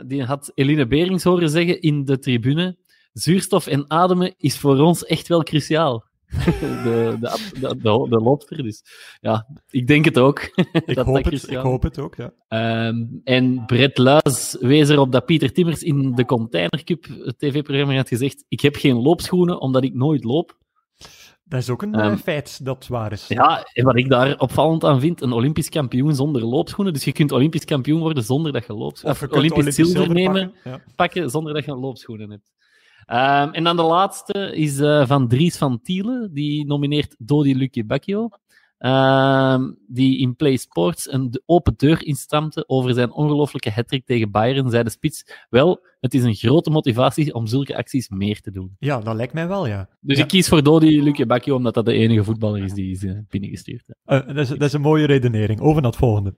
die 0.06 0.24
had 0.24 0.52
Eline 0.54 0.86
Berings 0.86 1.24
horen 1.24 1.50
zeggen 1.50 1.80
in 1.80 2.04
de 2.04 2.18
tribune. 2.18 2.76
Zuurstof 3.12 3.66
en 3.66 3.90
ademen 3.90 4.34
is 4.36 4.58
voor 4.58 4.78
ons 4.78 5.04
echt 5.04 5.28
wel 5.28 5.42
cruciaal. 5.42 6.07
de, 6.84 7.16
de, 7.20 7.76
de, 7.80 8.46
de. 8.48 8.62
Dus 8.62 8.82
ja, 9.20 9.46
ik 9.70 9.86
denk 9.86 10.04
het 10.04 10.18
ook. 10.18 10.40
Ik, 10.86 10.94
dat 10.94 11.06
hoop, 11.06 11.24
dat 11.24 11.32
het, 11.32 11.50
ik 11.50 11.56
hoop 11.56 11.82
het 11.82 11.98
ook, 11.98 12.16
ja. 12.16 12.32
Ehm, 12.48 13.04
en 13.24 13.66
Brett 13.66 13.98
Luis 13.98 14.56
wees 14.60 14.88
erop 14.88 15.12
dat 15.12 15.26
Pieter 15.26 15.52
Timmers 15.52 15.82
in 15.82 16.14
de 16.14 16.24
Container 16.24 16.84
Cup, 16.84 17.06
het 17.24 17.38
tv-programma, 17.38 17.94
had 17.94 18.08
gezegd: 18.08 18.44
Ik 18.48 18.60
heb 18.60 18.76
geen 18.76 18.96
loopschoenen 18.96 19.60
omdat 19.60 19.84
ik 19.84 19.94
nooit 19.94 20.24
loop. 20.24 20.56
Dat 21.44 21.60
is 21.60 21.70
ook 21.70 21.82
een 21.82 21.94
eh, 21.94 22.06
Ehm, 22.06 22.16
feit 22.16 22.64
dat 22.64 22.86
waar 22.86 23.12
is. 23.12 23.28
Ja, 23.28 23.64
en 23.72 23.84
wat 23.84 23.96
ik 23.96 24.08
daar 24.08 24.38
opvallend 24.38 24.84
aan 24.84 25.00
vind: 25.00 25.20
een 25.20 25.32
Olympisch 25.32 25.68
kampioen 25.68 26.14
zonder 26.14 26.44
loopschoenen. 26.44 26.92
Dus 26.92 27.04
je 27.04 27.12
kunt 27.12 27.32
Olympisch 27.32 27.64
kampioen 27.64 28.00
worden 28.00 28.22
zonder 28.22 28.52
dat 28.52 28.66
je 28.66 28.72
loopschoenen 28.72 29.20
Of 29.20 29.20
je 29.20 29.30
of 29.30 29.36
Olympisch, 29.36 29.74
zilver, 29.74 29.94
zilver 29.94 30.14
nemen, 30.14 30.52
pakken, 30.52 30.70
ja. 30.70 30.82
pakken 30.96 31.30
zonder 31.30 31.54
dat 31.54 31.64
je 31.64 31.74
loopschoenen 31.74 32.30
hebt. 32.30 32.52
Ehm, 33.08 33.48
en 33.52 33.64
dan 33.64 33.76
de 33.76 33.82
laatste 33.82 34.52
is 34.56 34.78
eh, 34.80 35.06
van 35.06 35.28
Dries 35.28 35.56
van 35.56 35.80
Tielen. 35.82 36.30
Die 36.32 36.66
nomineert 36.66 37.14
Dodi 37.18 37.56
Lucky 37.56 37.84
Bacchio. 37.86 38.28
ehm, 38.78 39.70
die 39.86 40.18
in 40.18 40.36
Play 40.36 40.56
Sports 40.56 41.12
een 41.12 41.40
open 41.46 41.74
deur 41.76 42.06
instampte 42.06 42.64
over 42.68 42.94
zijn 42.94 43.12
ongelooflijke 43.12 43.70
hattrick 43.70 44.06
tegen 44.06 44.30
Bayern, 44.30 44.70
zei 44.70 44.82
de 44.82 44.90
spits. 44.90 45.24
Wel, 45.50 45.80
het 46.00 46.14
is 46.14 46.22
een 46.22 46.34
grote 46.34 46.70
motivatie 46.70 47.34
om 47.34 47.46
zulke 47.46 47.76
acties 47.76 48.08
meer 48.08 48.40
te 48.40 48.50
doen. 48.50 48.76
Ja, 48.78 49.00
dat 49.00 49.14
lijkt 49.14 49.32
mij 49.32 49.48
wel, 49.48 49.66
ja. 49.66 49.88
Dus 50.00 50.16
Ja. 50.16 50.22
ik 50.22 50.28
kies 50.28 50.48
voor 50.48 50.62
Dodi 50.62 51.02
Lucie 51.02 51.26
Bacchio, 51.26 51.54
omdat 51.56 51.74
dat 51.74 51.84
de 51.86 51.92
enige 51.92 52.24
voetballer 52.24 52.62
is 52.64 52.72
die 52.72 52.90
is 52.90 53.04
eh, 53.04 53.12
binnengestuurd. 53.28 53.84
Eh, 54.04 54.26
dat, 54.26 54.36
is, 54.36 54.48
dat 54.48 54.62
is 54.62 54.72
een 54.72 54.80
mooie 54.80 55.06
redenering. 55.06 55.60
Over 55.60 55.82
naar 55.82 55.90
het 55.90 56.00
volgende. 56.00 56.34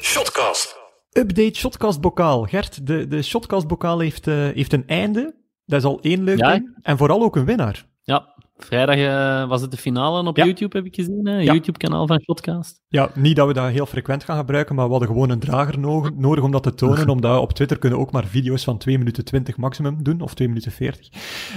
Shotcast. 0.00 0.78
Update 1.12 1.54
Shotcast-bokaal. 1.58 2.44
Gert, 2.44 2.86
de, 2.86 3.06
de 3.08 3.22
Shotcast-bokaal 3.22 3.98
heeft, 3.98 4.26
eh, 4.26 4.34
heeft 4.34 4.72
een 4.72 4.86
einde. 4.86 5.34
Dat 5.70 5.78
is 5.80 5.84
al 5.84 5.98
één 6.00 6.22
leuk 6.22 6.38
Ja. 6.38 6.52
ding. 6.52 6.78
En 6.82 6.98
vooral 6.98 7.22
ook 7.22 7.36
een 7.36 7.44
winnaar. 7.44 7.88
Ja, 8.02 8.34
vrijdag 8.56 8.96
eh, 8.96 9.48
was 9.48 9.60
het 9.60 9.70
de 9.70 9.76
finale 9.76 10.28
op 10.28 10.36
Ja. 10.36 10.44
YouTube, 10.44 10.76
heb 10.76 10.86
ik 10.86 10.94
gezien. 10.94 11.26
hè? 11.26 11.36
Ja. 11.38 11.52
YouTube-kanaal 11.52 12.06
van 12.06 12.20
Shotcast. 12.20 12.80
Ja, 12.88 13.10
niet 13.14 13.36
dat 13.36 13.46
we 13.46 13.52
dat 13.52 13.68
heel 13.70 13.86
frequent 13.86 14.24
gaan 14.24 14.36
gebruiken, 14.36 14.74
maar 14.74 14.84
we 14.84 14.90
hadden 14.90 15.08
gewoon 15.08 15.30
een 15.30 15.38
drager 15.38 15.78
no- 15.78 16.08
nodig 16.16 16.44
om 16.44 16.50
dat 16.50 16.62
te 16.62 16.74
tonen. 16.74 17.08
Omdat 17.14 17.40
op 17.40 17.52
Twitter 17.52 17.78
kunnen 17.78 17.98
ook 17.98 18.10
maar 18.12 18.24
video's 18.24 18.64
van 18.64 18.78
2 18.78 18.98
minuten 18.98 19.24
20 19.24 19.56
maximum 19.56 20.02
doen, 20.02 20.20
of 20.20 20.34
2 20.34 20.48
minuten 20.48 20.72
40. 20.72 21.08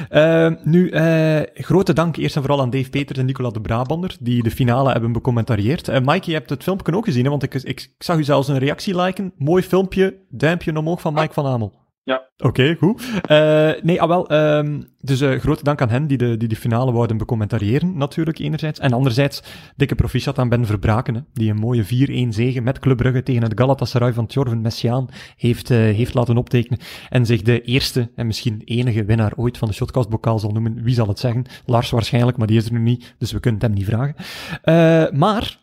Eh, 0.09 0.51
nu, 0.63 0.89
eh, 0.89 1.41
grote 1.53 1.93
dank 1.93 2.15
eerst 2.15 2.35
en 2.35 2.41
vooral 2.41 2.61
aan 2.61 2.69
Dave 2.69 2.89
Peters 2.89 3.19
en 3.19 3.25
Nicola 3.25 3.49
de 3.49 3.61
Brabander, 3.61 4.15
die 4.19 4.43
de 4.43 4.51
finale 4.51 4.91
hebben 4.91 5.11
becommentarieerd. 5.11 5.87
Eh 5.87 5.99
Mike, 6.03 6.29
je 6.29 6.35
hebt 6.37 6.49
het 6.49 6.63
filmpje 6.63 6.95
ook 6.95 7.05
gezien, 7.05 7.23
hè, 7.23 7.29
want 7.29 7.43
ik, 7.43 7.53
ik, 7.53 7.63
ik 7.63 7.95
zag 7.97 8.17
u 8.17 8.23
zelfs 8.23 8.47
een 8.47 8.57
reactie 8.59 9.01
liken. 9.01 9.33
Mooi 9.37 9.63
filmpje, 9.63 10.17
duimpje 10.29 10.77
omhoog 10.77 11.01
van 11.01 11.13
Mike 11.13 11.33
van 11.33 11.45
Amel. 11.45 11.81
Ja. 12.05 12.29
Oké, 12.37 12.75
goed. 12.75 13.03
Eh, 13.25 13.71
nee, 13.81 14.01
ah 14.01 14.07
wel, 14.07 14.29
ehm, 14.29 14.81
dus 14.99 15.21
eh, 15.21 15.39
grote 15.39 15.63
dank 15.63 15.81
aan 15.81 15.89
hen 15.89 16.07
die 16.07 16.17
de, 16.17 16.37
die 16.37 16.47
de 16.47 16.55
finale 16.55 16.91
wouden 16.91 17.17
becommentariëren, 17.17 17.97
natuurlijk, 17.97 18.39
enerzijds. 18.39 18.79
En 18.79 18.93
anderzijds, 18.93 19.43
dikke 19.75 19.95
proficiat 19.95 20.39
aan 20.39 20.49
Ben 20.49 20.65
Verbraken, 20.65 21.15
hè, 21.15 21.21
die 21.33 21.49
een 21.49 21.57
mooie 21.57 21.83
4-1 21.83 22.33
zege 22.33 22.61
met 22.61 22.79
Club 22.79 22.97
Brugge 22.97 23.23
tegen 23.23 23.43
het 23.43 23.59
Galatasaray 23.59 24.13
van 24.13 24.27
Tjorven 24.27 24.61
Messiaan 24.61 25.07
heeft, 25.35 25.69
eh, 25.69 25.77
heeft 25.77 26.13
laten 26.13 26.37
optekenen. 26.37 26.79
En 27.09 27.25
zich 27.25 27.41
de 27.41 27.61
eerste 27.61 28.11
en 28.15 28.27
misschien 28.27 28.61
enige 28.65 29.05
winnaar 29.05 29.33
ooit 29.35 29.57
van 29.57 29.67
de 29.67 29.73
Shotcast-bokaal 29.73 30.39
zal 30.39 30.51
noemen. 30.51 30.83
Wie 30.83 30.95
zal 30.95 31.07
het 31.07 31.19
zeggen? 31.19 31.45
Lars 31.65 31.89
waarschijnlijk, 31.89 32.37
maar 32.37 32.47
die 32.47 32.57
is 32.57 32.65
er 32.65 32.71
nu 32.71 32.79
niet, 32.79 33.15
dus 33.17 33.31
we 33.31 33.39
kunnen 33.39 33.61
hem 33.61 33.73
niet 33.73 33.85
vragen. 33.85 34.15
Maar, 35.17 35.61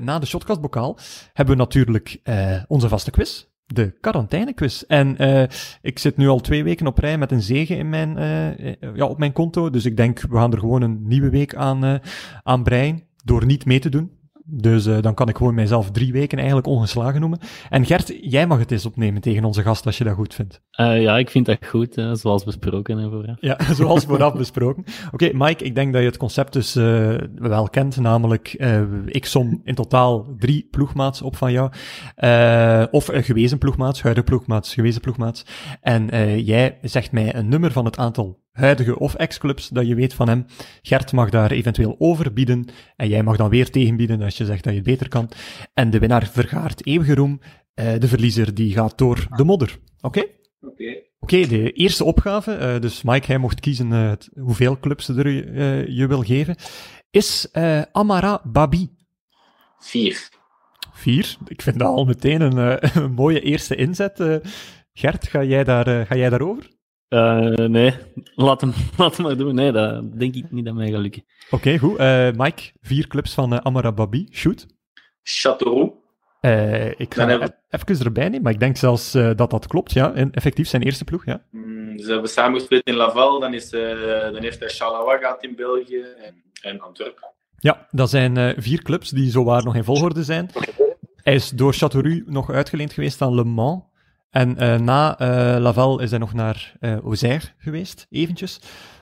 na 0.00 0.18
de 0.18 0.26
Shotcast-bokaal 0.26 0.98
hebben 1.32 1.56
we 1.56 1.60
natuurlijk 1.60 2.20
onze 2.68 2.88
vaste 2.88 3.10
quiz. 3.10 3.47
De 3.72 3.94
quarantainequiz. 4.00 4.82
En 4.82 5.16
eh, 5.16 5.42
ik 5.82 5.98
zit 5.98 6.16
nu 6.16 6.28
al 6.28 6.40
twee 6.40 6.64
weken 6.64 6.86
op 6.86 6.98
rij 6.98 7.18
met 7.18 7.32
een 7.32 7.42
zege 7.42 7.76
in 7.76 7.88
mijn, 7.88 8.16
eh, 8.16 8.74
ja, 8.94 9.06
op 9.06 9.18
mijn 9.18 9.32
konto. 9.32 9.70
Dus 9.70 9.84
ik 9.84 9.96
denk, 9.96 10.20
we 10.20 10.36
gaan 10.36 10.52
er 10.52 10.58
gewoon 10.58 10.82
een 10.82 11.06
nieuwe 11.06 11.30
week 11.30 11.54
aan, 11.54 11.84
eh, 11.84 11.94
aan 12.42 12.62
breien. 12.62 13.02
Door 13.24 13.46
niet 13.46 13.64
mee 13.64 13.78
te 13.78 13.88
doen. 13.88 14.17
Dus 14.50 14.86
eh, 14.86 15.00
dan 15.00 15.14
kan 15.14 15.28
ik 15.28 15.36
gewoon 15.36 15.54
mijzelf 15.54 15.90
drie 15.90 16.12
weken 16.12 16.38
eigenlijk 16.38 16.66
ongeslagen 16.66 17.20
noemen. 17.20 17.38
En 17.68 17.86
Gert, 17.86 18.14
jij 18.20 18.46
mag 18.46 18.58
het 18.58 18.70
eens 18.70 18.86
opnemen 18.86 19.20
tegen 19.20 19.44
onze 19.44 19.62
gast 19.62 19.86
als 19.86 19.98
je 19.98 20.04
dat 20.04 20.14
goed 20.14 20.34
vindt. 20.34 20.62
Eh, 20.70 21.02
ja, 21.02 21.18
ik 21.18 21.30
vind 21.30 21.46
dat 21.46 21.66
goed, 21.66 21.94
hè, 21.94 22.16
zoals 22.16 22.44
besproken. 22.44 23.10
Vooraf. 23.10 23.36
Ja, 23.40 23.58
zoals 23.74 24.04
vooraf 24.04 24.34
besproken. 24.34 24.84
Oké, 25.12 25.30
Mike, 25.32 25.64
ik 25.64 25.74
denk 25.74 25.92
dat 25.92 26.00
je 26.02 26.08
het 26.08 26.16
concept 26.16 26.52
dus 26.52 26.76
eh, 26.76 27.14
wel 27.34 27.68
kent, 27.68 27.96
namelijk 27.96 28.48
eh, 28.48 28.82
ik 29.06 29.24
som 29.24 29.60
in 29.64 29.74
totaal 29.74 30.34
drie 30.38 30.68
ploegmaats 30.70 31.22
op 31.22 31.36
van 31.36 31.52
jou. 31.52 31.70
Eh, 32.14 32.84
of 32.90 33.08
een 33.08 33.24
gewezen 33.24 33.58
ploegmaats, 33.58 34.02
huidige 34.02 34.26
ploegmaats, 34.26 34.74
gewezen 34.74 35.00
ploegmaats. 35.00 35.44
En 35.80 36.10
eh, 36.10 36.46
jij 36.46 36.78
zegt 36.82 37.12
mij 37.12 37.34
een 37.34 37.48
nummer 37.48 37.72
van 37.72 37.84
het 37.84 37.98
aantal 37.98 38.46
huidige 38.58 38.98
of 38.98 39.14
ex-clubs 39.14 39.68
dat 39.68 39.86
je 39.86 39.94
weet 39.94 40.14
van 40.14 40.28
hem. 40.28 40.46
Gert 40.82 41.12
mag 41.12 41.30
daar 41.30 41.50
eventueel 41.50 41.94
over 41.98 42.32
bieden 42.32 42.64
en 42.96 43.08
jij 43.08 43.22
mag 43.22 43.36
dan 43.36 43.48
weer 43.48 43.70
tegenbieden 43.70 44.22
als 44.22 44.36
je 44.36 44.44
zegt 44.44 44.64
dat 44.64 44.72
je 44.72 44.78
het 44.78 44.88
beter 44.88 45.08
kan. 45.08 45.30
En 45.74 45.90
de 45.90 45.98
winnaar 45.98 46.26
vergaart 46.32 46.86
eeuwige 46.86 47.14
roem. 47.14 47.40
Eh, 47.74 47.98
de 47.98 48.08
verliezer 48.08 48.54
die 48.54 48.72
gaat 48.72 48.98
door 48.98 49.26
de 49.36 49.44
modder. 49.44 49.78
Oké? 50.00 50.24
Oké. 50.60 50.96
Oké, 51.20 51.46
de 51.46 51.72
eerste 51.72 52.04
opgave, 52.04 52.52
eh, 52.54 52.80
dus 52.80 53.02
Mike, 53.02 53.26
hij 53.26 53.38
mocht 53.38 53.60
kiezen 53.60 53.92
eh, 53.92 54.08
het- 54.08 54.28
hoeveel 54.40 54.78
clubs 54.80 55.08
er 55.08 55.28
je, 55.28 55.84
je 55.88 56.06
wil 56.06 56.22
geven, 56.22 56.56
is 57.10 57.48
Amara 57.92 58.40
Babi. 58.44 58.88
Vier. 59.78 60.28
Vier. 60.92 61.36
Ik 61.46 61.62
vind 61.62 61.78
dat 61.78 61.88
al 61.88 62.04
meteen 62.04 62.40
een, 62.40 62.78
een 63.02 63.12
mooie 63.12 63.40
eerste 63.40 63.74
inzet. 63.74 64.40
Gert, 64.92 65.28
ga 65.28 65.44
jij, 65.44 65.64
daar, 65.64 66.06
ga 66.06 66.16
jij 66.16 66.30
daarover? 66.30 66.68
Eh, 67.08 67.54
nee, 67.68 67.94
laat 68.34 68.60
hem, 68.60 68.72
laat 68.98 69.16
hem 69.16 69.26
maar 69.26 69.36
doen. 69.36 69.54
Nee, 69.54 69.72
dat 69.72 70.18
denk 70.18 70.34
ik 70.34 70.50
niet 70.50 70.64
dat 70.64 70.74
mij 70.74 70.90
gaat 70.90 71.00
lukken. 71.00 71.24
Oké, 71.50 71.78
goed. 71.78 71.96
Eh, 71.96 72.30
Mike, 72.36 72.62
vier 72.80 73.06
clubs 73.06 73.34
van 73.34 73.52
eh, 73.52 73.58
Amara 73.62 73.92
Babi. 73.92 74.28
Shoot. 74.30 74.66
Châteauroux. 75.22 75.92
Eh, 76.40 77.00
ik 77.00 77.14
ga 77.14 77.28
hebben 77.28 77.54
even 77.68 78.04
erbij 78.04 78.24
nemen, 78.24 78.42
maar 78.42 78.52
ik 78.52 78.60
denk 78.60 78.76
zelfs 78.76 79.12
dat 79.12 79.50
dat 79.50 79.66
klopt. 79.66 79.92
Ja, 79.92 80.12
en 80.12 80.32
effectief 80.32 80.68
zijn 80.68 80.82
eerste 80.82 81.04
ploeg, 81.04 81.24
ja. 81.24 81.42
Mm, 81.50 81.98
Ze 81.98 82.12
hebben 82.12 82.30
samengespeeld 82.30 82.82
in 82.86 82.94
Laval. 82.94 83.40
Dan, 83.40 83.54
is, 83.54 83.72
eh, 83.72 84.00
dan 84.32 84.42
heeft 84.42 84.60
hij 84.60 84.68
Charleroi 84.68 85.18
gehad 85.18 85.42
in 85.44 85.56
België. 85.56 86.00
En, 86.24 86.42
en 86.62 86.80
Antwerpen. 86.80 87.30
Ja, 87.58 87.86
dat 87.90 88.10
zijn 88.10 88.36
eh, 88.36 88.54
vier 88.56 88.82
clubs 88.82 89.10
die 89.10 89.30
zowaar 89.30 89.64
nog 89.64 89.74
in 89.76 89.84
volgorde 89.84 90.22
zijn. 90.22 90.50
Hij 91.16 91.34
is 91.34 91.50
door 91.50 91.74
Châteauroux 91.74 92.24
nog 92.26 92.50
uitgeleend 92.50 92.92
geweest 92.92 93.22
aan 93.22 93.34
Le 93.34 93.44
Mans. 93.44 93.82
En 94.30 94.56
eh, 94.56 94.78
na 94.78 95.18
eh, 95.18 95.60
Laval 95.60 96.00
is 96.00 96.10
hij 96.10 96.18
nog 96.18 96.32
naar 96.32 96.76
eh 96.80 96.96
Auxerre 96.96 97.46
geweest, 97.58 98.06
eventjes. 98.10 98.60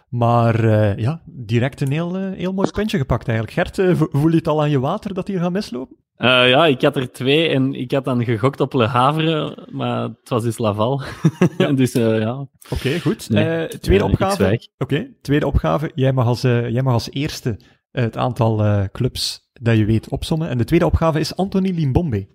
Maar 0.08 0.66
ja, 1.00 1.22
direct 1.26 1.80
een 1.80 1.92
heel, 1.92 2.14
heel 2.16 2.52
mooi 2.52 2.70
puntje 2.70 2.98
gepakt 2.98 3.28
eigenlijk. 3.28 3.58
Gert, 3.58 3.96
vo- 3.98 4.08
voel 4.10 4.30
je 4.30 4.36
het 4.36 4.48
al 4.48 4.60
aan 4.60 4.70
je 4.70 4.80
water 4.80 5.14
dat 5.14 5.26
hier 5.28 5.38
gaat 5.40 5.52
mislopen? 5.52 5.96
Ja, 6.18 6.66
ik 6.66 6.82
had 6.82 6.96
er 6.96 7.12
twee 7.12 7.48
en 7.48 7.74
ik 7.74 7.90
had 7.92 8.04
dan 8.04 8.24
gegokt 8.24 8.60
op 8.60 8.72
Le 8.72 8.86
Havre, 8.86 9.66
maar 9.70 10.02
het 10.02 10.28
was 10.28 10.42
dus 10.42 10.58
Laval. 10.58 11.02
dus 11.74 11.94
eh, 11.94 12.18
ja, 12.20 12.46
Oké, 12.70 13.00
goed. 13.00 13.30
Nee, 13.30 13.68
tweede 13.68 14.04
opgave. 14.04 14.68
Oké, 14.78 15.12
tweede 15.22 15.46
opgave. 15.46 15.90
Jij 15.94 16.12
mag 16.12 16.26
als, 16.26 16.40
jij 16.42 16.82
mag 16.82 16.92
als 16.92 17.10
eerste 17.10 17.60
het 17.90 18.16
aantal 18.16 18.86
clubs 18.92 19.50
dat 19.52 19.76
je 19.76 19.84
weet 19.84 20.08
opsommen. 20.08 20.48
En 20.48 20.58
de 20.58 20.64
tweede 20.64 20.86
opgave 20.86 21.20
is 21.20 21.36
Anthony 21.36 21.70
Limbombe. 21.70 22.26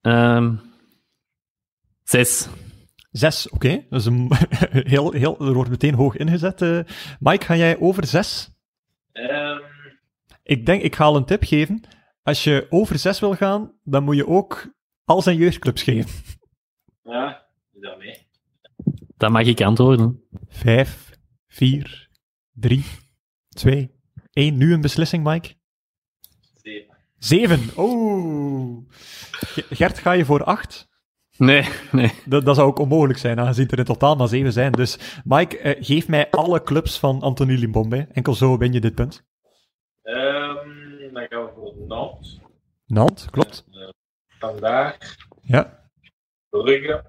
Ehm, 0.00 0.54
zes. 2.10 2.48
Zes, 3.10 3.48
oké. 3.48 3.86
Dat 3.88 4.00
is 4.00 4.06
een 4.06 4.30
heel, 4.94 5.12
heel, 5.12 5.38
er 5.40 5.52
wordt 5.54 5.70
meteen 5.70 5.94
hoog 5.94 6.16
ingezet. 6.16 6.62
eh. 6.62 6.80
Mike, 7.18 7.44
ga 7.44 7.56
jij 7.56 7.78
over 7.78 8.06
zes? 8.06 8.50
Ehm, 9.12 9.58
Ik 10.42 10.66
denk, 10.66 10.82
ik 10.82 10.94
ga 10.96 11.04
al 11.04 11.16
een 11.16 11.24
tip 11.24 11.44
geven. 11.44 11.80
Als 12.22 12.44
je 12.44 12.66
over 12.70 12.98
zes 12.98 13.20
wil 13.20 13.34
gaan, 13.34 13.72
dan 13.84 14.04
moet 14.04 14.16
je 14.16 14.26
ook 14.26 14.74
al 15.04 15.22
zijn 15.22 15.36
jeugdclubs 15.36 15.82
geven. 15.82 16.10
ja, 17.02 17.46
doe 17.72 17.82
dat 17.82 17.98
mee. 17.98 18.28
Dat 19.16 19.30
mag 19.30 19.42
ik 19.46 19.60
antwoorden. 19.60 20.22
Vijf, 20.48 21.10
vier, 21.46 22.08
drie, 22.52 22.84
twee, 23.48 23.94
één. 24.32 24.56
Nu 24.56 24.72
een 24.72 24.80
beslissing, 24.80 25.24
Mike. 25.24 25.54
Zeven. 26.62 26.96
Zeven. 27.18 27.60
Oh. 27.76 28.88
Ge- 29.30 29.66
Gert, 29.70 29.98
ga 29.98 30.12
je 30.12 30.24
voor 30.24 30.44
acht? 30.44 30.88
Nee, 31.40 31.64
nee. 31.92 32.10
Dat, 32.26 32.44
dat 32.44 32.56
zou 32.56 32.68
ook 32.68 32.78
onmogelijk 32.78 33.18
zijn, 33.18 33.40
aangezien 33.40 33.68
er 33.68 33.78
in 33.78 33.84
totaal 33.84 34.16
maar 34.16 34.28
zeven 34.28 34.52
zijn. 34.52 34.72
Dus 34.72 35.20
Mike, 35.24 35.58
eh, 35.58 35.84
geef 35.84 36.08
mij 36.08 36.30
alle 36.30 36.62
clubs 36.62 36.98
van 36.98 37.20
Anthony 37.22 37.54
Limbombe. 37.54 38.08
Enkel 38.12 38.34
zo 38.34 38.58
win 38.58 38.72
je 38.72 38.80
dit 38.80 38.94
punt. 38.94 39.24
Ehm, 40.02 40.68
dan 41.12 41.26
gaan 41.28 41.44
we 41.44 41.50
voor 41.54 41.74
Nantes. 41.86 42.40
Nantes, 42.86 43.30
klopt. 43.30 43.64
Vandaag. 44.38 44.98
Ja, 45.42 45.90
Brugge. 46.48 47.04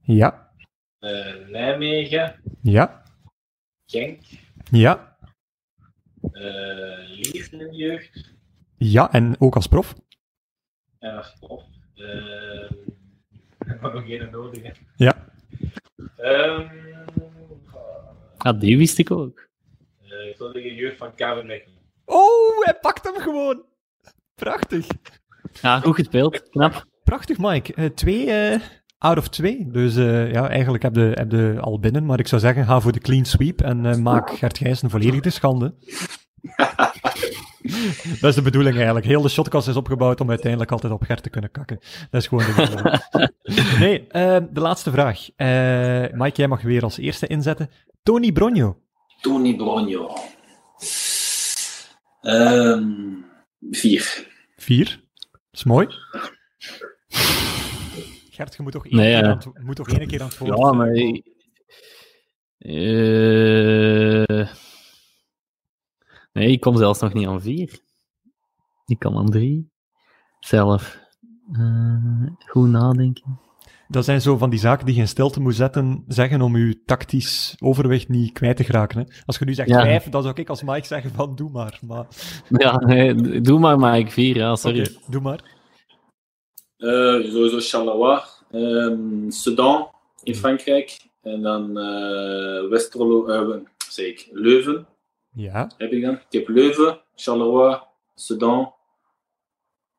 ja, 0.00 0.52
eh, 0.98 1.48
Nijmegen. 1.48 2.40
ja, 2.62 3.02
Genk. 3.86 4.20
ja. 4.70 5.16
eh 6.32 7.08
Lieflen 7.08 7.74
jeugd. 7.74 8.34
Ja, 8.76 9.12
en 9.12 9.40
ook 9.40 9.54
als 9.54 9.66
prof. 9.66 9.94
En 10.98 11.16
als 11.16 11.32
prof. 11.40 11.62
nog 13.82 14.06
geen 14.06 14.28
nodige. 14.30 14.72
Ja. 14.96 15.14
Ehm, 16.16 16.66
Ah, 18.36 18.60
die 18.60 18.78
wist 18.78 18.98
ik 18.98 19.10
ook. 19.10 19.48
eh, 20.02 20.28
ik 20.30 20.38
wil 20.38 20.50
zeggen 20.52 20.74
jeugd 20.74 20.96
van 20.96 21.14
Kevin 21.14 21.46
Mechelen. 21.46 21.78
Oh, 22.04 22.64
hij 22.64 22.78
pakt 22.80 23.04
hem 23.04 23.22
gewoon. 23.22 23.64
Prachtig. 24.34 24.86
Ja, 25.60 25.80
goed 25.80 25.94
gespeeld. 25.94 26.48
Knap. 26.50 26.84
Prachtig, 27.04 27.38
Mike. 27.38 27.74
Eh, 27.74 27.86
twee 27.86 28.30
eh, 28.30 28.60
out 28.98 29.18
of 29.18 29.28
twee. 29.28 29.70
Dus 29.70 29.96
eh, 29.96 30.32
ja, 30.32 30.48
eigenlijk 30.48 30.82
heb 30.82 30.94
je, 30.96 31.00
heb 31.14 31.30
je 31.32 31.56
al 31.60 31.78
binnen. 31.78 32.04
Maar 32.06 32.18
ik 32.18 32.28
zou 32.28 32.40
zeggen, 32.40 32.64
ga 32.64 32.80
voor 32.80 32.92
de 32.92 33.00
clean 33.00 33.24
sweep 33.24 33.60
en 33.60 33.86
eh, 33.86 33.96
maak 33.96 34.30
Gert 34.30 34.58
Gijssen 34.58 34.90
volledig 34.90 35.20
de 35.20 35.30
schande. 35.30 35.74
Dat 38.20 38.30
is 38.30 38.34
de 38.34 38.42
bedoeling 38.42 38.76
eigenlijk. 38.76 39.06
Heel 39.06 39.22
de 39.22 39.28
shotcast 39.28 39.68
is 39.68 39.76
opgebouwd 39.76 40.20
om 40.20 40.28
uiteindelijk 40.28 40.70
altijd 40.72 40.92
op 40.92 41.02
Gert 41.02 41.22
te 41.22 41.30
kunnen 41.30 41.50
kakken. 41.50 41.78
Dat 42.10 42.20
is 42.22 42.26
gewoon 42.26 42.44
de 42.44 42.54
bedoeling. 42.56 43.00
Nee, 43.78 44.06
eh, 44.06 44.36
de 44.50 44.60
laatste 44.60 44.90
vraag. 44.90 45.28
Eh, 45.36 46.12
Mike, 46.12 46.36
jij 46.36 46.48
mag 46.48 46.62
weer 46.62 46.82
als 46.82 46.98
eerste 46.98 47.26
inzetten. 47.26 47.70
Tony 48.02 48.32
Bronjo. 48.32 48.78
Tony 49.20 49.56
Bronjo. 49.56 50.10
Ehm, 52.20 52.84
Vier. 53.70 54.26
Vier. 54.56 55.00
Dat 55.30 55.40
is 55.52 55.64
mooi. 55.64 55.86
Gert, 58.30 58.56
je 58.56 58.62
moet 58.62 58.72
toch 58.72 58.86
één, 58.86 58.96
Nee, 58.96 59.14
keer, 59.14 59.24
ja. 59.24 59.30
aan 59.30 59.36
het, 59.36 59.64
moet 59.64 59.76
toch 59.76 59.88
één 59.88 60.06
keer 60.06 60.22
aan 60.22 60.28
het 60.28 60.38
woord. 60.38 60.58
Ja, 60.58 60.72
maar... 60.72 60.90
Eh, 62.58 64.48
nee, 66.32 66.48
ik 66.50 66.60
kom 66.60 66.76
zelfs 66.76 67.00
nog 67.00 67.12
niet 67.12 67.26
aan 67.26 67.40
vier. 67.42 67.80
Ik 68.86 68.98
kan 68.98 69.16
aan 69.16 69.30
drie. 69.30 69.70
Zelf. 70.40 71.00
Eh, 71.52 72.26
goed 72.46 72.68
nadenken. 72.68 73.40
Dat 73.88 74.04
zijn 74.04 74.20
zo 74.20 74.36
van 74.36 74.50
die 74.50 74.58
zaken 74.58 74.86
die 74.86 74.94
je 74.94 75.00
in 75.00 75.08
stilte 75.08 75.40
moet 75.40 75.54
zetten, 75.54 76.04
zeggen 76.08 76.40
om 76.40 76.56
je 76.56 76.82
tactisch 76.84 77.56
overwicht 77.58 78.08
niet 78.08 78.32
kwijt 78.32 78.56
te 78.56 78.64
geraken. 78.64 78.98
Hè. 78.98 79.04
Als 79.26 79.38
je 79.38 79.44
nu 79.44 79.54
zegt 79.54 79.68
Ja. 79.68 79.80
vijf, 79.82 80.04
dan 80.04 80.22
zou 80.22 80.34
ik 80.40 80.48
als 80.48 80.62
Mike 80.62 80.86
zeggen 80.86 81.10
van 81.10 81.34
doe 81.34 81.50
maar. 81.50 81.78
Maar 81.86 82.06
Ja, 82.48 82.76
nee, 82.76 83.40
doe 83.40 83.58
maar, 83.58 83.98
ik 83.98 84.10
vier, 84.10 84.36
ja, 84.36 84.56
sorry. 84.56 84.96
doe 85.08 85.20
maar. 85.20 85.40
Eh, 86.76 86.88
sowieso 87.30 87.58
Charleroi, 87.60 88.20
ehm, 88.50 89.30
Sedan 89.30 89.88
in 90.22 90.34
Frankrijk. 90.34 90.98
En 91.22 91.42
dan 91.42 91.78
eh 91.78 92.68
Westerlo, 92.68 93.26
eh, 93.26 93.56
zeg 93.90 94.06
ik, 94.06 94.28
Leuven 94.32 94.86
Ja, 95.34 95.70
heb 95.78 95.90
ik 95.92 96.02
dan. 96.02 96.14
Ik 96.14 96.22
heb 96.30 96.48
Leuven, 96.48 97.00
Charleroi, 97.14 97.78
Sedan 98.14 98.72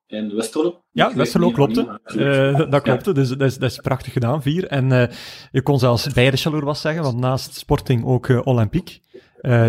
en 0.08 0.36
Westerlo. 0.36 0.82
ja 0.92 1.16
Westerlo 1.16 1.52
maar- 1.86 2.00
Eh, 2.04 2.70
dat- 2.70 2.82
klopte, 2.82 3.12
dus 3.14 3.30
dat 3.30 3.42
is, 3.42 3.58
dat 3.58 3.72
is 3.72 3.78
prachtig 3.78 4.14
gedaan, 4.14 4.42
vier. 4.42 4.68
En 4.68 4.92
eh, 4.92 5.16
je 5.52 5.62
kon 5.62 5.80
zelfs 5.80 6.14
beide 6.14 6.38
Charleroi 6.38 6.76
zeggen, 6.76 7.04
want 7.04 7.18
naast 7.20 7.56
Sporting 7.56 8.06
ook 8.06 8.28
eh, 8.30 8.42
Olympique. 8.44 9.02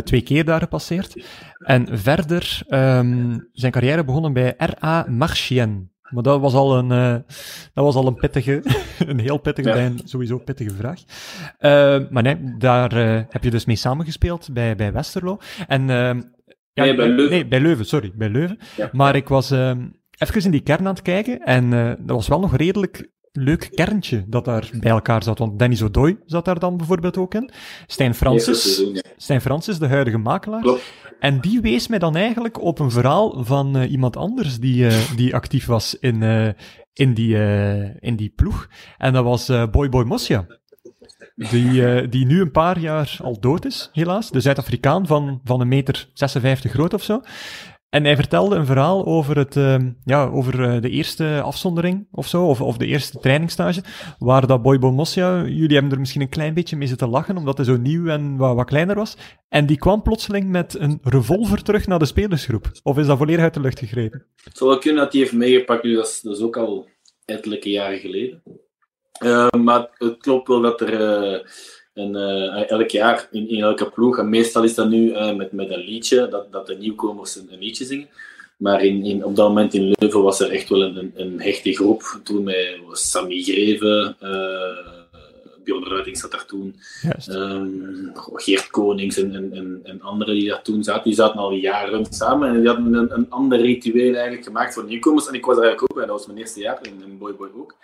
Twee 0.04 0.22
keer 0.22 0.44
daar 0.44 0.60
gepasseerd. 0.60 1.24
En 1.58 1.98
verder 1.98 2.62
ehm, 2.68 3.38
zijn 3.52 3.72
carrière 3.72 4.04
begonnen 4.04 4.32
bij 4.32 4.54
RA 4.56 5.06
Marchienne. 5.08 5.88
Maar 6.14 6.22
dat 6.22 6.40
was 6.40 6.54
al 6.54 6.78
een, 6.78 6.90
eh, 6.90 7.12
dat 7.72 7.84
was 7.84 7.94
al 7.94 8.06
een 8.06 8.14
pittige, 8.14 8.62
een 9.06 9.18
heel 9.18 9.38
pittige, 9.38 9.68
Ja. 9.68 9.74
bij 9.74 9.86
een 9.86 10.00
sowieso 10.04 10.38
pittige 10.38 10.74
vraag. 10.74 11.00
Eh, 11.58 12.10
maar 12.10 12.22
nee, 12.22 12.36
daar 12.58 12.92
eh, 12.92 13.22
heb 13.28 13.44
je 13.44 13.50
dus 13.50 13.64
mee 13.64 13.76
samengespeeld 13.76 14.48
bij, 14.52 14.76
bij 14.76 14.92
Westerlo. 14.92 15.38
En, 15.66 15.90
ehm, 15.90 16.20
Nee, 16.74 16.94
bij 16.94 17.08
Leuven. 17.08 17.30
Nee, 17.30 17.46
bij 17.46 17.60
Leuven, 17.60 17.86
sorry, 17.86 18.12
bij 18.14 18.28
Leuven. 18.28 18.58
Ja. 18.76 18.88
Maar 18.92 19.16
ik 19.16 19.28
was 19.28 19.50
even 19.50 20.44
in 20.44 20.50
die 20.50 20.60
kern 20.60 20.86
aan 20.86 20.94
het 20.94 21.02
kijken 21.02 21.38
en 21.40 21.70
dat 22.00 22.16
was 22.16 22.28
wel 22.28 22.40
nog 22.40 22.56
redelijk 22.56 23.12
leuk 23.36 23.70
kerntje 23.74 24.24
dat 24.26 24.44
daar 24.44 24.70
bij 24.80 24.90
elkaar 24.90 25.22
zat. 25.22 25.38
Want 25.38 25.58
Danny 25.58 25.76
Zodoy 25.76 26.18
zat 26.26 26.44
daar 26.44 26.58
dan 26.58 26.76
bijvoorbeeld 26.76 27.16
ook 27.16 27.34
in. 27.34 27.50
Stijn 27.86 28.14
Francis, 28.14 28.82
ja. 28.92 29.02
Stijn 29.16 29.40
Francis, 29.40 29.78
de 29.78 29.88
huidige 29.88 30.18
makelaar. 30.18 30.60
Klopt. 30.60 30.92
En 31.24 31.40
die 31.40 31.60
wees 31.60 31.88
mij 31.88 31.98
dan 31.98 32.16
eigenlijk 32.16 32.60
op 32.60 32.78
een 32.78 32.90
verhaal 32.90 33.44
van 33.44 33.76
eh, 33.76 33.90
iemand 33.90 34.16
anders 34.16 34.58
die, 34.58 34.86
eh, 34.86 35.16
die 35.16 35.34
actief 35.34 35.66
was 35.66 35.98
in, 35.98 36.22
eh, 36.22 36.48
in, 36.92 37.14
die, 37.14 37.36
in 38.00 38.16
die 38.16 38.32
ploeg. 38.36 38.68
En 38.98 39.12
dat 39.12 39.24
was 39.24 39.46
Boy 39.70 39.88
Boy 39.88 40.04
Mosia. 40.04 40.46
Die, 41.34 42.08
die 42.08 42.26
nu 42.26 42.40
een 42.40 42.50
paar 42.50 42.78
jaar 42.78 43.16
al 43.22 43.40
dood 43.40 43.64
is, 43.64 43.90
helaas. 43.92 44.30
De 44.30 44.40
Zuid-Afrikaan 44.40 45.06
van, 45.06 45.40
van 45.44 45.60
een 45.60 45.68
meter 45.68 46.08
56 46.12 46.70
groot 46.70 46.94
of 46.94 47.02
zo. 47.02 47.20
En 47.94 48.04
hij 48.04 48.16
vertelde 48.16 48.56
een 48.56 48.66
verhaal 48.66 49.06
over, 49.06 49.36
het, 49.36 49.56
ehm, 49.56 49.90
ja, 50.04 50.26
over 50.26 50.62
eh, 50.62 50.80
de 50.80 50.90
eerste 50.90 51.40
afzondering 51.44 52.06
of 52.10 52.28
zo, 52.28 52.46
of, 52.46 52.60
of 52.60 52.76
de 52.76 52.86
eerste 52.86 53.18
trainingstage, 53.18 53.82
waar 54.18 54.46
dat 54.46 54.62
Boy 54.62 54.76
Mosia, 54.76 55.44
jullie 55.44 55.72
hebben 55.72 55.92
er 55.92 55.98
misschien 55.98 56.20
een 56.20 56.28
klein 56.28 56.54
beetje 56.54 56.76
mee 56.76 56.88
zitten 56.88 57.08
lachen, 57.08 57.36
omdat 57.36 57.56
hij 57.56 57.66
zo 57.66 57.76
nieuw 57.76 58.06
en 58.06 58.36
wat, 58.36 58.54
wat 58.54 58.66
kleiner 58.66 58.94
was. 58.94 59.16
En 59.48 59.66
die 59.66 59.78
kwam 59.78 60.02
plotseling 60.02 60.48
met 60.48 60.78
een 60.78 60.98
revolver 61.02 61.62
terug 61.62 61.86
naar 61.86 61.98
de 61.98 62.04
spelersgroep. 62.04 62.70
Of 62.82 62.98
is 62.98 63.06
dat 63.06 63.18
volledig 63.18 63.42
uit 63.42 63.54
de 63.54 63.60
lucht 63.60 63.78
gegrepen? 63.78 64.26
Het 64.44 64.56
zou 64.56 64.70
wel 64.70 64.78
kunnen 64.78 65.02
dat 65.02 65.12
hij 65.12 65.20
heeft 65.20 65.32
meegepakt, 65.32 65.82
nu, 65.82 65.94
dat 65.94 66.06
is, 66.06 66.20
dat 66.20 66.42
ook 66.42 66.56
al 66.56 66.88
ettelijke 67.24 67.70
jaren 67.70 67.98
geleden. 67.98 68.42
Eh, 69.12 69.50
maar 69.50 69.88
het 69.94 70.16
klopt 70.18 70.48
wel 70.48 70.60
dat 70.60 70.80
er 70.80 71.00
eh, 71.00 71.46
een, 71.94 72.16
eh, 72.16 72.70
elk 72.70 72.90
jaar 72.90 73.28
in, 73.30 73.48
in 73.48 73.62
elke 73.62 73.90
ploeg, 73.90 74.18
en 74.18 74.28
meestal 74.28 74.62
is 74.62 74.74
dat 74.74 74.88
nu 74.88 75.12
eh, 75.12 75.36
met, 75.36 75.52
met 75.52 75.70
een 75.70 75.84
liedje, 75.84 76.28
dat, 76.28 76.52
dat 76.52 76.66
de 76.66 76.76
nieuwkomers 76.76 77.36
een, 77.36 77.48
een 77.50 77.58
liedje 77.58 77.84
zingen. 77.84 78.08
Maar 78.56 78.84
in, 78.84 79.04
in, 79.04 79.24
op 79.24 79.36
dat 79.36 79.48
moment 79.48 79.74
in 79.74 79.94
Leuven 79.98 80.22
was 80.22 80.40
er 80.40 80.50
echt 80.50 80.68
wel 80.68 80.82
een, 80.82 81.12
een, 81.16 81.40
hechte 81.40 81.72
groep. 81.72 82.20
Toen 82.22 82.44
met 82.44 82.78
was 82.86 83.10
Sammy 83.10 83.42
Greven, 83.42 84.16
eh 84.20 85.02
Bjorn 85.64 85.88
Ruiting 85.88 86.18
zat 86.18 86.30
daar 86.30 86.46
toen. 86.46 86.76
Ehm, 87.26 87.68
Geert 88.14 88.70
Konings 88.70 89.16
en, 89.16 89.34
en, 89.34 89.52
en, 89.52 89.80
en 89.82 90.02
anderen 90.02 90.34
die 90.34 90.48
daar 90.48 90.62
toen 90.62 90.84
zaten, 90.84 91.04
die 91.04 91.14
zaten 91.14 91.38
al 91.38 91.52
jaren 91.52 92.06
samen 92.10 92.48
en 92.48 92.60
die 92.60 92.68
hadden 92.68 92.94
een, 92.94 93.14
een 93.14 93.30
ander 93.30 93.60
ritueel 93.60 94.14
eigenlijk 94.14 94.44
gemaakt 94.44 94.74
voor 94.74 94.84
nieuwkomers. 94.84 95.28
En 95.28 95.34
ik 95.34 95.44
was 95.44 95.56
er 95.56 95.62
eigenlijk 95.62 95.92
ook 95.92 95.98
bij, 95.98 96.06
dat 96.06 96.16
was 96.18 96.26
mijn 96.26 96.38
eerste 96.38 96.60
jaar 96.60 96.78
en, 96.82 97.02
en 97.02 97.18
Boy 97.18 97.34
Boy 97.34 97.48
ook. 97.56 97.76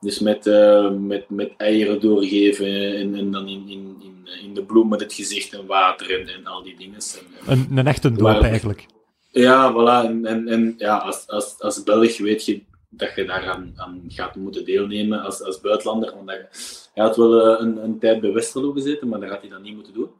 Dus 0.00 0.18
met, 0.18 0.46
eh, 0.46 0.90
met, 0.90 1.30
met 1.30 1.52
eieren 1.56 2.00
doorgeven 2.00 2.94
en, 2.96 3.14
en 3.14 3.30
dan 3.30 3.48
in, 3.48 3.68
in, 3.68 3.96
in, 4.02 4.26
in 4.42 4.54
de 4.54 4.64
bloem 4.64 4.88
met 4.88 5.00
het 5.00 5.12
gezicht 5.12 5.52
en 5.52 5.66
water 5.66 6.20
en, 6.20 6.28
en 6.28 6.46
al 6.46 6.62
die 6.62 6.76
dingen. 6.76 6.98
En, 6.98 7.46
en- 7.46 7.66
Een, 7.70 7.78
een 7.78 7.86
echte 7.86 8.12
doop 8.12 8.42
eigenlijk. 8.42 8.86
ja, 9.30 9.72
voilà. 9.72 10.06
En, 10.08 10.26
en, 10.26 10.48
en 10.48 10.74
ja, 10.78 10.96
als, 10.96 11.26
als, 11.26 11.60
als 11.60 11.82
Belg 11.82 12.18
weet 12.18 12.44
je 12.44 12.62
dat 12.88 13.12
je 13.16 13.24
daaraan 13.24 13.72
aan 13.76 14.02
gaat 14.08 14.34
moeten 14.34 14.64
deelnemen 14.64 15.22
als, 15.22 15.42
als 15.42 15.60
buitenlander. 15.60 16.14
Want 16.14 16.28
hij, 16.28 16.48
hij 16.94 17.04
had 17.04 17.16
wel 17.16 17.40
eh, 17.40 17.60
een, 17.60 17.84
een 17.84 17.98
tijd 17.98 18.20
bij 18.20 18.32
Westerlo 18.32 18.72
gezeten, 18.72 19.08
maar 19.08 19.20
dat 19.20 19.30
had 19.30 19.40
hij 19.40 19.50
dan 19.50 19.62
niet 19.62 19.74
moeten 19.74 19.92
doen. 19.94 20.10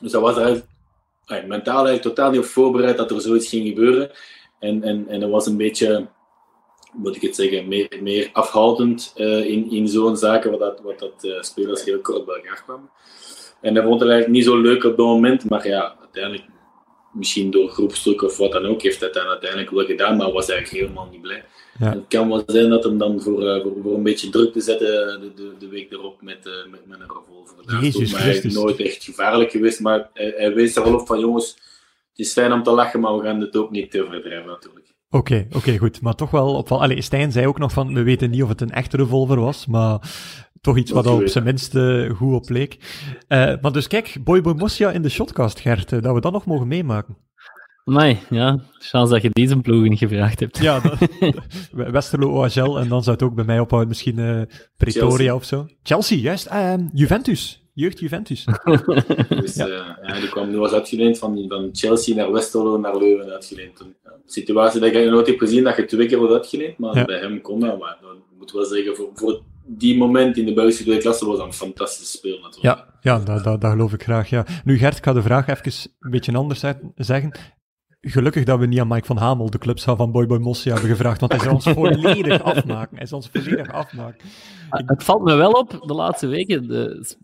Dus 0.00 0.12
dat 0.12 0.22
was 0.22 0.36
eigenlijk, 0.36 0.66
mentaal 1.28 1.86
eigenlijk 1.86 2.02
totaal 2.02 2.30
niet 2.30 2.40
op 2.40 2.46
voorbereid 2.46 2.96
dat 2.96 3.10
er 3.10 3.20
zoiets 3.20 3.48
ging 3.48 3.66
gebeuren. 3.68 4.10
En, 4.58 4.82
en, 4.82 5.08
en 5.08 5.20
dat 5.20 5.30
was 5.30 5.46
een 5.46 5.56
beetje, 5.56 6.06
moet 6.96 7.16
ik 7.16 7.22
het 7.22 7.36
zeggen, 7.36 7.68
meer, 7.68 7.98
meer 8.00 8.28
afhoudend 8.32 9.12
eh, 9.16 9.50
in, 9.50 9.70
in 9.70 9.88
zo'n 9.88 10.16
zaken, 10.16 10.50
wat 10.50 10.60
dat, 10.60 10.80
wat 10.80 10.98
dat 10.98 11.24
eh, 11.24 11.42
spelers 11.42 11.84
heel 11.84 12.00
kort 12.00 12.24
bij 12.24 12.34
elkaar 12.34 12.62
kwamen. 12.64 12.90
En 13.60 13.74
dat 13.74 13.84
vond 13.84 14.00
hij 14.00 14.10
eigenlijk 14.10 14.38
niet 14.38 14.48
zo 14.48 14.60
leuk 14.60 14.84
op 14.84 14.96
dat 14.96 15.06
moment, 15.06 15.50
maar 15.50 15.66
ja, 15.68 15.96
uiteindelijk 16.00 16.44
misschien 17.12 17.50
door 17.50 17.68
groepsdruk 17.68 18.22
of 18.22 18.36
wat 18.36 18.52
dan 18.52 18.66
ook, 18.66 18.82
heeft 18.82 18.98
hij 18.98 19.08
het 19.08 19.16
dan 19.16 19.26
uiteindelijk 19.26 19.70
wel 19.70 19.84
gedaan, 19.84 20.16
maar 20.16 20.32
was 20.32 20.48
eigenlijk 20.48 20.82
helemaal 20.82 21.08
niet 21.10 21.22
blij. 21.22 21.44
Ja. 21.78 21.90
Het 21.90 22.04
kan 22.08 22.28
wel 22.28 22.42
zijn 22.46 22.68
dat 22.68 22.84
hem 22.84 22.98
dan 22.98 23.22
voor, 23.22 23.48
eh, 23.48 23.62
voor, 23.62 23.72
voor 23.82 23.94
een 23.94 24.02
beetje 24.02 24.28
druk 24.28 24.52
te 24.52 24.60
zetten 24.60 24.86
de, 25.20 25.32
de, 25.34 25.52
de 25.58 25.68
week 25.68 25.92
erop 25.92 26.22
met, 26.22 26.38
met, 26.70 26.86
met 26.86 27.00
een 27.00 27.06
revolver. 27.06 27.80
Jezus 27.80 28.00
is 28.00 28.10
het 28.10 28.20
mij 28.20 28.30
Christus. 28.30 28.54
nooit 28.54 28.80
echt 28.80 29.04
gevaarlijk 29.04 29.50
geweest, 29.50 29.80
maar 29.80 30.10
hij, 30.12 30.34
hij 30.36 30.54
wees 30.54 30.76
er 30.76 30.82
wel 30.82 30.94
op 30.94 31.06
van 31.06 31.20
jongens, 31.20 31.48
het 32.10 32.26
is 32.26 32.32
fijn 32.32 32.52
om 32.52 32.62
te 32.62 32.70
lachen, 32.70 33.00
maar 33.00 33.16
we 33.16 33.24
gaan 33.24 33.40
het 33.40 33.56
ook 33.56 33.70
niet 33.70 33.90
te 33.90 34.06
verdrijven 34.10 34.46
natuurlijk. 34.46 34.85
Oké, 35.10 35.46
oké, 35.52 35.76
goed. 35.78 36.00
Maar 36.00 36.14
toch 36.14 36.30
wel 36.30 36.54
opvallend. 36.54 36.90
Allee, 36.90 37.02
Stijn 37.02 37.32
zei 37.32 37.46
ook 37.46 37.58
nog 37.58 37.72
van, 37.72 37.94
we 37.94 38.02
weten 38.02 38.30
niet 38.30 38.42
of 38.42 38.48
het 38.48 38.60
een 38.60 38.70
echte 38.70 38.96
revolver 38.96 39.40
was, 39.40 39.66
maar 39.66 39.98
toch 40.60 40.76
iets 40.76 40.90
wat 40.90 41.06
er 41.06 41.12
op 41.12 41.28
zijn 41.28 41.44
minst 41.44 41.74
eh, 41.74 42.10
goed 42.10 42.34
op 42.34 42.48
leek. 42.48 42.78
Eh, 43.28 43.52
maar 43.60 43.72
dus 43.72 43.86
kijk, 43.86 44.16
Boy 44.24 44.40
Boy 44.40 44.54
Mosia 44.54 44.90
in 44.90 45.02
de 45.02 45.08
shotcast, 45.08 45.60
Gert, 45.60 45.92
eh, 45.92 46.02
dat 46.02 46.14
we 46.14 46.20
dat 46.20 46.32
nog 46.32 46.46
mogen 46.46 46.68
meemaken. 46.68 47.16
Nee, 47.84 48.18
ja. 48.30 48.58
Chance 48.78 49.12
dat 49.12 49.22
je 49.22 49.30
deze 49.32 49.56
ploeg 49.60 49.88
niet 49.88 49.98
gevraagd 49.98 50.40
hebt. 50.40 50.58
Ja, 50.58 50.80
dat, 50.80 50.98
Westerlo 51.92 52.30
OHL 52.30 52.78
en 52.78 52.88
dan 52.88 53.02
zou 53.02 53.16
het 53.16 53.22
ook 53.22 53.34
bij 53.34 53.44
mij 53.44 53.60
ophouden, 53.60 53.88
misschien 53.88 54.18
eh, 54.18 54.40
Pretoria 54.76 55.08
Chelsea. 55.08 55.34
of 55.34 55.44
zo. 55.44 55.66
Chelsea, 55.82 56.18
juist. 56.18 56.46
Ehm, 56.46 56.80
Juventus. 56.92 57.64
Jeugd 57.72 57.98
Juventus. 57.98 58.44
Dus 59.28 59.54
Ja. 59.54 59.66
ja. 59.66 59.98
ja, 60.02 60.20
die 60.20 60.28
kwam 60.28 60.50
nu 60.50 60.58
was 60.58 60.72
uitgeleend 60.72 61.18
van, 61.18 61.44
van 61.48 61.68
Chelsea 61.72 62.16
naar 62.16 62.32
Westerlo 62.32 62.78
naar 62.78 62.96
Leuven 62.96 63.32
uitgeleend. 63.32 63.76
Toen, 63.76 63.94
situatie 64.26 64.80
dat 64.80 64.94
ik 64.94 65.10
nooit 65.10 65.26
heb 65.26 65.38
gezien 65.38 65.64
dat 65.64 65.76
je 65.76 65.84
twee 65.84 66.06
keer 66.06 66.18
wordt 66.18 66.32
uitgeleend, 66.32 66.78
maar 66.78 66.96
Ja. 66.96 67.04
bij 67.04 67.18
hem 67.18 67.40
kon 67.40 67.60
dat. 67.60 67.78
Maar 67.78 67.98
dat 68.00 68.16
moet 68.38 68.52
wel 68.52 68.64
zeggen, 68.64 68.96
voor, 68.96 69.10
voor 69.14 69.42
die 69.66 69.96
moment 69.96 70.36
in 70.36 70.46
de 70.46 70.52
Belgische 70.52 70.82
tweede 70.82 71.02
klasse 71.02 71.26
was 71.26 71.36
dat 71.36 71.46
een 71.46 71.52
fantastisch 71.52 72.10
speel 72.10 72.38
natuurlijk. 72.42 72.62
Ja, 72.62 72.86
ja 73.00 73.18
dat, 73.18 73.44
dat, 73.44 73.60
dat 73.60 73.70
geloof 73.70 73.92
ik 73.92 74.02
graag. 74.02 74.30
Ja. 74.30 74.46
Nu, 74.64 74.78
Gert, 74.78 74.96
ik 74.96 75.04
ga 75.04 75.12
de 75.12 75.22
vraag 75.22 75.46
even 75.48 75.90
een 76.00 76.10
beetje 76.10 76.32
anders 76.36 76.62
zeggen. 76.94 77.32
Gelukkig 78.00 78.44
dat 78.44 78.58
we 78.58 78.66
niet 78.66 78.80
aan 78.80 78.88
Mike 78.88 79.06
van 79.06 79.16
Hamel, 79.16 79.50
de 79.50 79.58
clubscha 79.58 79.96
van 79.96 80.12
Boy 80.12 80.26
Boy 80.26 80.38
Mosia, 80.38 80.72
hebben 80.72 80.90
gevraagd, 80.90 81.20
want 81.20 81.32
hij 81.32 81.40
zal 81.40 81.52
ons 81.60 81.64
volledig 81.68 82.42
afmaken. 82.42 82.96
Hij 82.96 83.06
zal 83.06 83.18
ons 83.18 83.28
volledig 83.32 83.72
afmaken. 83.72 84.28
Het 84.70 85.04
valt 85.04 85.22
me 85.22 85.34
wel 85.34 85.50
op 85.50 85.70
de 85.86 85.94
laatste 85.94 86.26
weken, 86.26 86.68
de, 86.68 87.14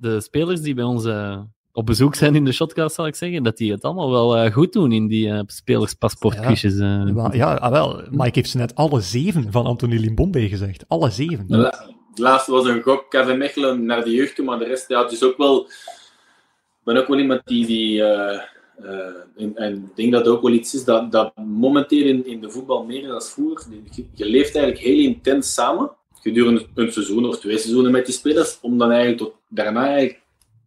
de 0.00 0.20
spelers 0.20 0.60
die 0.60 0.74
bij 0.74 0.84
ons 0.84 1.04
eh, 1.04 1.40
op 1.72 1.86
bezoek 1.86 2.14
zijn 2.14 2.34
in 2.34 2.44
de 2.44 2.52
shotcast, 2.52 2.94
zal 2.94 3.06
ik 3.06 3.14
zeggen, 3.14 3.42
dat 3.42 3.56
die 3.56 3.72
het 3.72 3.82
allemaal 3.82 4.10
wel 4.10 4.36
eh, 4.36 4.52
goed 4.52 4.72
doen 4.72 4.92
in 4.92 5.06
die 5.06 5.30
eh 5.30 5.40
spelerspaspoortquizjes. 5.46 6.78
eh. 6.78 7.04
Wel, 7.14 7.34
Ja, 7.34 7.54
ah, 7.54 7.70
wel, 7.70 8.02
Mike 8.10 8.30
heeft 8.32 8.50
ze 8.50 8.56
net 8.56 8.74
alle 8.74 9.00
zeven 9.00 9.52
van 9.52 9.66
Anthony 9.66 9.96
Limbombe 9.96 10.48
gezegd. 10.48 10.84
Alle 10.88 11.10
zeven. 11.10 11.46
De, 11.48 11.56
la- 11.56 11.88
de 12.14 12.22
laatste 12.22 12.50
was 12.52 12.66
een 12.66 12.82
gok, 12.82 13.06
Kevin 13.10 13.38
Mechelen 13.38 13.84
naar 13.84 14.04
de 14.04 14.10
jeugd 14.10 14.34
toe, 14.34 14.44
maar 14.44 14.58
de 14.58 14.64
rest, 14.64 14.88
ja, 14.88 15.02
het 15.02 15.12
is 15.12 15.22
ook 15.24 15.36
wel... 15.36 15.60
Ik 15.64 16.84
ben 16.84 16.96
ook 16.96 17.06
wel 17.08 17.18
iemand 17.18 17.40
die... 17.44 17.66
die 17.66 18.02
eh, 18.02 18.40
eh, 18.76 19.14
en, 19.36 19.56
en 19.56 19.74
ik 19.74 19.96
denk 19.96 20.12
dat 20.12 20.24
het 20.24 20.34
ook 20.34 20.42
wel 20.42 20.52
iets 20.52 20.74
is 20.74 20.84
dat, 20.84 21.12
dat 21.12 21.36
momenteel 21.36 22.06
in, 22.06 22.26
in 22.26 22.40
de 22.40 22.50
voetbal 22.50 22.84
meer 22.84 23.08
dan 23.08 23.22
vroeger. 23.22 23.66
Je, 23.90 24.04
je 24.14 24.24
leeft 24.26 24.54
eigenlijk 24.56 24.84
heel 24.84 24.98
intens 24.98 25.54
samen, 25.54 25.90
gedurende 26.20 26.66
een 26.74 26.92
seizoen 26.92 27.26
of 27.26 27.38
twee 27.38 27.58
seizoenen 27.58 27.92
met 27.92 28.06
die 28.06 28.14
spelers, 28.14 28.58
om 28.60 28.78
dan 28.78 28.90
eigenlijk 28.90 29.18
tot, 29.20 29.32
daarna 29.48 29.86
eigenlijk 29.86 30.21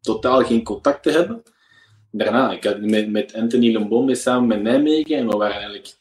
totaal 0.05 0.43
geen 0.43 0.63
contact 0.63 1.03
te 1.03 1.11
hebben. 1.11 1.43
daarna. 2.11 2.51
Ik 2.51 2.63
had 2.63 2.81
met, 2.81 3.11
met 3.11 3.33
Anthony 3.33 3.71
Lembombe 3.71 4.15
samen 4.15 4.47
met 4.47 4.61
Nijmegen 4.61 5.17
en 5.17 5.27
we 5.27 5.37
waren 5.37 5.55
eigenlijk 5.55 5.95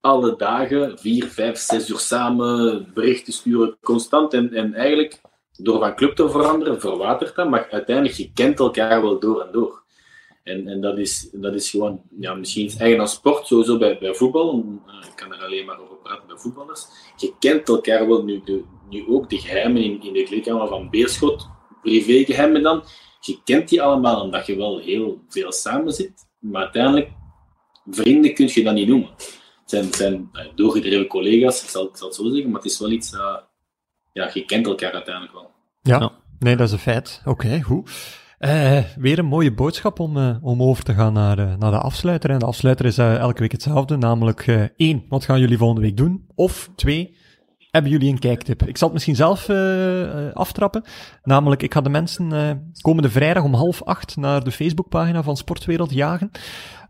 alle 0.00 0.36
dagen, 0.36 0.98
vier, 0.98 1.26
vijf, 1.26 1.58
zes 1.58 1.88
uur 1.88 1.98
samen, 1.98 2.90
berichten 2.94 3.32
sturen, 3.32 3.76
constant. 3.80 4.34
En, 4.34 4.52
en 4.52 4.74
eigenlijk, 4.74 5.20
door 5.52 5.78
van 5.78 5.94
club 5.94 6.14
te 6.14 6.28
veranderen, 6.30 6.80
verwatert 6.80 7.34
dat, 7.34 7.48
maar 7.48 7.68
uiteindelijk, 7.70 8.16
je 8.16 8.32
kent 8.32 8.58
elkaar 8.58 9.02
wel 9.02 9.20
door 9.20 9.40
en 9.40 9.52
door. 9.52 9.82
En, 10.42 10.68
en 10.68 10.80
dat, 10.80 10.98
is, 10.98 11.28
dat 11.32 11.54
is 11.54 11.70
gewoon, 11.70 12.02
ja, 12.18 12.34
misschien 12.34 12.64
iets 12.64 12.76
eigen 12.76 13.00
aan 13.00 13.08
sport, 13.08 13.46
sowieso 13.46 13.78
bij, 13.78 13.98
bij 13.98 14.14
voetbal. 14.14 14.64
Ik 15.06 15.16
kan 15.16 15.32
er 15.32 15.44
alleen 15.44 15.66
maar 15.66 15.80
over 15.80 15.96
praten 15.96 16.26
bij 16.26 16.36
voetballers. 16.36 16.86
Je 17.16 17.34
kent 17.38 17.68
elkaar 17.68 18.08
wel 18.08 18.24
nu, 18.24 18.40
de, 18.44 18.64
nu 18.90 19.04
ook 19.08 19.30
de 19.30 19.38
geheimen 19.38 19.82
in, 19.82 20.02
in 20.02 20.12
de 20.12 20.22
kleedkamer 20.22 20.68
van 20.68 20.90
Beerschot, 20.90 21.48
privégeheimen 21.82 22.62
dan. 22.62 22.82
Je 23.24 23.40
kent 23.44 23.68
die 23.68 23.82
allemaal 23.82 24.20
omdat 24.20 24.46
je 24.46 24.56
wel 24.56 24.78
heel 24.78 25.24
veel 25.28 25.52
samen 25.52 25.92
zit. 25.92 26.26
Maar 26.38 26.62
uiteindelijk, 26.62 27.10
vrienden 27.90 28.34
kun 28.34 28.50
je 28.52 28.62
dat 28.62 28.74
niet 28.74 28.88
noemen. 28.88 29.08
Het 29.16 29.70
zijn, 29.70 29.84
het 29.84 29.94
zijn 29.94 30.28
eh, 30.32 30.44
doorgedreven 30.54 31.06
collega's, 31.06 31.62
ik 31.62 31.68
zal, 31.68 31.88
ik 31.88 31.96
zal 31.96 32.06
het 32.06 32.16
zo 32.16 32.30
zeggen, 32.30 32.50
maar 32.50 32.60
het 32.62 32.70
is 32.70 32.78
wel 32.78 32.90
iets 32.90 33.10
dat... 33.10 33.44
Ja, 34.12 34.30
je 34.34 34.44
kent 34.44 34.66
elkaar 34.66 34.92
uiteindelijk 34.92 35.34
wel. 35.34 35.50
Ja, 35.82 35.98
Ja. 35.98 36.12
nee, 36.38 36.56
dat 36.56 36.66
is 36.66 36.72
een 36.72 36.78
feit. 36.78 37.22
Oké, 37.24 37.60
goed. 37.62 37.90
Eh, 38.38 38.78
weer 38.96 39.18
een 39.18 39.24
mooie 39.26 39.52
boodschap 39.54 40.00
om, 40.00 40.16
eh, 40.16 40.36
om 40.40 40.62
over 40.62 40.84
te 40.84 40.94
gaan 40.94 41.12
naar, 41.12 41.38
eh, 41.38 41.56
naar 41.56 41.70
de 41.70 41.78
afsluiter. 41.78 42.30
En 42.30 42.38
de 42.38 42.44
afsluiter 42.44 42.86
is 42.86 42.98
eh, 42.98 43.16
elke 43.16 43.40
week 43.40 43.52
hetzelfde, 43.52 43.96
namelijk 43.96 44.46
eh, 44.46 44.62
één, 44.76 45.04
wat 45.08 45.24
gaan 45.24 45.40
jullie 45.40 45.58
volgende 45.58 45.82
week 45.82 45.96
doen? 45.96 46.26
Of 46.34 46.70
twee, 46.76 47.16
hebben 47.72 47.90
jullie 47.90 48.10
een 48.10 48.18
kijktip? 48.18 48.62
Ik 48.62 48.76
zal 48.76 48.86
het 48.86 48.92
misschien 48.92 49.16
zelf 49.16 49.48
eh, 49.48 50.32
aftrappen. 50.32 50.84
Namelijk, 51.22 51.62
ik 51.62 51.72
ga 51.72 51.80
de 51.80 51.88
mensen 51.88 52.32
eh, 52.32 52.50
komende 52.80 53.10
vrijdag 53.10 53.42
om 53.42 53.54
half 53.54 53.82
acht 53.82 54.16
naar 54.16 54.44
de 54.44 54.52
Facebookpagina 54.52 55.22
van 55.22 55.36
Sportwereld 55.36 55.92
jagen. 55.92 56.30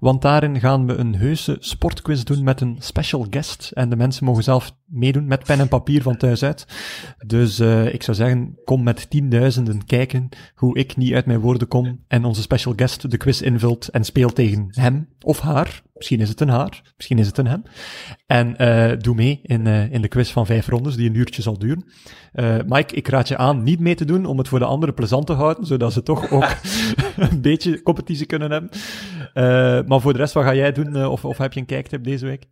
Want 0.03 0.23
daarin 0.23 0.61
gaan 0.61 0.87
we 0.87 0.95
een 0.95 1.15
heuse 1.15 1.57
sportquiz 1.61 2.23
doen 2.23 2.45
met 2.45 2.61
een 2.61 2.77
special 2.79 3.27
guest. 3.31 3.71
En 3.75 3.89
de 3.89 3.97
mensen 3.97 4.25
mogen 4.25 4.43
zelf 4.43 4.73
meedoen 4.87 5.27
met 5.27 5.45
pen 5.45 5.61
en 5.61 5.69
papier 5.69 6.03
van 6.03 6.17
thuis 6.17 6.43
uit. 6.43 6.67
Dus 7.27 7.59
eh, 7.59 7.95
ik 7.95 8.03
zou 8.03 8.17
zeggen, 8.17 8.59
kom 8.65 8.83
met 8.83 9.11
tienduizenden 9.11 9.85
kijken 9.85 10.29
hoe 10.55 10.79
ik 10.79 10.97
niet 10.97 11.13
uit 11.13 11.27
mijn 11.27 11.41
woorden 11.41 11.69
kom 11.69 12.01
en 12.09 12.25
onze 12.25 12.43
special 12.43 12.73
guest 12.77 13.11
de 13.11 13.17
quiz 13.17 13.41
invult 13.41 13.89
en 13.89 14.05
speelt 14.05 14.35
tegen 14.35 14.67
hem 14.69 15.09
of 15.21 15.41
haar. 15.41 15.83
Misschien 15.95 16.21
is 16.21 16.29
het 16.29 16.41
een 16.41 16.49
haar, 16.49 16.83
misschien 16.97 17.19
is 17.19 17.27
het 17.27 17.39
een 17.39 17.47
hem. 17.47 17.63
En 18.27 18.57
eh, 18.57 18.99
doe 18.99 19.15
mee 19.15 19.41
in, 19.43 19.67
eh, 19.67 19.93
in 19.93 20.03
de 20.03 20.09
quiz 20.09 20.31
van 20.31 20.47
vijf 20.47 20.69
rondes, 20.69 20.97
die 20.97 21.09
een 21.09 21.17
uurtje 21.17 21.43
zal 21.43 21.59
duren. 21.59 21.85
Mike, 22.67 22.95
ik 22.95 23.09
raad 23.09 23.29
je 23.29 23.37
aan 23.37 23.63
niet 23.63 23.81
mee 23.81 23.95
te 23.95 24.05
doen 24.05 24.25
om 24.25 24.39
het 24.39 24.49
voor 24.49 24.59
de 24.59 24.65
anderen 24.65 24.95
plezant 24.95 25.27
te 25.27 25.33
houden, 25.33 25.67
zodat 25.67 25.93
ze 25.93 26.03
toch 26.03 26.31
ook 26.31 26.57
een 27.31 27.41
beetje 27.41 27.83
competitie 27.83 28.27
kunnen 28.27 28.51
hebben. 28.51 28.71
Maar 29.93 30.01
voor 30.01 30.13
de 30.13 30.19
rest, 30.19 30.35
wat 30.35 30.45
ga 30.45 30.55
jij 30.55 30.73
doen? 30.73 30.97
eh, 30.97 31.11
of, 31.11 31.25
of 31.25 31.39
heb 31.39 31.53
je 31.53 31.61
een 31.61 31.67
kijktip 31.67 32.05
deze 32.05 32.27
week? 32.27 32.45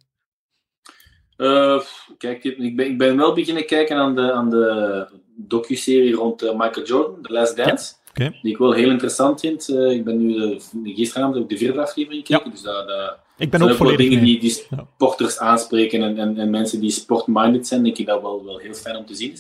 Eh, 1.37 1.81
kijk, 2.19 2.45
ik 2.45 2.77
ben, 2.77 2.87
ik 2.87 2.99
ben 2.99 3.17
wel 3.17 3.35
beginnen 3.35 3.67
kijken 3.67 3.97
aan 3.97 4.15
de, 4.15 4.33
aan 4.33 4.51
de 4.51 5.07
docu-serie 5.37 6.15
rond 6.15 6.43
eh, 6.43 6.53
Michael 6.53 6.87
Jordan, 6.87 7.23
The 7.23 7.33
Last 7.33 7.57
Dance. 7.57 7.93
Die 8.15 8.53
ik 8.53 8.59
wel 8.59 8.73
heel 8.73 8.91
interessant 8.91 9.41
vind. 9.41 9.69
Ik 9.69 10.05
ben 10.05 10.27
nu 10.27 10.33
de, 10.35 10.61
gisteravond 10.95 11.37
ook 11.37 11.49
de 11.49 11.57
vierde 11.57 11.81
aflevering 11.81 12.27
gekeken, 12.27 12.51
dus 12.51 12.63
dat, 12.63 12.89
dat 12.89 13.19
Ik 13.37 13.51
ben 13.51 13.63
ook 13.63 13.75
volledig 13.75 14.09
dingen 14.09 14.25
die, 14.25 14.41
die 14.41 14.67
Ja. 14.71 14.87
sporters 14.95 15.39
aanspreken 15.39 16.03
en, 16.03 16.19
en, 16.19 16.39
en 16.39 16.51
mensen 16.51 16.81
die 16.81 16.91
sport-minded 16.91 17.67
zijn, 17.67 17.83
denk 17.83 17.99
ik 17.99 18.07
dat 18.07 18.23
wel, 18.23 18.45
wel 18.45 18.59
heel 18.59 18.75
fijn 18.75 18.97
om 18.97 19.07
te 19.07 19.15
zien. 19.15 19.37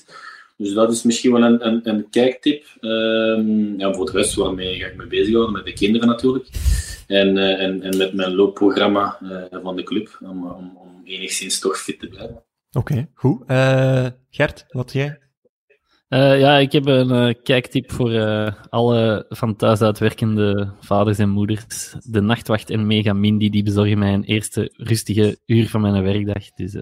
Dus 0.60 0.72
dat 0.72 0.92
is 0.92 1.02
misschien 1.02 1.32
wel 1.32 1.42
een, 1.42 1.66
een, 1.66 1.80
een 1.88 2.10
kijktip. 2.10 2.64
Ehm, 2.80 3.78
ja, 3.78 3.92
voor 3.92 4.06
de 4.06 4.12
rest, 4.12 4.34
waarmee 4.34 4.78
ga 4.78 4.86
ik 4.86 4.96
me 4.96 5.06
bezighouden? 5.06 5.52
Met 5.52 5.64
de 5.64 5.72
kinderen 5.72 6.08
natuurlijk. 6.08 6.48
En, 7.06 7.38
eh, 7.38 7.64
en, 7.64 7.82
en 7.82 7.96
met 7.96 8.12
mijn 8.12 8.34
loopprogramma 8.34 9.18
eh, 9.20 9.58
van 9.62 9.76
de 9.76 9.82
club, 9.82 10.18
om, 10.20 10.46
om, 10.46 10.76
om 10.76 11.00
enigszins 11.04 11.58
toch 11.58 11.78
fit 11.78 12.00
te 12.00 12.08
blijven. 12.08 12.42
Oké, 12.72 13.08
goed. 13.14 13.42
Eh, 13.46 14.06
Gert, 14.30 14.64
wat 14.68 14.92
jij? 14.92 15.18
Eh, 16.10 16.40
ja, 16.40 16.58
ik 16.58 16.72
heb 16.72 16.86
een 16.86 17.10
eh, 17.10 17.34
kijktip 17.42 17.92
voor 17.92 18.12
eh, 18.12 18.52
alle 18.68 19.26
van 19.28 19.56
thuis 19.56 19.80
uitwerkende 19.80 20.72
vaders 20.80 21.18
en 21.18 21.28
moeders. 21.28 21.94
De 22.02 22.20
nachtwacht 22.20 22.70
en 22.70 22.86
Mega 22.86 23.12
Mindy 23.12 23.50
die 23.50 23.62
bezorgen 23.62 23.98
mij 23.98 24.12
een 24.12 24.24
eerste 24.24 24.72
rustige 24.76 25.38
uur 25.46 25.68
van 25.68 25.80
mijn 25.80 26.02
werkdag. 26.02 26.50
Dus 26.50 26.76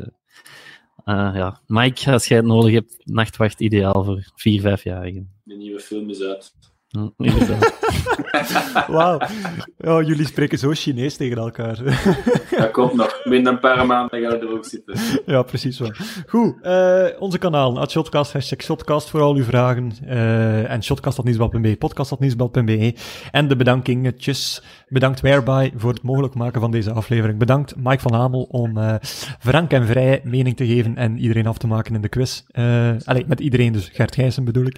eh, 1.09 1.31
ja, 1.35 1.61
Mike, 1.67 2.13
als 2.13 2.29
jij 2.29 2.37
het 2.37 2.47
nodig 2.47 2.73
hebt, 2.73 2.97
nachtwacht 3.05 3.61
ideaal 3.61 4.05
voor 4.05 4.33
vier, 4.35 4.61
vijfjarigen. 4.61 5.33
De 5.45 5.55
nieuwe 5.55 5.81
film 5.81 6.11
is 6.11 6.23
uit. 6.23 6.55
Hm, 6.89 7.09
inderdaad. 7.17 7.77
Wauw. 8.89 9.19
Ja, 9.79 10.01
jullie 10.03 10.27
spreken 10.27 10.59
zo 10.59 10.71
Chinees 10.73 11.17
tegen 11.17 11.37
elkaar. 11.37 11.79
Dat 12.59 12.71
komt 12.71 12.95
nog. 12.95 13.21
Binnen 13.25 13.53
een 13.53 13.59
paar 13.59 13.87
maanden 13.87 14.21
gaan 14.23 14.31
we 14.31 14.47
er 14.47 14.53
ook 14.53 14.65
zitten. 14.65 14.95
ja, 15.35 15.43
precies 15.43 15.79
wel. 15.79 15.91
Goed, 16.27 16.55
eh, 16.63 17.05
onze 17.19 17.39
kanaal, 17.39 17.81
at 17.81 17.91
Shotcast, 17.91 18.33
hashtag 18.33 18.63
Shotcast 18.63 19.11
voor 19.11 19.21
al 19.21 19.35
uw 19.35 19.43
vragen. 19.45 19.93
eh 20.07 20.71
en 20.71 20.83
shotcast.nieuwsblad.be, 20.83 21.77
podcast.nieuwsblad.be. 21.77 22.95
En 23.31 23.49
de 23.49 23.57
bedankingetjes. 23.57 24.63
Bedankt 24.89 25.21
Whereby 25.21 25.73
voor 25.77 25.93
het 25.93 26.03
mogelijk 26.03 26.35
maken 26.35 26.61
van 26.61 26.71
deze 26.71 26.93
aflevering. 26.93 27.39
Bedankt 27.39 27.75
Mike 27.77 28.01
van 28.01 28.15
Hamel 28.15 28.43
om 28.43 28.79
eh 28.79 28.95
frank 29.39 29.71
en 29.73 29.87
vrij 29.87 30.21
mening 30.25 30.57
te 30.57 30.67
geven 30.67 30.97
en 30.97 31.19
iedereen 31.19 31.47
af 31.47 31.59
te 31.59 31.67
maken 31.67 31.95
in 31.95 32.01
de 32.01 32.09
quiz. 32.09 32.43
Eh 32.51 32.91
allee, 33.05 33.25
met 33.27 33.41
iedereen, 33.41 33.73
dus 33.73 33.91
Gert 33.93 34.15
Gijssen 34.15 34.45
bedoel 34.45 34.67
ik. 34.67 34.77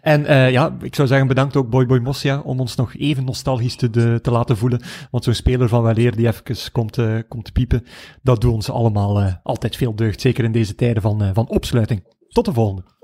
En 0.00 0.26
eh, 0.26 0.50
ja, 0.50 0.76
ik 0.80 0.94
zou 0.94 1.08
zeggen 1.08 1.26
bedankt 1.26 1.47
ook 1.56 1.70
Boy 1.70 1.86
Boy 1.86 1.98
Mossia 1.98 2.40
om 2.40 2.60
ons 2.60 2.74
nog 2.74 2.94
even 2.96 3.24
nostalgisch 3.24 3.76
te, 3.76 4.20
te 4.20 4.30
laten 4.30 4.56
voelen. 4.56 4.82
Want 5.10 5.24
zo'n 5.24 5.34
speler 5.34 5.68
van 5.68 5.82
weleer 5.82 6.16
die 6.16 6.26
even 6.26 6.72
komt, 6.72 6.98
eh, 6.98 7.18
komt 7.28 7.52
piepen, 7.52 7.84
dat 8.22 8.40
doet 8.40 8.52
ons 8.52 8.70
allemaal 8.70 9.20
eh, 9.20 9.34
altijd 9.42 9.76
veel 9.76 9.94
deugd. 9.94 10.20
Zeker 10.20 10.44
in 10.44 10.52
deze 10.52 10.74
tijden 10.74 11.02
van, 11.02 11.22
eh, 11.22 11.30
van 11.32 11.48
opsluiting. 11.48 12.02
Tot 12.28 12.44
de 12.44 12.52
volgende. 12.52 12.97